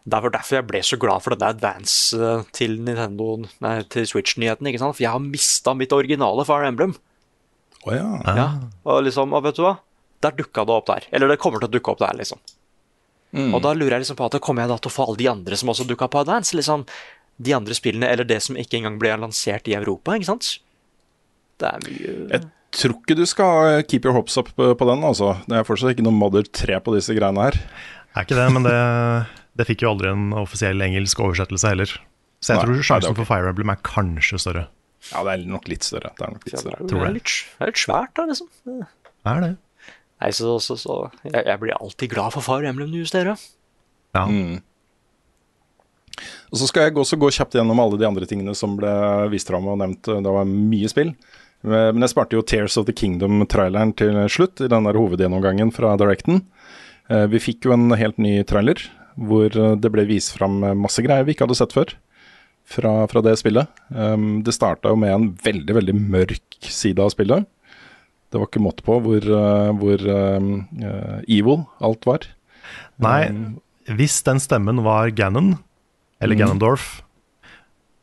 Det 0.10 0.22
var 0.24 0.34
derfor 0.34 0.60
jeg 0.60 0.68
ble 0.70 0.82
så 0.86 0.98
glad 1.02 1.24
for 1.24 1.36
denne 1.36 1.52
advance 1.54 2.18
uh, 2.18 2.46
til 2.56 2.78
Nintendo 2.82 3.36
Nei, 3.64 3.76
til 3.92 4.08
Switch-nyheten, 4.10 4.70
ikke 4.70 4.82
sant? 4.82 4.98
For 4.98 5.06
jeg 5.06 5.14
har 5.14 5.24
mista 5.24 5.76
mitt 5.78 5.94
originale 5.96 6.46
Fire 6.48 6.70
Emblem. 6.72 6.96
Oh, 7.86 7.94
ja. 7.96 8.08
Ja, 8.26 8.48
og 8.90 9.04
liksom, 9.06 9.36
og 9.36 9.46
vet 9.46 9.60
du 9.60 9.64
hva? 9.66 9.78
Der 10.24 10.36
dukka 10.36 10.66
det 10.68 10.76
opp 10.76 10.88
der. 10.90 11.06
Eller 11.16 11.32
det 11.32 11.40
kommer 11.40 11.62
til 11.62 11.70
å 11.70 11.74
dukke 11.78 11.94
opp 11.94 12.02
der, 12.02 12.18
liksom. 12.20 12.42
Mm. 13.36 13.54
Og 13.54 13.62
da 13.64 13.76
lurer 13.78 13.98
jeg 13.98 14.08
liksom 14.08 14.18
på 14.20 14.26
at 14.26 14.40
kommer 14.42 14.66
jeg 14.66 14.72
da 14.72 14.80
til 14.82 14.90
å 14.90 14.96
få 14.96 15.06
alle 15.06 15.22
de 15.22 15.28
andre 15.30 15.60
som 15.60 15.70
også 15.72 15.86
dukka 15.88 16.10
på 16.10 16.24
Advance? 16.24 16.56
liksom 16.58 16.88
De 17.38 17.54
andre 17.56 17.76
spillene, 17.78 18.10
eller 18.10 18.28
det 18.28 18.42
som 18.44 18.58
ikke 18.58 18.80
engang 18.80 18.98
ble 19.00 19.14
lansert 19.22 19.70
i 19.70 19.78
Europa, 19.78 20.18
ikke 20.18 20.32
sant? 20.32 20.56
Det 21.62 21.70
er 21.70 21.86
mye 21.86 22.16
Jeg 22.34 22.48
tror 22.76 22.98
ikke 22.98 23.20
du 23.20 23.26
skal 23.30 23.84
keep 23.86 24.08
your 24.08 24.18
hopes 24.18 24.38
up 24.42 24.52
på 24.58 24.90
den, 24.90 25.06
altså. 25.06 25.36
Det 25.48 25.60
er 25.60 25.68
fortsatt 25.68 25.94
ikke 25.94 26.08
noe 26.08 26.16
Mother 26.16 26.44
3 26.44 26.82
på 26.84 26.96
disse 26.98 27.16
greiene 27.18 27.48
her. 27.48 27.60
Er 28.18 28.26
ikke 28.26 28.38
det, 28.38 28.50
men 28.56 28.66
det, 28.66 28.76
det 29.60 29.66
fikk 29.68 29.84
jo 29.84 29.92
aldri 29.94 30.10
en 30.14 30.30
offisiell 30.40 30.80
engelsk 30.86 31.20
oversettelse 31.24 31.74
heller. 31.74 31.92
Så 32.40 32.54
jeg 32.54 32.60
Nei, 32.62 32.64
tror 32.66 32.72
nei, 32.74 32.80
det 32.82 32.88
sjansen 32.88 33.10
er 33.10 33.16
ok. 33.16 33.20
for 33.20 33.28
Fire 33.34 33.50
Emblem 33.52 33.72
er 33.74 33.82
kanskje 33.84 34.40
større. 34.40 34.66
Ja, 35.12 35.24
det 35.28 35.34
er 35.36 35.44
nok 35.52 35.68
litt 35.72 35.84
større. 35.88 36.12
Det 36.16 36.24
er 36.26 36.32
nok 36.36 36.46
litt 36.48 36.56
det 36.56 36.62
større. 36.64 36.78
er, 36.80 36.88
tror 36.92 37.04
jeg. 37.06 37.16
litt, 37.18 37.34
det 37.60 37.66
er 37.66 37.72
litt 37.74 37.82
svært, 37.84 38.14
da, 38.16 38.26
liksom. 38.30 38.50
Er 39.34 39.44
det? 39.44 39.50
Nei, 40.20 40.32
så, 40.36 40.56
så, 40.64 40.76
så 40.80 40.96
jeg, 41.28 41.44
jeg 41.48 41.60
blir 41.62 41.76
alltid 41.78 42.12
glad 42.16 42.34
for 42.36 42.44
Fire 42.44 42.68
Emblem 42.72 42.90
News, 42.96 43.12
dere. 43.16 43.36
Ja. 44.16 44.26
Mm. 44.28 44.58
Og 46.50 46.58
Så 46.60 46.68
skal 46.68 46.88
jeg 46.88 46.98
også 47.00 47.20
gå 47.22 47.30
kjapt 47.32 47.56
gjennom 47.56 47.80
alle 47.80 48.00
de 48.02 48.08
andre 48.08 48.28
tingene 48.28 48.56
som 48.58 48.74
ble 48.80 48.92
vist 49.32 49.48
fram 49.52 49.68
og 49.72 49.78
nevnt. 49.80 50.08
Det 50.10 50.34
var 50.36 50.48
mye 50.50 50.90
spill. 50.92 51.14
Men 51.64 52.04
jeg 52.04 52.12
sparte 52.14 52.38
jo 52.38 52.44
Tears 52.48 52.78
of 52.80 52.88
the 52.88 52.96
Kingdom-traileren 52.96 53.92
til 54.00 54.16
slutt, 54.32 54.62
i 54.64 54.70
den 54.72 54.88
der 54.88 54.96
hovedgjennomgangen 55.00 55.72
fra 55.76 55.94
Directen. 56.00 56.42
Eh, 57.12 57.26
Vi 57.32 57.42
fikk 57.44 57.68
jo 57.68 57.74
en 57.76 57.92
helt 58.00 58.18
ny 58.22 58.38
trailer, 58.48 58.80
hvor 59.28 59.52
eh, 59.52 59.76
det 59.80 59.92
ble 59.94 60.06
vist 60.10 60.36
fram 60.38 60.62
masse 60.80 61.04
greier 61.06 61.28
vi 61.28 61.36
ikke 61.36 61.48
hadde 61.48 61.60
sett 61.60 61.76
før. 61.76 61.96
Fra, 62.70 62.92
fra 63.10 63.22
det 63.26 63.32
spillet. 63.40 63.66
Um, 63.90 64.44
det 64.46 64.54
starta 64.54 64.92
jo 64.92 64.98
med 65.02 65.10
en 65.10 65.24
veldig, 65.42 65.74
veldig 65.74 65.96
mørk 65.98 66.68
side 66.70 67.02
av 67.02 67.10
spillet. 67.10 67.48
Det 68.30 68.38
var 68.38 68.46
ikke 68.46 68.62
måte 68.62 68.86
på 68.86 69.00
hvor, 69.02 69.26
eh, 69.26 69.72
hvor 69.82 70.04
eh, 70.14 71.16
evil 71.26 71.64
alt 71.82 72.06
var. 72.06 72.28
Nei, 73.02 73.24
Um, 73.32 73.58
hvis 73.90 74.20
den 74.22 74.38
stemmen 74.38 74.84
var 74.86 75.10
Gannon, 75.18 75.56
eller 76.22 76.36
Mm. 76.38 76.44
Ganondorf, 76.44 77.02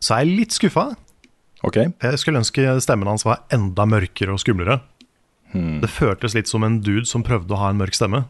så 0.03 0.17
er 0.17 0.25
jeg 0.25 0.39
litt 0.41 0.57
skuffa. 0.57 0.97
Ok. 1.63 1.77
Jeg 2.03 2.19
skulle 2.19 2.43
ønske 2.43 2.67
stemmen 2.83 3.07
hans 3.07 3.25
var 3.25 3.45
enda 3.55 3.87
mørkere 3.87 4.35
og 4.35 4.43
skumlere. 4.43 4.81
Hmm. 5.53 5.79
Det 5.81 5.91
føltes 5.95 6.35
litt 6.35 6.51
som 6.51 6.65
en 6.67 6.81
dude 6.83 7.07
som 7.07 7.23
prøvde 7.23 7.55
å 7.55 7.61
ha 7.61 7.71
en 7.71 7.79
mørk 7.79 7.95
stemme. 7.95 8.25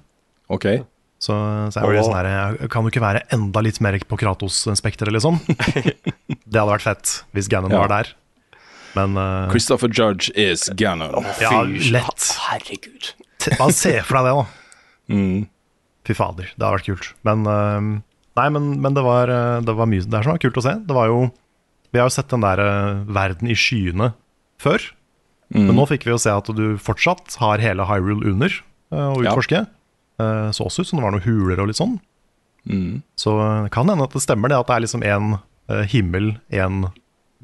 Ok. 0.52 0.84
Så, 1.16 1.32
så 1.72 1.80
jeg 1.80 1.88
ble 1.88 2.02
sånn 2.04 2.12
her 2.18 2.68
Kan 2.68 2.84
du 2.84 2.90
ikke 2.90 3.00
være 3.00 3.22
enda 3.32 3.62
litt 3.64 3.78
mer 3.80 3.96
på 4.04 4.18
Kratos-spekteret, 4.20 5.14
liksom? 5.16 5.38
det 5.48 6.58
hadde 6.58 6.68
vært 6.74 6.84
fett 6.84 7.12
hvis 7.36 7.48
Gannon 7.52 7.72
Ja. 7.72 7.80
var 7.86 7.92
der. 7.94 8.10
Men 8.96 9.16
uh, 9.16 9.48
Christopher 9.52 9.88
Judge 9.92 10.28
is 10.36 10.68
Ganon. 10.76 11.16
ja, 11.40 11.62
lett. 11.64 12.28
Herregud. 12.48 13.12
Bare 13.56 13.72
se 13.76 13.94
for 14.04 14.20
deg 14.20 14.30
det, 14.30 14.36
da. 14.42 14.46
Mm. 15.06 15.44
Fy 16.02 16.16
fader, 16.18 16.48
det 16.50 16.64
hadde 16.66 16.76
vært 16.80 16.86
kult. 16.88 17.08
Men 17.22 17.44
uh, 17.46 18.02
Nei, 18.36 18.46
men, 18.52 18.64
men 18.82 18.96
det, 18.96 19.04
var, 19.06 19.30
eh, 19.32 19.60
det 19.64 19.74
var 19.78 19.88
mye 19.88 20.04
Det 20.04 20.18
er 20.18 20.26
sånn 20.26 20.40
kult 20.42 20.58
å 20.60 20.64
se. 20.64 20.74
Det 20.84 20.96
var 20.96 21.08
jo 21.08 21.20
Vi 21.94 22.00
har 22.00 22.08
jo 22.10 22.14
sett 22.16 22.32
den 22.32 22.44
der 22.44 22.60
uh, 22.60 23.04
verden 23.16 23.48
i 23.48 23.56
skyene 23.56 24.10
før. 24.60 24.82
Mm. 25.54 25.68
Men 25.68 25.76
nå 25.78 25.86
fikk 25.88 26.04
vi 26.08 26.12
jo 26.12 26.18
se 26.20 26.32
at 26.34 26.50
du 26.58 26.74
fortsatt 26.82 27.38
har 27.40 27.62
hele 27.62 27.86
Hyrule 27.88 28.28
under 28.34 28.52
uh, 28.92 29.14
å 29.14 29.22
Ja. 29.24 29.64
Eh, 30.22 30.50
så 30.50 30.66
også 30.66 30.82
ut 30.82 30.90
som 30.90 31.00
det 31.00 31.04
var 31.04 31.14
noen 31.14 31.26
huler 31.26 31.60
og 31.60 31.70
litt 31.70 31.80
sånn. 31.80 31.98
Mm. 32.66 33.02
Så 33.20 33.34
eh, 33.38 33.64
det 33.66 33.72
kan 33.74 33.90
hende 33.90 34.06
at 34.06 34.14
det 34.16 34.24
stemmer 34.24 34.52
det 34.52 34.58
at 34.58 34.70
det 34.70 34.76
er 34.76 34.84
liksom 34.86 35.04
en 35.06 35.36
uh, 35.36 35.82
himmel, 35.90 36.36
en 36.54 36.86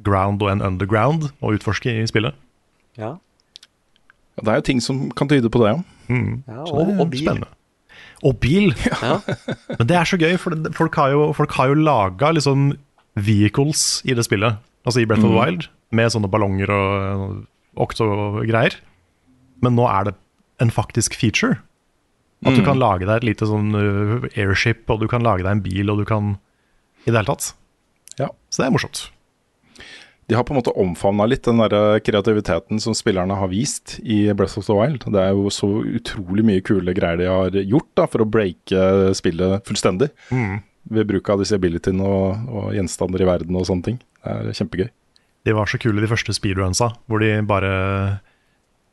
ground 0.03 0.43
og 0.43 0.53
en 0.53 0.65
underground 0.65 1.29
å 1.45 1.53
utforske 1.57 1.93
i 2.01 2.07
spillet. 2.11 2.37
Ja. 2.99 3.17
Ja, 4.33 4.45
Det 4.45 4.53
er 4.53 4.63
jo 4.63 4.69
ting 4.71 4.81
som 4.81 5.11
kan 5.13 5.29
tyde 5.29 5.51
på 5.53 5.61
det, 5.63 5.75
ja. 5.75 5.83
Mm. 6.09 6.43
ja 6.49 6.63
og, 6.65 6.87
det 6.89 6.97
og, 6.97 7.11
bil. 7.13 7.27
Spennende. 7.27 7.51
Og 8.23 8.39
bil! 8.41 8.73
Ja. 9.03 9.19
Men 9.77 9.89
det 9.91 9.99
er 9.99 10.09
så 10.09 10.19
gøy, 10.21 10.37
for 10.41 10.57
folk 10.77 10.97
har 10.97 11.13
jo, 11.13 11.27
folk 11.37 11.53
har 11.59 11.73
jo 11.73 11.79
laga 11.79 12.33
liksom 12.33 12.73
vehicles 13.19 14.01
i 14.09 14.17
det 14.17 14.25
spillet. 14.25 14.57
Altså 14.87 15.03
i 15.03 15.07
Breath 15.07 15.27
of 15.27 15.31
the 15.31 15.37
Wild, 15.37 15.69
med 15.93 16.11
sånne 16.11 16.31
ballonger 16.33 16.73
og 16.73 17.43
okto-greier. 17.85 18.79
Men 19.63 19.77
nå 19.77 19.85
er 19.91 20.09
det 20.09 20.15
en 20.63 20.73
faktisk 20.73 21.15
feature. 21.19 21.61
At 22.45 22.55
du 22.57 22.61
Mm. 22.63 22.67
kan 22.67 22.79
lage 22.79 23.07
deg 23.07 23.17
et 23.21 23.25
lite 23.29 23.47
sånn 23.47 23.71
uh, 23.75 24.29
airship, 24.37 24.89
og 24.91 25.01
du 25.01 25.09
kan 25.09 25.23
lage 25.23 25.45
deg 25.45 25.53
en 25.53 25.63
bil, 25.63 25.91
og 25.91 25.99
du 26.03 26.05
kan 26.09 26.39
I 27.07 27.11
det 27.11 27.15
hele 27.21 27.27
tatt. 27.35 27.53
Ja. 28.19 28.29
Så 28.51 28.63
det 28.63 28.67
er 28.69 28.75
morsomt. 28.75 29.11
De 30.31 30.37
har 30.39 30.45
på 30.47 30.55
en 30.55 30.61
måte 30.61 30.73
omfavna 30.79 31.27
litt 31.29 31.43
den 31.45 31.59
der 31.59 31.99
kreativiteten 32.01 32.79
som 32.81 32.95
spillerne 32.95 33.35
har 33.37 33.49
vist 33.51 33.97
i 34.07 34.33
Breath 34.33 34.57
of 34.59 34.67
the 34.67 34.73
Wild. 34.79 35.03
Det 35.11 35.19
er 35.21 35.33
jo 35.35 35.51
så 35.51 35.67
utrolig 35.83 36.45
mye 36.47 36.63
kule 36.65 36.95
greier 36.95 37.19
de 37.19 37.27
har 37.27 37.51
gjort 37.67 37.89
da, 37.99 38.07
for 38.07 38.23
å 38.23 38.29
breake 38.31 38.85
spillet 39.19 39.67
fullstendig. 39.67 40.11
Ved 40.91 41.07
bruk 41.11 41.29
av 41.35 41.43
disse 41.43 41.59
abilityene 41.59 42.07
og, 42.07 42.47
og 42.49 42.71
gjenstander 42.75 43.23
i 43.23 43.29
verden 43.29 43.59
og 43.59 43.67
sånne 43.69 43.85
ting. 43.91 43.99
Det 44.23 44.55
er 44.55 44.57
kjempegøy. 44.63 44.89
De 45.45 45.53
var 45.59 45.67
så 45.67 45.79
kule, 45.83 46.01
de 46.01 46.07
første 46.11 46.33
speedrunsa, 46.39 46.93
hvor 47.11 47.19
de 47.23 47.33
bare 47.43 48.21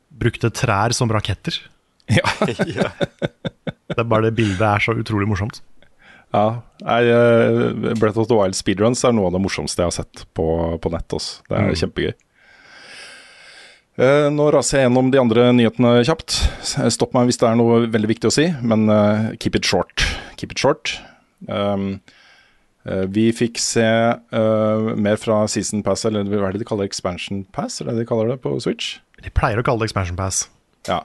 brukte 0.09 0.49
trær 0.49 0.93
som 0.97 1.09
raketter. 1.13 1.59
Ja. 2.79 2.89
Det 3.89 3.97
er 4.03 4.07
bare 4.07 4.29
det 4.29 4.35
bildet 4.37 4.61
er 4.63 4.79
så 4.83 4.93
utrolig 4.97 5.27
morsomt. 5.29 5.61
Ja, 6.33 6.61
Jeg, 6.85 7.09
uh, 7.09 7.93
Breath 7.97 8.19
of 8.21 8.27
the 8.29 8.37
Wild 8.37 8.53
speedruns 8.57 9.01
er 9.07 9.15
noe 9.17 9.31
av 9.31 9.33
det 9.33 9.41
morsomste 9.41 9.81
jeg 9.81 9.89
har 9.89 9.95
sett 9.95 10.25
på, 10.37 10.45
på 10.81 10.91
nett. 10.93 11.09
Også. 11.17 11.41
Det 11.49 11.57
er 11.57 11.69
Mm. 11.71 11.79
kjempegøy. 11.81 12.13
Uh, 13.99 14.29
nå 14.31 14.45
raser 14.55 14.77
jeg 14.79 14.85
gjennom 14.87 15.09
de 15.11 15.19
andre 15.19 15.47
nyhetene 15.57 15.89
kjapt. 16.07 16.37
Stopp 16.93 17.15
meg 17.17 17.27
hvis 17.27 17.39
det 17.41 17.49
er 17.49 17.57
noe 17.59 17.81
veldig 17.91 18.11
viktig 18.13 18.29
å 18.29 18.35
si, 18.35 18.45
men 18.63 18.85
uh, 18.93 19.33
keep 19.41 19.57
it 19.59 19.67
short. 19.67 20.05
Keep 20.39 20.53
it 20.55 20.61
short. 20.61 20.93
Um, 21.49 21.97
eh, 22.87 23.03
vi 23.11 23.29
fikk 23.35 23.59
se 23.63 23.83
eh, 23.83 24.87
mer 24.99 25.15
fra 25.19 25.41
Season 25.51 25.79
Pass, 25.85 26.03
eller 26.07 26.23
hva 26.27 26.49
er 26.49 26.55
det 26.55 26.61
de 26.63 26.67
kaller 26.67 26.87
Expansion 26.87 27.41
Pass? 27.55 27.77
Er 27.81 27.87
det 27.89 27.97
de 28.01 28.05
kaller 28.07 28.31
det 28.33 28.39
på 28.43 28.53
Switch? 28.63 28.97
De 29.23 29.31
pleier 29.35 29.59
å 29.59 29.63
kalle 29.67 29.83
det 29.83 29.89
Expansion 29.89 30.17
Pass. 30.19 30.45
Ja. 30.87 31.01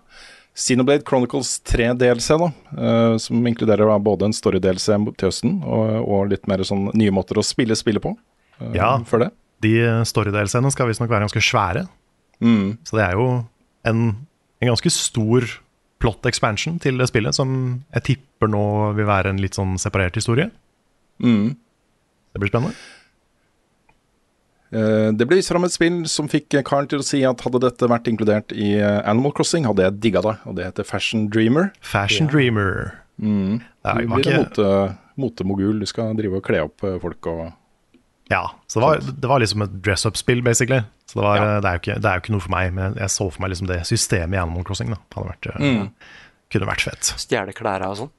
Xenoblade 0.54 1.02
Chronicles 1.02 1.56
3 1.66 1.92
DLC, 1.98 2.28
da, 2.38 2.50
uh, 2.78 3.16
som 3.18 3.46
inkluderer 3.46 3.90
da 3.90 3.96
både 3.98 4.28
en 4.28 4.36
story-DLC 4.36 4.86
til 5.18 5.26
høsten 5.28 5.56
og, 5.66 5.96
og 6.06 6.28
litt 6.30 6.46
mer 6.50 6.62
sånn 6.66 6.92
nye 6.94 7.14
måter 7.14 7.40
å 7.40 7.46
spille 7.46 7.74
spillet 7.78 8.04
på. 8.04 8.14
uh, 8.60 8.70
Ja. 8.76 8.92
Før 9.08 9.26
det. 9.26 9.30
De 9.64 9.74
story-delscenene 10.06 10.70
skal 10.74 10.90
visstnok 10.90 11.10
være 11.10 11.26
ganske 11.26 11.42
svære. 11.42 11.86
Mm. 12.44 12.76
Så 12.86 12.98
det 12.98 13.04
er 13.06 13.18
jo 13.18 13.26
en, 13.88 14.00
en 14.60 14.70
ganske 14.70 14.92
stor 14.94 15.46
plot 16.02 16.26
expansion 16.28 16.78
til 16.82 16.98
det 17.00 17.08
spillet, 17.08 17.34
som 17.34 17.54
jeg 17.96 18.06
tipper 18.12 18.50
nå 18.52 18.64
vil 18.98 19.08
være 19.08 19.32
en 19.32 19.40
litt 19.40 19.56
sånn 19.56 19.78
separert 19.80 20.18
historie. 20.18 20.50
Mm. 21.22 21.54
Det 22.34 22.42
blir 22.42 22.50
spennende. 22.52 22.76
Eh, 24.74 25.12
Det 25.14 25.26
ble 25.30 25.36
vist 25.38 25.52
fram 25.52 25.64
et 25.64 25.72
spill 25.74 26.02
som 26.10 26.26
fikk 26.28 26.56
karen 26.66 26.88
til 26.90 26.98
å 26.98 27.06
si 27.06 27.22
at 27.24 27.40
hadde 27.46 27.60
dette 27.62 27.86
vært 27.90 28.08
inkludert 28.10 28.52
i 28.52 28.72
eh, 28.80 29.00
Animal 29.08 29.32
Crossing, 29.36 29.64
hadde 29.68 29.84
jeg 29.86 30.00
digga 30.08 30.22
det. 30.26 30.36
Og 30.50 30.56
det 30.58 30.64
heter 30.66 30.84
Fashion 30.88 31.28
Dreamer. 31.30 31.70
Fashion 31.80 32.26
Dreamer. 32.26 32.94
Mm. 33.22 33.60
Det 33.60 33.90
er- 33.92 34.00
Du 34.00 34.06
blir 34.08 34.26
en 34.26 34.32
ikke- 34.32 34.38
mote, 34.42 34.96
motemogul. 35.16 35.78
Du 35.80 35.86
skal 35.86 36.14
drive 36.18 36.34
og 36.40 36.42
kle 36.42 36.64
opp 36.64 36.82
eh, 36.84 36.98
folk 36.98 37.26
og 37.26 37.52
Ja, 38.30 38.48
så 38.66 38.80
det 38.80 38.82
var, 38.88 38.98
det 39.20 39.28
var 39.28 39.38
liksom 39.40 39.62
et 39.62 39.82
dress 39.82 40.06
up-spill, 40.06 40.40
basically. 40.42 40.80
Så 41.06 41.20
det, 41.20 41.22
var, 41.22 41.36
Ja. 41.36 41.60
det, 41.60 41.68
er 41.68 41.72
jo 41.74 41.80
ikke, 41.82 42.00
det 42.00 42.04
er 42.08 42.14
jo 42.16 42.20
ikke 42.22 42.32
noe 42.32 42.40
for 42.40 42.50
meg, 42.50 42.72
men 42.72 42.94
jeg 42.96 43.08
så 43.12 43.30
for 43.30 43.42
meg 43.42 43.50
liksom 43.52 43.66
det 43.68 43.82
systemet 43.86 44.34
i 44.34 44.40
Animal 44.40 44.64
Crossing. 44.64 44.88
Da. 44.88 44.96
Hadde 45.14 45.28
vært, 45.28 45.60
Mm. 45.60 45.90
Kunne 46.50 46.66
vært 46.66 46.80
fett. 46.80 47.14
Stjele 47.20 47.52
klærne 47.52 47.86
og 47.90 47.96
sånn. 47.98 48.10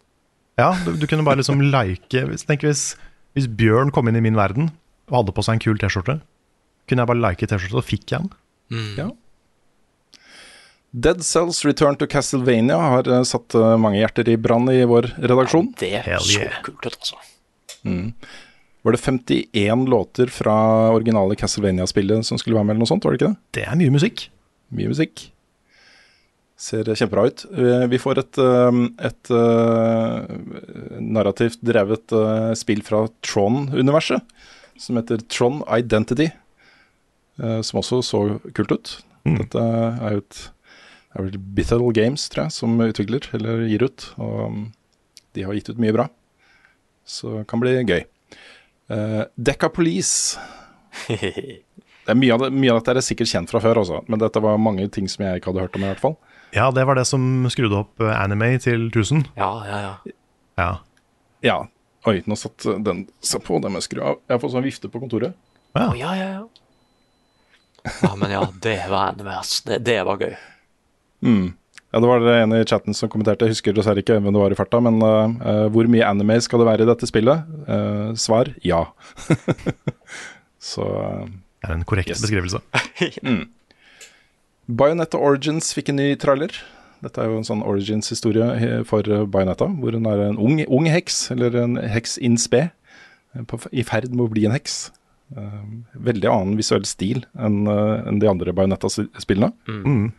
Ja, 0.60 0.72
du, 0.86 0.94
du 0.96 1.08
kunne 1.08 1.26
bare 1.26 1.38
liksom 1.38 1.60
like 1.72 2.22
hvis, 2.30 2.46
tenk 2.46 2.62
hvis, 2.62 2.96
hvis 3.36 3.48
Bjørn 3.48 3.92
kom 3.92 4.08
inn 4.08 4.16
i 4.16 4.22
min 4.22 4.36
verden 4.36 4.72
og 5.10 5.26
hadde 5.26 5.34
på 5.36 5.44
seg 5.44 5.54
en 5.54 5.60
kul 5.60 5.78
T-skjorte, 5.78 6.22
kunne 6.90 7.04
jeg 7.04 7.12
bare 7.12 7.22
like 7.22 7.48
T-skjorta, 7.50 7.82
så 7.82 7.86
fikk 7.86 8.14
jeg 8.14 8.26
den. 8.26 8.90
Ja. 9.00 9.10
Dead 10.96 11.24
Cells 11.28 11.66
Return 11.66 11.98
to 12.00 12.08
Castlevania 12.08 12.78
har 12.80 13.08
eh, 13.12 13.24
satt 13.28 13.56
eh, 13.58 13.76
mange 13.82 14.00
hjerter 14.00 14.30
i 14.32 14.38
brann 14.40 14.70
i 14.72 14.80
vår 14.88 15.10
redaksjon. 15.20 15.74
Det 15.82 15.92
er 16.00 16.06
Hell 16.08 16.24
så 16.24 16.46
yeah. 16.46 16.62
kult 16.64 16.86
ut, 16.88 16.96
altså. 16.96 17.20
Mm. 17.86 18.14
Var 18.86 18.96
det 18.96 19.02
51 19.02 19.90
låter 19.92 20.32
fra 20.32 20.56
originale 20.94 21.36
Castlevania-spillet 21.36 22.26
som 22.26 22.40
skulle 22.40 22.56
være 22.56 22.70
med, 22.70 22.76
eller 22.78 22.86
noe 22.86 22.92
sånt? 22.94 23.04
var 23.04 23.12
det 23.16 23.20
ikke 23.20 23.32
det? 23.34 23.42
Det 23.58 23.66
er 23.68 23.80
mye 23.82 23.96
musikk. 23.98 24.28
Mye 24.78 24.92
musikk. 24.94 25.26
Ser 26.56 26.88
kjempebra 26.88 27.28
ut. 27.28 27.44
Eh, 27.52 27.86
Vi 27.92 28.00
får 28.00 28.22
et, 28.22 28.40
et, 28.40 29.04
et 29.10 29.34
eh, 29.36 31.00
narrativt 31.04 31.60
drevet 31.66 32.16
eh, 32.16 32.54
spill 32.56 32.86
fra 32.88 33.04
Tron-universet, 33.26 34.24
som 34.80 35.02
heter 35.02 35.28
Tron 35.28 35.60
Identity, 35.68 36.30
eh, 36.32 36.40
som 37.36 37.82
også 37.82 38.02
så 38.06 38.20
kult 38.56 38.72
ut. 38.72 38.92
Dette 39.26 39.62
er 39.62 40.14
jo 40.16 40.22
et 40.24 40.38
det 41.16 41.22
er 41.22 41.28
vel 41.30 41.44
Bithel 41.56 41.84
Games, 41.96 42.26
tror 42.28 42.44
jeg, 42.44 42.52
som 42.52 42.74
utvikler, 42.84 43.24
eller 43.38 43.62
gir 43.72 43.86
ut. 43.88 44.04
Og 44.20 44.40
um, 44.52 44.58
de 45.32 45.46
har 45.48 45.56
gitt 45.56 45.70
ut 45.72 45.78
mye 45.80 45.94
bra, 45.96 46.10
så 47.08 47.38
det 47.38 47.46
kan 47.48 47.62
bli 47.64 47.72
gøy. 47.88 48.02
Uh, 48.92 49.24
Dekka 49.40 49.70
Police. 49.72 50.36
Det 52.06 52.14
er 52.14 52.18
mye, 52.20 52.36
av 52.36 52.44
det, 52.44 52.52
mye 52.54 52.70
av 52.70 52.78
dette 52.78 52.94
er 53.00 53.02
sikkert 53.02 53.32
kjent 53.32 53.50
fra 53.50 53.58
før, 53.64 53.80
også, 53.82 54.04
men 54.06 54.20
dette 54.22 54.38
var 54.38 54.60
mange 54.62 54.84
ting 54.94 55.08
som 55.10 55.24
jeg 55.26 55.40
ikke 55.40 55.50
hadde 55.50 55.64
hørt 55.64 55.78
om. 55.80 55.82
i 55.82 55.88
hvert 55.90 56.04
fall. 56.04 56.14
Ja, 56.54 56.68
det 56.70 56.84
var 56.86 57.00
det 57.00 57.08
som 57.10 57.48
skrudde 57.50 57.80
opp 57.80 58.04
eh, 58.04 58.12
anime 58.14 58.52
til 58.62 58.84
1000. 58.92 59.24
Ja, 59.40 59.48
ja, 59.66 59.80
ja. 59.82 60.14
Ja. 60.62 60.68
Ja. 61.42 61.56
Oi, 62.06 62.20
nå 62.30 62.38
satt 62.38 62.68
den 62.86 63.08
seg 63.26 63.42
på. 63.48 63.58
Den 63.64 63.74
må 63.74 63.82
jeg 63.82 63.88
skru 63.88 64.04
av. 64.06 64.20
Jeg 64.22 64.36
har 64.36 64.44
fått 64.44 64.54
sånn 64.54 64.68
vifte 64.68 64.92
på 64.94 65.02
kontoret. 65.02 65.34
Ja. 65.74 65.88
Ja, 65.98 66.14
ja, 66.14 66.30
ja. 66.36 66.65
Ja, 68.02 68.16
men 68.18 68.32
ja, 68.34 68.42
det 68.64 68.80
var 68.90 69.14
ass. 69.38 69.60
Det, 69.66 69.80
det 69.86 70.00
var 70.08 70.18
gøy. 70.22 70.34
Mm. 71.26 71.54
Ja, 71.94 72.00
Det 72.04 72.08
var 72.10 72.20
det 72.20 72.36
en 72.44 72.54
i 72.58 72.64
chatten 72.68 72.94
som 72.98 73.08
kommenterte, 73.10 73.46
jeg 73.48 73.54
husker 73.56 73.76
dessverre 73.78 74.02
ikke 74.04 74.18
hvem 74.20 74.34
det 74.36 74.42
var 74.42 74.52
i 74.52 74.58
farta, 74.60 74.82
men 74.84 74.98
uh, 75.00 75.32
uh, 75.40 75.66
hvor 75.72 75.88
mye 75.88 76.04
anime 76.04 76.36
skal 76.44 76.60
det 76.60 76.68
være 76.68 76.84
i 76.84 76.90
dette 76.90 77.08
spillet? 77.08 77.46
Uh, 77.70 78.12
svar 78.20 78.50
ja. 78.68 78.82
Så 80.60 80.84
uh, 80.84 81.26
Det 81.62 81.70
er 81.70 81.76
en 81.78 81.86
korrekt 81.88 82.10
Yes. 82.12 82.22
beskrivelse. 82.26 82.60
mm. 83.24 83.46
Bionetta 84.66 85.18
Origins 85.22 85.72
fikk 85.78 85.94
en 85.94 86.00
ny 86.02 86.10
trailer. 86.20 86.52
Dette 87.06 87.22
er 87.22 87.30
jo 87.30 87.38
en 87.40 87.46
sånn 87.48 87.62
Origins-historie 87.64 88.82
for 88.90 89.06
Bionetta, 89.30 89.68
hvor 89.78 89.94
hun 89.94 90.08
er 90.10 90.24
en 90.26 90.40
ung, 90.42 90.58
ung 90.66 90.88
heks, 90.90 91.28
eller 91.36 91.54
en 91.62 91.76
heks 91.78 92.18
in 92.18 92.38
spe, 92.42 92.64
i 93.72 93.84
ferd 93.86 94.10
med 94.16 94.24
å 94.26 94.32
bli 94.32 94.46
en 94.50 94.56
heks. 94.56 94.88
Uh, 95.34 95.82
veldig 96.06 96.30
annen 96.30 96.54
visuell 96.60 96.84
stil 96.86 97.24
enn 97.42 97.64
uh, 97.66 98.04
enn 98.06 98.20
de 98.22 98.30
andre 98.30 98.54
Bayonetta-spillene. 98.54 99.50
Mm. 99.66 100.12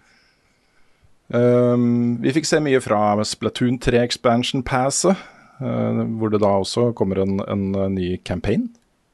Um, 1.30 2.18
vi 2.22 2.34
fikk 2.34 2.46
se 2.46 2.58
mye 2.62 2.80
fra 2.82 3.14
Splatoon 3.26 3.78
3 3.82 4.02
Expansion 4.02 4.64
Passet, 4.66 5.18
uh, 5.62 6.02
hvor 6.18 6.30
det 6.34 6.42
da 6.42 6.52
også 6.58 6.90
kommer 6.98 7.22
en, 7.22 7.38
en, 7.46 7.70
ny 7.94 8.16
campaign, 8.26 8.68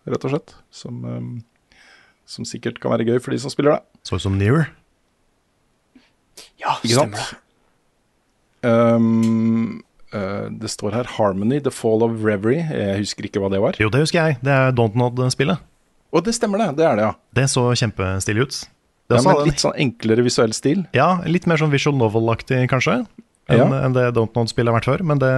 rett 0.09 0.25
og 0.29 0.35
slett. 0.35 0.57
Som, 0.73 1.05
um, 1.05 1.33
som 2.29 2.49
sikkert 2.49 2.81
kan 2.81 2.95
være 2.95 3.09
gøy 3.09 3.21
for 3.21 3.37
de 3.37 3.41
som 3.45 3.53
spiller 3.53 3.77
det. 3.77 3.83
Så 4.09 4.17
ut 4.17 4.25
som 4.25 4.37
Nearer. 4.41 4.73
Ja, 6.61 6.79
Ikke 6.81 6.97
stemmer 6.97 7.21
sant? 7.21 7.33
det. 7.33 7.39
Um, 8.63 9.83
uh, 10.15 10.49
det 10.49 10.71
står 10.71 10.95
her 10.97 11.17
Harmony, 11.19 11.61
The 11.61 11.73
Fall 11.75 12.05
of 12.07 12.21
Reverie. 12.25 12.65
Jeg 12.65 13.05
husker 13.05 13.29
ikke 13.29 13.43
hva 13.43 13.51
det 13.53 13.61
var. 13.61 13.77
Jo, 13.81 13.91
det 13.93 14.05
husker 14.05 14.25
jeg. 14.25 14.41
Det 14.45 14.53
er 14.53 14.73
Dontnod-spillet. 14.77 15.69
Og 16.13 16.25
det 16.27 16.35
stemmer, 16.37 16.59
det. 16.61 16.77
Det 16.77 16.85
er 16.87 16.97
det, 16.99 17.05
ja. 17.09 17.13
Det 17.35 17.45
så 17.49 17.63
kjempestilig 17.79 18.43
ut. 18.47 18.57
Det 19.09 19.19
ja 19.23 19.31
en- 19.33 19.47
litt 19.49 19.61
sånn 19.63 19.77
enklere 19.77 20.23
visuell 20.25 20.53
stil. 20.53 20.85
Ja, 20.95 21.21
litt 21.25 21.47
mer 21.47 21.57
sånn 21.57 21.73
visual 21.73 21.97
novel-aktig, 21.97 22.69
kanskje, 22.69 23.07
enn 23.49 23.59
Ja. 23.59 23.85
en 23.87 23.93
det 23.93 24.13
Dontnod-spillet 24.15 24.73
har 24.73 24.81
vært 24.81 24.91
før. 24.91 25.03
Men 25.05 25.19
det, 25.19 25.33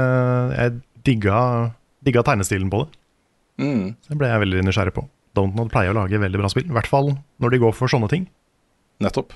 jeg 0.59 0.83
digga, 1.05 1.75
digga 2.05 2.22
tegnestilen 2.22 2.70
på 2.70 2.85
det. 2.85 2.99
Mm. 3.59 3.97
Det 4.09 4.18
ble 4.18 4.27
jeg 4.29 4.41
veldig 4.41 4.64
nysgjerrig 4.66 4.95
på. 4.95 5.09
Dontnod 5.35 5.70
pleier 5.70 5.91
å 5.95 5.95
lage 6.03 6.18
veldig 6.18 6.39
bra 6.39 6.49
spill, 6.49 6.66
i 6.66 6.75
hvert 6.75 6.87
fall 6.91 7.16
når 7.41 7.51
de 7.51 7.59
går 7.59 7.72
for 7.75 7.87
sånne 7.89 8.09
ting. 8.11 8.27
Nettopp. 9.01 9.33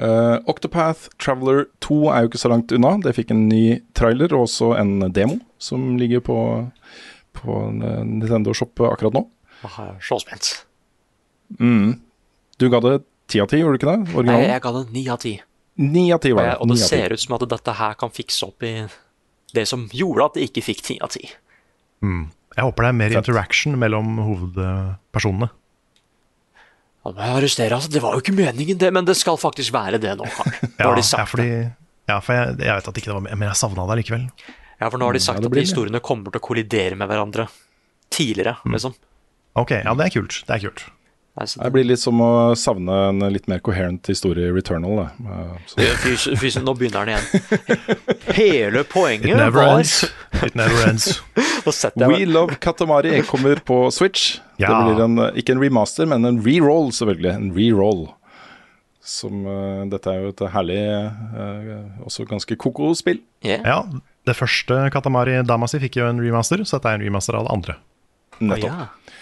Uh, 0.00 0.40
Octopath 0.48 1.08
Traveler 1.18 1.66
2 1.84 2.08
er 2.08 2.22
jo 2.24 2.28
ikke 2.30 2.40
så 2.40 2.48
langt 2.48 2.72
unna. 2.72 2.94
Det 3.04 3.12
fikk 3.16 3.30
en 3.34 3.48
ny 3.50 3.80
trailer 3.92 4.32
og 4.32 4.46
også 4.46 4.78
en 4.80 5.12
demo 5.12 5.40
som 5.58 5.98
ligger 6.00 6.20
på, 6.24 6.36
på 7.36 7.58
Nintendo 8.06 8.54
Shop 8.56 8.72
akkurat 8.80 9.12
nå. 9.12 9.26
Så 10.00 10.20
spent. 10.22 10.52
Mm. 11.60 12.00
Du 12.60 12.68
ga 12.72 12.80
det 12.84 12.96
ti 13.30 13.40
av 13.42 13.48
ti, 13.50 13.60
gjorde 13.60 13.78
du 13.78 13.82
ikke 13.82 13.92
det? 13.94 14.24
Nei, 14.28 14.40
jeg 14.48 14.62
ga 14.64 14.72
det 14.78 14.82
ni 14.94 15.04
av 15.12 15.20
ti. 15.22 15.36
Ni 15.80 16.10
av 16.12 16.20
ti 16.22 16.32
var 16.36 16.48
det. 16.48 16.56
og 16.60 16.72
det 16.72 16.80
ser 16.82 17.14
ut 17.14 17.22
som 17.22 17.36
at 17.38 17.46
dette 17.48 17.76
her 17.78 17.94
kan 18.00 18.12
fikse 18.12 18.48
opp 18.48 18.66
i 18.66 18.74
det 19.54 19.64
som 19.68 19.86
gjorde 19.92 20.26
at 20.26 20.36
det 20.36 20.50
ikke 20.50 20.64
fikk 20.66 20.84
ti 20.86 20.98
av 21.02 21.12
ti. 21.14 21.24
Mm. 22.04 22.28
Jeg 22.56 22.66
håper 22.66 22.86
det 22.86 22.90
er 22.90 22.98
mer 22.98 23.14
Fett. 23.14 23.22
interaction 23.22 23.78
mellom 23.78 24.18
hovedpersonene. 24.26 25.50
Ja, 27.00 27.12
må 27.16 27.24
jeg 27.24 27.36
arrestere, 27.38 27.76
altså. 27.76 27.88
Det 27.92 28.02
var 28.04 28.16
jo 28.16 28.20
ikke 28.20 28.36
meningen, 28.36 28.76
det, 28.80 28.90
men 28.92 29.06
det 29.08 29.16
skal 29.16 29.38
faktisk 29.40 29.72
være 29.72 30.00
det 30.02 30.16
nå, 30.20 30.26
Karl. 30.34 30.56
Ja, 30.82 30.90
de 30.92 31.04
ja, 31.04 31.26
fordi, 31.28 31.50
ja, 32.10 32.18
for 32.20 32.36
jeg, 32.36 32.58
jeg 32.60 32.76
vet 32.76 32.90
at 32.90 33.00
ikke 33.00 33.12
det 33.12 33.16
var 33.16 33.24
Men 33.30 33.46
jeg 33.48 33.60
savna 33.60 33.86
det 33.88 34.00
likevel. 34.02 34.26
Ja, 34.80 34.88
for 34.88 35.00
nå 35.00 35.08
har 35.08 35.16
de 35.16 35.22
sagt 35.22 35.40
ja, 35.44 35.48
at 35.48 35.60
historiene 35.60 36.02
kommer 36.04 36.34
til 36.34 36.42
å 36.42 36.44
kollidere 36.44 36.98
med 36.98 37.08
hverandre 37.08 37.46
tidligere, 38.12 38.58
liksom. 38.68 38.96
Ok, 39.58 39.70
ja, 39.84 39.94
det 39.94 40.06
er 40.06 40.14
kult. 40.20 40.42
Det 40.46 40.56
er 40.56 40.68
kult. 40.68 40.84
Altså, 41.40 41.60
Det 41.62 41.70
blir 41.72 41.84
litt 41.86 42.00
som 42.02 42.18
å 42.20 42.52
savne 42.58 42.92
en 43.08 43.20
litt 43.32 43.46
mer 43.48 43.60
coherent 43.64 44.06
historie 44.10 44.48
i 44.50 44.52
Returnal. 44.52 44.96
Da. 44.98 45.06
Uh, 45.24 45.52
så- 45.66 45.78
Fy, 46.02 46.14
fy, 46.16 46.34
fy, 46.36 46.50
nå 46.60 46.74
begynner 46.76 47.06
den 47.06 47.14
igjen. 47.14 48.00
Hele 48.36 48.80
It 48.82 48.90
poenget 48.90 49.36
never 49.38 49.62
var 49.62 49.78
ends. 49.78 50.04
It 50.42 50.54
never 50.58 50.88
ends. 50.88 51.22
Jeg 51.96 52.08
We 52.08 52.24
Love 52.26 52.56
Katamari 52.60 53.22
kommer 53.28 53.60
på 53.64 53.90
Switch. 53.92 54.40
Ja. 54.58 54.68
Det 54.68 54.94
blir 54.96 55.04
en, 55.04 55.16
ikke 55.38 55.54
en 55.54 55.62
remaster, 55.62 56.06
men 56.10 56.24
en 56.28 56.40
reroll, 56.44 56.90
selvfølgelig. 56.92 57.32
En 57.32 57.50
reroll. 57.56 58.08
Som 59.00 59.46
uh, 59.46 59.86
Dette 59.88 60.10
er 60.12 60.24
jo 60.26 60.32
et 60.34 60.44
herlig, 60.52 60.80
uh, 61.32 62.04
også 62.04 62.26
ganske 62.28 62.56
koko 62.60 62.92
spill. 62.98 63.22
yeah. 63.46 63.62
Ja, 63.64 63.84
det 64.28 64.36
første 64.36 64.90
Katamari 64.92 65.38
Damacy 65.46 65.80
fikk 65.80 65.96
jo 66.02 66.10
en 66.10 66.20
remaster, 66.20 66.60
så 66.68 66.76
dette 66.78 66.90
er 66.92 67.00
en 67.00 67.06
remaster 67.06 67.38
av 67.38 67.46
det 67.48 67.54
andre. 67.54 67.78
Nettopp. 68.40 68.50
Nettopp. 68.50 68.82
ja. 68.84 69.16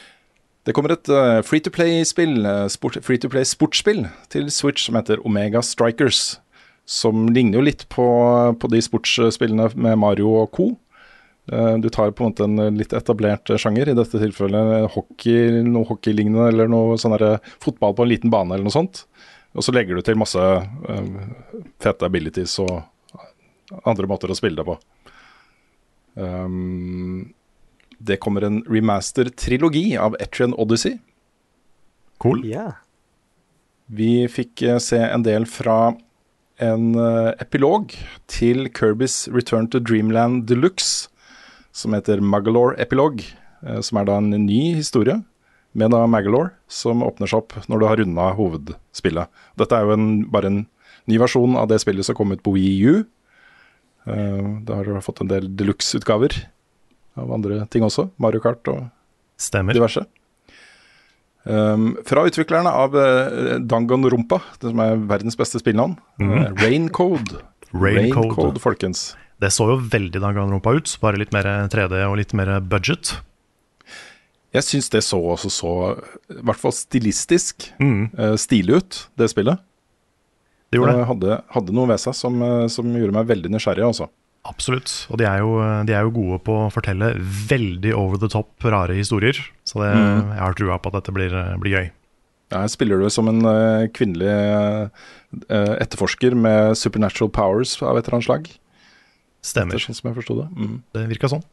Det 0.68 0.74
kommer 0.76 0.92
et 0.92 1.08
uh, 1.08 1.38
free 1.40 1.62
to 1.64 1.70
play-spill, 1.72 2.42
uh, 2.44 2.66
sport, 2.68 2.98
free 3.00 3.16
to 3.16 3.30
play 3.32 3.46
sportsspill 3.48 4.02
til 4.28 4.50
Switch 4.52 4.84
som 4.84 4.98
heter 4.98 5.22
Omega 5.24 5.62
Strikers. 5.64 6.42
Som 6.84 7.30
ligner 7.32 7.56
jo 7.56 7.64
litt 7.64 7.86
på, 7.92 8.04
på 8.60 8.68
de 8.68 8.82
sportsspillene 8.84 9.70
med 9.80 9.96
Mario 10.02 10.34
og 10.42 10.50
co. 10.58 10.66
Uh, 11.48 11.80
du 11.80 11.88
tar 11.88 12.12
på 12.12 12.26
en 12.26 12.34
måte 12.34 12.44
en 12.44 12.76
litt 12.76 12.92
etablert 12.92 13.48
sjanger, 13.56 13.88
i 13.88 13.96
dette 13.96 14.20
tilfellet 14.20 14.90
hockey, 14.92 15.62
noe 15.64 15.88
hockeylignende 15.88 16.50
eller 16.52 16.68
noe 16.68 17.00
sånn 17.00 17.16
fotball 17.64 17.96
på 17.96 18.04
en 18.04 18.12
liten 18.12 18.34
bane 18.34 18.52
eller 18.52 18.68
noe 18.68 18.76
sånt. 18.76 19.06
Og 19.56 19.64
så 19.64 19.72
legger 19.72 19.96
du 19.96 20.04
til 20.04 20.20
masse 20.20 20.44
fete 21.80 22.04
abilities 22.04 22.58
og 22.60 23.80
andre 23.88 24.10
måter 24.10 24.28
å 24.28 24.36
spille 24.36 24.60
det 24.60 24.68
på. 24.68 24.76
Um, 26.20 27.24
det 27.98 28.20
kommer 28.22 28.46
en 28.46 28.62
remaster-trilogi 28.64 29.96
av 29.98 30.16
Etrian 30.20 30.54
Odyssey. 30.54 30.98
Cool. 32.18 32.44
Yeah. 32.46 32.78
Vi 33.88 34.28
fikk 34.30 34.62
eh, 34.62 34.78
se 34.82 35.00
en 35.00 35.24
del 35.26 35.46
fra 35.48 35.94
en 36.62 36.94
eh, 36.98 37.32
epilog 37.40 37.94
til 38.30 38.68
Kirbys 38.74 39.26
Return 39.32 39.68
to 39.72 39.80
Dreamland 39.80 40.46
Deluxe, 40.50 41.08
som 41.72 41.94
heter 41.94 42.20
Magalore 42.20 42.76
Epilog, 42.82 43.22
eh, 43.64 43.80
som 43.80 44.00
er 44.00 44.08
da 44.08 44.18
en 44.20 44.32
ny 44.34 44.74
historie 44.76 45.20
med 45.78 45.94
da 45.94 46.02
Magalore, 46.10 46.52
som 46.68 47.04
åpner 47.06 47.30
seg 47.30 47.44
opp 47.44 47.70
når 47.70 47.80
du 47.80 47.86
har 47.86 48.02
runda 48.02 48.32
hovedspillet. 48.38 49.30
Dette 49.60 49.78
er 49.78 49.86
jo 49.86 49.94
en, 49.94 50.10
bare 50.32 50.50
en 50.50 50.60
ny 51.08 51.18
versjon 51.22 51.56
av 51.56 51.70
det 51.70 51.80
spillet 51.82 52.06
som 52.06 52.16
kom 52.18 52.34
ut 52.34 52.44
på 52.44 52.54
Wii 52.56 52.76
U. 52.88 52.94
det 54.04 54.18
Da 54.68 54.76
har 54.76 54.84
du 54.84 55.00
fått 55.04 55.22
en 55.22 55.30
del 55.30 55.48
deluxe-utgaver 55.56 56.34
av 57.18 57.32
andre 57.36 57.60
ting 57.72 57.82
også. 57.86 58.08
Mario 58.22 58.40
Kart 58.44 58.68
og 58.72 58.86
Stemmer. 59.38 59.76
diverse. 59.76 60.04
Um, 61.48 61.94
fra 62.04 62.26
utviklerne 62.28 62.68
av 62.68 62.92
uh, 62.98 63.56
Danganronpa, 63.64 64.40
det 64.60 64.68
som 64.72 64.80
er 64.84 64.98
verdens 65.08 65.38
beste 65.38 65.60
spillnavn, 65.62 65.94
uh, 66.20 66.50
Raincode. 66.60 67.38
Raincode. 67.72 68.58
folkens. 68.60 69.12
Det 69.40 69.52
så 69.54 69.68
jo 69.70 69.78
veldig 69.80 70.20
Danganronpa 70.20 70.74
ut, 70.76 70.92
bare 71.00 71.20
litt 71.22 71.32
mer 71.32 71.46
3D 71.72 72.02
og 72.08 72.18
litt 72.20 72.34
mer 72.36 72.58
budget. 72.60 73.14
Jeg 74.52 74.64
syns 74.66 74.90
det 74.92 75.02
så 75.06 75.20
også 75.36 75.50
så, 75.52 75.72
i 76.32 76.40
hvert 76.42 76.60
fall 76.60 76.74
stilistisk, 76.74 77.70
Mm. 77.80 78.10
uh, 78.18 78.34
stilig 78.40 78.82
ut, 78.82 79.00
det 79.16 79.30
spillet. 79.32 79.62
Det 80.68 80.76
gjorde 80.82 80.98
det. 80.98 81.06
Hadde, 81.08 81.36
hadde 81.54 81.72
noe 81.72 81.88
ved 81.88 82.00
seg 82.02 82.12
som, 82.18 82.42
som 82.68 82.90
gjorde 82.92 83.14
meg 83.16 83.28
veldig 83.30 83.54
nysgjerrig, 83.54 83.86
altså. 83.88 84.10
Absolutt. 84.48 84.90
Og 85.12 85.18
de 85.20 85.26
er, 85.28 85.42
jo, 85.44 85.58
de 85.86 85.92
er 85.94 86.06
jo 86.06 86.12
gode 86.16 86.38
på 86.46 86.54
å 86.64 86.70
fortelle 86.72 87.12
veldig 87.50 87.92
over 87.94 88.16
the 88.22 88.30
top 88.32 88.64
rare 88.64 88.94
historier. 88.96 89.36
Så 89.68 89.82
det, 89.82 89.90
Mm. 89.94 90.32
jeg 90.32 90.40
har 90.40 90.54
trua 90.56 90.78
på 90.80 90.88
at 90.88 90.96
dette 91.02 91.12
blir, 91.14 91.34
blir 91.60 91.74
gøy. 91.76 91.90
Her 92.50 92.66
spiller 92.72 92.96
du 92.98 93.10
som 93.12 93.28
en 93.28 93.44
uh, 93.44 93.84
kvinnelig 93.92 94.30
uh, 94.32 94.88
etterforsker 95.84 96.32
med 96.34 96.78
supernatural 96.80 97.28
powers 97.28 97.74
av 97.82 97.98
et 98.00 98.06
eller 98.08 98.16
annet 98.16 98.28
slag. 98.30 98.48
Stemmer. 99.44 99.76
Etter 99.76 99.84
sånn 99.84 99.98
som 99.98 100.08
jeg 100.08 100.16
forsto 100.22 100.38
det. 100.40 100.46
Mm. 100.56 100.78
Det 100.96 101.04
virka 101.12 101.28
sånn. 101.28 101.44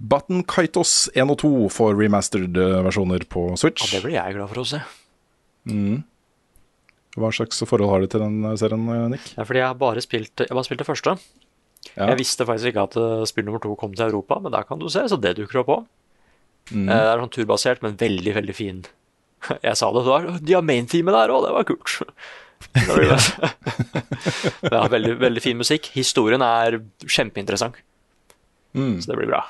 Button 0.00 0.42
Kytos 0.48 1.10
1 1.14 1.30
og 1.30 1.38
2 1.44 1.50
får 1.70 1.92
remastered 2.00 2.56
versjoner 2.88 3.22
på 3.30 3.52
Switch. 3.60 3.84
Ja, 3.92 3.98
det 4.00 4.06
blir 4.06 4.16
jeg 4.16 4.34
glad 4.38 4.50
for 4.50 4.62
å 4.64 4.66
se. 4.66 4.80
Mm. 5.68 6.00
Hva 7.18 7.28
slags 7.34 7.60
forhold 7.68 7.90
har 7.92 8.00
du 8.00 8.08
til 8.08 8.22
den 8.24 8.38
eh, 8.48 8.56
serien, 8.60 8.84
eh, 8.88 9.08
Nick? 9.12 9.32
Ja, 9.36 9.44
fordi 9.48 9.60
jeg 9.60 9.68
har 9.68 9.78
bare 9.80 10.00
spilt, 10.04 10.32
jeg 10.40 10.48
har 10.48 10.56
bare 10.58 10.68
spilt 10.68 10.80
det 10.84 10.88
første. 10.88 11.16
Ja. 11.96 12.06
Jeg 12.12 12.20
visste 12.22 12.46
faktisk 12.48 12.70
ikke 12.70 12.84
at 12.88 12.96
eh, 13.00 13.24
spill 13.28 13.44
nummer 13.48 13.60
to 13.60 13.74
kom 13.76 13.92
til 13.98 14.06
Europa, 14.08 14.38
men 14.40 14.54
der 14.54 14.64
kan 14.68 14.80
du 14.80 14.88
se, 14.92 15.02
så 15.10 15.18
det 15.20 15.34
dukker 15.40 15.60
opp 15.64 15.72
òg. 15.74 15.82
Mm. 16.72 16.86
Det 16.88 16.96
er 16.96 17.20
sånn 17.20 17.32
turbasert, 17.34 17.82
men 17.84 17.98
veldig, 18.00 18.32
veldig 18.38 18.54
fin. 18.56 18.80
Jeg 19.66 19.76
sa 19.80 19.90
det, 19.92 20.04
var, 20.06 20.28
de 20.40 20.54
har 20.56 20.64
main-teamet 20.64 21.16
der 21.18 21.34
òg, 21.34 21.44
det 21.48 21.54
var 21.58 21.68
kult. 21.68 21.98
Det 22.72 22.84
var 22.86 23.00
det. 23.02 23.48
ja, 24.70 24.84
veldig, 24.86 25.16
veldig 25.18 25.40
fin 25.42 25.58
musikk. 25.58 25.88
Historien 25.98 26.44
er 26.46 26.78
kjempeinteressant, 27.04 27.80
Mm. 28.72 28.94
så 29.02 29.10
det 29.10 29.16
blir 29.18 29.28
bra. 29.28 29.40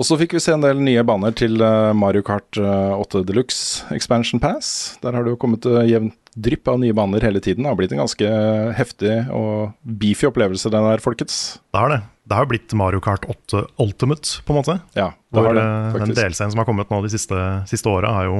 Og 0.00 0.06
så 0.08 0.16
fikk 0.16 0.38
vi 0.38 0.40
se 0.40 0.54
en 0.54 0.62
del 0.64 0.78
nye 0.80 1.02
baner 1.04 1.34
til 1.36 1.60
eh, 1.60 1.90
Mario 1.96 2.24
Kart 2.24 2.56
eh, 2.56 2.92
8 2.96 3.24
Deluxe 3.28 3.84
Expansion 3.92 4.40
Pass. 4.40 4.96
Der 5.02 5.12
har 5.12 5.26
det 5.26 5.34
jo 5.34 5.40
kommet 5.40 5.66
uh, 5.68 5.82
jevnt 5.84 6.16
drypp 6.32 6.70
av 6.72 6.78
nye 6.80 6.94
baner 6.96 7.20
hele 7.20 7.42
tiden. 7.44 7.66
Det 7.66 7.68
har 7.68 7.76
blitt 7.76 7.92
en 7.92 8.00
ganske 8.00 8.30
heftig 8.78 9.18
og 9.36 9.74
beefy 9.84 10.30
opplevelse, 10.30 10.72
den 10.72 10.86
der, 10.88 11.02
folkens. 11.04 11.58
Det 11.68 11.82
har 11.82 11.92
det. 11.92 12.00
Det 12.24 12.38
har 12.38 12.48
blitt 12.48 12.72
Mario 12.78 13.02
Kart 13.04 13.26
8 13.28 13.66
Ultimate, 13.82 14.38
på 14.46 14.54
en 14.54 14.60
måte. 14.62 14.78
Ja, 14.96 15.10
det 15.12 15.36
Hvor 15.36 15.50
har 15.50 15.58
det, 15.58 15.66
faktisk. 15.92 16.14
den 16.14 16.20
delscenen 16.22 16.54
som 16.54 16.62
har 16.62 16.68
kommet 16.70 16.92
nå 16.92 17.02
de 17.04 17.12
siste, 17.12 17.42
siste 17.68 17.92
åra, 17.92 18.14
har 18.16 18.30
jo 18.30 18.38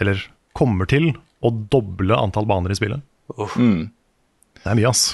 Eller 0.00 0.22
kommer 0.56 0.88
til 0.90 1.12
å 1.44 1.52
doble 1.52 2.16
antall 2.16 2.48
baner 2.48 2.72
i 2.72 2.78
spillet. 2.78 3.04
Mm. 3.58 3.92
Det 4.62 4.70
er 4.70 4.78
mye, 4.78 4.88
ass. 4.90 5.04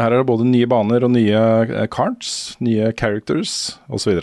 Her 0.00 0.12
er 0.12 0.22
det 0.22 0.28
både 0.28 0.46
nye 0.48 0.68
baner 0.70 1.04
og 1.06 1.12
nye 1.14 1.40
eh, 1.64 1.88
cards, 1.92 2.56
nye 2.60 2.92
characters 2.96 3.78
osv. 3.88 4.20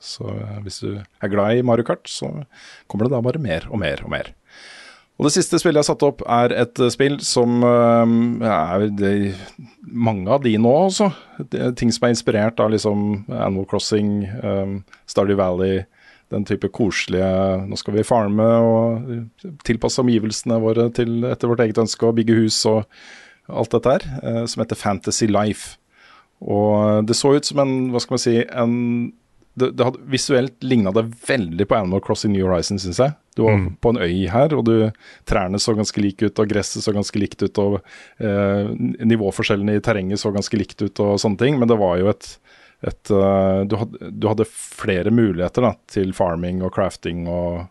Så, 0.00 0.26
eh, 0.32 0.58
hvis 0.64 0.80
du 0.80 0.96
er 0.96 1.30
glad 1.30 1.58
i 1.58 1.62
Mario 1.62 1.84
Kart, 1.84 2.08
så 2.08 2.32
kommer 2.88 3.06
det 3.06 3.14
da 3.14 3.22
bare 3.24 3.42
mer 3.42 3.68
og 3.70 3.82
mer 3.82 4.00
og 4.04 4.10
mer. 4.10 4.32
Og 5.20 5.26
Det 5.26 5.34
siste 5.34 5.58
spillet 5.60 5.76
jeg 5.76 5.84
har 5.84 5.90
satt 5.92 6.06
opp, 6.06 6.22
er 6.24 6.54
et 6.56 6.80
eh, 6.80 6.92
spill 6.92 7.18
som 7.20 7.60
eh, 7.68 8.48
er 8.48 8.86
det, 8.96 9.12
mange 9.84 10.32
av 10.32 10.40
de 10.46 10.56
nå 10.56 10.74
er 10.88 11.74
ting 11.76 11.92
som 11.92 12.08
er 12.08 12.14
inspirert 12.14 12.60
av 12.64 12.72
liksom 12.72 13.26
Animal 13.28 13.68
Crossing, 13.68 14.24
um, 14.40 14.78
Stardew 15.06 15.36
Valley, 15.36 15.84
den 16.30 16.46
type 16.46 16.68
koselige 16.70 17.26
Nå 17.66 17.76
skal 17.76 17.96
vi 17.96 18.06
farme 18.06 18.46
og 18.62 19.48
tilpasse 19.66 20.00
omgivelsene 20.00 20.60
våre 20.62 20.86
til 20.94 21.24
etter 21.26 21.50
vårt 21.50 21.64
eget 21.64 21.80
ønske 21.82 22.06
og 22.06 22.14
bygge 22.20 22.36
hus 22.38 22.62
og 22.70 22.84
alt 23.50 23.74
dette 23.74 23.96
her, 23.96 24.04
som 24.46 24.62
heter 24.62 24.78
Fantasy 24.78 25.26
Life. 25.26 25.74
Og 26.38 27.02
det 27.08 27.16
så 27.18 27.32
ut 27.34 27.48
som 27.48 27.58
en, 27.64 27.72
hva 27.90 27.98
skal 27.98 28.14
man 28.14 28.22
si, 28.22 28.36
en 28.46 28.76
det, 29.60 29.70
det 29.78 29.86
hadde, 29.86 30.02
Visuelt 30.12 30.64
ligna 30.64 30.92
det 30.96 31.04
veldig 31.28 31.66
på 31.68 31.76
Animal 31.78 32.02
Crossing 32.04 32.32
New 32.34 32.46
Horizons, 32.48 32.84
syns 32.86 33.00
jeg. 33.02 33.14
Du 33.38 33.44
var 33.46 33.60
på 33.80 33.92
en 33.92 34.00
øy 34.02 34.26
her, 34.32 34.54
og 34.56 34.64
du, 34.66 34.74
trærne 35.28 35.60
så 35.62 35.74
ganske 35.78 36.02
like 36.02 36.26
ut, 36.26 36.42
og 36.42 36.50
gresset 36.50 36.84
så 36.84 36.94
ganske 36.96 37.20
likt 37.22 37.44
ut, 37.44 37.60
og 37.62 37.78
eh, 38.18 38.72
nivåforskjellene 39.06 39.78
i 39.78 39.84
terrenget 39.84 40.20
så 40.20 40.32
ganske 40.34 40.58
likt 40.60 40.82
ut, 40.82 41.00
og 41.04 41.20
sånne 41.22 41.40
ting. 41.40 41.60
Men 41.60 41.70
det 41.70 41.78
var 41.80 42.00
jo 42.00 42.10
et, 42.12 42.28
et 42.90 43.12
uh, 43.14 43.62
du, 43.68 43.78
hadde, 43.80 44.10
du 44.10 44.28
hadde 44.32 44.48
flere 44.50 45.12
muligheter 45.14 45.68
da, 45.68 45.74
til 45.92 46.12
farming 46.16 46.64
og 46.66 46.74
crafting 46.74 47.26
og, 47.30 47.66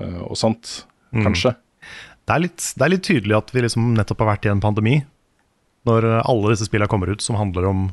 uh, 0.00 0.20
og 0.26 0.36
sånt, 0.40 0.84
Mm. 1.14 1.22
kanskje. 1.22 1.52
Det 2.26 2.34
er, 2.34 2.40
litt, 2.42 2.64
det 2.74 2.82
er 2.82 2.90
litt 2.90 3.04
tydelig 3.06 3.36
at 3.36 3.52
vi 3.54 3.62
liksom 3.62 3.92
nettopp 3.94 4.24
har 4.24 4.32
vært 4.34 4.48
i 4.48 4.50
en 4.50 4.60
pandemi, 4.60 4.96
når 5.86 6.06
eh, 6.08 6.22
alle 6.26 6.50
disse 6.52 6.66
spillene 6.66 6.90
kommer 6.90 7.12
ut 7.14 7.22
som 7.22 7.38
handler 7.38 7.68
om 7.70 7.84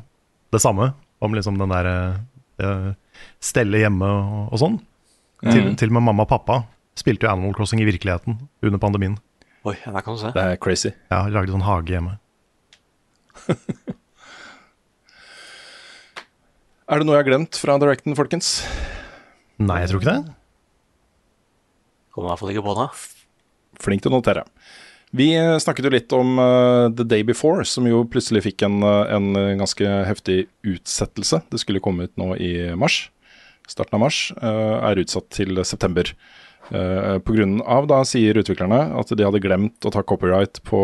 det 0.53 0.61
samme. 0.63 0.91
Om 1.23 1.37
liksom 1.37 1.59
den 1.61 1.71
der 1.71 1.89
eh, 1.93 2.87
stelle 3.43 3.77
hjemme 3.83 4.05
og, 4.07 4.53
og 4.53 4.59
sånn. 4.61 4.79
Til, 5.43 5.61
Mhm. 5.63 5.75
til 5.77 5.89
og 5.89 5.93
med 5.97 6.03
mamma 6.07 6.23
og 6.23 6.29
pappa 6.29 6.61
spilte 6.95 7.25
jo 7.27 7.31
Animal 7.33 7.53
Crossing 7.57 7.81
i 7.81 7.85
virkeligheten 7.85 8.37
under 8.63 8.79
pandemien. 8.79 9.17
Oi, 9.65 9.75
der 9.85 10.01
kan 10.01 10.13
du 10.15 10.19
se. 10.21 10.31
Det 10.35 10.43
er 10.43 10.55
crazy. 10.57 10.91
Ja, 11.11 11.25
Lagde 11.27 11.51
sånn 11.51 11.63
hage 11.65 11.87
hjemme. 11.95 12.19
Er 16.89 16.99
det 16.99 17.07
noe 17.07 17.15
jeg 17.15 17.23
har 17.23 17.29
glemt 17.31 17.57
fra 17.57 17.77
Directen, 17.79 18.15
folkens? 18.17 18.49
Nei, 19.63 19.79
jeg 19.83 19.89
tror 19.93 20.01
ikke 20.01 20.11
det. 20.11 20.33
Kommer 22.13 22.27
i 22.27 22.31
hvert 22.33 22.41
fall 22.43 22.51
ikke 22.53 22.65
på 22.67 22.75
det. 22.77 22.87
Flink 23.83 24.03
til 24.03 24.11
å 24.11 24.17
notere. 24.19 24.43
Vi 25.13 25.27
eh, 25.37 25.57
snakket 25.61 25.85
jo 25.85 25.93
litt 25.93 26.13
om 26.17 26.39
uh, 26.41 26.89
The 26.89 27.05
Day 27.05 27.23
Before, 27.23 27.61
som 27.69 27.85
jo 27.85 28.01
plutselig 28.09 28.47
fikk 28.47 28.63
en, 28.65 28.79
eh, 28.81 29.11
en 29.13 29.59
ganske 29.59 29.89
heftig 30.09 30.47
utsettelse. 30.65 31.43
Det 31.53 31.59
skulle 31.61 31.83
komme 31.85 32.07
ut 32.07 32.15
nå 32.17 32.33
i 32.41 32.53
mars. 32.73 33.11
Starten 33.69 33.99
av 33.99 34.01
mars 34.07 34.23
uh, 34.41 34.81
er 34.89 35.03
utsatt 35.03 35.29
til 35.37 35.61
september. 35.69 36.09
Uh, 36.73 37.19
på 37.21 37.35
grunn 37.35 37.59
av, 37.61 37.85
da 37.91 37.99
sier 38.07 38.39
utviklerne, 38.41 38.79
at 38.97 39.13
de 39.13 39.27
hadde 39.27 39.43
glemt 39.43 39.85
å 39.85 39.91
ta 39.93 40.01
copyright 40.01 40.63
på, 40.65 40.81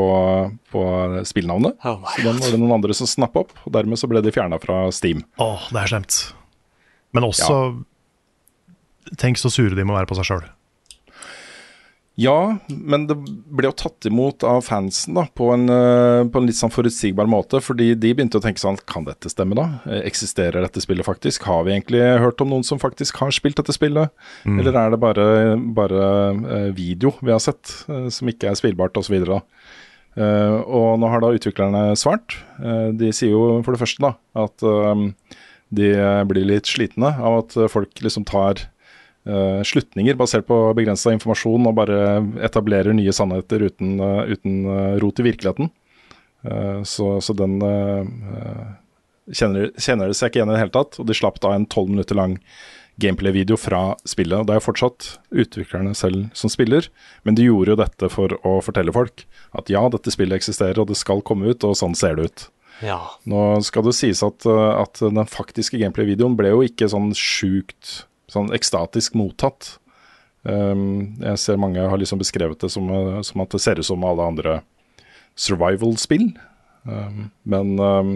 på 0.70 0.86
spillnavnet. 1.26 1.82
Oh 1.82 2.06
så 2.14 2.28
den 2.28 2.38
var 2.38 2.54
det 2.54 2.62
noen 2.62 2.78
andre 2.78 2.94
som 2.94 3.10
snappa 3.10 3.48
opp, 3.48 3.58
og 3.66 3.74
dermed 3.74 3.98
så 3.98 4.12
ble 4.12 4.22
de 4.22 4.36
fjerna 4.36 4.62
fra 4.62 4.86
Steam. 4.94 5.26
Åh, 5.42 5.72
det 5.74 5.82
er 5.88 5.96
slemt. 5.96 6.22
Men 7.18 7.26
også 7.26 7.80
Tenk 9.18 9.40
så 9.42 9.50
sure 9.50 9.74
de 9.74 9.82
må 9.88 9.96
være 9.96 10.06
på 10.06 10.14
seg 10.20 10.28
sjøl. 10.28 10.44
Ja, 12.20 12.58
men 12.68 13.06
det 13.08 13.16
ble 13.16 13.70
jo 13.70 13.76
tatt 13.80 14.04
imot 14.10 14.44
av 14.44 14.66
fansen 14.68 15.16
da, 15.16 15.24
på 15.40 15.54
en, 15.54 15.70
eh, 15.72 16.26
på 16.28 16.42
en 16.42 16.48
litt 16.50 16.58
sånn 16.58 16.74
forutsigbar 16.74 17.30
måte. 17.32 17.62
Fordi 17.64 17.94
de 17.96 18.12
begynte 18.12 18.42
å 18.42 18.44
tenke 18.44 18.60
sånn 18.60 18.80
Kan 18.90 19.06
dette 19.08 19.32
stemme, 19.32 19.56
da? 19.56 19.80
Eh, 19.88 20.04
Eksisterer 20.10 20.66
dette 20.66 20.84
spillet 20.84 21.08
faktisk? 21.08 21.48
Har 21.48 21.64
vi 21.64 21.78
egentlig 21.78 22.02
hørt 22.20 22.42
om 22.44 22.52
noen 22.52 22.66
som 22.68 22.82
faktisk 22.82 23.22
har 23.24 23.32
spilt 23.32 23.56
dette 23.62 23.76
spillet? 23.76 24.12
Mm. 24.44 24.60
Eller 24.60 24.76
er 24.76 24.92
det 24.92 25.00
bare, 25.00 25.28
bare 25.80 26.02
eh, 26.58 26.72
video 26.76 27.14
vi 27.22 27.32
har 27.32 27.40
sett, 27.40 27.72
som 27.88 28.28
ikke 28.28 28.52
er 28.52 28.60
spillbart 28.60 29.00
osv.? 29.00 29.16
Uh, 30.20 30.60
og 30.66 30.98
nå 31.00 31.08
har 31.08 31.22
da 31.22 31.30
utviklerne 31.32 31.94
svart. 31.96 32.36
De 32.60 33.12
sier 33.16 33.32
jo 33.32 33.62
for 33.64 33.72
det 33.72 33.80
første 33.80 34.04
da 34.04 34.16
at 34.42 34.66
de 35.70 35.92
blir 36.28 36.48
litt 36.50 36.68
slitne 36.68 37.14
av 37.14 37.38
at 37.44 37.56
folk 37.72 38.02
liksom 38.04 38.26
tar 38.28 38.66
eh, 39.28 39.62
slutninger 39.66 40.18
basert 40.20 40.48
på 40.48 40.58
begrensa 40.78 41.14
informasjon 41.16 41.68
og 41.70 41.78
bare 41.80 42.00
etablerer 42.46 42.96
nye 42.96 43.14
sannheter 43.16 43.66
uten, 43.70 43.98
uh, 44.00 44.24
uten 44.30 44.62
eh, 44.66 44.98
rot 45.04 45.20
i 45.20 45.30
virkeligheten. 45.32 45.72
Så, 46.88 47.06
så 47.20 47.34
den 47.36 47.58
kjenner, 49.28 49.74
kjenner 49.76 50.08
det 50.08 50.16
seg 50.16 50.30
ikke 50.30 50.40
igjen 50.40 50.52
i 50.54 50.54
det 50.56 50.62
hele 50.62 50.72
tatt. 50.72 50.96
Og 51.02 51.10
de 51.10 51.18
slapp 51.18 51.42
da 51.44 51.52
en 51.52 51.66
tolv 51.68 51.90
minutter 51.92 52.16
lang 52.16 52.38
gameplay-video 53.00 53.58
fra 53.60 53.96
spillet. 54.08 54.38
og 54.40 54.48
Det 54.48 54.56
er 54.56 54.62
jo 54.62 54.68
fortsatt 54.68 55.10
utviklerne 55.32 55.92
selv 55.98 56.30
som 56.38 56.52
spiller, 56.52 56.88
men 57.28 57.36
de 57.36 57.48
gjorde 57.48 57.74
jo 57.74 57.80
dette 57.80 58.12
for 58.14 58.36
å 58.48 58.60
fortelle 58.64 58.96
folk 58.96 59.26
at 59.58 59.72
ja, 59.72 59.84
dette 59.92 60.14
spillet 60.14 60.40
eksisterer 60.40 60.82
og 60.82 60.92
det 60.92 61.00
skal 61.00 61.24
komme 61.26 61.52
ut, 61.52 61.64
og 61.68 61.78
sånn 61.80 61.98
ser 61.98 62.20
det 62.20 62.30
ut. 62.30 62.46
Ja. 62.86 63.00
Nå 63.28 63.60
skal 63.68 63.84
det 63.88 63.96
sies 63.98 64.22
at, 64.24 64.46
uh, 64.48 64.80
at 64.80 65.02
den 65.04 65.20
faktiske 65.28 65.80
gameplay-videoen 65.82 66.38
ble 66.40 66.54
jo 66.54 66.64
ikke 66.64 66.88
sånn 66.92 67.12
sjukt 67.18 68.06
sånn 68.32 68.52
ekstatisk 68.56 69.18
mottatt. 69.20 69.78
Um, 70.44 71.20
jeg 71.20 71.40
ser 71.42 71.60
mange 71.60 71.84
har 71.84 72.00
liksom 72.00 72.22
beskrevet 72.22 72.62
det 72.64 72.72
som, 72.72 72.88
uh, 72.88 73.20
som 73.26 73.44
at 73.44 73.52
det 73.52 73.62
ser 73.64 73.82
ut 73.82 73.88
som 73.88 74.06
alle 74.08 74.28
andre 74.32 74.60
survival-spill. 75.40 76.32
Um, 76.88 77.30
men 77.44 77.76
um, 77.80 78.14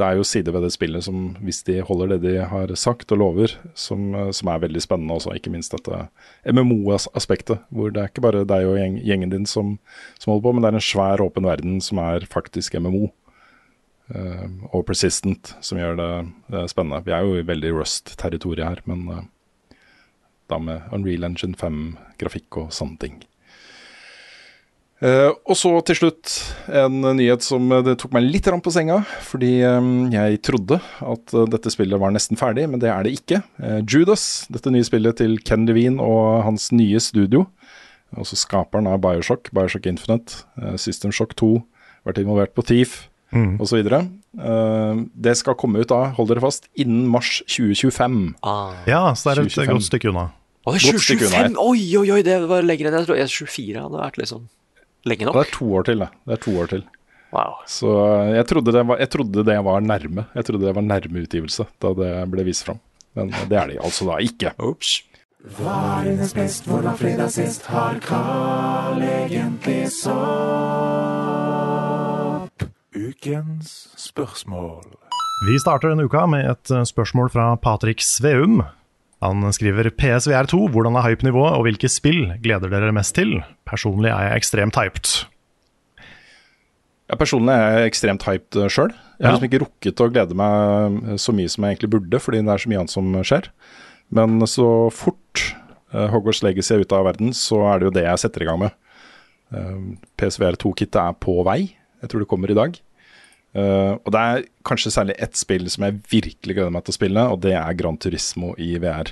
det 0.00 0.06
er 0.06 0.16
jo 0.16 0.24
sider 0.24 0.54
ved 0.54 0.64
det 0.64 0.72
spillet 0.72 1.04
som, 1.04 1.34
hvis 1.44 1.62
de 1.66 1.80
holder 1.84 2.14
det 2.14 2.20
de 2.24 2.34
har 2.50 2.72
sagt 2.80 3.12
og 3.12 3.20
lover, 3.20 3.54
som, 3.78 4.10
uh, 4.16 4.30
som 4.34 4.50
er 4.50 4.64
veldig 4.64 4.82
spennende 4.82 5.16
også. 5.16 5.36
Ikke 5.36 5.52
minst 5.52 5.74
dette 5.76 6.06
MMO-aspektet, 6.48 7.62
hvor 7.70 7.94
det 7.94 8.02
er 8.02 8.12
ikke 8.12 8.24
bare 8.26 8.46
deg 8.48 8.66
og 8.68 8.80
gjengen 8.80 9.34
din 9.34 9.46
som, 9.48 9.76
som 10.18 10.32
holder 10.32 10.46
på, 10.48 10.54
men 10.56 10.64
det 10.64 10.72
er 10.72 10.80
en 10.80 10.88
svær, 10.90 11.24
åpen 11.24 11.46
verden 11.46 11.78
som 11.84 12.02
er 12.02 12.26
faktisk 12.30 12.78
MMO 12.80 13.06
eh, 13.06 13.14
og 14.10 14.84
persistent, 14.88 15.54
som 15.62 15.78
gjør 15.78 15.98
det 15.98 16.10
det 16.50 16.66
spennende. 16.72 17.04
Vi 17.06 17.14
er 17.14 17.26
jo 17.26 17.38
i 17.38 17.46
veldig 17.46 17.74
Rust-territoriet 17.76 18.66
her, 18.66 18.82
men 18.90 19.06
eh, 19.14 19.26
da 20.50 20.58
med 20.58 20.94
Unreal 20.94 21.28
Engine 21.28 21.58
5-grafikk 21.58 22.62
og 22.64 22.72
sånne 22.74 22.98
ting. 23.02 23.20
Uh, 25.00 25.30
og 25.48 25.56
så 25.56 25.70
til 25.88 25.96
slutt 25.96 26.32
en 26.76 26.98
nyhet 27.16 27.40
som 27.40 27.70
eh, 27.72 27.80
det 27.86 27.94
tok 28.02 28.12
meg 28.12 28.26
litt 28.26 28.44
på 28.44 28.72
senga, 28.74 28.98
fordi 29.24 29.62
um, 29.64 30.10
jeg 30.12 30.42
trodde 30.44 30.76
at 30.76 31.32
uh, 31.32 31.46
dette 31.48 31.72
spillet 31.72 32.02
var 32.02 32.12
nesten 32.12 32.36
ferdig, 32.36 32.66
men 32.68 32.82
det 32.82 32.90
er 32.92 33.06
det 33.06 33.14
ikke. 33.16 33.40
Uh, 33.56 33.78
Judas, 33.80 34.44
dette 34.52 34.68
nye 34.68 34.84
spillet 34.84 35.16
til 35.22 35.38
Ken 35.40 35.64
Levine 35.64 36.04
og 36.04 36.42
hans 36.44 36.68
nye 36.76 37.00
studio, 37.00 37.46
også 38.18 38.36
skaperen 38.36 38.90
av 38.90 39.00
Bioshock, 39.00 39.48
Bioshock 39.54 39.86
Infinite, 39.86 40.42
eh, 40.60 40.74
System 40.80 41.12
Shock 41.14 41.36
2, 41.38 41.50
vært 42.08 42.18
involvert 42.18 42.54
på 42.56 42.64
Thief 42.66 43.09
Mm. 43.30 43.60
osv. 43.62 43.86
Uh, 43.86 45.06
det 45.14 45.36
skal 45.38 45.56
komme 45.58 45.82
ut 45.82 45.90
da, 45.90 46.10
hold 46.16 46.30
dere 46.30 46.42
fast, 46.42 46.68
innen 46.78 47.08
mars 47.10 47.40
2025. 47.46 48.20
Ah. 48.42 48.78
Ja, 48.90 49.02
så 49.14 49.30
det 49.30 49.36
er 49.36 49.42
et 49.44 49.52
2025. 49.54 49.74
godt 49.74 49.88
stykke 49.88 50.12
unna. 50.12 50.28
Å, 50.60 50.74
det 50.74 50.80
er 50.80 50.88
unna 50.90 51.02
2025! 51.08 51.60
Oi, 51.64 51.84
oi, 52.00 52.06
oi, 52.16 52.22
det 52.26 52.38
var 52.50 52.66
lenger 52.66 52.90
enn 52.90 52.98
jeg 52.98 53.06
trodde. 53.08 53.20
Jeg 53.22 53.30
er 53.30 53.36
24 53.36 53.84
hadde 53.86 54.00
vært 54.02 54.18
liksom 54.20 54.48
lenge 55.08 55.28
nok. 55.28 55.38
Det 55.38 55.44
er 55.46 55.54
to 55.56 55.68
år 55.78 55.86
til, 55.88 56.02
det. 56.04 56.10
Det 56.26 56.36
er 56.36 56.42
to 56.44 56.56
år 56.60 56.72
til. 56.74 56.88
Wow. 57.30 57.60
Så 57.70 57.92
eh, 57.94 58.32
jeg 58.34 58.48
trodde, 58.50 58.74
det 58.74 58.82
var, 58.90 58.98
jeg 59.00 59.10
trodde 59.14 59.44
det 59.46 59.58
var 59.64 59.84
nærme. 59.86 60.26
Jeg 60.34 60.48
trodde 60.48 60.66
det 60.66 60.74
var 60.76 60.86
nærme 60.86 61.22
utgivelse 61.24 61.68
da 61.82 61.94
det 61.96 62.10
ble 62.32 62.46
vist 62.48 62.66
fram. 62.66 62.82
Men 63.18 63.32
det 63.50 63.58
er 63.58 63.72
det 63.72 63.78
altså 63.82 64.10
da 64.10 64.18
ikke. 64.22 64.52
Ops. 64.62 64.98
Hva 65.56 65.76
er 66.02 66.10
hennes 66.10 66.34
best, 66.36 66.66
hvor 66.68 66.84
var 66.84 66.98
fredag 67.00 67.32
sist? 67.32 67.64
Har 67.72 67.96
Carl 68.04 69.00
egentlig 69.00 69.86
sopp? 69.94 71.49
Ukens 73.10 73.70
spørsmål. 73.98 74.84
Vi 75.48 75.56
starter 75.62 75.90
denne 75.90 76.04
uka 76.06 76.26
med 76.30 76.44
et 76.50 76.70
eh, 76.74 76.84
spørsmål 76.86 77.30
fra 77.32 77.46
Patrick 77.58 78.02
Sveum. 78.04 78.60
Han 79.24 79.42
skriver 79.52 79.88
PSVR2, 79.98 80.60
hvordan 80.72 80.96
er 80.96 81.08
hypenivået 81.10 81.56
og 81.56 81.64
hvilke 81.66 81.90
spill 81.92 82.30
gleder 82.44 82.70
dere 82.72 82.92
mest 82.96 83.14
til? 83.18 83.40
Personlig 83.68 84.12
er 84.12 84.28
jeg 84.30 84.40
ekstremt 84.42 84.78
hyped. 84.80 85.10
Ja, 87.10 87.16
personlig 87.20 87.52
er 87.56 87.78
jeg 87.80 87.90
ekstremt 87.90 88.24
hyped 88.28 88.60
sjøl. 88.70 88.92
Jeg 89.18 89.26
har 89.26 89.32
Ja. 89.32 89.36
liksom 89.36 89.48
ikke 89.50 89.62
rukket 89.64 90.00
å 90.00 90.10
glede 90.12 90.36
meg 90.38 91.18
så 91.20 91.34
mye 91.36 91.50
som 91.50 91.64
jeg 91.64 91.76
egentlig 91.76 91.90
burde, 91.90 92.20
fordi 92.22 92.40
det 92.44 92.48
er 92.54 92.62
så 92.62 92.68
mye 92.70 92.78
annet 92.80 92.94
som 92.94 93.12
skjer. 93.26 93.48
Men 94.10 94.40
så 94.46 94.68
fort 94.92 95.54
Hogwarts 95.92 96.42
Legacy 96.46 96.74
er 96.76 96.80
ute 96.84 96.92
av 96.96 97.04
verden, 97.04 97.32
så 97.34 97.58
er 97.74 97.78
det 97.80 97.84
jo 97.88 97.90
det 97.98 98.04
jeg 98.06 98.18
setter 98.22 98.42
i 98.42 98.46
gang 98.46 98.60
med. 98.60 98.72
Uh, 99.52 99.96
PSVR2-kittet 100.16 100.96
er 101.02 101.12
på 101.18 101.42
vei. 101.44 101.74
Jeg 102.00 102.08
tror 102.08 102.20
det 102.22 102.28
kommer 102.30 102.48
i 102.50 102.54
dag. 102.54 102.78
Uh, 103.50 103.98
og 104.06 104.12
det 104.14 104.20
er 104.20 104.44
kanskje 104.66 104.92
særlig 104.94 105.16
ett 105.18 105.34
spill 105.38 105.64
som 105.72 105.82
jeg 105.82 105.98
virkelig 106.12 106.54
gleder 106.54 106.74
meg 106.74 106.84
til 106.86 106.94
å 106.94 106.98
spille, 106.98 107.24
og 107.32 107.40
det 107.42 107.56
er 107.58 107.78
Gran 107.78 107.98
Turismo 107.98 108.52
i 108.62 108.76
VR. 108.82 109.10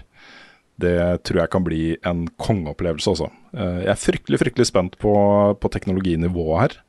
Det 0.78 0.98
tror 1.26 1.40
jeg 1.42 1.50
kan 1.50 1.64
bli 1.66 1.82
en 2.06 2.26
kongeopplevelse 2.38 3.16
også. 3.16 3.30
Uh, 3.50 3.82
jeg 3.82 3.92
er 3.94 4.02
fryktelig 4.04 4.42
fryktelig 4.44 4.68
spent 4.70 4.98
på, 5.02 5.14
på 5.58 5.72
teknologinivået 5.74 6.60
her. 6.62 6.80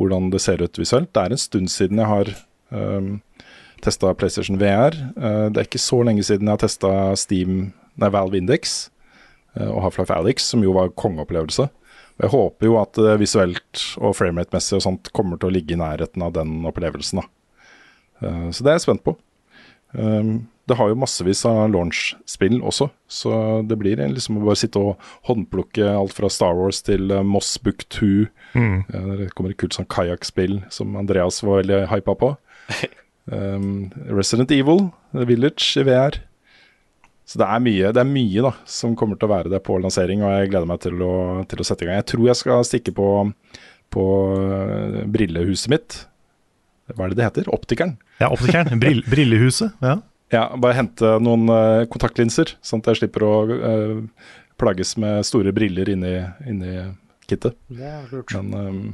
Hvordan 0.00 0.30
det 0.32 0.40
ser 0.42 0.62
ut 0.64 0.78
visuelt. 0.80 1.12
Det 1.14 1.22
er 1.22 1.34
en 1.34 1.42
stund 1.42 1.68
siden 1.70 1.98
jeg 2.00 2.08
har 2.08 2.30
um, 2.72 3.18
testa 3.84 4.14
PlayStation 4.16 4.58
VR. 4.58 4.96
Uh, 5.14 5.50
det 5.50 5.60
er 5.60 5.68
ikke 5.68 5.82
så 5.82 6.00
lenge 6.06 6.24
siden 6.26 6.48
jeg 6.48 6.56
har 6.56 6.62
testa 6.64 6.94
Steam, 7.20 7.68
nei, 8.00 8.10
Valve 8.10 8.40
Index 8.40 8.88
og 9.58 9.80
Half-Life 9.82 10.14
Alyx, 10.14 10.44
som 10.46 10.62
jo 10.62 10.70
var 10.76 10.92
kongeopplevelse. 10.94 11.64
Jeg 12.20 12.32
håper 12.34 12.68
jo 12.68 12.76
at 12.80 12.98
det 13.00 13.16
visuelt 13.22 13.82
og 14.00 14.14
framerate-messig 14.18 14.78
og 14.78 14.84
sånt 14.84 15.10
kommer 15.16 15.40
til 15.40 15.50
å 15.50 15.54
ligge 15.54 15.76
i 15.76 15.80
nærheten 15.80 16.24
av 16.24 16.34
den 16.36 16.60
opplevelsen. 16.68 17.22
da. 17.22 17.28
Uh, 18.20 18.48
så 18.52 18.64
det 18.64 18.72
er 18.72 18.80
jeg 18.80 18.88
spent 18.88 19.04
på. 19.06 19.16
Um, 19.96 20.48
det 20.70 20.76
har 20.78 20.90
jo 20.92 20.98
massevis 21.02 21.40
av 21.48 21.64
launch-spill 21.72 22.60
også, 22.62 22.86
så 23.10 23.32
det 23.66 23.74
blir 23.80 23.98
liksom 23.98 24.38
å 24.38 24.44
bare 24.44 24.60
sitte 24.60 24.78
og 24.78 25.08
håndplukke 25.26 25.82
alt 25.82 26.14
fra 26.14 26.30
Star 26.30 26.54
Wars 26.54 26.78
til 26.86 27.10
Moss 27.26 27.56
Book 27.58 27.82
2. 27.90 28.28
Mm. 28.54 28.76
Det 28.86 29.32
kommer 29.34 29.50
et 29.50 29.58
kult 29.58 29.74
sånn 29.74 29.88
kajakkspill 29.90 30.60
som 30.70 30.94
Andreas 31.00 31.40
var 31.42 31.64
veldig 31.64 31.80
hypa 31.90 32.14
på. 32.20 32.30
Um, 33.26 33.90
Resident 34.20 34.54
Evil, 34.54 34.92
The 35.10 35.26
Village 35.26 35.74
i 35.80 35.88
VR. 35.88 36.20
Så 37.30 37.38
det 37.38 37.46
er 37.46 37.62
mye 37.62 37.90
det 37.94 38.02
er 38.02 38.08
mye 38.10 38.42
da 38.42 38.50
som 38.68 38.96
kommer 38.98 39.18
til 39.18 39.28
å 39.28 39.34
være 39.36 39.52
det 39.52 39.62
på 39.66 39.76
lansering, 39.78 40.24
og 40.26 40.32
jeg 40.34 40.50
gleder 40.50 40.66
meg 40.66 40.80
til 40.82 41.02
å, 41.06 41.14
til 41.50 41.62
å 41.62 41.66
sette 41.66 41.86
i 41.86 41.88
gang. 41.88 42.00
Jeg 42.00 42.08
tror 42.10 42.24
jeg 42.26 42.38
skal 42.40 42.64
stikke 42.66 42.94
på, 42.96 43.08
på 43.94 44.06
uh, 44.34 45.02
brillehuset 45.14 45.70
mitt. 45.70 45.98
Hva 46.90 47.06
er 47.06 47.12
det 47.12 47.20
det 47.20 47.28
heter? 47.28 47.50
Optikeren. 47.54 47.94
Ja, 48.18 48.32
optikeren. 48.34 48.80
Brill 48.82 49.04
Brillehuset. 49.06 49.78
Ja. 49.84 50.00
Ja, 50.30 50.44
bare 50.62 50.76
hente 50.78 51.16
noen 51.22 51.46
uh, 51.50 51.86
kontaktlinser, 51.90 52.52
sånn 52.62 52.82
at 52.82 52.92
jeg 52.92 53.00
slipper 53.00 53.26
å 53.26 53.32
uh, 53.50 53.94
plages 54.60 54.96
med 55.00 55.26
store 55.26 55.54
briller 55.54 55.90
inni, 55.90 56.16
inni 56.50 56.74
kittet. 57.30 57.56
Men 57.70 58.52
um, 58.54 58.84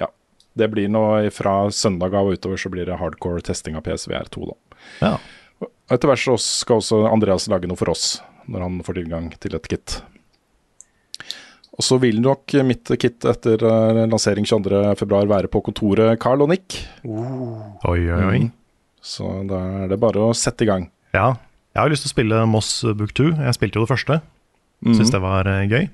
ja, 0.00 0.08
det 0.56 0.70
blir 0.72 0.88
nå 0.92 1.04
fra 1.36 1.58
søndag 1.72 2.16
av 2.16 2.28
og 2.28 2.36
utover 2.36 2.60
så 2.60 2.72
blir 2.72 2.88
det 2.88 3.00
hardcore 3.00 3.44
testing 3.44 3.76
av 3.76 3.84
PSVR2, 3.88 4.48
da. 4.48 4.56
Ja. 5.00 5.12
Og 5.88 5.96
etter 5.96 6.10
hvert 6.10 6.20
så 6.20 6.36
skal 6.42 6.82
også 6.82 7.02
Andreas 7.08 7.48
lage 7.48 7.68
noe 7.68 7.78
for 7.80 7.88
oss, 7.92 8.18
når 8.48 8.64
han 8.66 8.78
får 8.84 9.00
tilgang 9.00 9.30
til 9.40 9.56
et 9.56 9.68
kit. 9.72 9.98
Og 11.78 11.86
så 11.86 11.96
vil 12.02 12.18
nok 12.20 12.56
mitt 12.66 12.90
kit 13.00 13.24
etter 13.30 13.62
uh, 13.62 14.04
lansering 14.10 14.44
22.2 14.48 15.20
være 15.30 15.50
på 15.52 15.62
kontoret 15.64 16.18
Carl 16.20 16.42
og 16.44 16.50
Nick. 16.50 16.80
Oi, 17.06 18.00
oi, 18.02 18.18
oi. 18.18 18.40
Mm. 18.44 18.50
Så 19.00 19.30
da 19.48 19.60
er 19.84 19.92
det 19.92 20.00
bare 20.02 20.26
å 20.26 20.34
sette 20.36 20.66
i 20.66 20.68
gang. 20.68 20.88
Ja. 21.14 21.36
Jeg 21.72 21.84
har 21.84 21.92
lyst 21.92 22.04
til 22.04 22.10
å 22.10 22.16
spille 22.16 22.42
Moss 22.50 22.72
Book 22.98 23.14
2. 23.14 23.30
Jeg 23.38 23.54
spilte 23.54 23.78
jo 23.78 23.86
det 23.86 23.92
første. 23.92 24.18
Syns 24.82 25.08
mm. 25.08 25.14
det 25.14 25.20
var 25.22 25.48
eh, 25.50 25.64
gøy. 25.70 25.86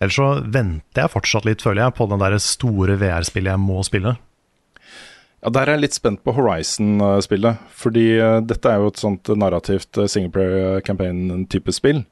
Ellers 0.00 0.16
så 0.16 0.28
venter 0.46 1.04
jeg 1.04 1.12
fortsatt 1.12 1.48
litt, 1.48 1.64
føler 1.64 1.84
jeg, 1.84 1.96
på 1.98 2.06
den 2.08 2.22
der 2.22 2.38
store 2.40 2.94
VR-spillet 3.00 3.52
jeg 3.52 3.62
må 3.62 3.82
spille. 3.84 4.14
Ja, 5.40 5.50
Der 5.50 5.68
er 5.68 5.78
jeg 5.78 5.86
litt 5.86 5.96
spent 5.96 6.20
på 6.24 6.34
Horizon-spillet. 6.36 7.60
Fordi 7.72 8.06
eh, 8.20 8.40
dette 8.44 8.68
er 8.68 8.82
jo 8.82 8.90
et 8.92 9.00
sånt 9.00 9.30
narrativt 9.40 9.96
uh, 9.96 10.06
singleplayer 10.10 10.82
campaign-type 10.84 11.72
spill. 11.72 12.04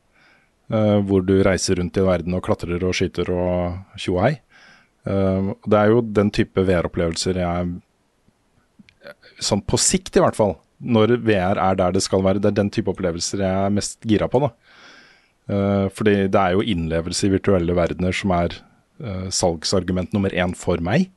eh, 0.70 0.98
hvor 1.08 1.22
du 1.24 1.38
reiser 1.44 1.78
rundt 1.80 1.96
i 1.96 2.04
verden 2.04 2.34
og 2.36 2.42
klatrer 2.44 2.82
og 2.84 2.92
skyter 2.96 3.30
og 3.32 3.98
tjo 4.00 4.18
og 4.18 4.24
hei. 4.26 4.34
Eh, 5.08 5.52
det 5.64 5.78
er 5.78 5.92
jo 5.92 6.02
den 6.02 6.30
type 6.30 6.60
VR-opplevelser 6.60 7.40
jeg 7.40 7.76
Sånn 9.40 9.62
på 9.64 9.78
sikt, 9.80 10.16
i 10.18 10.20
hvert 10.20 10.36
fall. 10.36 10.56
Når 10.82 11.14
VR 11.24 11.56
er 11.62 11.76
der 11.78 11.92
det 11.94 12.02
skal 12.04 12.20
være. 12.26 12.40
Det 12.42 12.50
er 12.50 12.56
den 12.58 12.70
type 12.74 12.90
opplevelser 12.90 13.40
jeg 13.40 13.60
er 13.68 13.70
mest 13.72 14.02
gira 14.04 14.26
på. 14.28 14.40
da. 14.42 14.50
Eh, 15.48 15.86
fordi 15.94 16.14
det 16.28 16.40
er 16.40 16.56
jo 16.56 16.64
innlevelse 16.64 17.28
i 17.28 17.32
virtuelle 17.32 17.76
verdener 17.78 18.12
som 18.12 18.34
er 18.36 18.58
eh, 19.00 19.28
salgsargument 19.32 20.12
nummer 20.12 20.34
én 20.34 20.52
for 20.58 20.82
meg. 20.84 21.08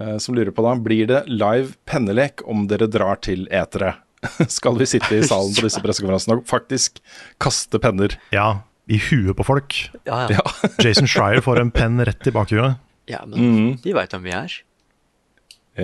Eh, 0.00 0.16
som 0.18 0.34
lurer 0.34 0.50
på 0.50 0.64
da 0.66 0.74
Blir 0.82 1.06
det 1.06 1.20
live 1.30 1.76
pennelek 1.86 2.42
om 2.50 2.66
dere 2.70 2.88
drar 2.90 3.20
til 3.22 3.46
etere? 3.54 3.94
Skal 4.56 4.78
vi 4.80 4.88
sitte 4.88 5.18
i 5.18 5.22
salen 5.26 5.54
på 5.54 5.66
disse 5.66 5.82
pressekonferansene 5.84 6.40
og 6.40 6.48
faktisk 6.50 6.98
kaste 7.42 7.78
penner? 7.82 8.16
Ja, 8.34 8.64
i 8.90 8.98
huet 9.10 9.36
på 9.38 9.46
folk. 9.46 9.76
Ja, 10.02 10.24
ja. 10.32 10.40
Ja. 10.40 10.44
Jason 10.84 11.08
Schreier 11.10 11.44
får 11.44 11.62
en 11.62 11.72
penn 11.74 12.02
rett 12.04 12.26
i 12.26 12.34
bakhuet. 12.34 12.80
ja 13.08 13.20
men 13.28 13.76
de 13.84 13.92
veit 13.92 14.12
hvem 14.14 14.24
vi 14.24 14.32
er. 14.32 14.52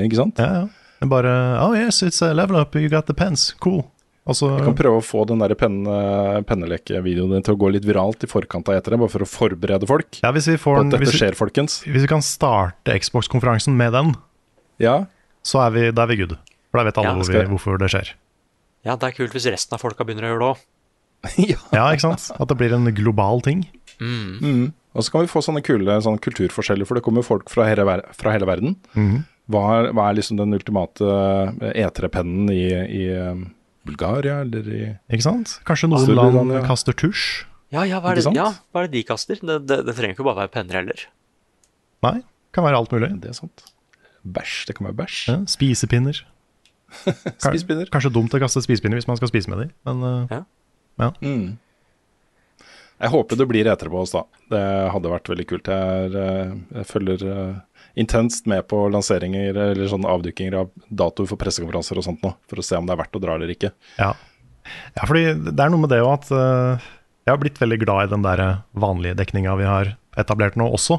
Ikke 0.00 0.18
sant? 0.18 0.40
Ja, 0.40 0.62
ja. 0.62 0.68
Men 1.00 1.08
bare 1.08 1.32
Oh 1.62 1.72
yes, 1.76 2.02
it's 2.02 2.20
a 2.24 2.32
level 2.34 2.56
up, 2.60 2.74
you 2.76 2.88
got 2.88 3.06
the 3.06 3.14
pens. 3.14 3.52
Cool. 3.60 3.84
Altså, 4.28 4.50
Vi 4.52 4.66
kan 4.66 4.76
prøve 4.76 4.98
å 5.00 5.04
få 5.04 5.22
den 5.26 5.40
der 5.40 5.54
penne, 5.58 5.94
pennelekevideoen 6.46 7.32
din 7.32 7.44
til 7.46 7.56
å 7.56 7.60
gå 7.60 7.70
litt 7.72 7.86
viralt 7.88 8.26
i 8.26 8.28
forkant 8.28 8.68
av 8.68 8.76
etere, 8.76 8.98
bare 9.00 9.10
for 9.10 9.24
å 9.24 9.28
forberede 9.28 9.88
folk 9.88 10.20
ja, 10.20 10.30
hvis 10.36 10.50
vi 10.52 10.58
får 10.60 10.82
dette 10.82 11.00
hvis, 11.00 11.14
vi, 11.14 11.20
skjer, 11.22 11.38
folkens. 11.38 11.78
hvis 11.88 12.04
vi 12.04 12.10
kan 12.10 12.22
starte 12.24 12.98
Xbox-konferansen 13.00 13.78
med 13.80 13.96
den, 13.96 14.12
Ja, 14.82 15.06
så 15.46 15.64
er 15.64 15.72
vi, 15.74 15.86
da 15.96 16.04
er 16.04 16.12
vi 16.12 16.18
good. 16.20 16.36
For 16.70 16.80
da 16.80 16.86
vet 16.90 17.00
alle 17.00 17.14
Ja, 17.14 17.16
hvor 17.16 17.32
vi, 17.32 17.46
hvorfor 17.54 17.80
det 17.80 17.88
skjer. 17.94 18.12
Ja, 18.86 18.96
det 18.96 19.08
er 19.08 19.16
kult 19.16 19.34
hvis 19.36 19.48
resten 19.52 19.76
av 19.76 19.82
folka 19.82 20.04
begynner 20.04 20.28
å 20.28 20.34
gjøre 20.34 20.42
det 20.42 20.50
òg. 20.52 20.60
ja. 21.52 21.58
Ja, 21.76 21.86
ikke 21.92 22.06
sant? 22.10 22.28
At 22.36 22.52
det 22.52 22.56
blir 22.60 22.76
en 22.76 22.88
global 22.96 23.42
ting. 23.44 23.64
Mm. 24.00 24.70
Og 24.96 25.04
så 25.04 25.12
kan 25.12 25.24
vi 25.24 25.30
få 25.30 25.42
sånne 25.44 25.62
kule 25.64 25.98
sånne 26.02 26.22
kulturforskjeller, 26.24 26.88
for 26.88 26.98
det 26.98 27.04
kommer 27.06 27.26
folk 27.26 27.50
fra 27.52 27.66
hele, 27.68 27.84
ver 27.88 28.02
fra 28.16 28.32
hele 28.34 28.48
verden. 28.48 28.76
Mm. 28.96 29.22
Hva, 29.50 29.62
er, 29.76 29.90
hva 29.96 30.08
er 30.08 30.18
liksom 30.18 30.38
den 30.38 30.54
ultimate 30.56 31.04
eh, 31.04 31.72
E3-pennen 31.84 32.50
i, 32.54 32.64
i 32.70 33.04
eh, 33.10 33.42
Bulgaria, 33.88 34.40
eller 34.44 34.66
i 34.68 34.82
Ikke 35.12 35.24
sant? 35.24 35.56
Kanskje 35.68 35.88
noen 35.90 36.12
land 36.18 36.52
kaster 36.66 36.96
tusj? 36.96 37.46
Ja, 37.70 37.84
ja, 37.86 38.00
hva 38.02 38.12
er 38.12 38.18
det, 38.18 38.26
ja, 38.34 38.48
hva 38.74 38.82
er 38.82 38.88
det 38.90 38.98
de 38.98 39.04
kaster? 39.06 39.38
Det, 39.38 39.60
det, 39.70 39.78
det 39.86 39.94
trenger 39.94 40.16
ikke 40.16 40.26
bare 40.26 40.42
være 40.42 40.52
penner 40.56 40.80
heller. 40.80 41.04
Nei, 42.02 42.16
kan 42.56 42.66
være 42.66 42.80
alt 42.82 42.92
mulig. 42.94 43.12
Det 43.22 43.30
er 43.30 43.38
sant. 43.38 43.64
Bæsj. 44.26 44.56
Det 44.68 44.76
kan 44.76 44.88
være 44.90 44.98
bæsj. 44.98 45.18
Ja, 45.30 45.38
spisepinner. 45.48 46.18
Spisepinner. 47.38 47.86
Kanskje 47.94 48.10
dumt 48.12 48.34
å 48.34 48.40
kaste 48.42 48.62
spisepinner 48.64 48.98
hvis 48.98 49.06
man 49.06 49.18
skal 49.20 49.30
spise 49.30 49.52
med 49.52 49.64
dem, 49.64 49.74
men 49.86 50.08
eh, 50.10 50.40
Mm. 51.24 51.54
Jeg 53.00 53.08
håper 53.14 53.38
det 53.40 53.46
blir 53.48 53.68
etere 53.70 53.88
på 53.88 54.02
oss, 54.02 54.10
da. 54.12 54.26
Det 54.52 54.60
hadde 54.92 55.12
vært 55.14 55.30
veldig 55.32 55.46
kult. 55.48 55.70
Jeg, 55.72 56.10
er, 56.10 56.16
eh, 56.20 56.50
jeg 56.76 56.88
følger 56.90 57.22
eh, 57.24 57.54
intenst 57.98 58.46
med 58.50 58.66
på 58.70 58.84
lanseringer 58.92 59.56
eller 59.56 59.90
sånn 59.90 60.06
avdukinger 60.08 60.58
av 60.62 60.70
datoer 60.88 61.28
for 61.30 61.40
pressekonferanser 61.40 61.98
og 61.98 62.06
sånt 62.06 62.24
nå, 62.24 62.32
for 62.50 62.62
å 62.62 62.64
se 62.64 62.78
om 62.78 62.86
det 62.86 62.94
er 62.94 63.00
verdt 63.02 63.18
å 63.18 63.22
dra 63.22 63.36
eller 63.38 63.52
ikke. 63.54 63.72
ja. 63.98 64.12
ja. 64.96 65.06
fordi 65.06 65.34
det 65.50 65.58
er 65.58 65.72
noe 65.72 65.82
med 65.82 65.92
det 65.92 66.02
òg 66.04 66.12
at 66.14 66.30
uh, 66.34 66.90
jeg 67.26 67.32
har 67.32 67.40
blitt 67.42 67.60
veldig 67.60 67.80
glad 67.82 68.06
i 68.06 68.12
den 68.14 68.24
der 68.26 68.44
vanlige 68.72 69.18
dekninga 69.18 69.56
vi 69.60 69.68
har 69.68 69.94
etablert 70.18 70.56
nå 70.58 70.66
også. 70.70 70.98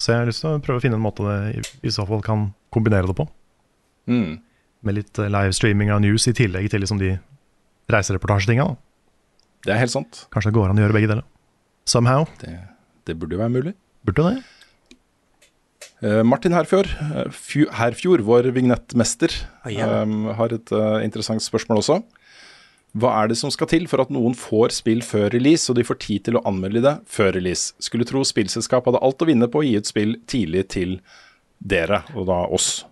Så 0.00 0.12
jeg 0.12 0.22
har 0.22 0.30
lyst 0.30 0.44
til 0.44 0.54
å 0.54 0.60
prøve 0.64 0.80
å 0.80 0.84
finne 0.84 0.96
en 0.96 1.04
måte 1.04 1.26
det 1.26 1.40
i, 1.58 1.64
i 1.88 1.92
så 1.92 2.06
fall 2.08 2.22
kan 2.24 2.46
kombinere 2.72 3.10
det 3.10 3.16
på. 3.18 3.26
Mm. 4.08 4.38
Med 4.86 4.96
litt 4.96 5.20
eh, 5.20 5.28
livestreaming 5.28 5.90
av 5.92 6.00
news 6.00 6.24
i 6.30 6.34
tillegg 6.36 6.70
til 6.72 6.80
liksom 6.80 7.02
de 7.02 7.12
reisereportasjetinga. 7.92 8.64
Det 9.66 9.74
er 9.74 9.82
helt 9.82 9.92
sant. 9.92 10.22
Kanskje 10.32 10.54
det 10.54 10.56
går 10.56 10.72
an 10.72 10.80
å 10.80 10.86
gjøre 10.86 10.96
begge 10.96 11.10
deler. 11.10 11.26
Somehow. 11.90 12.24
Det, 12.40 12.54
det 13.08 13.18
burde 13.20 13.36
jo 13.36 13.42
være 13.42 13.54
mulig. 13.58 13.74
Burde 14.08 14.30
det. 14.30 14.40
Eh, 16.02 16.22
Martin 16.24 16.54
Herfjord, 16.56 16.88
eh, 16.88 17.66
Herfjord, 17.76 18.20
vår 18.24 18.50
vignettmester, 18.56 19.30
Ah, 19.64 19.70
eh, 19.70 20.34
har 20.34 20.52
et 20.52 20.72
interessant 21.04 21.42
spørsmål 21.42 21.78
også. 21.78 22.02
Hva 22.96 23.22
er 23.22 23.28
det 23.28 23.36
som 23.36 23.50
skal 23.50 23.68
til 23.68 23.86
for 23.86 24.00
at 24.00 24.10
noen 24.10 24.34
får 24.34 24.72
spill 24.72 25.00
før 25.00 25.30
release, 25.30 25.70
og 25.70 25.76
de 25.76 25.84
får 25.84 25.98
tid 26.00 26.24
til 26.24 26.34
å 26.34 26.42
anmelde 26.44 26.82
det 26.82 27.00
før 27.06 27.34
release? 27.34 27.74
Skulle 27.78 28.04
tro 28.04 28.24
spillselskap 28.24 28.84
hadde 28.84 28.98
alt 29.00 29.22
å 29.22 29.26
vinne 29.26 29.46
på 29.46 29.60
å 29.60 29.64
gi 29.64 29.76
ut 29.76 29.86
spill 29.86 30.16
tidlig 30.26 30.68
til 30.70 31.00
dere, 31.60 32.02
og 32.16 32.26
da 32.26 32.46
oss. 32.50 32.84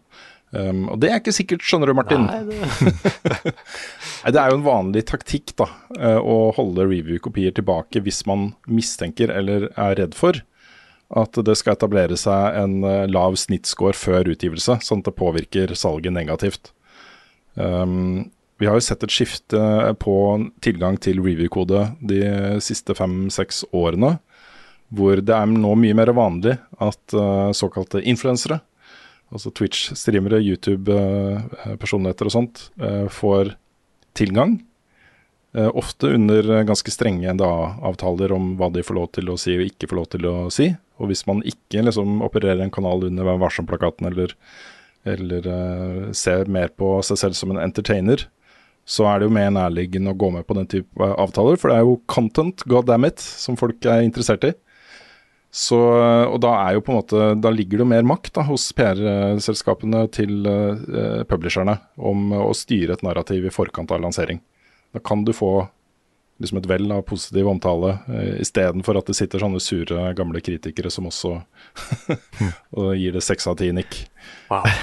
Um, 0.53 0.89
og 0.89 1.01
det 1.01 1.11
er 1.11 1.19
ikke 1.19 1.35
sikkert, 1.35 1.65
skjønner 1.67 1.91
du, 1.91 1.95
Martin. 1.95 2.29
Nei, 2.29 2.45
det, 2.45 3.55
Nei, 4.23 4.31
det 4.31 4.39
er 4.39 4.53
jo 4.53 4.61
en 4.61 4.69
vanlig 4.69 5.05
taktikk 5.09 5.57
da, 5.57 5.67
å 6.21 6.53
holde 6.55 6.87
review-kopier 6.87 7.53
tilbake 7.57 8.01
hvis 8.01 8.23
man 8.25 8.53
mistenker 8.69 9.33
eller 9.35 9.73
er 9.75 9.99
redd 9.99 10.15
for 10.15 10.39
at 11.09 11.39
det 11.45 11.55
skal 11.57 11.77
etablere 11.77 12.17
seg 12.21 12.59
en 12.61 12.83
eh, 12.85 13.07
lav 13.09 13.39
snittscore 13.41 13.97
før 13.97 14.33
utgivelse, 14.35 14.81
sånn 14.85 15.01
at 15.03 15.11
det 15.11 15.19
påvirker 15.19 15.73
salget 15.79 16.13
negativt. 16.13 16.73
Um, 17.55 18.29
vi 18.59 18.67
har 18.69 18.77
jo 18.77 18.85
sett 18.85 19.05
et 19.07 19.15
skifte 19.15 19.61
på 20.03 20.15
tilgang 20.65 20.99
til 21.01 21.23
review-kode 21.23 21.85
de 22.11 22.21
siste 22.63 22.95
fem-seks 22.99 23.65
årene, 23.73 24.17
hvor 24.95 25.21
det 25.23 25.35
er 25.35 25.51
nå 25.51 25.75
mye 25.79 25.97
mer 25.97 26.13
vanlig 26.17 26.57
at 26.83 27.17
uh, 27.17 27.55
såkalte 27.57 28.03
influensere, 28.03 28.61
altså 29.33 29.53
Twitch-streamere, 29.55 30.41
YouTube-personligheter 30.43 32.29
og 32.31 32.35
sånt, 32.35 32.65
uh, 32.83 33.07
får 33.13 33.55
tilgang. 34.19 34.59
Uh, 35.57 35.71
ofte 35.73 36.11
under 36.13 36.51
eh, 36.59 36.65
ganske 36.69 36.93
strenge 36.93 37.33
NDA-avtaler 37.33 38.35
om 38.37 38.51
hva 38.59 38.69
de 38.69 38.83
får 38.85 38.97
lov 38.99 39.07
til 39.17 39.31
å 39.33 39.37
si 39.41 39.55
og 39.57 39.65
ikke 39.65 39.89
får 39.89 39.97
lov 39.97 40.09
til 40.13 40.27
å 40.29 40.35
si. 40.53 40.67
Og 40.99 41.11
hvis 41.11 41.25
man 41.29 41.43
ikke 41.47 41.85
liksom, 41.87 42.21
opererer 42.27 42.65
en 42.65 42.75
kanal 42.75 43.07
under 43.09 43.27
Vær 43.29 43.41
varsom-plakaten 43.43 44.11
eller, 44.11 44.35
eller 45.09 45.47
uh, 45.47 46.09
ser 46.17 46.51
mer 46.51 46.73
på 46.75 46.99
seg 47.07 47.21
selv 47.23 47.39
som 47.39 47.55
en 47.55 47.63
entertainer, 47.63 48.27
så 48.89 49.05
er 49.11 49.21
det 49.21 49.29
jo 49.29 49.37
mer 49.37 49.51
nærliggende 49.53 50.15
å 50.15 50.19
gå 50.19 50.31
med 50.33 50.47
på 50.49 50.57
den 50.57 50.69
type 50.71 51.05
eh, 51.05 51.13
avtaler. 51.21 51.59
For 51.61 51.69
det 51.69 51.77
er 51.77 51.85
jo 51.85 51.99
content, 52.09 52.65
god 52.71 52.89
damn 52.89 53.05
it, 53.05 53.21
som 53.21 53.59
folk 53.61 53.85
er 53.85 54.07
interessert 54.07 54.47
i. 54.49 54.55
Så, 55.53 55.77
og 55.77 56.39
da 56.45 56.55
er 56.61 56.77
jo 56.77 56.83
på 56.85 56.93
en 56.93 56.99
måte 56.99 57.29
Da 57.41 57.49
ligger 57.49 57.79
det 57.79 57.85
jo 57.87 57.89
mer 57.89 58.05
makt 58.05 58.35
da, 58.37 58.43
hos 58.45 58.67
PR-selskapene 58.77 60.03
til 60.13 60.45
uh, 60.45 61.25
publisherne 61.29 61.79
om 61.97 62.35
å 62.37 62.51
styre 62.57 62.99
et 62.99 63.05
narrativ 63.05 63.49
i 63.49 63.53
forkant 63.53 63.93
av 63.95 64.03
lansering. 64.05 64.43
Da 64.93 65.01
kan 65.05 65.25
du 65.25 65.33
få 65.37 65.53
liksom 66.41 66.59
et 66.61 66.69
vell 66.71 66.93
av 66.95 67.03
positiv 67.09 67.49
omtale, 67.51 67.97
uh, 68.09 68.35
istedenfor 68.43 68.99
at 69.01 69.07
det 69.11 69.17
sitter 69.19 69.43
sånne 69.43 69.61
sure 69.63 70.13
gamle 70.19 70.41
kritikere 70.45 70.91
som 70.91 71.07
også 71.11 71.37
og 72.79 72.93
gir 72.99 73.13
det 73.17 73.23
seks 73.27 73.47
av 73.51 73.57
ti 73.59 73.73
nikk. 73.75 74.05
wow. 74.51 74.65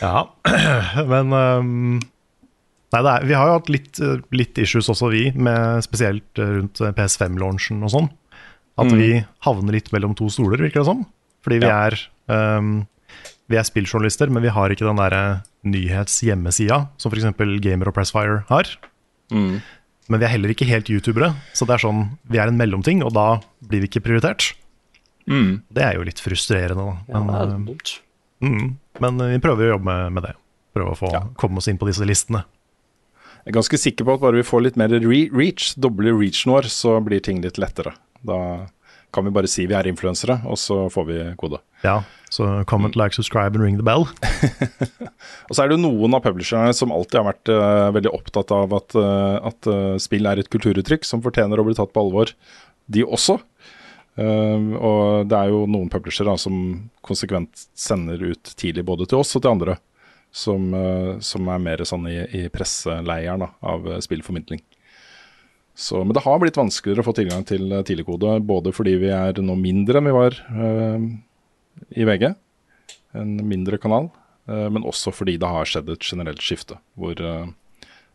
Ja, 0.00 0.28
men 1.12 1.32
um, 1.34 1.98
Nei, 2.88 3.00
det 3.04 3.10
er, 3.12 3.24
vi 3.28 3.34
har 3.36 3.50
jo 3.50 3.56
hatt 3.58 3.66
litt, 3.68 3.98
eh, 4.00 4.20
litt 4.32 4.56
issues 4.62 4.86
også, 4.88 5.10
vi, 5.12 5.26
med 5.36 5.82
spesielt 5.84 6.40
eh, 6.40 6.54
rundt 6.54 6.80
eh, 6.80 6.92
PS5-launchen 6.96 7.82
og 7.84 7.90
sånn. 7.92 8.06
At 8.80 8.88
Mm. 8.88 8.94
vi 8.96 9.08
havner 9.44 9.74
litt 9.76 9.90
mellom 9.92 10.14
to 10.16 10.30
stoler, 10.32 10.56
virker 10.62 10.80
det 10.80 10.86
som. 10.88 11.02
Fordi 11.44 11.58
vi 11.60 11.68
Ja. 11.68 11.82
er 11.90 11.98
um, 12.32 12.86
Vi 13.50 13.56
er 13.60 13.64
spilljournalister, 13.68 14.30
men 14.32 14.42
vi 14.44 14.48
har 14.54 14.70
ikke 14.72 14.86
den 14.88 14.96
der 15.02 15.42
nyhetshjemmesida 15.68 16.78
som 17.00 17.12
f.eks. 17.12 17.28
Gamer 17.64 17.88
og 17.88 17.94
Pressfire 17.96 18.44
har. 18.48 18.64
Mm. 19.34 19.58
Men 20.08 20.20
vi 20.22 20.24
er 20.24 20.32
heller 20.32 20.52
ikke 20.54 20.64
helt 20.68 20.88
youtubere, 20.88 21.34
så 21.52 21.66
det 21.68 21.74
er 21.76 21.82
sånn, 21.84 22.04
vi 22.32 22.38
er 22.40 22.48
en 22.48 22.56
mellomting, 22.56 23.02
og 23.04 23.12
da 23.12 23.26
blir 23.68 23.82
vi 23.84 23.90
ikke 23.90 24.00
prioritert. 24.06 24.54
Mm. 25.28 25.58
Det 25.68 25.82
er 25.84 25.98
jo 25.98 26.06
litt 26.08 26.22
frustrerende, 26.24 26.80
da. 26.80 26.94
Ja, 27.12 27.20
Men, 27.20 27.28
det 27.28 27.40
er 27.42 27.54
um, 27.58 27.66
dumt. 27.68 27.92
mm, 28.40 28.68
men 29.04 29.18
vi 29.34 29.40
prøver 29.44 29.66
å 29.66 29.72
jobbe 29.74 29.84
med, 29.90 30.12
med 30.16 30.22
det. 30.30 30.32
Prøve 30.76 30.94
å 30.94 30.96
få, 30.96 31.10
Ja. 31.12 31.20
komme 31.36 31.60
oss 31.60 31.68
inn 31.68 31.76
på 31.80 31.88
disse 31.90 32.06
listene. 32.08 32.44
Jeg 33.44 33.52
er 33.52 33.58
ganske 33.60 33.78
sikker 33.80 34.04
på 34.08 34.14
at 34.16 34.20
bare 34.24 34.40
vi 34.40 34.46
får 34.48 34.62
litt 34.64 34.76
mer 34.80 34.88
re 34.92 35.20
reach, 35.32 35.74
doble 35.76 36.12
reachen 36.16 36.52
vår, 36.52 36.68
så 36.72 36.96
blir 37.04 37.20
ting 37.24 37.40
litt 37.44 37.60
lettere. 37.60 37.92
Da 38.24 38.38
kan 39.14 39.24
vi 39.24 39.32
bare 39.34 39.48
si 39.50 39.64
vi 39.66 39.74
er 39.76 39.88
influensere, 39.90 40.40
og 40.46 40.58
så 40.60 40.86
får 40.92 41.04
vi 41.08 41.18
kode. 41.40 41.60
Ja, 41.84 42.02
så 42.30 42.64
comment, 42.68 42.94
Mm. 42.94 43.02
like, 43.02 43.14
subscribe 43.16 43.56
and 43.56 43.64
ring 43.64 43.76
the 43.78 43.84
bell. 43.86 44.04
Og 45.48 45.54
så 45.56 45.62
er 45.62 45.68
det 45.70 45.78
jo 45.78 45.84
noen 45.86 46.12
av 46.14 46.20
publisherne 46.26 46.74
som 46.76 46.92
alltid 46.92 47.20
har 47.20 47.28
vært 47.30 47.50
uh, 47.52 47.88
veldig 47.96 48.10
opptatt 48.12 48.52
av 48.52 48.74
at, 48.76 48.96
uh, 48.98 49.38
at 49.48 49.68
uh, 49.70 49.96
spill 50.02 50.28
er 50.28 50.42
et 50.42 50.50
kulturuttrykk 50.52 51.06
som 51.08 51.22
fortjener 51.24 51.56
å 51.60 51.64
bli 51.64 51.76
tatt 51.78 51.94
på 51.94 52.02
alvor, 52.04 52.34
de 52.88 53.04
også. 53.04 53.38
Og 54.18 55.28
det 55.30 55.36
er 55.38 55.52
jo 55.52 55.60
noen 55.70 55.90
publishere 55.92 56.32
som 56.42 56.54
konsekvent 57.06 57.68
sender 57.78 58.18
ut 58.32 58.50
tidlig 58.58 58.82
både 58.88 59.06
til 59.06 59.20
oss 59.20 59.36
og 59.38 59.44
til 59.44 59.52
andre, 59.52 59.76
som, 60.34 60.64
som 61.22 61.46
er 61.54 61.60
mer 61.62 61.84
sånn 61.86 62.08
i, 62.10 62.16
i 62.34 62.40
presseleiren 62.50 63.44
da, 63.44 63.52
av 63.62 63.86
spillformidling. 64.02 64.58
Så, 65.78 66.00
men 66.02 66.10
det 66.16 66.24
har 66.24 66.40
blitt 66.42 66.58
vanskeligere 66.58 67.04
å 67.04 67.06
få 67.06 67.12
tilgang 67.14 67.44
til 67.46 67.70
eh, 67.70 67.84
tidligkode, 67.86 68.40
både 68.42 68.72
fordi 68.74 68.96
vi 68.98 69.12
er 69.14 69.38
nå 69.38 69.54
mindre 69.54 70.00
enn 70.00 70.08
vi 70.08 70.14
var 70.16 70.34
eh, 70.50 71.04
i 72.02 72.06
VG, 72.08 72.32
en 73.20 73.36
mindre 73.46 73.78
kanal, 73.78 74.08
eh, 74.50 74.66
men 74.74 74.82
også 74.82 75.12
fordi 75.14 75.36
det 75.38 75.50
har 75.52 75.68
skjedd 75.70 75.92
et 75.94 76.02
generelt 76.02 76.42
skifte, 76.42 76.80
hvor 76.98 77.22
eh, 77.22 77.52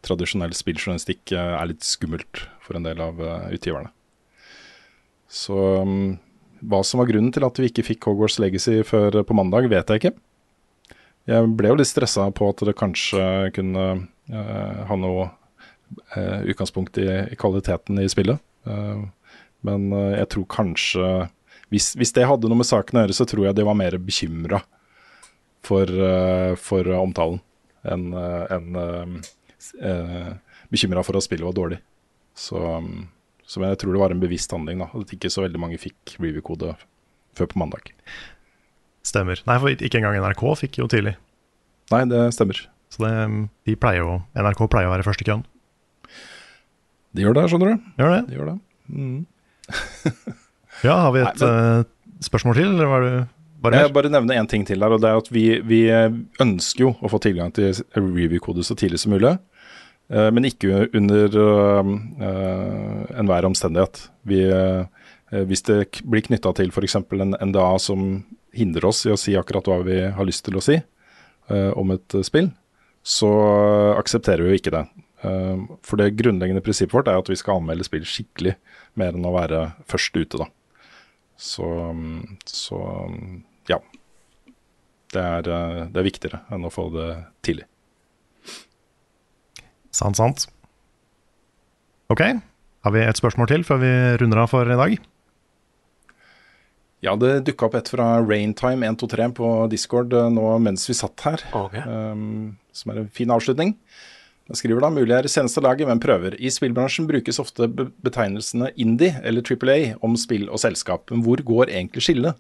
tradisjonell 0.04 0.52
spilljournalistikk 0.58 1.32
er 1.40 1.70
litt 1.70 1.88
skummelt 1.88 2.42
for 2.66 2.76
en 2.76 2.84
del 2.84 3.00
av 3.00 3.22
utgiverne. 3.56 3.94
Så 5.32 5.56
mm, 5.88 6.18
hva 6.68 6.82
som 6.84 7.00
var 7.00 7.08
grunnen 7.08 7.32
til 7.32 7.48
at 7.48 7.62
vi 7.62 7.70
ikke 7.70 7.86
fikk 7.88 8.10
Hogwarts 8.10 8.42
Legacy 8.44 8.82
før 8.84 9.22
på 9.24 9.38
mandag, 9.40 9.70
vet 9.72 9.88
jeg 9.88 10.02
ikke. 10.02 10.12
Jeg 11.32 11.48
ble 11.56 11.72
jo 11.72 11.80
litt 11.80 11.88
stressa 11.88 12.28
på 12.36 12.52
at 12.52 12.66
det 12.68 12.76
kanskje 12.76 13.24
kunne 13.56 13.88
ha 14.28 15.00
noe 15.00 15.30
utgangspunkt 16.54 16.98
i, 17.02 17.08
i 17.34 17.38
kvaliteten 17.40 18.00
i 18.02 18.10
spillet. 18.12 18.42
Eh, 18.68 19.04
men 19.68 19.88
eh, 19.94 20.20
jeg 20.20 20.30
tror 20.36 20.46
kanskje 20.52 21.10
hvis, 21.74 21.94
hvis 21.98 22.14
det 22.14 22.28
hadde 22.30 22.50
noe 22.50 22.60
med 22.60 22.70
saken 22.70 23.00
å 23.00 23.04
gjøre, 23.06 23.18
så 23.18 23.26
tror 23.30 23.48
jeg 23.48 23.58
de 23.58 23.66
var 23.66 23.78
mer 23.80 23.96
bekymra 23.98 24.60
for, 25.66 25.90
for 26.60 26.90
omtalen 27.00 27.40
enn 27.88 28.12
uh, 28.78 29.08
bekymra 30.70 31.02
for 31.08 31.18
at 31.18 31.26
spillet 31.26 31.48
var 31.48 31.56
dårlig. 31.58 31.80
Så, 32.38 32.60
så 33.48 33.64
jeg 33.64 33.80
tror 33.82 33.96
det 33.96 34.04
var 34.04 34.14
en 34.14 34.22
bevisst 34.22 34.54
handling, 34.54 34.84
da, 34.84 34.92
at 34.94 35.16
ikke 35.16 35.32
så 35.34 35.48
veldig 35.48 35.62
mange 35.64 35.80
fikk 35.82 36.14
review-kode 36.20 36.76
før 37.38 37.50
på 37.50 37.62
mandag. 37.64 37.90
Stemmer. 39.08 39.42
Nei, 39.50 39.58
for 39.64 39.74
ikke 39.74 40.00
engang 40.04 40.20
NRK 40.22 40.46
fikk 40.62 40.80
jo 40.84 40.90
tidlig. 40.92 41.16
Nei, 41.90 42.04
det 42.12 42.22
stemmer. 42.38 42.62
Så 42.94 43.02
det, 43.02 43.14
de 43.66 43.80
pleier 43.80 44.06
jo, 44.06 44.20
NRK 44.38 44.68
pleier 44.70 44.92
å 44.92 44.94
være 44.94 45.08
først 45.08 45.26
i 45.26 45.28
køen. 45.32 45.44
De 47.14 47.22
gjør 47.26 47.36
det, 47.38 47.44
skjønner 47.52 47.74
du. 47.76 47.88
Gjør 48.02 48.12
det? 48.16 48.22
De 48.30 48.38
gjør 48.40 48.52
det. 48.54 48.58
Mm. 48.90 49.20
Ja, 50.84 50.96
har 51.06 51.12
vi 51.16 51.22
et 51.24 51.40
Nei, 51.40 51.48
eh, 51.80 51.84
spørsmål 52.26 52.58
til, 52.58 52.72
eller 52.74 52.90
var 52.92 53.04
det 53.06 53.12
bare 53.64 53.78
Jeg 53.78 53.84
mer? 53.84 53.88
vil 53.88 53.94
bare 53.96 54.10
nevne 54.12 54.36
én 54.42 54.48
ting 54.52 54.66
til 54.68 54.82
der, 54.82 54.92
og 54.92 55.00
det 55.00 55.08
er 55.08 55.20
at 55.22 55.30
vi, 55.32 55.44
vi 55.64 55.78
ønsker 56.44 56.84
jo 56.84 56.90
å 57.00 57.12
få 57.12 57.20
tilgang 57.24 57.54
til 57.56 57.72
review-kode 57.96 58.66
så 58.68 58.76
tidlig 58.76 59.00
som 59.00 59.14
mulig. 59.16 59.32
eh, 60.12 60.30
Men 60.36 60.44
ikke 60.50 60.90
under 60.98 61.38
øh, 61.40 61.94
enhver 63.22 63.48
omstendighet. 63.48 64.10
Vi, 64.28 64.42
hvis 65.48 65.64
det 65.70 66.02
blir 66.04 66.26
knytta 66.28 66.52
til 66.58 66.74
f.eks. 66.74 66.96
en 67.00 67.38
NDA 67.40 67.70
som 67.80 68.26
hindrer 68.54 68.86
oss 68.90 69.06
i 69.08 69.14
å 69.14 69.18
si 69.18 69.38
akkurat 69.40 69.66
hva 69.70 69.80
vi 69.88 70.02
har 70.14 70.26
lyst 70.28 70.44
til 70.46 70.58
å 70.60 70.62
si 70.62 70.76
om 71.50 71.92
et 71.96 72.14
spill, 72.24 72.52
så 73.04 73.30
aksepterer 74.00 74.44
vi 74.46 74.54
jo 74.54 74.60
ikke 74.60 74.72
det. 74.76 74.84
Eh, 75.24 75.64
For 75.86 76.00
det 76.00 76.16
grunnleggende 76.20 76.64
prinsippet 76.64 76.96
vårt 76.98 77.10
er 77.12 77.20
at 77.20 77.32
vi 77.32 77.40
skal 77.40 77.62
anmelde 77.62 77.88
spill 77.88 78.06
skikkelig, 78.08 78.58
mer 79.00 79.16
enn 79.16 79.28
å 79.28 79.36
være 79.36 79.66
først 79.90 80.18
ute, 80.20 80.42
da. 80.44 80.50
Så, 81.40 81.68
så 82.48 82.80
ja. 83.72 83.80
Det 85.14 85.22
er, 85.22 85.48
eh, 85.48 85.80
det 85.94 86.02
er 86.02 86.10
viktigere 86.10 86.44
enn 86.54 86.68
å 86.68 86.74
få 86.74 86.90
det 86.94 87.10
tidlig. 87.46 87.68
Sant, 89.94 90.18
sant. 90.18 90.48
Ok, 92.10 92.22
har 92.84 92.94
vi 92.94 93.02
et 93.06 93.18
spørsmål 93.18 93.50
til 93.50 93.66
før 93.66 93.80
vi 93.82 93.92
runder 94.22 94.44
av 94.44 94.50
for 94.52 94.70
i 94.70 94.78
dag? 94.78 94.96
Ja, 97.04 97.14
det 97.20 97.44
dukka 97.50 97.68
opp 97.68 97.76
et 97.76 97.90
fra 97.92 98.08
Raintime123 98.24 99.30
på 99.36 99.48
Discord 99.72 100.14
eh, 100.16 100.30
nå 100.32 100.56
mens 100.64 100.88
vi 100.88 100.96
satt 100.96 101.26
her, 101.28 101.44
um, 101.54 102.54
som 102.72 102.94
er 102.94 103.02
en 103.02 103.10
fin 103.12 103.34
avslutning. 103.34 103.76
Jeg 104.52 104.60
skriver 104.60 104.84
da 104.84 104.90
mulig 104.92 105.14
er 105.16 105.24
i 105.24 105.32
seneste 105.32 105.62
laget, 105.64 105.88
men 105.88 106.02
prøver. 106.04 106.36
I 106.36 106.52
spillbransjen 106.52 107.08
brukes 107.08 107.40
ofte 107.40 107.70
betegnelsene 107.72 108.74
indie 108.76 109.16
eller 109.24 109.46
Triple 109.46 109.72
A 109.72 109.94
om 110.04 110.18
spill 110.20 110.50
og 110.50 110.60
selskap. 110.60 111.08
Men 111.14 111.24
hvor 111.24 111.40
går 111.48 111.72
egentlig 111.72 112.04
skillet? 112.04 112.40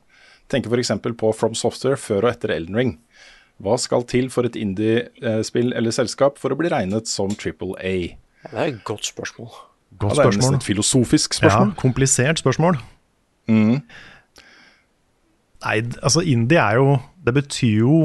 Tenker 0.52 0.74
f.eks. 0.74 0.92
på 1.18 1.32
From 1.38 1.56
Software 1.56 1.98
før 1.98 2.28
og 2.28 2.34
etter 2.34 2.52
Elden 2.52 2.76
Ring. 2.76 2.98
Hva 3.64 3.78
skal 3.80 4.04
til 4.10 4.28
for 4.34 4.44
et 4.50 4.58
indie-spill 4.60 5.72
eller 5.78 5.96
selskap 5.96 6.42
for 6.42 6.52
å 6.52 6.58
bli 6.60 6.72
regnet 6.74 7.08
som 7.08 7.32
Triple 7.40 7.78
A? 7.80 7.96
Det 8.50 8.58
er 8.58 8.74
et 8.74 8.82
godt 8.84 9.08
spørsmål. 9.08 9.54
Godt 10.02 10.18
Ja, 10.18 10.26
det 10.26 10.26
er 10.26 10.42
nesten 10.42 10.60
et 10.60 10.68
filosofisk 10.68 11.38
spørsmål. 11.38 11.72
Ja, 11.72 11.80
komplisert 11.80 12.42
spørsmål. 12.42 12.82
Mm. 13.48 13.80
Nei, 15.64 15.78
altså 16.04 16.24
indie 16.28 16.60
er 16.60 16.78
jo 16.80 16.98
Det 17.24 17.34
betyr 17.36 17.80
jo 17.84 17.98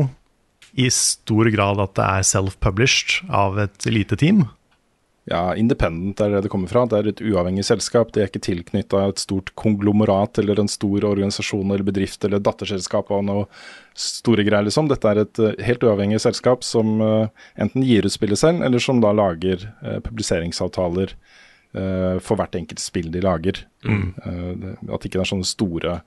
i 0.79 0.87
stor 0.95 1.51
grad 1.55 1.83
at 1.83 1.97
det 1.99 2.07
er 2.07 2.29
self-published 2.29 3.33
av 3.35 3.59
et 3.65 3.89
lite 3.91 4.19
team. 4.21 4.47
Ja, 5.29 5.53
independent 5.61 6.21
er 6.25 6.31
det 6.33 6.47
det 6.47 6.51
kommer 6.53 6.71
fra. 6.71 6.87
Det 6.89 6.99
er 6.99 7.09
et 7.11 7.21
uavhengig 7.21 7.67
selskap. 7.69 8.15
Det 8.15 8.23
er 8.23 8.31
ikke 8.31 8.45
tilknytta 8.47 9.03
et 9.11 9.21
stort 9.21 9.51
konglomerat 9.61 10.41
eller 10.41 10.63
en 10.63 10.71
stor 10.73 11.05
organisasjon 11.05 11.69
eller 11.69 11.85
bedrift 11.85 12.25
eller 12.25 12.41
datterselskap 12.41 13.11
av 13.13 13.27
noe 13.27 13.45
store 13.99 14.47
greier, 14.47 14.65
liksom. 14.71 14.89
Dette 14.89 15.11
er 15.11 15.21
et 15.25 15.43
eh, 15.43 15.59
helt 15.67 15.85
uavhengig 15.85 16.23
selskap 16.25 16.65
som 16.65 17.03
eh, 17.05 17.45
enten 17.61 17.85
gir 17.85 18.09
ut 18.09 18.15
spillet 18.15 18.41
selv, 18.41 18.65
eller 18.65 18.81
som 18.81 19.03
da 19.05 19.13
lager 19.17 19.69
eh, 19.83 20.01
publiseringsavtaler 20.07 21.17
for 22.25 22.41
hvert 22.41 22.57
enkelt 22.57 22.81
spill 22.81 23.11
de 23.13 23.21
lager. 23.21 23.59
Mm. 23.85 24.15
Eh, 24.25 24.53
det, 24.57 24.71
at 24.89 25.05
ikke 25.05 25.21
er 25.21 25.29
sånne 25.29 25.47
store 25.47 25.99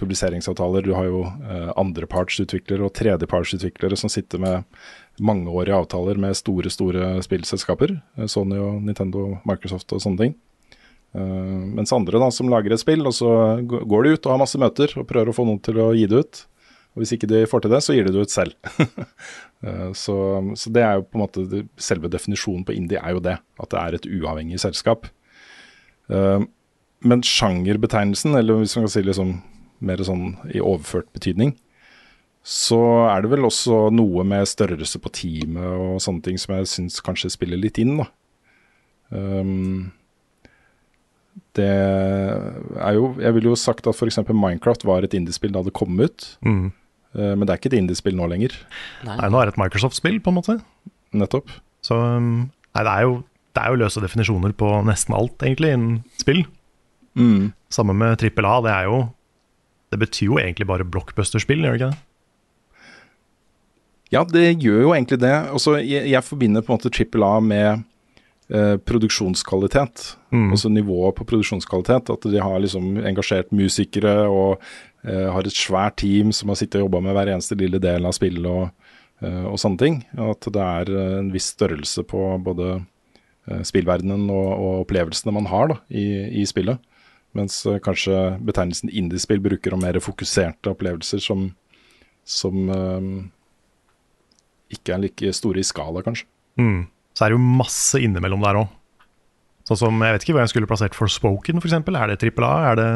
publiseringsavtaler. 0.00 0.84
Du 0.84 0.92
har 0.96 1.08
jo 1.08 1.22
eh, 1.26 1.70
andrepartsutviklere 1.78 2.86
og 2.86 2.94
tredjepartsutviklere 2.96 3.98
som 3.98 4.12
sitter 4.12 4.42
med 4.42 4.64
mangeårige 5.22 5.76
avtaler 5.76 6.20
med 6.20 6.36
store, 6.36 6.70
store 6.72 7.14
spillselskaper. 7.24 7.96
eh, 8.18 8.26
Sony 8.30 8.58
og 8.60 8.82
Nintendo, 8.84 9.38
Microsoft 9.48 9.92
og 9.96 10.02
sånne 10.04 10.22
ting. 10.24 10.36
Uh, 11.16 11.62
mens 11.78 11.94
andre 11.96 12.18
da, 12.20 12.26
som 12.34 12.50
lager 12.52 12.74
et 12.74 12.82
spill, 12.82 13.06
og 13.08 13.14
så 13.16 13.30
går 13.64 14.04
de 14.04 14.10
ut 14.16 14.26
og 14.26 14.34
har 14.34 14.40
masse 14.42 14.58
møter 14.60 14.90
og 14.98 15.06
prøver 15.08 15.30
å 15.30 15.36
få 15.36 15.46
noen 15.48 15.62
til 15.64 15.78
å 15.80 15.92
gi 15.96 16.04
det 16.10 16.18
ut. 16.20 16.40
Og 16.92 17.00
hvis 17.00 17.14
ikke 17.16 17.28
de 17.30 17.44
får 17.48 17.64
til 17.64 17.72
det, 17.72 17.80
så 17.84 17.96
gir 17.96 18.08
de 18.08 18.12
det 18.12 18.26
ut 18.26 18.34
selv. 18.34 18.56
uh, 19.64 19.92
så, 20.04 20.16
så 20.58 20.72
det 20.74 20.84
er 20.84 20.98
jo 20.98 21.06
på 21.06 21.16
en 21.16 21.24
måte 21.24 21.62
selve 21.80 22.12
definisjonen 22.12 22.66
på 22.68 22.76
indie 22.76 23.00
er 23.00 23.16
jo 23.16 23.24
det. 23.24 23.38
At 23.62 23.72
det 23.72 23.80
er 23.80 23.96
et 23.96 24.10
uavhengig 24.18 24.60
selskap. 24.60 25.08
Uh, 26.12 26.44
men 27.06 27.24
sjangerbetegnelsen, 27.24 28.36
eller 28.36 28.60
hvis 28.60 28.76
man 28.76 28.86
kan 28.86 28.92
si 28.92 29.04
liksom 29.06 29.36
mer 29.84 30.02
sånn 30.06 30.34
i 30.54 30.62
overført 30.62 31.08
betydning, 31.16 31.54
så 32.46 32.78
er 33.10 33.24
det 33.24 33.32
vel 33.32 33.48
også 33.48 33.88
noe 33.90 34.22
med 34.28 34.46
størrelse 34.46 35.00
på 35.02 35.10
teamet 35.18 35.66
og 35.66 36.02
sånne 36.02 36.22
ting 36.22 36.36
som 36.38 36.54
jeg 36.54 36.70
syns 36.70 37.00
kanskje 37.02 37.32
spiller 37.34 37.58
litt 37.58 37.80
inn, 37.82 37.96
da. 37.98 38.06
Um, 39.10 39.92
det 41.56 41.68
er 41.68 42.96
jo 42.96 43.12
Jeg 43.22 43.34
ville 43.36 43.52
jo 43.52 43.58
sagt 43.58 43.86
at 43.86 43.94
f.eks. 43.94 44.18
Minecraft 44.28 44.82
var 44.88 45.04
et 45.06 45.14
indiespill 45.14 45.52
da 45.54 45.62
det 45.62 45.74
kom 45.76 45.98
ut. 46.00 46.26
Mm. 46.46 46.70
Uh, 47.16 47.32
men 47.34 47.44
det 47.44 47.52
er 47.52 47.60
ikke 47.60 47.72
et 47.72 47.80
indiespill 47.80 48.16
nå 48.18 48.28
lenger. 48.30 48.54
Nei, 49.06 49.18
nå 49.26 49.40
er 49.40 49.48
det 49.48 49.56
et 49.56 49.62
Microsoft-spill, 49.62 50.20
på 50.22 50.32
en 50.32 50.38
måte. 50.38 50.58
Nettopp. 51.16 51.50
Så 51.86 51.98
um, 51.98 52.46
nei, 52.76 52.82
det, 52.82 52.92
er 52.92 53.06
jo, 53.08 53.18
det 53.56 53.62
er 53.64 53.74
jo 53.74 53.82
løse 53.82 54.04
definisjoner 54.04 54.54
på 54.58 54.70
nesten 54.86 55.16
alt, 55.18 55.36
egentlig, 55.42 55.74
innen 55.74 56.00
spill. 56.20 56.44
Mm. 57.16 57.52
Samme 57.72 57.96
med 57.96 58.18
trippel 58.20 58.48
A. 58.48 58.58
Det 58.64 58.72
er 58.74 58.90
jo 58.90 59.00
Det 59.96 60.02
betyr 60.04 60.28
jo 60.28 60.36
egentlig 60.42 60.66
bare 60.68 60.84
blockbuster-spill, 60.84 61.62
gjør 61.64 61.72
det 61.72 61.80
ikke 61.80 61.92
det? 61.94 62.02
Ja, 64.12 64.22
det 64.28 64.44
gjør 64.62 64.82
jo 64.84 64.90
egentlig 64.92 65.18
det. 65.22 65.34
Også, 65.56 65.78
jeg, 65.80 66.10
jeg 66.12 66.24
forbinder 66.24 66.62
på 66.62 66.70
en 66.70 66.76
måte 66.76 66.92
Trippel 66.92 67.24
A 67.24 67.38
med 67.40 67.86
eh, 68.52 68.76
produksjonskvalitet. 68.84 70.04
Mm. 70.34 70.50
Altså 70.52 70.68
nivået 70.70 71.16
på 71.16 71.24
produksjonskvalitet. 71.32 72.12
At 72.12 72.28
de 72.28 72.42
har 72.42 72.60
liksom 72.60 73.00
engasjert 73.00 73.54
musikere 73.56 74.28
og 74.28 74.60
eh, 75.06 75.30
har 75.32 75.48
et 75.48 75.56
svært 75.56 75.96
team 76.04 76.34
som 76.36 76.52
har 76.52 76.60
sittet 76.60 76.82
og 76.82 76.90
jobba 76.90 77.02
med 77.08 77.16
hver 77.16 77.32
eneste 77.32 77.58
lille 77.58 77.80
del 77.82 78.04
av 78.04 78.14
spillet 78.18 78.46
og, 78.52 78.92
eh, 79.24 79.46
og 79.48 79.56
sånne 79.62 79.80
ting. 79.80 80.02
At 80.12 80.44
det 80.52 80.66
er 80.66 80.92
eh, 80.92 81.16
en 81.22 81.32
viss 81.32 81.48
størrelse 81.56 82.04
på 82.12 82.28
både 82.44 82.74
eh, 82.76 83.64
spillverdenen 83.64 84.28
og, 84.28 84.52
og 84.52 84.84
opplevelsene 84.84 85.34
man 85.40 85.48
har 85.50 85.72
da, 85.72 85.80
i, 85.88 86.06
i 86.44 86.46
spillet. 86.46 86.84
Mens 87.36 87.58
eh, 87.66 87.80
kanskje 87.82 88.36
betegnelsen 88.46 88.92
indiespill 88.92 89.42
bruker 89.44 89.74
om 89.74 89.82
mer 89.84 89.98
fokuserte 90.00 90.72
opplevelser 90.72 91.20
som, 91.22 91.48
som 92.24 92.70
eh, 92.72 93.08
ikke 94.76 94.94
er 94.94 95.02
like 95.04 95.32
store 95.36 95.62
i 95.62 95.66
skala, 95.66 96.02
kanskje. 96.06 96.28
Mm. 96.60 96.86
Så 97.16 97.24
er 97.24 97.32
det 97.32 97.38
jo 97.38 97.56
masse 97.62 98.00
innimellom 98.02 98.44
der 98.44 98.60
òg. 98.62 98.72
Sånn 99.66 99.80
som, 99.80 100.02
Jeg 100.04 100.14
vet 100.14 100.24
ikke 100.24 100.36
hvor 100.36 100.44
jeg 100.44 100.52
skulle 100.52 100.70
plassert 100.70 100.94
Forspoken, 100.94 101.58
f.eks. 101.58 101.74
Er 101.74 102.12
det 102.12 102.20
trippel 102.22 102.46
A? 102.46 102.54
Er 102.70 102.78
det 102.78 102.90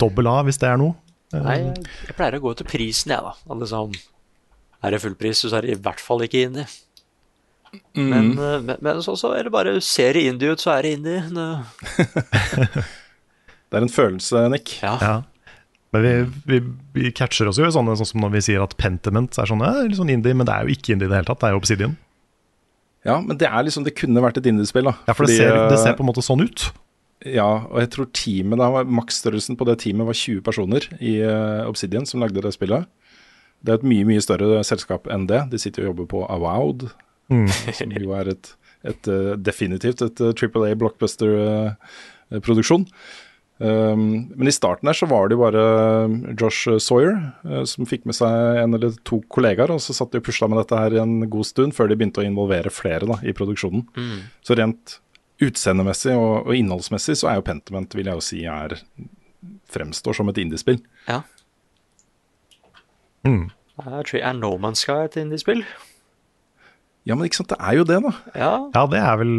dobbel 0.00 0.30
A, 0.30 0.38
hvis 0.46 0.60
det 0.62 0.70
er 0.70 0.80
noe? 0.80 0.96
Nei, 1.34 1.58
jeg, 2.06 2.14
pleier 2.16 2.38
å 2.38 2.42
gå 2.44 2.52
etter 2.54 2.68
prisen, 2.70 3.12
jeg, 3.12 3.20
da. 3.20 3.34
Alle 3.52 3.68
sammen. 3.68 3.98
er 4.84 4.94
det 4.94 5.02
fullpris, 5.02 5.42
så 5.42 5.56
er 5.58 5.66
det 5.66 5.74
i 5.74 5.80
hvert 5.82 6.00
fall 6.00 6.22
ikke 6.24 6.46
indie. 6.46 6.66
Mm. 7.96 8.06
Men, 8.08 8.30
eh, 8.38 8.60
men, 8.62 8.76
men 8.80 9.02
så, 9.04 9.16
så 9.18 9.32
er 9.36 9.48
det 9.48 9.52
bare 9.52 9.74
Ser 9.84 10.14
det 10.16 10.22
indie 10.30 10.54
ut, 10.54 10.62
så 10.62 10.76
er 10.76 10.86
det 10.86 10.92
indie. 10.96 11.20
Det, 13.76 13.82
er 13.82 13.88
en 13.90 13.92
følelse, 13.92 14.46
Nick. 14.52 14.78
ja. 14.82 14.96
Ja. 15.04 15.16
Men 15.94 16.02
vi, 16.02 16.12
vi, 16.50 16.56
vi 16.96 17.10
catcher 17.14 17.46
oss 17.48 17.60
jo 17.60 17.68
i 17.68 17.72
sånne, 17.72 17.94
sånn 17.96 18.08
som 18.08 18.24
når 18.24 18.32
vi 18.34 18.40
sier 18.48 18.64
at 18.64 18.74
Pentiment 18.80 19.36
er 19.38 19.48
sånn, 19.48 19.62
ja, 19.64 19.84
litt 19.86 19.96
sånn 19.96 20.10
indie, 20.12 20.34
men 20.36 20.48
det 20.48 20.56
er 20.56 20.66
jo 20.66 20.74
ikke 20.74 20.96
indie 20.96 21.06
i 21.06 21.12
det 21.12 21.20
hele 21.20 21.28
tatt. 21.28 21.38
Det 21.40 21.46
er 21.48 21.54
jo 21.54 21.60
Obsidian. 21.60 21.94
Ja, 23.06 23.20
men 23.22 23.38
det 23.38 23.46
er 23.46 23.62
liksom 23.62 23.84
Det 23.86 23.92
kunne 23.96 24.18
vært 24.24 24.40
et 24.40 24.48
indiespill, 24.50 24.88
da. 24.90 24.96
Ja, 25.06 25.14
for 25.14 25.28
det 25.28 25.36
Fordi, 25.36 25.38
ser, 25.38 25.60
det 25.70 25.78
eh, 25.78 25.82
ser 25.84 25.94
på 25.96 26.02
en 26.04 26.10
måte 26.10 26.24
sånn 26.26 26.42
ut. 26.42 26.66
Ja, 27.24 27.46
og 27.70 27.78
jeg 27.80 27.92
tror 27.94 28.10
teamet 28.18 28.60
da 28.60 28.66
var 28.74 28.90
Maksstørrelsen 28.98 29.56
på 29.56 29.68
det 29.70 29.78
teamet 29.84 30.10
var 30.10 30.18
20 30.18 30.42
personer 30.44 30.88
i 30.98 31.14
eh, 31.24 31.62
Obsidian 31.70 32.04
som 32.10 32.20
lagde 32.20 32.42
det 32.44 32.52
spillet. 32.58 32.90
Det 33.64 33.72
er 33.72 33.80
et 33.80 33.88
mye, 33.88 34.04
mye 34.10 34.26
større 34.26 34.58
selskap 34.66 35.06
enn 35.08 35.30
det. 35.30 35.44
De 35.54 35.62
sitter 35.62 35.86
og 35.86 35.94
jobber 35.94 36.10
på 36.16 36.26
Avowed, 36.26 36.90
Mm. 37.26 37.48
som 37.74 37.90
jo 37.90 38.12
er 38.14 38.28
et, 38.30 38.52
et 38.86 39.08
eh, 39.10 39.32
definitivt 39.42 39.98
et 40.04 40.20
uh, 40.22 40.28
Triple 40.38 40.68
A 40.70 40.76
blockbuster-produksjon. 40.78 42.84
Um, 43.58 44.28
men 44.36 44.50
i 44.50 44.52
starten 44.52 44.88
her 44.90 44.96
så 44.98 45.06
var 45.08 45.30
det 45.30 45.36
jo 45.38 45.40
bare 45.40 45.62
Josh 46.36 46.68
Sawyer 46.84 47.14
uh, 47.48 47.62
som 47.64 47.88
fikk 47.88 48.04
med 48.04 48.18
seg 48.18 48.60
en 48.60 48.76
eller 48.76 48.98
to 49.08 49.22
kollegaer, 49.32 49.72
og 49.72 49.80
så 49.80 49.96
satt 49.96 50.12
de 50.12 50.20
og 50.20 50.26
pusla 50.26 50.48
med 50.52 50.60
dette 50.60 50.80
her 50.80 50.98
en 51.00 51.22
god 51.32 51.48
stund 51.48 51.76
før 51.76 51.88
de 51.88 51.96
begynte 51.96 52.20
å 52.20 52.26
involvere 52.26 52.72
flere 52.72 53.08
da, 53.08 53.16
i 53.24 53.32
produksjonen. 53.36 53.86
Mm. 53.96 54.18
Så 54.44 54.58
rent 54.60 54.98
utseendemessig 55.40 56.12
og, 56.16 56.48
og 56.48 56.52
innholdsmessig 56.56 57.16
så 57.20 57.30
er 57.32 57.40
jo 57.40 57.46
Pentiment, 57.48 57.96
vil 57.96 58.10
jeg 58.10 58.20
jo 58.20 58.24
si, 58.24 58.42
er 58.44 58.76
fremstår 59.72 60.20
som 60.20 60.28
et 60.32 60.44
indiespill. 60.44 60.82
ja. 61.08 61.22
Mm. 63.26 63.48
tror 64.06 64.14
jeg 64.14 64.22
er 64.22 64.36
No 64.38 64.52
Man's 64.54 64.84
Sky 64.84 65.08
et 65.08 65.16
indiespill? 65.18 65.64
Ja, 67.06 67.16
men 67.16 67.26
ikke 67.26 67.40
sant, 67.40 67.50
det 67.50 67.58
er 67.58 67.74
jo 67.78 67.86
det, 67.88 67.98
da. 68.04 68.12
Ja. 68.34 68.52
Ja, 68.74 68.84
det 68.90 69.00
er 69.00 69.16
vel 69.18 69.34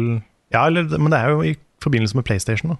Ja, 0.52 0.66
eller, 0.66 0.84
men 0.98 1.12
det 1.12 1.18
er 1.20 1.32
jo 1.32 1.42
i 1.44 1.54
forbindelse 1.84 2.16
med 2.16 2.24
PlayStation, 2.24 2.74
da. 2.74 2.76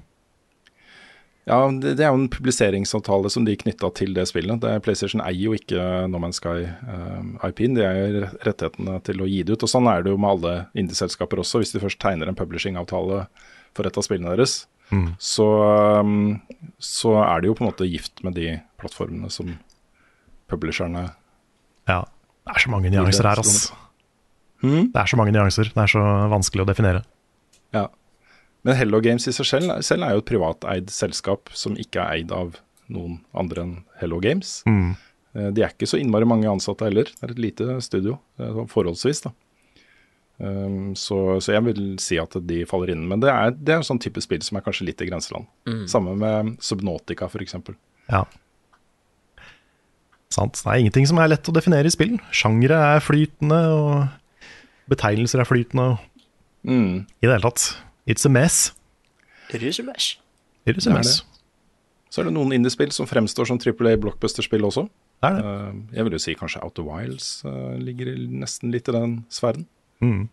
Ja, 1.48 1.58
det, 1.72 1.94
det 1.96 2.04
er 2.04 2.12
jo 2.12 2.18
en 2.20 2.28
publiseringsavtale 2.28 3.30
som 3.32 3.46
de 3.48 3.54
knytta 3.56 3.88
til 3.96 4.12
det 4.16 4.26
spillet. 4.28 4.60
Det 4.60 4.74
PlayStation 4.84 5.22
eier 5.24 5.46
jo 5.48 5.54
ikke 5.56 5.80
No 6.12 6.20
Man's 6.20 6.36
Sky 6.42 6.66
uh, 6.68 7.22
IP-en, 7.48 7.74
de 7.78 7.86
eier 7.88 8.26
rettighetene 8.44 8.98
til 9.06 9.22
å 9.24 9.28
gi 9.30 9.42
det 9.48 9.56
ut. 9.56 9.64
Og 9.64 9.70
sånn 9.72 9.88
er 9.88 10.04
det 10.04 10.12
jo 10.12 10.20
med 10.20 10.34
alle 10.34 10.52
indieselskaper 10.76 11.40
også. 11.40 11.62
Hvis 11.62 11.72
de 11.72 11.80
først 11.82 12.00
tegner 12.04 12.28
en 12.28 12.36
publishingavtale 12.38 13.22
for 13.76 13.88
et 13.88 13.96
av 14.00 14.04
spillene 14.06 14.34
deres, 14.36 14.60
Mm. 14.88 15.10
så, 15.20 15.44
um, 16.00 16.38
så 16.80 17.10
er 17.20 17.42
det 17.42 17.50
jo 17.50 17.54
på 17.58 17.60
en 17.60 17.66
måte 17.68 17.84
gift 17.84 18.22
med 18.24 18.32
de 18.38 18.54
plattformene 18.80 19.28
som 19.28 19.50
publisherne 20.48 21.10
Ja. 21.84 21.98
Det 22.48 22.54
er 22.56 22.62
så 22.64 22.70
mange 22.72 22.88
nyanser 22.88 23.28
her, 23.28 23.42
ass. 23.42 23.66
Hmm? 24.62 24.88
Det 24.88 24.96
er 25.02 25.10
så 25.10 25.18
mange 25.20 25.34
nyanser. 25.36 25.68
Det 25.74 25.82
er 25.82 25.90
så 25.92 26.00
vanskelig 26.32 26.64
å 26.64 26.68
definere. 26.70 27.02
Ja. 27.76 27.82
Men 28.68 28.76
Hello 28.76 29.00
Games 29.00 29.24
i 29.30 29.32
seg 29.32 29.46
selv, 29.48 29.70
selv 29.86 30.04
er 30.04 30.12
jo 30.12 30.20
et 30.20 30.28
privateid 30.28 30.90
selskap 30.92 31.48
som 31.56 31.76
ikke 31.80 32.02
er 32.04 32.18
eid 32.20 32.32
av 32.36 32.58
noen 32.92 33.18
andre 33.36 33.62
enn 33.64 33.74
Hello 34.02 34.18
Games. 34.20 34.58
Mm. 34.68 34.90
Eh, 35.34 35.50
De 35.56 35.64
er 35.64 35.72
ikke 35.72 35.88
så 35.88 35.96
innmari 36.00 36.28
mange 36.28 36.50
ansatte 36.50 36.84
heller. 36.84 37.08
Det 37.08 37.24
er 37.24 37.32
et 37.32 37.40
lite 37.46 37.78
studio, 37.84 38.18
eh, 38.38 38.50
sånn 38.52 38.68
forholdsvis. 38.68 39.22
da. 39.24 39.32
Um, 40.38 40.92
så, 40.94 41.16
så 41.42 41.50
jeg 41.56 41.64
vil 41.66 41.80
si 41.98 42.14
at 42.22 42.36
de 42.46 42.60
faller 42.68 42.92
inn. 42.92 43.06
Men 43.10 43.24
det 43.24 43.32
er, 43.32 43.50
det 43.56 43.72
er 43.74 43.80
en 43.80 43.88
sånn 43.88 43.98
type 44.04 44.20
spill 44.22 44.44
som 44.46 44.60
er 44.60 44.62
kanskje 44.68 44.86
litt 44.86 45.00
i 45.02 45.08
grenseland. 45.08 45.48
Mm. 45.66 45.80
Samme 45.90 46.12
med 46.20 46.52
Subnautica, 46.62 47.26
f.eks. 47.26 47.56
Ja. 48.12 48.20
Sant. 50.30 50.60
Det 50.60 50.68
er 50.70 50.82
ingenting 50.84 51.08
som 51.10 51.18
er 51.18 51.32
lett 51.32 51.48
å 51.50 51.54
definere 51.56 51.88
i 51.88 51.94
spill. 51.94 52.18
Sjangere 52.36 52.78
er 52.94 53.02
flytende, 53.02 53.58
og 53.74 54.52
betegnelser 54.92 55.42
er 55.42 55.48
flytende. 55.48 55.88
og 55.96 56.04
Mm. 56.68 57.06
I 57.22 57.26
det 57.26 57.30
hele 57.32 57.44
tatt. 57.48 57.64
It's 58.08 58.24
a 58.24 58.30
mess. 58.32 58.72
It 59.52 59.62
is 59.62 59.78
a 59.78 59.82
Det 59.84 60.76
er 60.86 60.94
mess. 60.94 61.20
det. 61.20 61.24
Så 62.08 62.22
er 62.22 62.28
det 62.28 62.32
noen 62.32 62.54
indiespill 62.56 62.92
som 62.92 63.06
fremstår 63.08 63.50
som 63.50 63.58
Triple 63.60 63.92
A 63.92 63.98
blockbuster-spill 64.00 64.64
også. 64.64 64.86
Det 65.20 65.28
er 65.28 65.36
det. 65.36 65.44
Uh, 65.44 65.96
jeg 65.96 66.06
vil 66.06 66.16
jo 66.16 66.22
si 66.22 66.34
kanskje 66.38 66.62
of 66.64 66.72
Wilds 66.78 67.44
uh, 67.44 67.76
ligger 67.76 68.14
nesten 68.16 68.72
litt 68.72 68.88
i 68.88 68.94
den 68.96 69.24
sfæren. 69.28 69.66
Mm. 70.00 70.28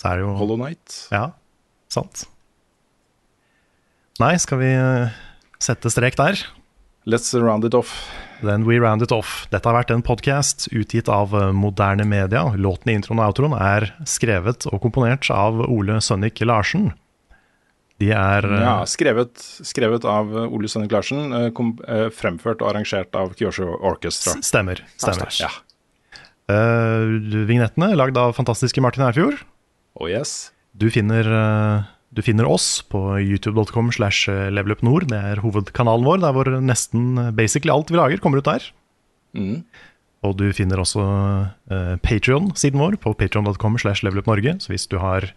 Så 0.00 0.08
er 0.08 0.16
det 0.18 0.24
jo 0.24 0.34
Hollow 0.34 0.58
Night. 0.58 1.06
Ja, 1.12 1.30
sant. 1.92 2.24
Nei, 4.20 4.34
skal 4.40 4.58
vi 4.60 4.68
eh, 4.72 5.12
sette 5.60 5.88
strek 5.92 6.16
der? 6.18 6.40
Let's 7.08 7.32
round 7.34 7.64
it 7.64 7.74
off. 7.74 8.10
Then 8.42 8.64
we 8.66 8.78
round 8.78 9.02
it 9.02 9.12
off. 9.12 9.46
Dette 9.52 9.68
har 9.68 9.76
vært 9.76 9.92
en 9.92 10.02
podkast 10.04 10.68
utgitt 10.72 11.08
av 11.12 11.32
eh, 11.36 11.50
Moderne 11.56 12.04
Media. 12.08 12.42
Låten 12.56 12.92
i 12.92 12.96
introen 12.98 13.20
og 13.20 13.30
outroen 13.32 13.56
er 13.56 13.90
skrevet 14.08 14.66
og 14.68 14.80
komponert 14.84 15.28
av 15.32 15.62
Ole 15.66 16.00
Sønnik 16.04 16.40
Larsen. 16.44 16.90
De 18.00 18.12
er 18.16 18.46
eh, 18.48 18.62
Ja, 18.64 18.76
skrevet, 18.88 19.40
skrevet 19.64 20.06
av 20.08 20.32
uh, 20.32 20.46
Ole 20.48 20.68
Sønnik 20.72 20.92
Larsen, 20.92 21.34
uh, 21.36 21.48
kom, 21.56 21.74
uh, 21.88 22.08
fremført 22.12 22.64
og 22.64 22.72
arrangert 22.72 23.16
av 23.16 23.34
Kyosho 23.36 23.68
Orchestra. 23.80 24.38
Stemmer. 24.44 24.80
stemmer. 25.00 25.32
Ja. 25.40 25.52
Uh, 26.50 27.20
vignettene 27.48 27.92
lagd 27.96 28.16
av 28.20 28.32
fantastiske 28.38 28.80
Martin 28.84 29.04
Erfjord. 29.08 29.44
Oh 30.00 30.08
yes. 30.08 30.50
Du 30.72 30.88
finner, 30.90 31.26
eh, 31.26 31.82
du 32.10 32.22
finner 32.26 32.48
oss 32.50 32.80
på 32.90 32.98
youtube.com 33.22 33.92
slash 33.94 34.26
levelupnord. 34.50 35.06
Det 35.12 35.18
er 35.18 35.42
hovedkanalen 35.44 36.06
vår, 36.08 36.22
der 36.24 36.34
hvor 36.34 36.50
nesten 36.58 37.14
eh, 37.20 37.30
basically 37.34 37.72
alt 37.74 37.92
vi 37.92 38.00
lager, 38.00 38.22
kommer 38.22 38.42
ut 38.42 38.48
der. 38.48 38.66
Mm. 39.38 39.62
Og 40.26 40.34
du 40.36 40.50
finner 40.52 40.82
også 40.82 41.00
uh, 41.00 41.94
Patrion-siden 42.04 42.80
vår 42.82 42.98
på 43.00 43.14
patreon.com 43.16 43.78
slash 43.80 44.04
levelupnorge. 44.04 44.58
Så 44.60 44.74
hvis 44.74 44.88
du 44.90 44.98
har 45.00 45.30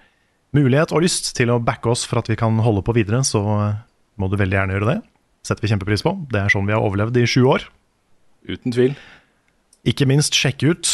mulighet 0.53 0.91
og 0.91 1.05
lyst 1.05 1.31
til 1.37 1.53
å 1.53 1.61
backe 1.63 1.93
oss 1.93 2.03
for 2.09 2.19
at 2.19 2.27
vi 2.27 2.35
kan 2.39 2.57
holde 2.59 2.83
på 2.85 2.95
videre, 2.97 3.21
så 3.25 3.41
eh, 3.53 3.77
må 4.19 4.27
du 4.29 4.35
veldig 4.41 4.57
gjerne 4.57 4.75
gjøre 4.75 4.89
det. 4.89 4.97
Setter 5.47 5.63
vi 5.63 5.71
kjempepris 5.71 6.03
på. 6.05 6.13
Det 6.33 6.41
er 6.41 6.51
sånn 6.51 6.67
vi 6.67 6.75
har 6.75 6.83
overlevd 6.83 7.21
i 7.21 7.27
sju 7.29 7.45
år. 7.53 7.65
Uten 8.49 8.75
tvil. 8.75 8.97
Ikke 9.87 10.07
minst 10.09 10.35
sjekk 10.35 10.65
ut 10.67 10.91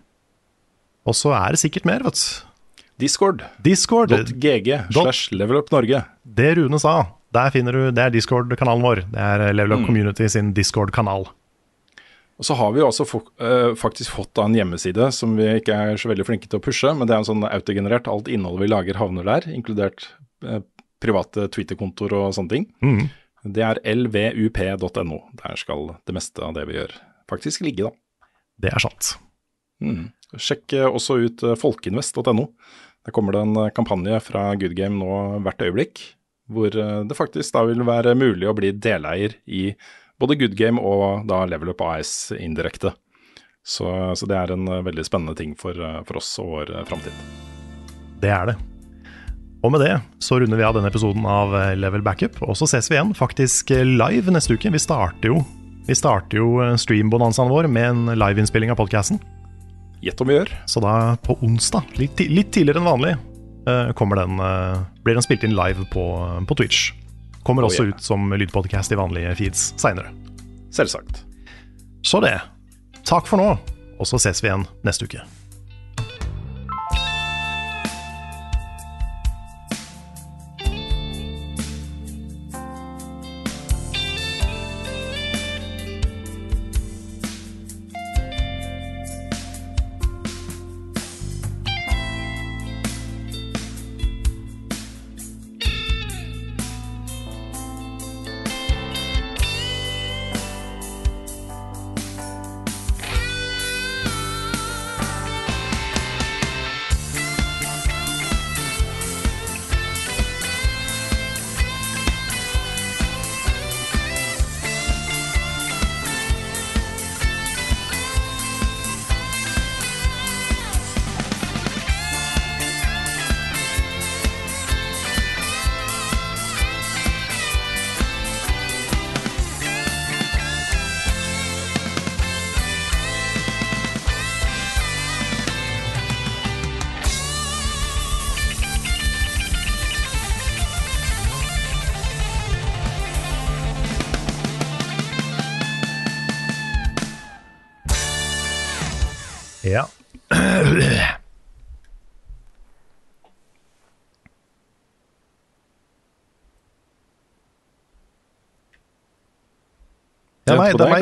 Og 1.06 1.16
så 1.16 1.32
er 1.36 1.54
det 1.54 1.62
sikkert 1.62 1.86
mer, 1.88 2.04
vet 2.06 2.18
du. 2.18 2.82
Discord. 3.00 3.44
Discord. 3.62 4.12
.gg 4.40 4.86
slash 4.88 5.32
levelupnorge. 5.36 6.00
Det 6.24 6.54
Rune 6.56 6.78
sa, 6.80 6.94
der 7.36 7.52
finner 7.52 7.76
du, 7.76 7.82
det 7.92 8.06
er 8.06 8.14
Discord-kanalen 8.14 8.84
vår. 8.84 9.02
Det 9.12 9.26
er 9.26 9.50
Level 9.52 9.76
Up 9.76 9.84
Community 9.88 10.28
sin 10.32 10.54
Discord-kanal. 10.56 11.28
Og 12.36 12.44
så 12.44 12.56
har 12.56 12.72
vi 12.72 12.82
jo 12.82 12.88
også 12.90 13.06
eh, 13.40 13.74
faktisk 13.80 14.12
fått 14.12 14.40
en 14.42 14.56
hjemmeside 14.56 15.08
som 15.14 15.36
vi 15.38 15.48
ikke 15.56 15.76
er 15.76 16.00
så 16.00 16.10
veldig 16.10 16.26
flinke 16.28 16.48
til 16.48 16.60
å 16.60 16.64
pushe, 16.64 16.90
men 16.92 17.08
det 17.08 17.16
er 17.16 17.22
en 17.22 17.28
sånn 17.28 17.44
autogenerert. 17.48 18.08
Alt 18.12 18.28
innholdet 18.32 18.66
vi 18.66 18.72
lager 18.72 19.00
havner 19.00 19.28
der, 19.28 19.48
inkludert 19.52 20.10
eh, 20.44 20.60
private 21.00 21.48
Twitter-kontoer 21.52 22.16
og 22.16 22.34
sånne 22.36 22.52
ting. 22.52 22.66
Mm. 22.84 23.06
Det 23.56 23.64
er 23.64 23.80
lvup.no. 23.92 25.20
Der 25.40 25.60
skal 25.60 25.94
det 26.04 26.16
meste 26.16 26.44
av 26.44 26.56
det 26.56 26.66
vi 26.68 26.76
gjør 26.76 26.96
faktisk 27.30 27.64
ligge, 27.64 27.88
da. 27.88 28.05
Det 28.62 28.72
er 28.72 28.82
sant. 28.82 29.16
Mm. 29.84 30.08
Sjekk 30.34 30.74
eh, 30.76 30.88
også 30.88 31.20
ut 31.22 31.44
eh, 31.44 31.56
folkeinvest.no. 31.58 32.48
Der 33.06 33.14
kommer 33.14 33.36
det 33.36 33.44
en 33.44 33.56
eh, 33.60 33.72
kampanje 33.76 34.20
fra 34.24 34.48
Good 34.58 34.76
Game 34.78 34.98
nå 34.98 35.40
hvert 35.44 35.62
øyeblikk, 35.62 36.02
hvor 36.50 36.70
det 36.70 37.16
faktisk 37.18 37.56
da 37.56 37.64
vil 37.66 37.82
være 37.86 38.14
mulig 38.14 38.46
å 38.46 38.54
bli 38.54 38.70
deleier 38.70 39.34
i 39.50 39.72
både 40.20 40.36
Good 40.38 40.54
Game 40.58 40.78
og 40.78 41.26
da 41.26 41.42
Level 41.48 41.72
Up 41.72 41.82
AS 41.82 42.30
indirekte. 42.38 42.94
Så, 43.66 43.88
så 44.14 44.28
det 44.30 44.36
er 44.38 44.52
en 44.54 44.68
veldig 44.86 45.02
spennende 45.02 45.34
ting 45.34 45.56
for, 45.58 45.74
for 46.06 46.20
oss 46.20 46.28
og 46.38 46.52
vår 46.52 46.70
framtid. 46.86 47.16
Det 48.22 48.30
er 48.30 48.52
det. 48.52 48.54
Og 49.66 49.74
med 49.74 49.82
det 49.82 49.96
så 50.22 50.38
runder 50.38 50.60
vi 50.60 50.68
av 50.68 50.76
denne 50.78 50.92
episoden 50.92 51.26
av 51.26 51.50
Level 51.74 52.06
Backup, 52.06 52.38
og 52.46 52.54
så 52.54 52.70
ses 52.70 52.86
vi 52.92 52.94
igjen 52.94 53.10
faktisk 53.18 53.74
live 53.74 54.30
neste 54.30 54.54
uke. 54.54 54.70
Vi 54.70 54.84
starter 54.86 55.34
jo, 55.34 55.42
vi 55.86 55.94
starter 55.94 56.40
jo 56.40 56.60
eh, 56.64 56.74
streambonanzaen 56.80 57.50
vår 57.52 57.68
med 57.70 57.88
en 57.90 58.18
liveinnspilling 58.18 58.72
av 58.74 58.78
podkasten. 58.80 59.20
Gjett 60.04 60.20
om 60.20 60.28
vi 60.28 60.36
gjør. 60.36 60.52
Så 60.66 60.82
da 60.84 61.16
på 61.22 61.38
onsdag, 61.46 61.86
litt, 62.00 62.20
litt 62.30 62.52
tidligere 62.54 62.82
enn 62.82 62.90
vanlig, 62.90 63.14
eh, 63.70 63.92
kommer 63.98 64.20
den, 64.22 64.40
eh, 64.40 64.82
blir 65.06 65.18
den 65.18 65.24
spilt 65.24 65.46
inn 65.46 65.56
live 65.56 65.86
på, 65.92 66.04
på 66.46 66.58
Twitch. 66.58 66.90
Kommer 67.46 67.62
Oh, 67.62 67.70
også 67.70 67.86
yeah. 67.86 67.94
ut 67.94 68.02
som 68.02 68.32
lydpodcast 68.34 68.92
i 68.92 68.98
vanlige 68.98 69.36
feeds 69.38 69.68
seinere. 69.78 70.10
Selvsagt. 70.74 71.22
Så 72.02 72.20
det. 72.22 72.34
Takk 73.06 73.26
for 73.30 73.38
nå, 73.38 73.52
og 73.98 74.06
så 74.06 74.18
ses 74.18 74.42
vi 74.42 74.50
igjen 74.50 74.66
neste 74.86 75.06
uke. 75.06 75.22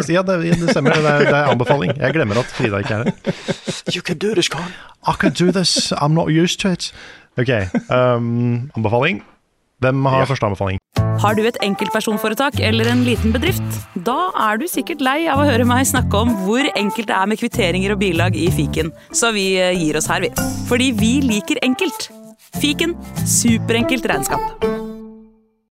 Det, 0.06 0.14
er 0.14 0.20
ja, 0.20 0.22
det, 0.22 0.60
det 0.60 0.70
stemmer. 0.70 0.94
Det 0.94 1.10
er, 1.10 1.26
det 1.26 1.34
er 1.34 1.50
anbefaling. 1.52 1.96
Jeg 1.98 2.16
glemmer 2.16 2.40
at 2.40 2.54
Frida 2.56 2.80
ikke 2.84 2.94
er 2.94 3.04
her. 3.04 3.34
You 3.94 4.02
can 4.02 4.18
do 4.18 4.34
this, 4.34 4.46
Carl. 4.52 4.70
I 5.06 5.14
can 5.20 5.32
do 5.32 5.50
this. 5.52 5.92
I'm 5.92 6.14
not 6.14 6.32
used 6.32 6.60
to 6.60 6.72
it. 6.72 6.92
Ok, 7.38 7.50
um, 7.90 8.70
anbefaling. 8.76 9.22
Hvem 9.82 10.04
har 10.06 10.24
første 10.24 10.46
anbefaling? 10.46 10.78
Har 11.22 11.36
du 11.36 11.44
et 11.46 11.58
enkeltpersonforetak 11.62 12.58
eller 12.62 12.88
en 12.90 13.04
liten 13.06 13.34
bedrift? 13.34 13.78
Da 14.06 14.30
er 14.48 14.58
du 14.60 14.66
sikkert 14.70 15.02
lei 15.04 15.24
av 15.30 15.42
å 15.42 15.46
høre 15.48 15.66
meg 15.68 15.86
snakke 15.88 16.20
om 16.24 16.32
hvor 16.44 16.66
enkelt 16.74 17.10
det 17.10 17.16
er 17.16 17.30
med 17.30 17.40
kvitteringer 17.40 17.94
og 17.94 18.02
bilag 18.02 18.38
i 18.38 18.50
fiken, 18.54 18.92
så 19.14 19.32
vi 19.34 19.54
eh, 19.60 19.74
gir 19.78 19.98
oss 20.00 20.10
her, 20.10 20.24
vi. 20.24 20.32
Fordi 20.70 20.92
vi 20.98 21.14
liker 21.24 21.62
enkelt. 21.66 22.10
Fiken 22.60 22.94
superenkelt 23.26 24.06
regnskap. 24.10 24.83